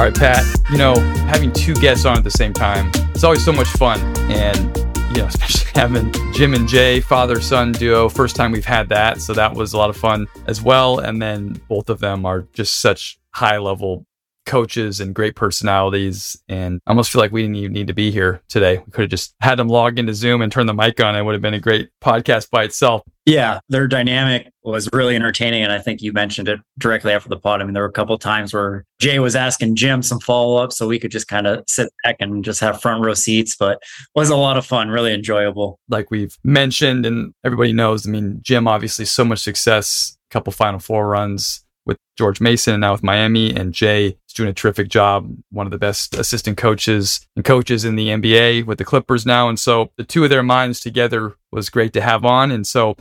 All 0.02 0.08
right, 0.08 0.18
Pat, 0.18 0.44
you 0.68 0.78
know, 0.78 0.96
having 1.28 1.52
two 1.52 1.74
guests 1.74 2.04
on 2.06 2.16
at 2.16 2.24
the 2.24 2.30
same 2.32 2.52
time, 2.52 2.90
it's 3.14 3.22
always 3.22 3.44
so 3.44 3.52
much 3.52 3.68
fun. 3.68 4.00
And, 4.32 4.76
you 5.14 5.22
know, 5.22 5.26
especially 5.28 5.70
having 5.76 6.12
Jim 6.32 6.54
and 6.54 6.66
Jay, 6.66 6.98
father 6.98 7.40
son 7.40 7.70
duo, 7.70 8.08
first 8.08 8.34
time 8.34 8.50
we've 8.50 8.64
had 8.64 8.88
that. 8.88 9.20
So 9.20 9.32
that 9.34 9.54
was 9.54 9.74
a 9.74 9.78
lot 9.78 9.90
of 9.90 9.96
fun 9.96 10.26
as 10.48 10.60
well. 10.60 10.98
And 10.98 11.22
then 11.22 11.60
both 11.68 11.88
of 11.88 12.00
them 12.00 12.26
are 12.26 12.48
just 12.52 12.80
such 12.80 13.20
high 13.30 13.58
level 13.58 14.04
coaches 14.46 15.00
and 15.00 15.14
great 15.14 15.36
personalities. 15.36 16.36
And 16.48 16.80
I 16.86 16.90
almost 16.90 17.10
feel 17.10 17.20
like 17.20 17.32
we 17.32 17.42
didn't 17.42 17.56
even 17.56 17.72
need 17.72 17.86
to 17.86 17.94
be 17.94 18.10
here 18.10 18.42
today. 18.48 18.78
We 18.78 18.92
could 18.92 19.02
have 19.02 19.10
just 19.10 19.34
had 19.40 19.58
them 19.58 19.68
log 19.68 19.98
into 19.98 20.14
Zoom 20.14 20.42
and 20.42 20.50
turn 20.50 20.66
the 20.66 20.74
mic 20.74 21.00
on. 21.00 21.16
It 21.16 21.22
would 21.22 21.34
have 21.34 21.42
been 21.42 21.54
a 21.54 21.60
great 21.60 21.90
podcast 22.02 22.50
by 22.50 22.64
itself. 22.64 23.02
Yeah, 23.24 23.60
their 23.68 23.86
dynamic 23.86 24.50
was 24.64 24.88
really 24.92 25.14
entertaining. 25.14 25.62
And 25.62 25.72
I 25.72 25.78
think 25.78 26.02
you 26.02 26.12
mentioned 26.12 26.48
it 26.48 26.58
directly 26.78 27.12
after 27.12 27.28
the 27.28 27.38
pod. 27.38 27.60
I 27.60 27.64
mean, 27.64 27.72
there 27.72 27.84
were 27.84 27.88
a 27.88 27.92
couple 27.92 28.18
times 28.18 28.52
where 28.52 28.84
Jay 28.98 29.20
was 29.20 29.36
asking 29.36 29.76
Jim 29.76 30.02
some 30.02 30.18
follow 30.18 30.56
up 30.56 30.72
so 30.72 30.88
we 30.88 30.98
could 30.98 31.12
just 31.12 31.28
kind 31.28 31.46
of 31.46 31.62
sit 31.68 31.88
back 32.02 32.16
and 32.18 32.44
just 32.44 32.60
have 32.60 32.80
front 32.80 33.04
row 33.04 33.14
seats, 33.14 33.54
but 33.56 33.80
was 34.16 34.30
a 34.30 34.36
lot 34.36 34.56
of 34.56 34.66
fun, 34.66 34.88
really 34.88 35.14
enjoyable. 35.14 35.78
Like 35.88 36.10
we've 36.10 36.36
mentioned, 36.42 37.06
and 37.06 37.32
everybody 37.44 37.72
knows, 37.72 38.08
I 38.08 38.10
mean, 38.10 38.40
Jim 38.42 38.66
obviously 38.66 39.04
so 39.04 39.24
much 39.24 39.38
success, 39.38 40.16
couple 40.30 40.52
Final 40.52 40.80
Four 40.80 41.08
runs 41.08 41.61
with 41.84 41.98
George 42.16 42.40
Mason 42.40 42.74
and 42.74 42.80
now 42.80 42.92
with 42.92 43.02
Miami. 43.02 43.54
And 43.54 43.72
Jay 43.72 44.06
is 44.06 44.34
doing 44.34 44.48
a 44.48 44.54
terrific 44.54 44.88
job, 44.88 45.34
one 45.50 45.66
of 45.66 45.72
the 45.72 45.78
best 45.78 46.14
assistant 46.14 46.56
coaches 46.56 47.26
and 47.36 47.44
coaches 47.44 47.84
in 47.84 47.96
the 47.96 48.08
NBA 48.08 48.66
with 48.66 48.78
the 48.78 48.84
Clippers 48.84 49.26
now. 49.26 49.48
And 49.48 49.58
so 49.58 49.90
the 49.96 50.04
two 50.04 50.24
of 50.24 50.30
their 50.30 50.42
minds 50.42 50.80
together 50.80 51.36
was 51.50 51.70
great 51.70 51.92
to 51.94 52.00
have 52.00 52.24
on. 52.24 52.50
And 52.50 52.66
so 52.66 52.96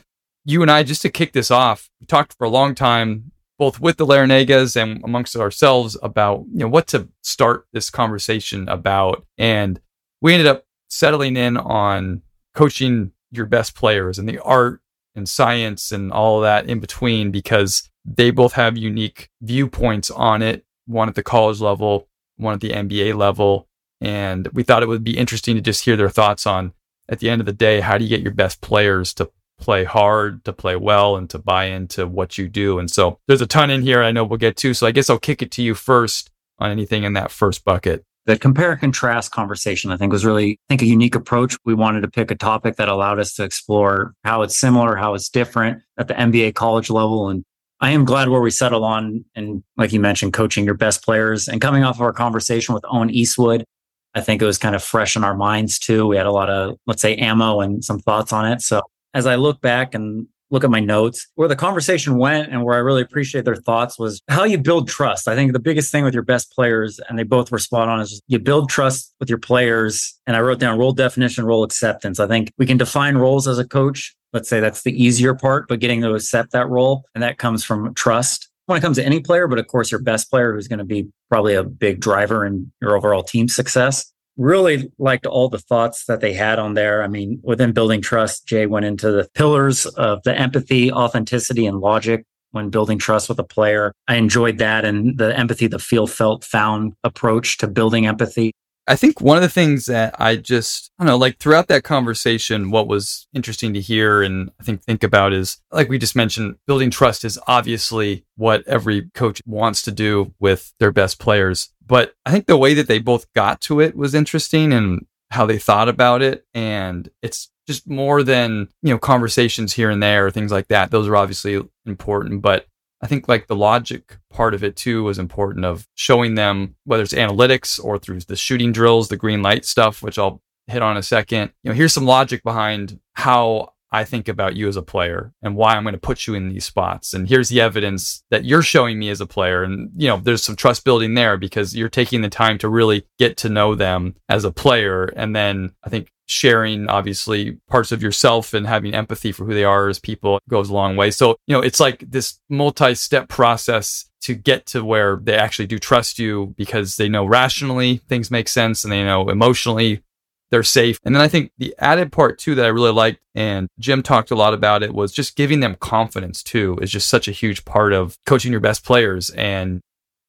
you 0.45 0.61
and 0.61 0.71
I, 0.71 0.83
just 0.83 1.01
to 1.03 1.09
kick 1.09 1.33
this 1.33 1.51
off, 1.51 1.89
we 1.99 2.07
talked 2.07 2.33
for 2.33 2.45
a 2.45 2.49
long 2.49 2.73
time, 2.73 3.31
both 3.59 3.79
with 3.79 3.97
the 3.97 4.05
Larrañagas 4.05 4.81
and 4.81 5.03
amongst 5.03 5.35
ourselves 5.35 5.97
about, 6.01 6.45
you 6.51 6.59
know, 6.59 6.67
what 6.67 6.87
to 6.87 7.09
start 7.21 7.67
this 7.73 7.89
conversation 7.89 8.67
about. 8.67 9.25
And 9.37 9.79
we 10.21 10.33
ended 10.33 10.47
up 10.47 10.65
settling 10.89 11.37
in 11.37 11.57
on 11.57 12.23
coaching 12.55 13.11
your 13.31 13.45
best 13.45 13.75
players 13.75 14.19
and 14.19 14.27
the 14.27 14.39
art 14.39 14.81
and 15.15 15.27
science 15.27 15.91
and 15.91 16.11
all 16.11 16.41
that 16.41 16.67
in 16.67 16.79
between 16.79 17.31
because 17.31 17.89
they 18.05 18.31
both 18.31 18.53
have 18.53 18.77
unique 18.77 19.29
viewpoints 19.41 20.09
on 20.09 20.41
it, 20.41 20.65
one 20.85 21.09
at 21.09 21.15
the 21.15 21.23
college 21.23 21.59
level, 21.61 22.07
one 22.37 22.53
at 22.53 22.61
the 22.61 22.71
NBA 22.71 23.15
level. 23.15 23.67
And 23.99 24.47
we 24.53 24.63
thought 24.63 24.83
it 24.83 24.87
would 24.87 25.03
be 25.03 25.17
interesting 25.17 25.55
to 25.55 25.61
just 25.61 25.85
hear 25.85 25.95
their 25.95 26.09
thoughts 26.09 26.47
on, 26.47 26.73
at 27.09 27.19
the 27.19 27.29
end 27.29 27.41
of 27.41 27.45
the 27.45 27.53
day, 27.53 27.81
how 27.81 27.97
do 27.97 28.03
you 28.03 28.09
get 28.09 28.21
your 28.21 28.33
best 28.33 28.61
players 28.61 29.13
to 29.15 29.29
play 29.59 29.83
hard, 29.83 30.43
to 30.45 30.53
play 30.53 30.75
well, 30.75 31.15
and 31.15 31.29
to 31.29 31.37
buy 31.37 31.65
into 31.65 32.07
what 32.07 32.37
you 32.37 32.47
do? 32.47 32.79
And 32.79 32.89
so 32.89 33.19
there's 33.27 33.41
a 33.41 33.47
ton 33.47 33.69
in 33.69 33.81
here 33.81 34.01
I 34.01 34.11
know 34.11 34.23
we'll 34.23 34.37
get 34.37 34.57
to. 34.57 34.73
So 34.73 34.87
I 34.87 34.91
guess 34.91 35.09
I'll 35.09 35.19
kick 35.19 35.41
it 35.41 35.51
to 35.51 35.61
you 35.61 35.75
first 35.75 36.31
on 36.57 36.71
anything 36.71 37.03
in 37.03 37.13
that 37.13 37.31
first 37.31 37.63
bucket. 37.63 38.03
The 38.25 38.37
compare 38.37 38.71
and 38.71 38.79
contrast 38.79 39.31
conversation, 39.31 39.91
I 39.91 39.97
think, 39.97 40.11
was 40.11 40.23
really, 40.23 40.51
I 40.51 40.57
think, 40.69 40.83
a 40.83 40.85
unique 40.85 41.15
approach. 41.15 41.57
We 41.65 41.73
wanted 41.73 42.01
to 42.01 42.07
pick 42.07 42.29
a 42.29 42.35
topic 42.35 42.75
that 42.75 42.87
allowed 42.87 43.19
us 43.19 43.33
to 43.35 43.43
explore 43.43 44.13
how 44.23 44.43
it's 44.43 44.57
similar, 44.57 44.95
how 44.95 45.15
it's 45.15 45.27
different 45.27 45.81
at 45.97 46.07
the 46.07 46.13
NBA 46.13 46.53
college 46.53 46.91
level, 46.91 47.29
and 47.29 47.43
I 47.81 47.89
am 47.89 48.05
glad 48.05 48.29
where 48.29 48.41
we 48.41 48.51
settle 48.51 48.85
on, 48.85 49.25
and 49.35 49.63
like 49.75 49.91
you 49.91 49.99
mentioned, 49.99 50.33
coaching 50.33 50.65
your 50.65 50.75
best 50.75 51.03
players. 51.03 51.47
And 51.47 51.59
coming 51.59 51.83
off 51.83 51.95
of 51.95 52.01
our 52.01 52.13
conversation 52.13 52.75
with 52.75 52.85
Owen 52.87 53.09
Eastwood, 53.09 53.65
I 54.13 54.21
think 54.21 54.41
it 54.41 54.45
was 54.45 54.59
kind 54.59 54.75
of 54.75 54.83
fresh 54.83 55.15
in 55.15 55.23
our 55.23 55.35
minds 55.35 55.79
too. 55.79 56.05
We 56.05 56.15
had 56.15 56.27
a 56.27 56.31
lot 56.31 56.49
of, 56.49 56.77
let's 56.85 57.01
say, 57.01 57.15
ammo 57.15 57.59
and 57.59 57.83
some 57.83 57.99
thoughts 57.99 58.31
on 58.31 58.51
it. 58.51 58.61
So 58.61 58.81
as 59.13 59.25
I 59.25 59.35
look 59.35 59.61
back 59.61 59.95
and 59.95 60.27
look 60.51 60.63
at 60.63 60.69
my 60.69 60.81
notes, 60.81 61.27
where 61.35 61.47
the 61.47 61.55
conversation 61.55 62.17
went 62.17 62.51
and 62.51 62.63
where 62.63 62.75
I 62.75 62.79
really 62.79 63.01
appreciate 63.01 63.45
their 63.45 63.55
thoughts 63.55 63.97
was 63.97 64.21
how 64.27 64.43
you 64.43 64.57
build 64.57 64.89
trust. 64.89 65.27
I 65.27 65.33
think 65.33 65.53
the 65.53 65.59
biggest 65.59 65.91
thing 65.91 66.03
with 66.03 66.13
your 66.13 66.23
best 66.23 66.51
players, 66.51 66.99
and 67.07 67.17
they 67.17 67.23
both 67.23 67.51
were 67.51 67.57
spot 67.57 67.87
on, 67.87 68.01
is 68.01 68.21
you 68.27 68.37
build 68.37 68.69
trust 68.69 69.15
with 69.19 69.29
your 69.29 69.39
players. 69.39 70.19
And 70.27 70.35
I 70.35 70.41
wrote 70.41 70.59
down 70.59 70.77
role 70.77 70.91
definition, 70.91 71.45
role 71.45 71.63
acceptance. 71.63 72.19
I 72.19 72.27
think 72.27 72.51
we 72.57 72.65
can 72.65 72.77
define 72.77 73.15
roles 73.15 73.47
as 73.47 73.57
a 73.57 73.67
coach 73.67 74.13
Let's 74.33 74.49
say 74.49 74.59
that's 74.59 74.83
the 74.83 75.03
easier 75.03 75.35
part, 75.35 75.67
but 75.67 75.79
getting 75.79 76.01
to 76.01 76.13
accept 76.13 76.51
that 76.51 76.69
role. 76.69 77.03
And 77.13 77.23
that 77.23 77.37
comes 77.37 77.63
from 77.63 77.93
trust 77.93 78.49
when 78.65 78.77
it 78.77 78.81
comes 78.81 78.97
to 78.97 79.05
any 79.05 79.19
player, 79.19 79.47
but 79.47 79.59
of 79.59 79.67
course, 79.67 79.91
your 79.91 80.01
best 80.01 80.29
player 80.29 80.53
who's 80.53 80.67
going 80.67 80.79
to 80.79 80.85
be 80.85 81.07
probably 81.29 81.53
a 81.53 81.63
big 81.63 81.99
driver 81.99 82.45
in 82.45 82.71
your 82.81 82.95
overall 82.95 83.23
team 83.23 83.47
success. 83.47 84.11
Really 84.37 84.89
liked 84.97 85.25
all 85.25 85.49
the 85.49 85.59
thoughts 85.59 86.05
that 86.05 86.21
they 86.21 86.33
had 86.33 86.57
on 86.57 86.73
there. 86.73 87.03
I 87.03 87.07
mean, 87.07 87.39
within 87.43 87.73
building 87.73 88.01
trust, 88.01 88.47
Jay 88.47 88.65
went 88.65 88.85
into 88.85 89.11
the 89.11 89.27
pillars 89.33 89.85
of 89.85 90.23
the 90.23 90.37
empathy, 90.37 90.91
authenticity, 90.91 91.65
and 91.65 91.79
logic 91.79 92.25
when 92.51 92.69
building 92.69 92.97
trust 92.97 93.29
with 93.29 93.39
a 93.39 93.43
player. 93.43 93.93
I 94.07 94.15
enjoyed 94.15 94.57
that 94.59 94.85
and 94.85 95.17
the 95.17 95.37
empathy, 95.37 95.67
the 95.67 95.79
feel, 95.79 96.07
felt, 96.07 96.43
found 96.43 96.93
approach 97.03 97.57
to 97.59 97.67
building 97.67 98.07
empathy. 98.07 98.53
I 98.87 98.95
think 98.95 99.21
one 99.21 99.37
of 99.37 99.43
the 99.43 99.49
things 99.49 99.85
that 99.85 100.15
I 100.19 100.35
just, 100.35 100.91
I 100.97 101.03
don't 101.03 101.11
know, 101.11 101.17
like 101.17 101.37
throughout 101.37 101.67
that 101.67 101.83
conversation, 101.83 102.71
what 102.71 102.87
was 102.87 103.27
interesting 103.33 103.73
to 103.73 103.81
hear 103.81 104.23
and 104.23 104.51
I 104.59 104.63
think 104.63 104.83
think 104.83 105.03
about 105.03 105.33
is 105.33 105.61
like 105.71 105.87
we 105.87 105.97
just 105.97 106.15
mentioned, 106.15 106.55
building 106.65 106.89
trust 106.89 107.23
is 107.23 107.39
obviously 107.47 108.25
what 108.35 108.67
every 108.67 109.09
coach 109.13 109.41
wants 109.45 109.83
to 109.83 109.91
do 109.91 110.33
with 110.39 110.73
their 110.79 110.91
best 110.91 111.19
players. 111.19 111.69
But 111.85 112.15
I 112.25 112.31
think 112.31 112.47
the 112.47 112.57
way 112.57 112.73
that 112.73 112.87
they 112.87 112.99
both 112.99 113.31
got 113.33 113.61
to 113.61 113.79
it 113.81 113.95
was 113.95 114.15
interesting 114.15 114.73
and 114.73 115.05
how 115.29 115.45
they 115.45 115.59
thought 115.59 115.87
about 115.87 116.21
it. 116.21 116.45
And 116.53 117.09
it's 117.21 117.49
just 117.67 117.87
more 117.87 118.23
than, 118.23 118.67
you 118.81 118.93
know, 118.93 118.97
conversations 118.97 119.73
here 119.73 119.89
and 119.89 120.01
there, 120.01 120.29
things 120.31 120.51
like 120.51 120.67
that. 120.69 120.91
Those 120.91 121.07
are 121.07 121.15
obviously 121.15 121.61
important, 121.85 122.41
but 122.41 122.65
I 123.01 123.07
think 123.07 123.27
like 123.27 123.47
the 123.47 123.55
logic 123.55 124.17
part 124.29 124.53
of 124.53 124.63
it 124.63 124.75
too 124.75 125.03
was 125.03 125.17
important 125.17 125.65
of 125.65 125.87
showing 125.95 126.35
them 126.35 126.75
whether 126.83 127.03
it's 127.03 127.13
analytics 127.13 127.83
or 127.83 127.97
through 127.97 128.19
the 128.21 128.35
shooting 128.35 128.71
drills, 128.71 129.09
the 129.09 129.17
green 129.17 129.41
light 129.41 129.65
stuff, 129.65 130.03
which 130.03 130.19
I'll 130.19 130.41
hit 130.67 130.81
on 130.81 130.97
a 130.97 131.03
second. 131.03 131.51
You 131.63 131.69
know, 131.69 131.75
here's 131.75 131.93
some 131.93 132.05
logic 132.05 132.43
behind 132.43 132.99
how 133.13 133.73
I 133.91 134.05
think 134.05 134.27
about 134.27 134.55
you 134.55 134.67
as 134.67 134.77
a 134.77 134.81
player 134.81 135.33
and 135.41 135.55
why 135.55 135.75
I'm 135.75 135.83
going 135.83 135.93
to 135.93 135.99
put 135.99 136.25
you 136.25 136.33
in 136.33 136.49
these 136.49 136.65
spots. 136.65 137.13
And 137.13 137.27
here's 137.27 137.49
the 137.49 137.61
evidence 137.61 138.23
that 138.29 138.45
you're 138.45 138.61
showing 138.61 138.97
me 138.97 139.09
as 139.09 139.19
a 139.19 139.25
player. 139.25 139.63
And, 139.63 139.91
you 139.97 140.07
know, 140.07 140.17
there's 140.17 140.43
some 140.43 140.55
trust 140.55 140.85
building 140.85 141.13
there 141.13 141.37
because 141.37 141.75
you're 141.75 141.89
taking 141.89 142.21
the 142.21 142.29
time 142.29 142.57
to 142.59 142.69
really 142.69 143.05
get 143.19 143.37
to 143.37 143.49
know 143.49 143.75
them 143.75 144.15
as 144.29 144.45
a 144.45 144.51
player. 144.51 145.05
And 145.15 145.35
then 145.35 145.73
I 145.83 145.89
think 145.89 146.09
sharing 146.25 146.87
obviously 146.87 147.57
parts 147.67 147.91
of 147.91 148.01
yourself 148.01 148.53
and 148.53 148.65
having 148.65 148.93
empathy 148.93 149.33
for 149.33 149.45
who 149.45 149.53
they 149.53 149.65
are 149.65 149.89
as 149.89 149.99
people 149.99 150.39
goes 150.49 150.69
a 150.69 150.73
long 150.73 150.95
way. 150.95 151.11
So, 151.11 151.35
you 151.45 151.53
know, 151.53 151.61
it's 151.61 151.81
like 151.81 152.09
this 152.09 152.39
multi-step 152.47 153.27
process 153.27 154.09
to 154.21 154.35
get 154.35 154.65
to 154.67 154.85
where 154.85 155.19
they 155.21 155.35
actually 155.35 155.67
do 155.67 155.77
trust 155.77 156.19
you 156.19 156.53
because 156.55 156.95
they 156.95 157.09
know 157.09 157.25
rationally 157.25 157.97
things 158.07 158.31
make 158.31 158.47
sense 158.47 158.85
and 158.85 158.93
they 158.93 159.03
know 159.03 159.29
emotionally 159.29 160.03
they're 160.51 160.63
safe. 160.63 160.99
And 161.03 161.15
then 161.15 161.21
I 161.21 161.27
think 161.27 161.51
the 161.57 161.73
added 161.79 162.11
part 162.11 162.37
too 162.37 162.55
that 162.55 162.65
I 162.65 162.69
really 162.69 162.91
liked, 162.91 163.21
and 163.33 163.67
Jim 163.79 164.03
talked 164.03 164.31
a 164.31 164.35
lot 164.35 164.53
about 164.53 164.83
it, 164.83 164.93
was 164.93 165.11
just 165.11 165.35
giving 165.35 165.61
them 165.61 165.75
confidence 165.75 166.43
too, 166.43 166.77
is 166.81 166.91
just 166.91 167.09
such 167.09 167.27
a 167.27 167.31
huge 167.31 167.65
part 167.65 167.93
of 167.93 168.17
coaching 168.25 168.51
your 168.51 168.61
best 168.61 168.85
players. 168.85 169.29
And 169.31 169.81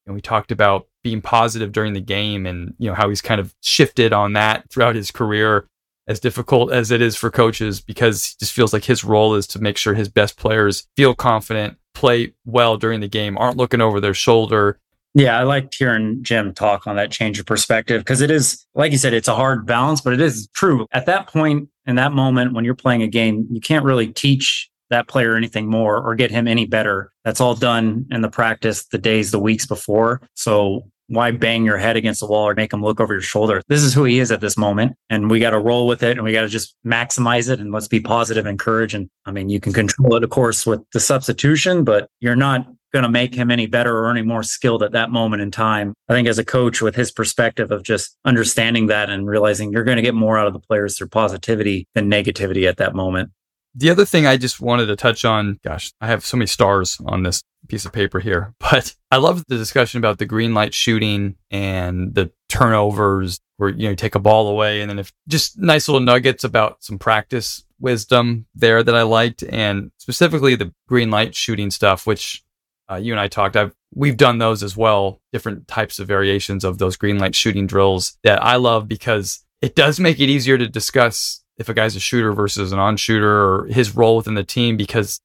know, 0.07 0.13
we 0.13 0.21
talked 0.21 0.51
about 0.51 0.87
being 1.03 1.21
positive 1.21 1.71
during 1.71 1.93
the 1.93 2.01
game 2.01 2.45
and 2.45 2.73
you 2.77 2.89
know 2.89 2.95
how 2.95 3.09
he's 3.09 3.21
kind 3.21 3.39
of 3.39 3.53
shifted 3.61 4.13
on 4.13 4.33
that 4.33 4.69
throughout 4.69 4.95
his 4.95 5.11
career 5.11 5.67
as 6.07 6.19
difficult 6.19 6.71
as 6.71 6.91
it 6.91 7.01
is 7.01 7.15
for 7.15 7.29
coaches 7.29 7.79
because 7.79 8.25
he 8.25 8.35
just 8.39 8.53
feels 8.53 8.73
like 8.73 8.83
his 8.83 9.03
role 9.03 9.35
is 9.35 9.47
to 9.47 9.59
make 9.59 9.77
sure 9.77 9.93
his 9.93 10.09
best 10.09 10.35
players 10.37 10.87
feel 10.97 11.13
confident, 11.15 11.77
play 11.93 12.33
well 12.45 12.75
during 12.75 12.99
the 12.99 13.07
game, 13.07 13.37
aren't 13.37 13.57
looking 13.57 13.79
over 13.79 14.01
their 14.01 14.13
shoulder, 14.13 14.79
yeah, 15.13 15.39
I 15.39 15.43
liked 15.43 15.75
hearing 15.75 16.23
Jim 16.23 16.53
talk 16.53 16.87
on 16.87 16.95
that 16.95 17.11
change 17.11 17.39
of 17.39 17.45
perspective 17.45 18.01
because 18.01 18.21
it 18.21 18.31
is, 18.31 18.65
like 18.73 18.91
you 18.91 18.97
said, 18.97 19.13
it's 19.13 19.27
a 19.27 19.35
hard 19.35 19.65
balance, 19.65 20.01
but 20.01 20.13
it 20.13 20.21
is 20.21 20.47
true. 20.53 20.87
At 20.91 21.05
that 21.05 21.27
point, 21.27 21.69
in 21.85 21.95
that 21.95 22.13
moment, 22.13 22.53
when 22.53 22.65
you're 22.65 22.75
playing 22.75 23.03
a 23.03 23.07
game, 23.07 23.47
you 23.51 23.61
can't 23.61 23.85
really 23.85 24.07
teach 24.07 24.69
that 24.89 25.07
player 25.07 25.35
anything 25.35 25.69
more 25.69 25.97
or 25.97 26.15
get 26.15 26.31
him 26.31 26.47
any 26.47 26.65
better. 26.65 27.11
That's 27.23 27.41
all 27.41 27.55
done 27.55 28.05
in 28.11 28.21
the 28.21 28.29
practice 28.29 28.85
the 28.85 28.97
days, 28.97 29.31
the 29.31 29.39
weeks 29.39 29.65
before. 29.65 30.21
So 30.35 30.83
why 31.07 31.31
bang 31.31 31.65
your 31.65 31.77
head 31.77 31.95
against 31.95 32.21
the 32.21 32.27
wall 32.27 32.47
or 32.47 32.55
make 32.55 32.73
him 32.73 32.81
look 32.81 32.99
over 32.99 33.13
your 33.13 33.21
shoulder? 33.21 33.61
This 33.67 33.83
is 33.83 33.93
who 33.93 34.03
he 34.05 34.19
is 34.19 34.31
at 34.31 34.41
this 34.41 34.57
moment. 34.57 34.95
And 35.09 35.29
we 35.29 35.39
got 35.39 35.51
to 35.51 35.59
roll 35.59 35.87
with 35.87 36.01
it 36.01 36.17
and 36.17 36.23
we 36.23 36.31
got 36.31 36.41
to 36.41 36.47
just 36.47 36.75
maximize 36.85 37.49
it 37.49 37.59
and 37.59 37.71
let's 37.71 37.87
be 37.87 37.99
positive, 37.99 38.45
encourage. 38.45 38.93
And 38.93 39.09
I 39.25 39.31
mean, 39.31 39.49
you 39.49 39.59
can 39.59 39.73
control 39.73 40.15
it, 40.15 40.23
of 40.23 40.29
course, 40.29 40.65
with 40.65 40.81
the 40.93 40.99
substitution, 40.99 41.83
but 41.83 42.07
you're 42.19 42.35
not 42.35 42.67
going 42.93 43.03
to 43.03 43.09
make 43.09 43.33
him 43.33 43.49
any 43.49 43.65
better 43.65 43.97
or 43.97 44.09
any 44.09 44.21
more 44.21 44.43
skilled 44.43 44.83
at 44.83 44.91
that 44.91 45.09
moment 45.09 45.41
in 45.41 45.51
time. 45.51 45.93
I 46.07 46.13
think 46.13 46.27
as 46.27 46.37
a 46.37 46.45
coach 46.45 46.81
with 46.81 46.95
his 46.95 47.11
perspective 47.11 47.71
of 47.71 47.83
just 47.83 48.15
understanding 48.23 48.87
that 48.87 49.09
and 49.09 49.27
realizing 49.27 49.71
you're 49.71 49.83
going 49.83 49.97
to 49.97 50.03
get 50.03 50.15
more 50.15 50.37
out 50.37 50.47
of 50.47 50.53
the 50.53 50.59
players 50.59 50.97
through 50.97 51.09
positivity 51.09 51.87
than 51.95 52.09
negativity 52.09 52.67
at 52.67 52.77
that 52.77 52.95
moment. 52.95 53.31
The 53.75 53.89
other 53.89 54.05
thing 54.05 54.27
I 54.27 54.37
just 54.37 54.61
wanted 54.61 54.85
to 54.85 54.95
touch 54.95 55.25
on, 55.25 55.59
gosh, 55.63 55.91
I 55.99 56.05
have 56.07 56.23
so 56.23 56.37
many 56.37 56.45
stars 56.45 56.97
on 57.07 57.23
this 57.23 57.41
piece 57.67 57.85
of 57.85 57.91
paper 57.91 58.19
here, 58.19 58.53
but 58.59 58.93
I 59.09 59.17
love 59.17 59.43
the 59.47 59.57
discussion 59.57 59.97
about 59.97 60.19
the 60.19 60.27
green 60.27 60.53
light 60.53 60.73
shooting 60.73 61.35
and 61.49 62.13
the 62.13 62.31
turnovers 62.49 63.39
where, 63.57 63.69
you 63.69 63.83
know, 63.83 63.89
you 63.91 63.95
take 63.95 64.13
a 64.13 64.19
ball 64.19 64.47
away 64.47 64.81
and 64.81 64.89
then 64.91 64.99
if 64.99 65.11
just 65.27 65.57
nice 65.57 65.87
little 65.87 66.01
nuggets 66.01 66.43
about 66.43 66.83
some 66.83 66.99
practice 66.99 67.63
wisdom 67.79 68.45
there 68.53 68.83
that 68.83 68.95
I 68.95 69.01
liked 69.03 69.43
and 69.43 69.91
specifically 69.97 70.55
the 70.55 70.71
green 70.87 71.09
light 71.09 71.33
shooting 71.33 71.71
stuff, 71.71 72.05
which 72.05 72.42
uh, 72.91 72.95
you 72.95 73.13
and 73.13 73.19
I 73.19 73.27
talked. 73.27 73.55
I've 73.55 73.73
we've 73.93 74.17
done 74.17 74.37
those 74.37 74.63
as 74.63 74.75
well, 74.75 75.21
different 75.31 75.67
types 75.67 75.99
of 75.99 76.07
variations 76.07 76.63
of 76.63 76.77
those 76.77 76.97
green 76.97 77.19
light 77.19 77.35
shooting 77.35 77.67
drills 77.67 78.17
that 78.23 78.43
I 78.43 78.55
love 78.55 78.87
because 78.87 79.43
it 79.61 79.75
does 79.75 79.99
make 79.99 80.19
it 80.19 80.29
easier 80.29 80.57
to 80.57 80.67
discuss 80.67 81.43
if 81.57 81.69
a 81.69 81.73
guy's 81.73 81.95
a 81.95 81.99
shooter 81.99 82.33
versus 82.33 82.71
an 82.71 82.79
on 82.79 82.97
shooter 82.97 83.29
or 83.29 83.65
his 83.67 83.95
role 83.95 84.17
within 84.17 84.33
the 84.33 84.43
team 84.43 84.77
because 84.77 85.21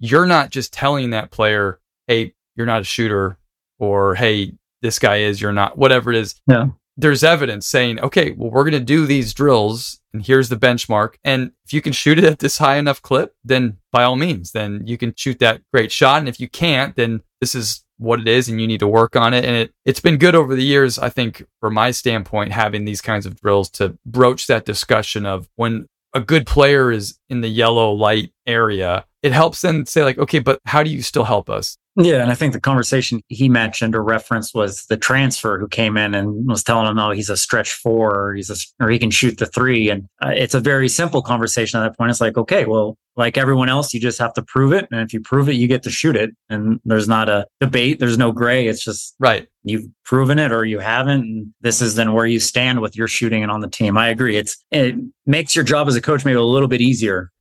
you're 0.00 0.26
not 0.26 0.50
just 0.50 0.72
telling 0.72 1.10
that 1.10 1.30
player, 1.30 1.80
"Hey, 2.06 2.34
you're 2.56 2.66
not 2.66 2.82
a 2.82 2.84
shooter," 2.84 3.38
or 3.78 4.14
"Hey, 4.14 4.52
this 4.82 4.98
guy 4.98 5.18
is, 5.18 5.40
you're 5.40 5.52
not," 5.52 5.78
whatever 5.78 6.10
it 6.12 6.16
is. 6.16 6.34
Yeah 6.46 6.68
there's 6.98 7.22
evidence 7.22 7.66
saying, 7.66 8.00
okay, 8.00 8.32
well, 8.32 8.50
we're 8.50 8.64
going 8.64 8.72
to 8.72 8.80
do 8.80 9.06
these 9.06 9.32
drills 9.32 10.00
and 10.12 10.26
here's 10.26 10.48
the 10.48 10.56
benchmark. 10.56 11.14
And 11.22 11.52
if 11.64 11.72
you 11.72 11.80
can 11.80 11.92
shoot 11.92 12.18
it 12.18 12.24
at 12.24 12.40
this 12.40 12.58
high 12.58 12.76
enough 12.76 13.00
clip, 13.00 13.36
then 13.44 13.78
by 13.92 14.02
all 14.02 14.16
means, 14.16 14.50
then 14.50 14.82
you 14.84 14.98
can 14.98 15.14
shoot 15.16 15.38
that 15.38 15.62
great 15.72 15.92
shot. 15.92 16.18
And 16.18 16.28
if 16.28 16.40
you 16.40 16.48
can't, 16.48 16.96
then 16.96 17.22
this 17.40 17.54
is 17.54 17.84
what 17.98 18.20
it 18.20 18.26
is 18.26 18.48
and 18.48 18.60
you 18.60 18.66
need 18.66 18.80
to 18.80 18.88
work 18.88 19.14
on 19.14 19.32
it. 19.32 19.44
And 19.44 19.54
it, 19.54 19.72
it's 19.84 20.00
been 20.00 20.18
good 20.18 20.34
over 20.34 20.56
the 20.56 20.64
years, 20.64 20.98
I 20.98 21.08
think, 21.08 21.46
from 21.60 21.74
my 21.74 21.92
standpoint, 21.92 22.52
having 22.52 22.84
these 22.84 23.00
kinds 23.00 23.26
of 23.26 23.40
drills 23.40 23.70
to 23.70 23.96
broach 24.04 24.48
that 24.48 24.64
discussion 24.64 25.24
of 25.24 25.48
when 25.54 25.86
a 26.14 26.20
good 26.20 26.46
player 26.46 26.90
is 26.90 27.18
in 27.28 27.42
the 27.42 27.48
yellow 27.48 27.92
light 27.92 28.32
area, 28.44 29.04
it 29.22 29.32
helps 29.32 29.60
them 29.60 29.86
say, 29.86 30.02
like, 30.02 30.18
okay, 30.18 30.38
but 30.40 30.60
how 30.64 30.82
do 30.82 30.90
you 30.90 31.02
still 31.02 31.24
help 31.24 31.48
us? 31.48 31.76
Yeah, 32.00 32.22
and 32.22 32.30
I 32.30 32.36
think 32.36 32.52
the 32.52 32.60
conversation 32.60 33.22
he 33.26 33.48
mentioned 33.48 33.96
or 33.96 34.04
referenced 34.04 34.54
was 34.54 34.86
the 34.86 34.96
transfer 34.96 35.58
who 35.58 35.66
came 35.66 35.96
in 35.96 36.14
and 36.14 36.46
was 36.46 36.62
telling 36.62 36.86
him, 36.86 36.96
"Oh, 36.96 37.10
he's 37.10 37.28
a 37.28 37.36
stretch 37.36 37.72
four, 37.72 38.14
or 38.14 38.34
he's 38.34 38.50
a, 38.50 38.84
or 38.84 38.88
he 38.88 39.00
can 39.00 39.10
shoot 39.10 39.38
the 39.38 39.46
three. 39.46 39.90
And 39.90 40.08
uh, 40.22 40.30
it's 40.32 40.54
a 40.54 40.60
very 40.60 40.88
simple 40.88 41.22
conversation 41.22 41.80
at 41.80 41.82
that 41.82 41.98
point. 41.98 42.12
It's 42.12 42.20
like, 42.20 42.38
okay, 42.38 42.66
well, 42.66 42.96
like 43.16 43.36
everyone 43.36 43.68
else, 43.68 43.92
you 43.92 43.98
just 43.98 44.20
have 44.20 44.32
to 44.34 44.42
prove 44.42 44.72
it, 44.72 44.86
and 44.92 45.00
if 45.00 45.12
you 45.12 45.18
prove 45.18 45.48
it, 45.48 45.54
you 45.54 45.66
get 45.66 45.82
to 45.82 45.90
shoot 45.90 46.14
it. 46.14 46.30
And 46.48 46.78
there's 46.84 47.08
not 47.08 47.28
a 47.28 47.48
debate. 47.60 47.98
There's 47.98 48.16
no 48.16 48.30
gray. 48.30 48.68
It's 48.68 48.84
just 48.84 49.16
right. 49.18 49.48
You've 49.64 49.86
proven 50.04 50.38
it 50.38 50.52
or 50.52 50.64
you 50.64 50.78
haven't. 50.78 51.22
And 51.22 51.52
this 51.62 51.82
is 51.82 51.96
then 51.96 52.12
where 52.12 52.26
you 52.26 52.38
stand 52.38 52.80
with 52.80 52.96
your 52.96 53.08
shooting 53.08 53.42
and 53.42 53.50
on 53.50 53.60
the 53.60 53.68
team. 53.68 53.98
I 53.98 54.08
agree. 54.10 54.36
It's 54.36 54.56
it 54.70 54.94
makes 55.26 55.56
your 55.56 55.64
job 55.64 55.88
as 55.88 55.96
a 55.96 56.00
coach 56.00 56.24
maybe 56.24 56.36
a 56.36 56.42
little 56.42 56.68
bit 56.68 56.80
easier. 56.80 57.32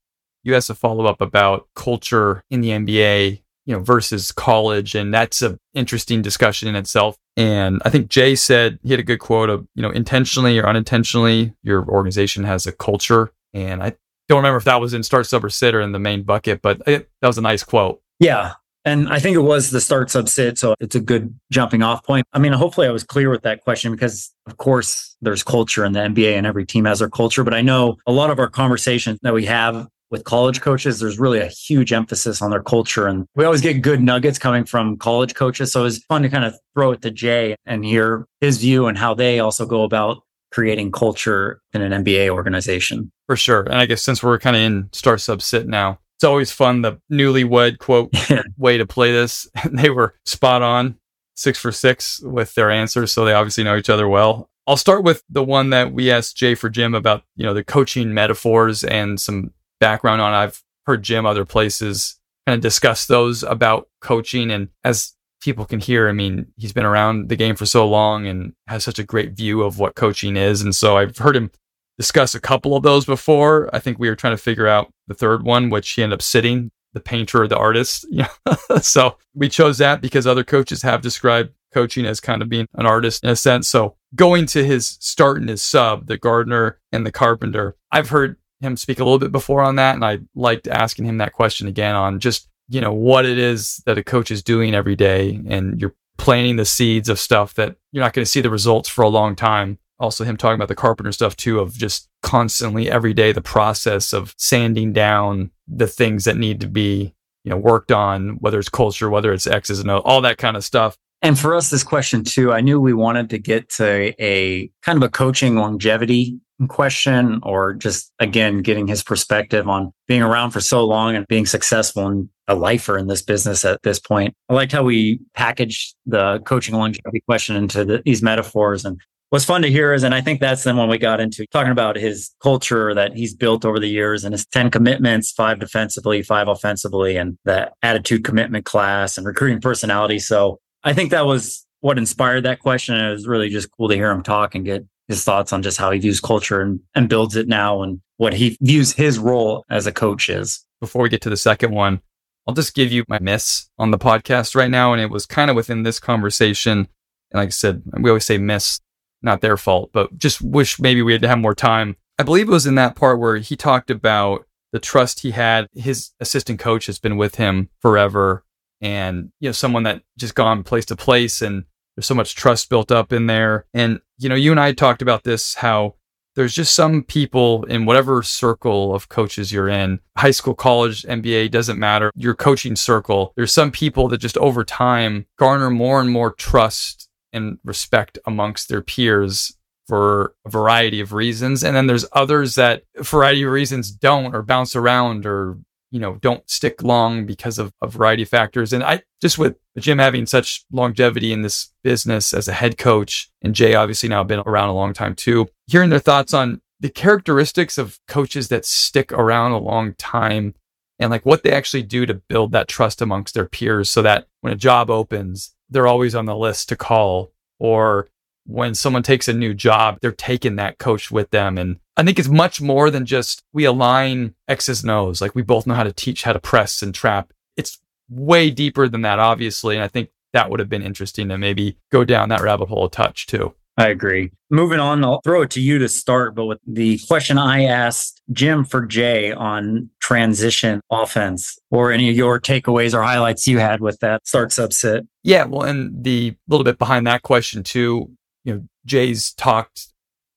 You 0.41 0.55
asked 0.55 0.71
a 0.71 0.75
follow 0.75 1.05
up 1.05 1.21
about 1.21 1.67
culture 1.75 2.43
in 2.49 2.61
the 2.61 2.69
NBA 2.69 3.41
you 3.67 3.75
know, 3.75 3.83
versus 3.83 4.31
college. 4.31 4.95
And 4.95 5.13
that's 5.13 5.41
an 5.41 5.59
interesting 5.73 6.21
discussion 6.21 6.69
in 6.69 6.75
itself. 6.75 7.17
And 7.35 7.81
I 7.83 7.89
think 7.89 8.07
Jay 8.07 8.33
said 8.33 8.79
he 8.81 8.91
had 8.91 8.99
a 8.99 9.03
good 9.03 9.19
quote 9.19 9.49
of, 9.49 9.67
you 9.75 9.83
know, 9.83 9.91
intentionally 9.91 10.57
or 10.57 10.67
unintentionally, 10.67 11.53
your 11.61 11.85
organization 11.85 12.45
has 12.45 12.65
a 12.65 12.71
culture. 12.71 13.31
And 13.53 13.83
I 13.83 13.93
don't 14.29 14.37
remember 14.37 14.57
if 14.57 14.63
that 14.63 14.79
was 14.79 14.93
in 14.93 15.03
start, 15.03 15.27
sub, 15.27 15.43
or 15.43 15.49
sit 15.49 15.75
or 15.75 15.81
in 15.81 15.91
the 15.91 15.99
main 15.99 16.23
bucket, 16.23 16.61
but 16.61 16.81
it, 16.87 17.09
that 17.21 17.27
was 17.27 17.37
a 17.37 17.41
nice 17.41 17.63
quote. 17.63 18.01
Yeah. 18.19 18.53
And 18.85 19.09
I 19.09 19.19
think 19.19 19.35
it 19.35 19.41
was 19.41 19.69
the 19.71 19.81
start 19.81 20.09
sub 20.09 20.29
sit. 20.29 20.57
So 20.57 20.73
it's 20.79 20.95
a 20.95 21.01
good 21.01 21.37
jumping 21.51 21.83
off 21.83 22.05
point. 22.05 22.25
I 22.31 22.39
mean, 22.39 22.53
hopefully 22.53 22.87
I 22.87 22.91
was 22.91 23.03
clear 23.03 23.29
with 23.29 23.41
that 23.41 23.65
question 23.65 23.91
because, 23.91 24.33
of 24.45 24.55
course, 24.55 25.17
there's 25.21 25.43
culture 25.43 25.83
in 25.83 25.91
the 25.91 25.99
NBA 25.99 26.37
and 26.37 26.47
every 26.47 26.65
team 26.65 26.85
has 26.85 26.99
their 26.99 27.09
culture. 27.09 27.43
But 27.43 27.53
I 27.53 27.61
know 27.61 27.97
a 28.07 28.13
lot 28.13 28.29
of 28.29 28.39
our 28.39 28.49
conversations 28.49 29.19
that 29.23 29.33
we 29.33 29.43
have 29.43 29.89
with 30.09 30.23
college 30.23 30.61
coaches, 30.61 30.99
there's 30.99 31.19
really 31.19 31.39
a 31.39 31.47
huge 31.47 31.91
emphasis 31.91 32.41
on 32.41 32.51
their 32.51 32.63
culture. 32.63 33.07
And 33.07 33.25
we 33.35 33.45
always 33.45 33.61
get 33.61 33.81
good 33.81 34.01
nuggets 34.01 34.39
coming 34.39 34.65
from 34.65 34.97
college 34.97 35.35
coaches. 35.35 35.71
So 35.71 35.81
it 35.81 35.83
was 35.83 36.03
fun 36.05 36.23
to 36.23 36.29
kind 36.29 36.45
of 36.45 36.55
throw 36.73 36.91
it 36.91 37.01
to 37.01 37.11
Jay 37.11 37.55
and 37.65 37.83
hear 37.83 38.25
his 38.39 38.57
view 38.57 38.87
and 38.87 38.97
how 38.97 39.13
they 39.13 39.39
also 39.39 39.65
go 39.65 39.83
about 39.83 40.21
creating 40.51 40.91
culture 40.91 41.61
in 41.73 41.81
an 41.81 42.03
NBA 42.03 42.29
organization. 42.29 43.11
For 43.27 43.35
sure. 43.35 43.63
And 43.63 43.75
I 43.75 43.85
guess 43.85 44.01
since 44.01 44.23
we're 44.23 44.39
kind 44.39 44.55
of 44.55 44.61
in 44.61 44.89
star 44.93 45.17
sub 45.17 45.41
sit 45.41 45.67
now, 45.67 45.99
it's 46.15 46.23
always 46.23 46.51
fun 46.51 46.81
the 46.81 46.99
newlywed 47.11 47.77
quote 47.77 48.11
way 48.57 48.77
to 48.77 48.85
play 48.85 49.11
this. 49.11 49.47
they 49.71 49.89
were 49.89 50.15
spot 50.25 50.61
on, 50.61 50.97
six 51.35 51.59
for 51.59 51.71
six 51.71 52.19
with 52.21 52.55
their 52.55 52.71
answers. 52.71 53.11
So 53.11 53.25
they 53.25 53.33
obviously 53.33 53.63
know 53.63 53.77
each 53.77 53.89
other 53.89 54.07
well. 54.07 54.49
I'll 54.65 54.77
start 54.77 55.03
with 55.03 55.23
the 55.29 55.43
one 55.43 55.69
that 55.69 55.93
we 55.93 56.11
asked 56.11 56.35
Jay 56.35 56.55
for 56.55 56.69
Jim 56.69 56.93
about, 56.93 57.23
you 57.35 57.45
know, 57.45 57.53
the 57.53 57.63
coaching 57.63 58.13
metaphors 58.13 58.83
and 58.83 59.19
some 59.19 59.53
background 59.79 60.21
on. 60.21 60.33
I've 60.33 60.61
heard 60.85 61.03
Jim 61.03 61.25
other 61.25 61.45
places 61.45 62.19
kind 62.45 62.55
of 62.55 62.61
discuss 62.61 63.05
those 63.05 63.43
about 63.43 63.89
coaching. 64.01 64.51
And 64.51 64.69
as 64.83 65.13
people 65.41 65.65
can 65.65 65.79
hear, 65.79 66.07
I 66.09 66.13
mean, 66.13 66.47
he's 66.55 66.73
been 66.73 66.85
around 66.85 67.29
the 67.29 67.35
game 67.35 67.55
for 67.55 67.65
so 67.65 67.87
long 67.87 68.25
and 68.25 68.53
has 68.67 68.83
such 68.83 68.99
a 68.99 69.03
great 69.03 69.33
view 69.33 69.63
of 69.63 69.79
what 69.79 69.95
coaching 69.95 70.37
is. 70.37 70.61
And 70.61 70.75
so 70.75 70.97
I've 70.97 71.17
heard 71.17 71.35
him 71.35 71.51
discuss 71.97 72.35
a 72.35 72.39
couple 72.39 72.75
of 72.75 72.83
those 72.83 73.05
before. 73.05 73.69
I 73.73 73.79
think 73.79 73.99
we 73.99 74.09
were 74.09 74.15
trying 74.15 74.35
to 74.35 74.41
figure 74.41 74.67
out 74.67 74.91
the 75.07 75.13
third 75.13 75.43
one, 75.43 75.69
which 75.69 75.89
he 75.91 76.03
ended 76.03 76.17
up 76.17 76.21
sitting 76.21 76.71
the 76.93 76.99
painter 76.99 77.43
or 77.43 77.47
the 77.47 77.57
artist. 77.57 78.05
so 78.81 79.17
we 79.35 79.49
chose 79.49 79.77
that 79.77 80.01
because 80.01 80.25
other 80.25 80.43
coaches 80.43 80.81
have 80.81 81.01
described 81.01 81.51
coaching 81.73 82.05
as 82.05 82.19
kind 82.19 82.41
of 82.41 82.49
being 82.49 82.67
an 82.75 82.85
artist 82.85 83.23
in 83.23 83.29
a 83.29 83.35
sense. 83.35 83.67
So 83.67 83.95
going 84.15 84.45
to 84.47 84.65
his 84.65 84.97
start 84.99 85.39
and 85.39 85.49
his 85.49 85.61
sub, 85.61 86.07
the 86.07 86.17
gardener 86.17 86.79
and 86.91 87.05
the 87.05 87.11
carpenter, 87.11 87.75
I've 87.91 88.09
heard 88.09 88.37
him 88.61 88.77
speak 88.77 88.99
a 88.99 89.03
little 89.03 89.19
bit 89.19 89.31
before 89.31 89.61
on 89.61 89.75
that, 89.75 89.95
and 89.95 90.05
I 90.05 90.19
liked 90.35 90.67
asking 90.67 91.05
him 91.05 91.17
that 91.19 91.33
question 91.33 91.67
again 91.67 91.95
on 91.95 92.19
just 92.19 92.49
you 92.69 92.81
know 92.81 92.93
what 92.93 93.25
it 93.25 93.37
is 93.37 93.81
that 93.85 93.97
a 93.97 94.03
coach 94.03 94.31
is 94.31 94.43
doing 94.43 94.73
every 94.73 94.95
day, 94.95 95.39
and 95.47 95.79
you're 95.79 95.95
planting 96.17 96.55
the 96.55 96.65
seeds 96.65 97.09
of 97.09 97.19
stuff 97.19 97.53
that 97.55 97.75
you're 97.91 98.03
not 98.03 98.13
going 98.13 98.25
to 98.25 98.29
see 98.29 98.41
the 98.41 98.49
results 98.49 98.89
for 98.89 99.03
a 99.03 99.09
long 99.09 99.35
time. 99.35 99.77
Also, 99.99 100.23
him 100.23 100.37
talking 100.37 100.55
about 100.55 100.67
the 100.67 100.75
carpenter 100.75 101.11
stuff 101.11 101.35
too, 101.35 101.59
of 101.59 101.73
just 101.73 102.09
constantly 102.21 102.89
every 102.89 103.13
day 103.13 103.31
the 103.31 103.41
process 103.41 104.13
of 104.13 104.33
sanding 104.37 104.93
down 104.93 105.51
the 105.67 105.87
things 105.87 106.25
that 106.25 106.37
need 106.37 106.59
to 106.61 106.67
be 106.67 107.13
you 107.43 107.49
know 107.49 107.57
worked 107.57 107.91
on, 107.91 108.37
whether 108.39 108.59
it's 108.59 108.69
culture, 108.69 109.09
whether 109.09 109.31
it's 109.31 109.47
X's 109.47 109.79
and 109.79 109.89
O, 109.89 109.99
all 109.99 110.21
that 110.21 110.37
kind 110.37 110.57
of 110.57 110.63
stuff. 110.63 110.97
And 111.21 111.37
for 111.37 111.55
us, 111.55 111.69
this 111.69 111.83
question 111.83 112.23
too, 112.23 112.53
I 112.53 112.61
knew 112.61 112.79
we 112.79 112.93
wanted 112.93 113.29
to 113.31 113.39
get 113.39 113.69
to 113.75 114.13
a 114.23 114.69
kind 114.83 114.97
of 114.97 115.03
a 115.03 115.09
coaching 115.09 115.55
longevity 115.55 116.39
question 116.67 117.39
or 117.43 117.73
just 117.73 118.11
again 118.19 118.61
getting 118.61 118.87
his 118.87 119.03
perspective 119.03 119.67
on 119.67 119.91
being 120.07 120.23
around 120.23 120.51
for 120.51 120.59
so 120.59 120.85
long 120.85 121.15
and 121.15 121.27
being 121.27 121.45
successful 121.45 122.07
and 122.07 122.29
a 122.47 122.55
lifer 122.55 122.97
in 122.97 123.07
this 123.07 123.21
business 123.21 123.63
at 123.63 123.81
this 123.83 123.99
point. 123.99 124.33
I 124.49 124.53
liked 124.53 124.71
how 124.71 124.83
we 124.83 125.19
packaged 125.35 125.95
the 126.05 126.39
coaching 126.39 126.75
longevity 126.75 127.21
question 127.27 127.55
into 127.55 127.85
the, 127.85 128.01
these 128.05 128.23
metaphors 128.23 128.85
and 128.85 128.99
what's 129.29 129.45
fun 129.45 129.61
to 129.61 129.69
hear 129.69 129.93
is 129.93 130.03
and 130.03 130.15
I 130.15 130.21
think 130.21 130.39
that's 130.39 130.63
then 130.63 130.77
when 130.77 130.89
we 130.89 130.97
got 130.97 131.19
into 131.19 131.45
talking 131.51 131.71
about 131.71 131.95
his 131.95 132.33
culture 132.41 132.93
that 132.95 133.15
he's 133.15 133.35
built 133.35 133.65
over 133.65 133.79
the 133.79 133.87
years 133.89 134.23
and 134.23 134.33
his 134.33 134.45
10 134.47 134.71
commitments, 134.71 135.31
five 135.31 135.59
defensively, 135.59 136.23
five 136.23 136.47
offensively 136.47 137.17
and 137.17 137.37
the 137.45 137.71
attitude 137.83 138.23
commitment 138.23 138.65
class 138.65 139.17
and 139.17 139.27
recruiting 139.27 139.61
personality. 139.61 140.17
So 140.17 140.59
I 140.83 140.93
think 140.93 141.11
that 141.11 141.25
was 141.25 141.65
what 141.81 141.97
inspired 141.97 142.45
that 142.45 142.59
question. 142.59 142.95
And 142.95 143.07
it 143.07 143.11
was 143.11 143.27
really 143.27 143.49
just 143.49 143.69
cool 143.77 143.89
to 143.89 143.95
hear 143.95 144.09
him 144.09 144.23
talk 144.23 144.55
and 144.55 144.65
get 144.65 144.85
his 145.07 145.23
thoughts 145.23 145.53
on 145.53 145.63
just 145.63 145.77
how 145.77 145.91
he 145.91 145.99
views 145.99 146.19
culture 146.19 146.61
and, 146.61 146.79
and 146.93 147.09
builds 147.09 147.35
it 147.35 147.47
now 147.47 147.81
and 147.81 148.01
what 148.17 148.33
he 148.33 148.57
views 148.61 148.93
his 148.93 149.17
role 149.17 149.63
as 149.69 149.87
a 149.87 149.91
coach 149.91 150.29
is. 150.29 150.65
Before 150.79 151.01
we 151.01 151.09
get 151.09 151.21
to 151.21 151.29
the 151.29 151.37
second 151.37 151.71
one, 151.71 152.01
I'll 152.47 152.53
just 152.53 152.75
give 152.75 152.91
you 152.91 153.03
my 153.07 153.19
miss 153.19 153.69
on 153.77 153.91
the 153.91 153.97
podcast 153.97 154.55
right 154.55 154.69
now. 154.69 154.93
And 154.93 155.01
it 155.01 155.09
was 155.09 155.25
kind 155.25 155.49
of 155.49 155.55
within 155.55 155.83
this 155.83 155.99
conversation. 155.99 156.87
And 157.31 157.39
like 157.39 157.47
I 157.47 157.51
said, 157.51 157.83
we 157.99 158.09
always 158.09 158.25
say 158.25 158.37
miss, 158.37 158.79
not 159.21 159.41
their 159.41 159.57
fault, 159.57 159.91
but 159.93 160.17
just 160.17 160.41
wish 160.41 160.79
maybe 160.79 161.01
we 161.01 161.13
had 161.13 161.21
to 161.21 161.27
have 161.27 161.39
more 161.39 161.55
time. 161.55 161.95
I 162.19 162.23
believe 162.23 162.47
it 162.47 162.51
was 162.51 162.67
in 162.67 162.75
that 162.75 162.95
part 162.95 163.19
where 163.19 163.37
he 163.37 163.55
talked 163.55 163.89
about 163.89 164.45
the 164.71 164.79
trust 164.79 165.21
he 165.21 165.31
had. 165.31 165.67
His 165.73 166.11
assistant 166.19 166.59
coach 166.59 166.85
has 166.87 166.99
been 166.99 167.17
with 167.17 167.35
him 167.35 167.69
forever 167.81 168.43
and, 168.81 169.31
you 169.39 169.49
know, 169.49 169.53
someone 169.53 169.83
that 169.83 170.03
just 170.17 170.35
gone 170.35 170.63
place 170.63 170.85
to 170.85 170.95
place 170.95 171.41
and 171.41 171.63
there's 171.95 172.05
so 172.05 172.15
much 172.15 172.35
trust 172.35 172.69
built 172.69 172.91
up 172.91 173.11
in 173.11 173.27
there. 173.27 173.65
And, 173.73 173.99
you 174.17 174.29
know, 174.29 174.35
you 174.35 174.51
and 174.51 174.59
I 174.59 174.73
talked 174.73 175.01
about 175.01 175.23
this, 175.23 175.55
how 175.55 175.95
there's 176.35 176.53
just 176.53 176.75
some 176.75 177.03
people 177.03 177.63
in 177.63 177.85
whatever 177.85 178.21
circle 178.21 178.93
of 178.93 179.09
coaches 179.09 179.51
you're 179.51 179.67
in, 179.67 179.99
high 180.17 180.31
school, 180.31 180.53
college, 180.53 181.01
NBA, 181.03 181.49
doesn't 181.49 181.79
matter, 181.79 182.11
your 182.15 182.35
coaching 182.35 182.75
circle. 182.75 183.33
There's 183.35 183.51
some 183.51 183.71
people 183.71 184.07
that 184.09 184.19
just 184.19 184.37
over 184.37 184.63
time 184.63 185.25
garner 185.37 185.71
more 185.71 185.99
and 185.99 186.11
more 186.11 186.31
trust 186.31 187.09
and 187.33 187.57
respect 187.63 188.19
amongst 188.25 188.69
their 188.69 188.83
peers 188.83 189.57
for 189.87 190.35
a 190.45 190.49
variety 190.49 190.99
of 190.99 191.13
reasons. 191.13 191.63
And 191.63 191.75
then 191.75 191.87
there's 191.87 192.05
others 192.11 192.55
that, 192.55 192.83
for 192.97 193.01
a 193.01 193.03
variety 193.03 193.43
of 193.43 193.51
reasons, 193.51 193.89
don't 193.89 194.35
or 194.35 194.43
bounce 194.43 194.75
around 194.75 195.25
or 195.25 195.57
you 195.91 195.99
know, 195.99 196.15
don't 196.15 196.49
stick 196.49 196.83
long 196.83 197.25
because 197.25 197.57
of 197.57 197.73
a 197.81 197.87
variety 197.87 198.23
of 198.23 198.29
factors. 198.29 198.73
And 198.73 198.83
I 198.83 199.01
just 199.21 199.37
with 199.37 199.55
Jim 199.77 199.99
having 199.99 200.25
such 200.25 200.65
longevity 200.71 201.31
in 201.31 201.41
this 201.41 201.71
business 201.83 202.33
as 202.33 202.47
a 202.47 202.53
head 202.53 202.77
coach, 202.77 203.29
and 203.41 203.55
Jay 203.55 203.73
obviously 203.73 204.09
now 204.09 204.23
been 204.23 204.41
around 204.45 204.69
a 204.69 204.73
long 204.73 204.93
time 204.93 205.15
too, 205.15 205.47
hearing 205.67 205.89
their 205.89 205.99
thoughts 205.99 206.33
on 206.33 206.61
the 206.79 206.89
characteristics 206.89 207.77
of 207.77 207.99
coaches 208.07 208.49
that 208.49 208.65
stick 208.65 209.11
around 209.11 209.51
a 209.51 209.57
long 209.57 209.93
time 209.95 210.53
and 210.99 211.11
like 211.11 211.25
what 211.25 211.43
they 211.43 211.51
actually 211.51 211.83
do 211.83 212.05
to 212.05 212.13
build 212.13 212.51
that 212.51 212.67
trust 212.67 213.01
amongst 213.01 213.33
their 213.33 213.47
peers 213.47 213.89
so 213.89 214.01
that 214.01 214.27
when 214.41 214.53
a 214.53 214.57
job 214.57 214.89
opens, 214.89 215.53
they're 215.69 215.87
always 215.87 216.15
on 216.15 216.25
the 216.25 216.35
list 216.35 216.69
to 216.69 216.75
call 216.75 217.31
or 217.59 218.07
when 218.45 218.73
someone 218.73 219.03
takes 219.03 219.27
a 219.27 219.33
new 219.33 219.53
job, 219.53 219.99
they're 220.01 220.11
taking 220.11 220.55
that 220.55 220.77
coach 220.77 221.11
with 221.11 221.29
them. 221.31 221.57
And 221.57 221.79
I 221.97 222.03
think 222.03 222.19
it's 222.19 222.27
much 222.27 222.61
more 222.61 222.91
than 222.91 223.05
just 223.05 223.43
we 223.53 223.65
align 223.65 224.35
X's 224.47 224.83
and 224.83 224.91
O's. 224.91 225.19
Like 225.19 225.33
we 225.33 225.41
both 225.41 225.65
know 225.65 225.73
how 225.73 225.83
to 225.83 225.91
teach 225.91 226.23
how 226.23 226.31
to 226.31 226.39
press 226.39 226.83
and 226.83 226.93
trap. 226.93 227.33
It's 227.57 227.79
way 228.07 228.51
deeper 228.51 228.87
than 228.87 229.01
that, 229.01 229.17
obviously. 229.17 229.75
And 229.75 229.83
I 229.83 229.87
think 229.87 230.09
that 230.33 230.51
would 230.51 230.59
have 230.59 230.69
been 230.69 230.83
interesting 230.83 231.27
to 231.29 231.37
maybe 231.37 231.77
go 231.91 232.05
down 232.05 232.29
that 232.29 232.41
rabbit 232.41 232.69
hole 232.69 232.85
a 232.85 232.91
touch 232.91 233.25
too. 233.25 233.55
I 233.79 233.89
agree. 233.89 234.31
Moving 234.49 234.79
on, 234.79 235.03
I'll 235.03 235.21
throw 235.21 235.43
it 235.43 235.51
to 235.51 235.61
you 235.61 235.77
to 235.79 235.87
start, 235.87 236.33
but 236.33 236.45
with 236.45 236.59
the 236.65 236.99
question 237.07 237.37
I 237.37 237.65
asked 237.65 238.21
Jim 238.31 238.65
for 238.65 238.85
Jay 238.85 239.31
on 239.31 239.91
transition 239.99 240.81
offense 240.91 241.59
or 241.69 241.91
any 241.91 242.09
of 242.09 242.15
your 242.15 242.39
takeaways 242.39 242.95
or 242.95 243.03
highlights 243.03 243.45
you 243.47 243.59
had 243.59 243.81
with 243.81 243.99
that 243.99 244.27
start 244.27 244.51
sub 244.51 244.73
sit. 244.73 245.05
Yeah, 245.23 245.45
well, 245.45 245.61
and 245.63 246.03
the 246.03 246.35
little 246.47 246.63
bit 246.63 246.79
behind 246.79 247.05
that 247.05 247.21
question 247.21 247.61
too, 247.61 248.09
you 248.43 248.53
know, 248.53 248.63
Jay's 248.85 249.33
talked 249.33 249.89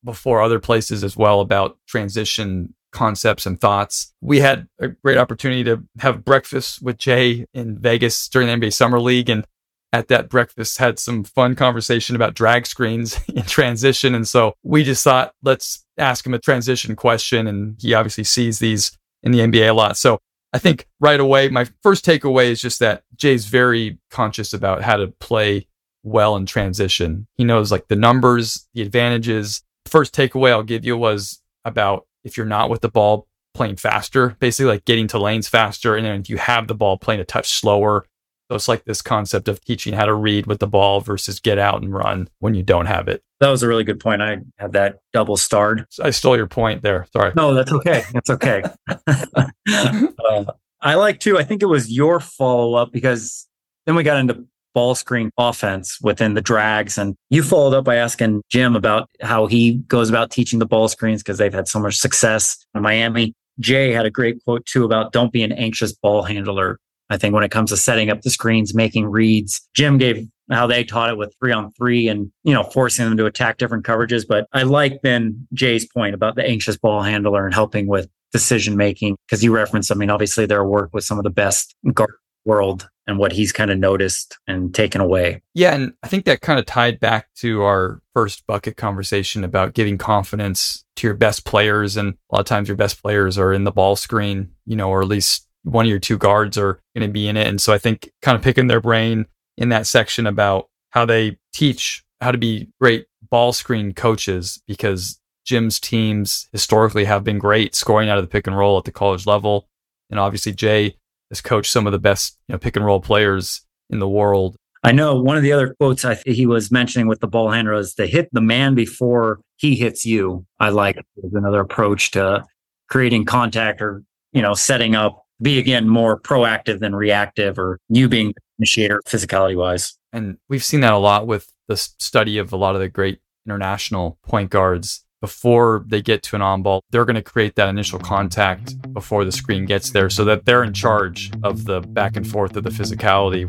before 0.04 0.42
other 0.42 0.58
places 0.58 1.04
as 1.04 1.16
well 1.16 1.40
about 1.40 1.78
transition 1.86 2.74
concepts 2.92 3.46
and 3.46 3.60
thoughts. 3.60 4.12
We 4.20 4.40
had 4.40 4.68
a 4.80 4.88
great 4.88 5.18
opportunity 5.18 5.64
to 5.64 5.84
have 6.00 6.24
breakfast 6.24 6.82
with 6.82 6.98
Jay 6.98 7.46
in 7.54 7.78
Vegas 7.78 8.28
during 8.28 8.48
the 8.48 8.54
NBA 8.54 8.72
Summer 8.72 9.00
League. 9.00 9.30
And 9.30 9.44
at 9.92 10.08
that 10.08 10.28
breakfast 10.28 10.78
had 10.78 10.98
some 10.98 11.24
fun 11.24 11.54
conversation 11.54 12.16
about 12.16 12.34
drag 12.34 12.66
screens 12.66 13.18
in 13.28 13.42
transition. 13.42 14.14
And 14.14 14.26
so 14.26 14.54
we 14.62 14.84
just 14.84 15.04
thought, 15.04 15.34
let's 15.42 15.84
ask 15.98 16.26
him 16.26 16.34
a 16.34 16.38
transition 16.38 16.96
question. 16.96 17.46
And 17.46 17.76
he 17.80 17.94
obviously 17.94 18.24
sees 18.24 18.58
these 18.58 18.96
in 19.22 19.32
the 19.32 19.40
NBA 19.40 19.70
a 19.70 19.72
lot. 19.72 19.96
So 19.96 20.18
I 20.52 20.58
think 20.58 20.86
right 20.98 21.20
away, 21.20 21.48
my 21.48 21.66
first 21.82 22.04
takeaway 22.04 22.46
is 22.46 22.60
just 22.60 22.80
that 22.80 23.02
Jay's 23.16 23.46
very 23.46 23.98
conscious 24.10 24.52
about 24.52 24.82
how 24.82 24.96
to 24.96 25.08
play 25.20 25.66
well 26.02 26.36
in 26.36 26.46
transition. 26.46 27.26
He 27.36 27.44
knows 27.44 27.70
like 27.70 27.88
the 27.88 27.96
numbers, 27.96 28.66
the 28.74 28.82
advantages. 28.82 29.62
First 29.90 30.14
takeaway 30.14 30.50
I'll 30.50 30.62
give 30.62 30.84
you 30.84 30.96
was 30.96 31.42
about 31.64 32.06
if 32.22 32.36
you're 32.36 32.46
not 32.46 32.70
with 32.70 32.80
the 32.80 32.88
ball 32.88 33.26
playing 33.54 33.76
faster, 33.76 34.36
basically 34.38 34.70
like 34.70 34.84
getting 34.84 35.08
to 35.08 35.18
lanes 35.18 35.48
faster. 35.48 35.96
And 35.96 36.06
then 36.06 36.20
if 36.20 36.30
you 36.30 36.38
have 36.38 36.68
the 36.68 36.74
ball 36.74 36.96
playing 36.96 37.20
a 37.20 37.24
touch 37.24 37.48
slower. 37.48 38.06
So 38.48 38.56
it's 38.56 38.68
like 38.68 38.84
this 38.84 39.02
concept 39.02 39.48
of 39.48 39.64
teaching 39.64 39.92
how 39.92 40.06
to 40.06 40.14
read 40.14 40.46
with 40.46 40.58
the 40.58 40.66
ball 40.66 41.00
versus 41.00 41.38
get 41.38 41.58
out 41.58 41.82
and 41.82 41.92
run 41.92 42.28
when 42.40 42.54
you 42.54 42.62
don't 42.62 42.86
have 42.86 43.06
it. 43.08 43.22
That 43.40 43.48
was 43.48 43.62
a 43.62 43.68
really 43.68 43.84
good 43.84 44.00
point. 44.00 44.22
I 44.22 44.38
had 44.58 44.72
that 44.72 44.98
double 45.12 45.36
starred. 45.36 45.86
I 46.02 46.10
stole 46.10 46.36
your 46.36 46.48
point 46.48 46.82
there. 46.82 47.06
Sorry. 47.12 47.32
No, 47.36 47.54
that's 47.54 47.72
okay. 47.72 48.02
That's 48.12 48.30
okay. 48.30 48.62
uh, 49.06 50.44
I 50.80 50.94
like 50.94 51.20
too. 51.20 51.38
I 51.38 51.44
think 51.44 51.62
it 51.62 51.66
was 51.66 51.92
your 51.92 52.20
follow 52.20 52.74
up 52.74 52.92
because 52.92 53.46
then 53.86 53.94
we 53.94 54.02
got 54.02 54.18
into 54.18 54.44
ball 54.74 54.94
screen 54.94 55.30
offense 55.38 55.98
within 56.02 56.34
the 56.34 56.40
drags. 56.40 56.98
And 56.98 57.16
you 57.30 57.42
followed 57.42 57.76
up 57.76 57.84
by 57.84 57.96
asking 57.96 58.42
Jim 58.50 58.76
about 58.76 59.08
how 59.20 59.46
he 59.46 59.74
goes 59.88 60.08
about 60.08 60.30
teaching 60.30 60.58
the 60.58 60.66
ball 60.66 60.88
screens 60.88 61.22
because 61.22 61.38
they've 61.38 61.52
had 61.52 61.68
so 61.68 61.80
much 61.80 61.96
success 61.96 62.56
in 62.74 62.82
Miami. 62.82 63.34
Jay 63.58 63.92
had 63.92 64.06
a 64.06 64.10
great 64.10 64.42
quote 64.44 64.64
too 64.66 64.84
about 64.84 65.12
don't 65.12 65.32
be 65.32 65.42
an 65.42 65.52
anxious 65.52 65.92
ball 65.92 66.22
handler. 66.22 66.78
I 67.10 67.16
think 67.16 67.34
when 67.34 67.42
it 67.44 67.50
comes 67.50 67.70
to 67.70 67.76
setting 67.76 68.08
up 68.08 68.22
the 68.22 68.30
screens, 68.30 68.74
making 68.74 69.06
reads, 69.06 69.68
Jim 69.74 69.98
gave 69.98 70.26
how 70.50 70.66
they 70.66 70.84
taught 70.84 71.10
it 71.10 71.16
with 71.16 71.34
three 71.38 71.52
on 71.52 71.72
three 71.72 72.08
and, 72.08 72.30
you 72.44 72.54
know, 72.54 72.62
forcing 72.62 73.04
them 73.04 73.16
to 73.16 73.26
attack 73.26 73.58
different 73.58 73.84
coverages. 73.84 74.24
But 74.26 74.46
I 74.52 74.62
like 74.62 75.02
Ben 75.02 75.46
Jay's 75.52 75.86
point 75.86 76.14
about 76.14 76.36
the 76.36 76.44
anxious 76.44 76.76
ball 76.76 77.02
handler 77.02 77.44
and 77.44 77.54
helping 77.54 77.86
with 77.86 78.08
decision 78.32 78.76
making 78.76 79.16
because 79.26 79.42
you 79.42 79.52
referenced, 79.52 79.90
I 79.90 79.96
mean, 79.96 80.10
obviously 80.10 80.46
their 80.46 80.64
work 80.64 80.90
with 80.92 81.04
some 81.04 81.18
of 81.18 81.24
the 81.24 81.30
best 81.30 81.74
guard 81.92 82.14
world 82.44 82.88
and 83.06 83.18
what 83.18 83.32
he's 83.32 83.50
kind 83.50 83.70
of 83.70 83.78
noticed 83.78 84.38
and 84.46 84.74
taken 84.74 85.00
away. 85.00 85.42
Yeah. 85.54 85.74
And 85.74 85.92
I 86.02 86.08
think 86.08 86.24
that 86.26 86.42
kind 86.42 86.58
of 86.58 86.66
tied 86.66 87.00
back 87.00 87.26
to 87.36 87.62
our 87.62 88.00
first 88.14 88.46
bucket 88.46 88.76
conversation 88.76 89.42
about 89.42 89.74
giving 89.74 89.98
confidence 89.98 90.84
to 90.96 91.06
your 91.06 91.16
best 91.16 91.44
players. 91.44 91.96
And 91.96 92.14
a 92.30 92.34
lot 92.34 92.40
of 92.40 92.46
times 92.46 92.68
your 92.68 92.76
best 92.76 93.02
players 93.02 93.36
are 93.36 93.52
in 93.52 93.64
the 93.64 93.72
ball 93.72 93.96
screen, 93.96 94.50
you 94.64 94.76
know, 94.76 94.90
or 94.90 95.02
at 95.02 95.08
least 95.08 95.48
one 95.64 95.86
of 95.86 95.90
your 95.90 95.98
two 95.98 96.18
guards 96.18 96.56
are 96.56 96.80
going 96.94 97.08
to 97.08 97.12
be 97.12 97.26
in 97.26 97.36
it. 97.36 97.46
And 97.46 97.60
so 97.60 97.72
I 97.72 97.78
think 97.78 98.10
kind 98.22 98.36
of 98.36 98.42
picking 98.42 98.68
their 98.68 98.80
brain 98.80 99.26
in 99.56 99.70
that 99.70 99.86
section 99.86 100.26
about 100.26 100.68
how 100.90 101.04
they 101.04 101.38
teach 101.52 102.04
how 102.20 102.30
to 102.30 102.38
be 102.38 102.68
great 102.80 103.06
ball 103.30 103.52
screen 103.52 103.92
coaches 103.92 104.62
because 104.66 105.20
Jim's 105.44 105.80
teams 105.80 106.48
historically 106.52 107.04
have 107.04 107.24
been 107.24 107.38
great 107.38 107.74
scoring 107.74 108.08
out 108.08 108.18
of 108.18 108.24
the 108.24 108.28
pick 108.28 108.46
and 108.46 108.56
roll 108.56 108.78
at 108.78 108.84
the 108.84 108.92
college 108.92 109.26
level. 109.26 109.68
And 110.10 110.18
obviously, 110.18 110.52
Jay 110.52 110.96
has 111.30 111.40
coached 111.40 111.70
some 111.70 111.86
of 111.86 111.92
the 111.92 111.98
best 111.98 112.38
you 112.48 112.52
know, 112.52 112.58
pick 112.58 112.76
and 112.76 112.84
roll 112.84 113.00
players 113.00 113.62
in 113.88 113.98
the 113.98 114.08
world. 114.08 114.56
I 114.82 114.92
know 114.92 115.20
one 115.20 115.36
of 115.36 115.42
the 115.42 115.52
other 115.52 115.74
quotes 115.74 116.04
I 116.04 116.14
he 116.26 116.46
was 116.46 116.70
mentioning 116.70 117.06
with 117.06 117.20
the 117.20 117.26
ball 117.26 117.50
handler 117.50 117.74
is 117.74 117.94
to 117.94 118.06
hit 118.06 118.28
the 118.32 118.40
man 118.40 118.74
before 118.74 119.40
he 119.56 119.76
hits 119.76 120.06
you. 120.06 120.46
I 120.58 120.70
like 120.70 120.96
it 120.96 121.06
another 121.32 121.60
approach 121.60 122.12
to 122.12 122.44
creating 122.88 123.26
contact 123.26 123.82
or, 123.82 124.02
you 124.32 124.40
know, 124.40 124.54
setting 124.54 124.94
up, 124.94 125.22
be 125.42 125.58
again 125.58 125.88
more 125.88 126.18
proactive 126.20 126.80
than 126.80 126.94
reactive 126.94 127.58
or 127.58 127.78
you 127.88 128.08
being 128.08 128.34
initiator 128.58 129.02
physicality 129.06 129.56
wise. 129.56 129.96
And 130.12 130.38
we've 130.48 130.64
seen 130.64 130.80
that 130.80 130.92
a 130.92 130.98
lot 130.98 131.26
with 131.26 131.52
the 131.68 131.76
study 131.76 132.38
of 132.38 132.52
a 132.52 132.56
lot 132.56 132.74
of 132.74 132.80
the 132.80 132.88
great 132.88 133.20
international 133.46 134.18
point 134.22 134.50
guards 134.50 135.04
before 135.20 135.84
they 135.86 136.02
get 136.02 136.22
to 136.24 136.36
an 136.36 136.42
on 136.42 136.62
ball, 136.62 136.82
they're 136.90 137.04
going 137.04 137.16
to 137.16 137.22
create 137.22 137.54
that 137.56 137.68
initial 137.68 137.98
contact 137.98 138.80
before 138.92 139.24
the 139.24 139.32
screen 139.32 139.66
gets 139.66 139.90
there 139.90 140.10
so 140.10 140.24
that 140.24 140.44
they're 140.44 140.62
in 140.62 140.72
charge 140.72 141.30
of 141.42 141.64
the 141.64 141.80
back 141.80 142.16
and 142.16 142.26
forth 142.26 142.56
of 142.56 142.64
the 142.64 142.70
physicality. 142.70 143.46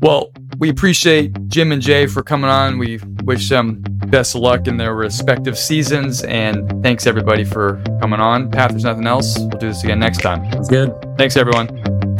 Well, 0.00 0.30
we 0.58 0.68
appreciate 0.68 1.48
Jim 1.48 1.72
and 1.72 1.80
Jay 1.80 2.06
for 2.06 2.22
coming 2.22 2.50
on. 2.50 2.78
We 2.78 2.98
wish 3.24 3.48
them 3.48 3.82
best 4.08 4.34
of 4.34 4.40
luck 4.40 4.66
in 4.66 4.76
their 4.76 4.94
respective 4.94 5.58
seasons. 5.58 6.22
And 6.24 6.82
thanks 6.82 7.06
everybody 7.06 7.44
for 7.44 7.82
coming 8.00 8.20
on. 8.20 8.50
Pat, 8.50 8.70
there's 8.70 8.84
nothing 8.84 9.06
else. 9.06 9.38
We'll 9.38 9.50
do 9.50 9.68
this 9.68 9.84
again 9.84 10.00
next 10.00 10.18
time. 10.18 10.50
That's 10.50 10.68
good. 10.68 10.94
Thanks, 11.16 11.36
everyone. 11.36 12.15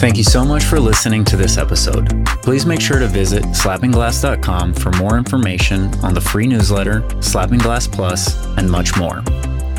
Thank 0.00 0.16
you 0.16 0.24
so 0.24 0.46
much 0.46 0.64
for 0.64 0.80
listening 0.80 1.26
to 1.26 1.36
this 1.36 1.58
episode. 1.58 2.24
Please 2.42 2.64
make 2.64 2.80
sure 2.80 2.98
to 2.98 3.06
visit 3.06 3.42
slappingglass.com 3.42 4.72
for 4.72 4.90
more 4.92 5.18
information 5.18 5.94
on 6.02 6.14
the 6.14 6.20
free 6.22 6.46
newsletter, 6.46 7.06
Slapping 7.20 7.58
Glass 7.58 7.86
Plus, 7.86 8.34
and 8.56 8.68
much 8.70 8.96
more. 8.96 9.16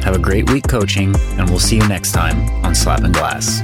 Have 0.04 0.16
a 0.16 0.20
great 0.20 0.48
week 0.52 0.68
coaching, 0.68 1.16
and 1.40 1.50
we'll 1.50 1.58
see 1.58 1.78
you 1.78 1.88
next 1.88 2.12
time 2.12 2.48
on 2.64 2.76
Slapping 2.76 3.14
Glass. 3.14 3.62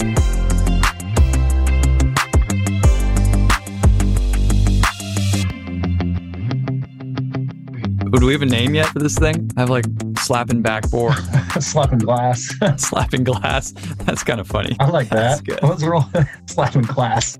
Do 8.19 8.25
we 8.25 8.33
have 8.33 8.41
a 8.41 8.45
name 8.45 8.73
yet 8.73 8.87
for 8.87 8.99
this 8.99 9.17
thing? 9.17 9.49
I 9.57 9.61
have 9.61 9.69
like 9.69 9.85
slapping 10.17 10.61
backboard, 10.61 11.15
slapping 11.59 11.99
glass. 11.99 12.53
slapping 12.77 13.23
glass. 13.23 13.73
That's 14.05 14.23
kind 14.23 14.39
of 14.39 14.47
funny. 14.47 14.75
I 14.79 14.89
like 14.89 15.09
That's 15.09 15.41
that. 15.41 15.63
What's 15.63 15.83
wrong? 15.83 16.11
slapping 16.45 16.83
glass. 16.83 17.37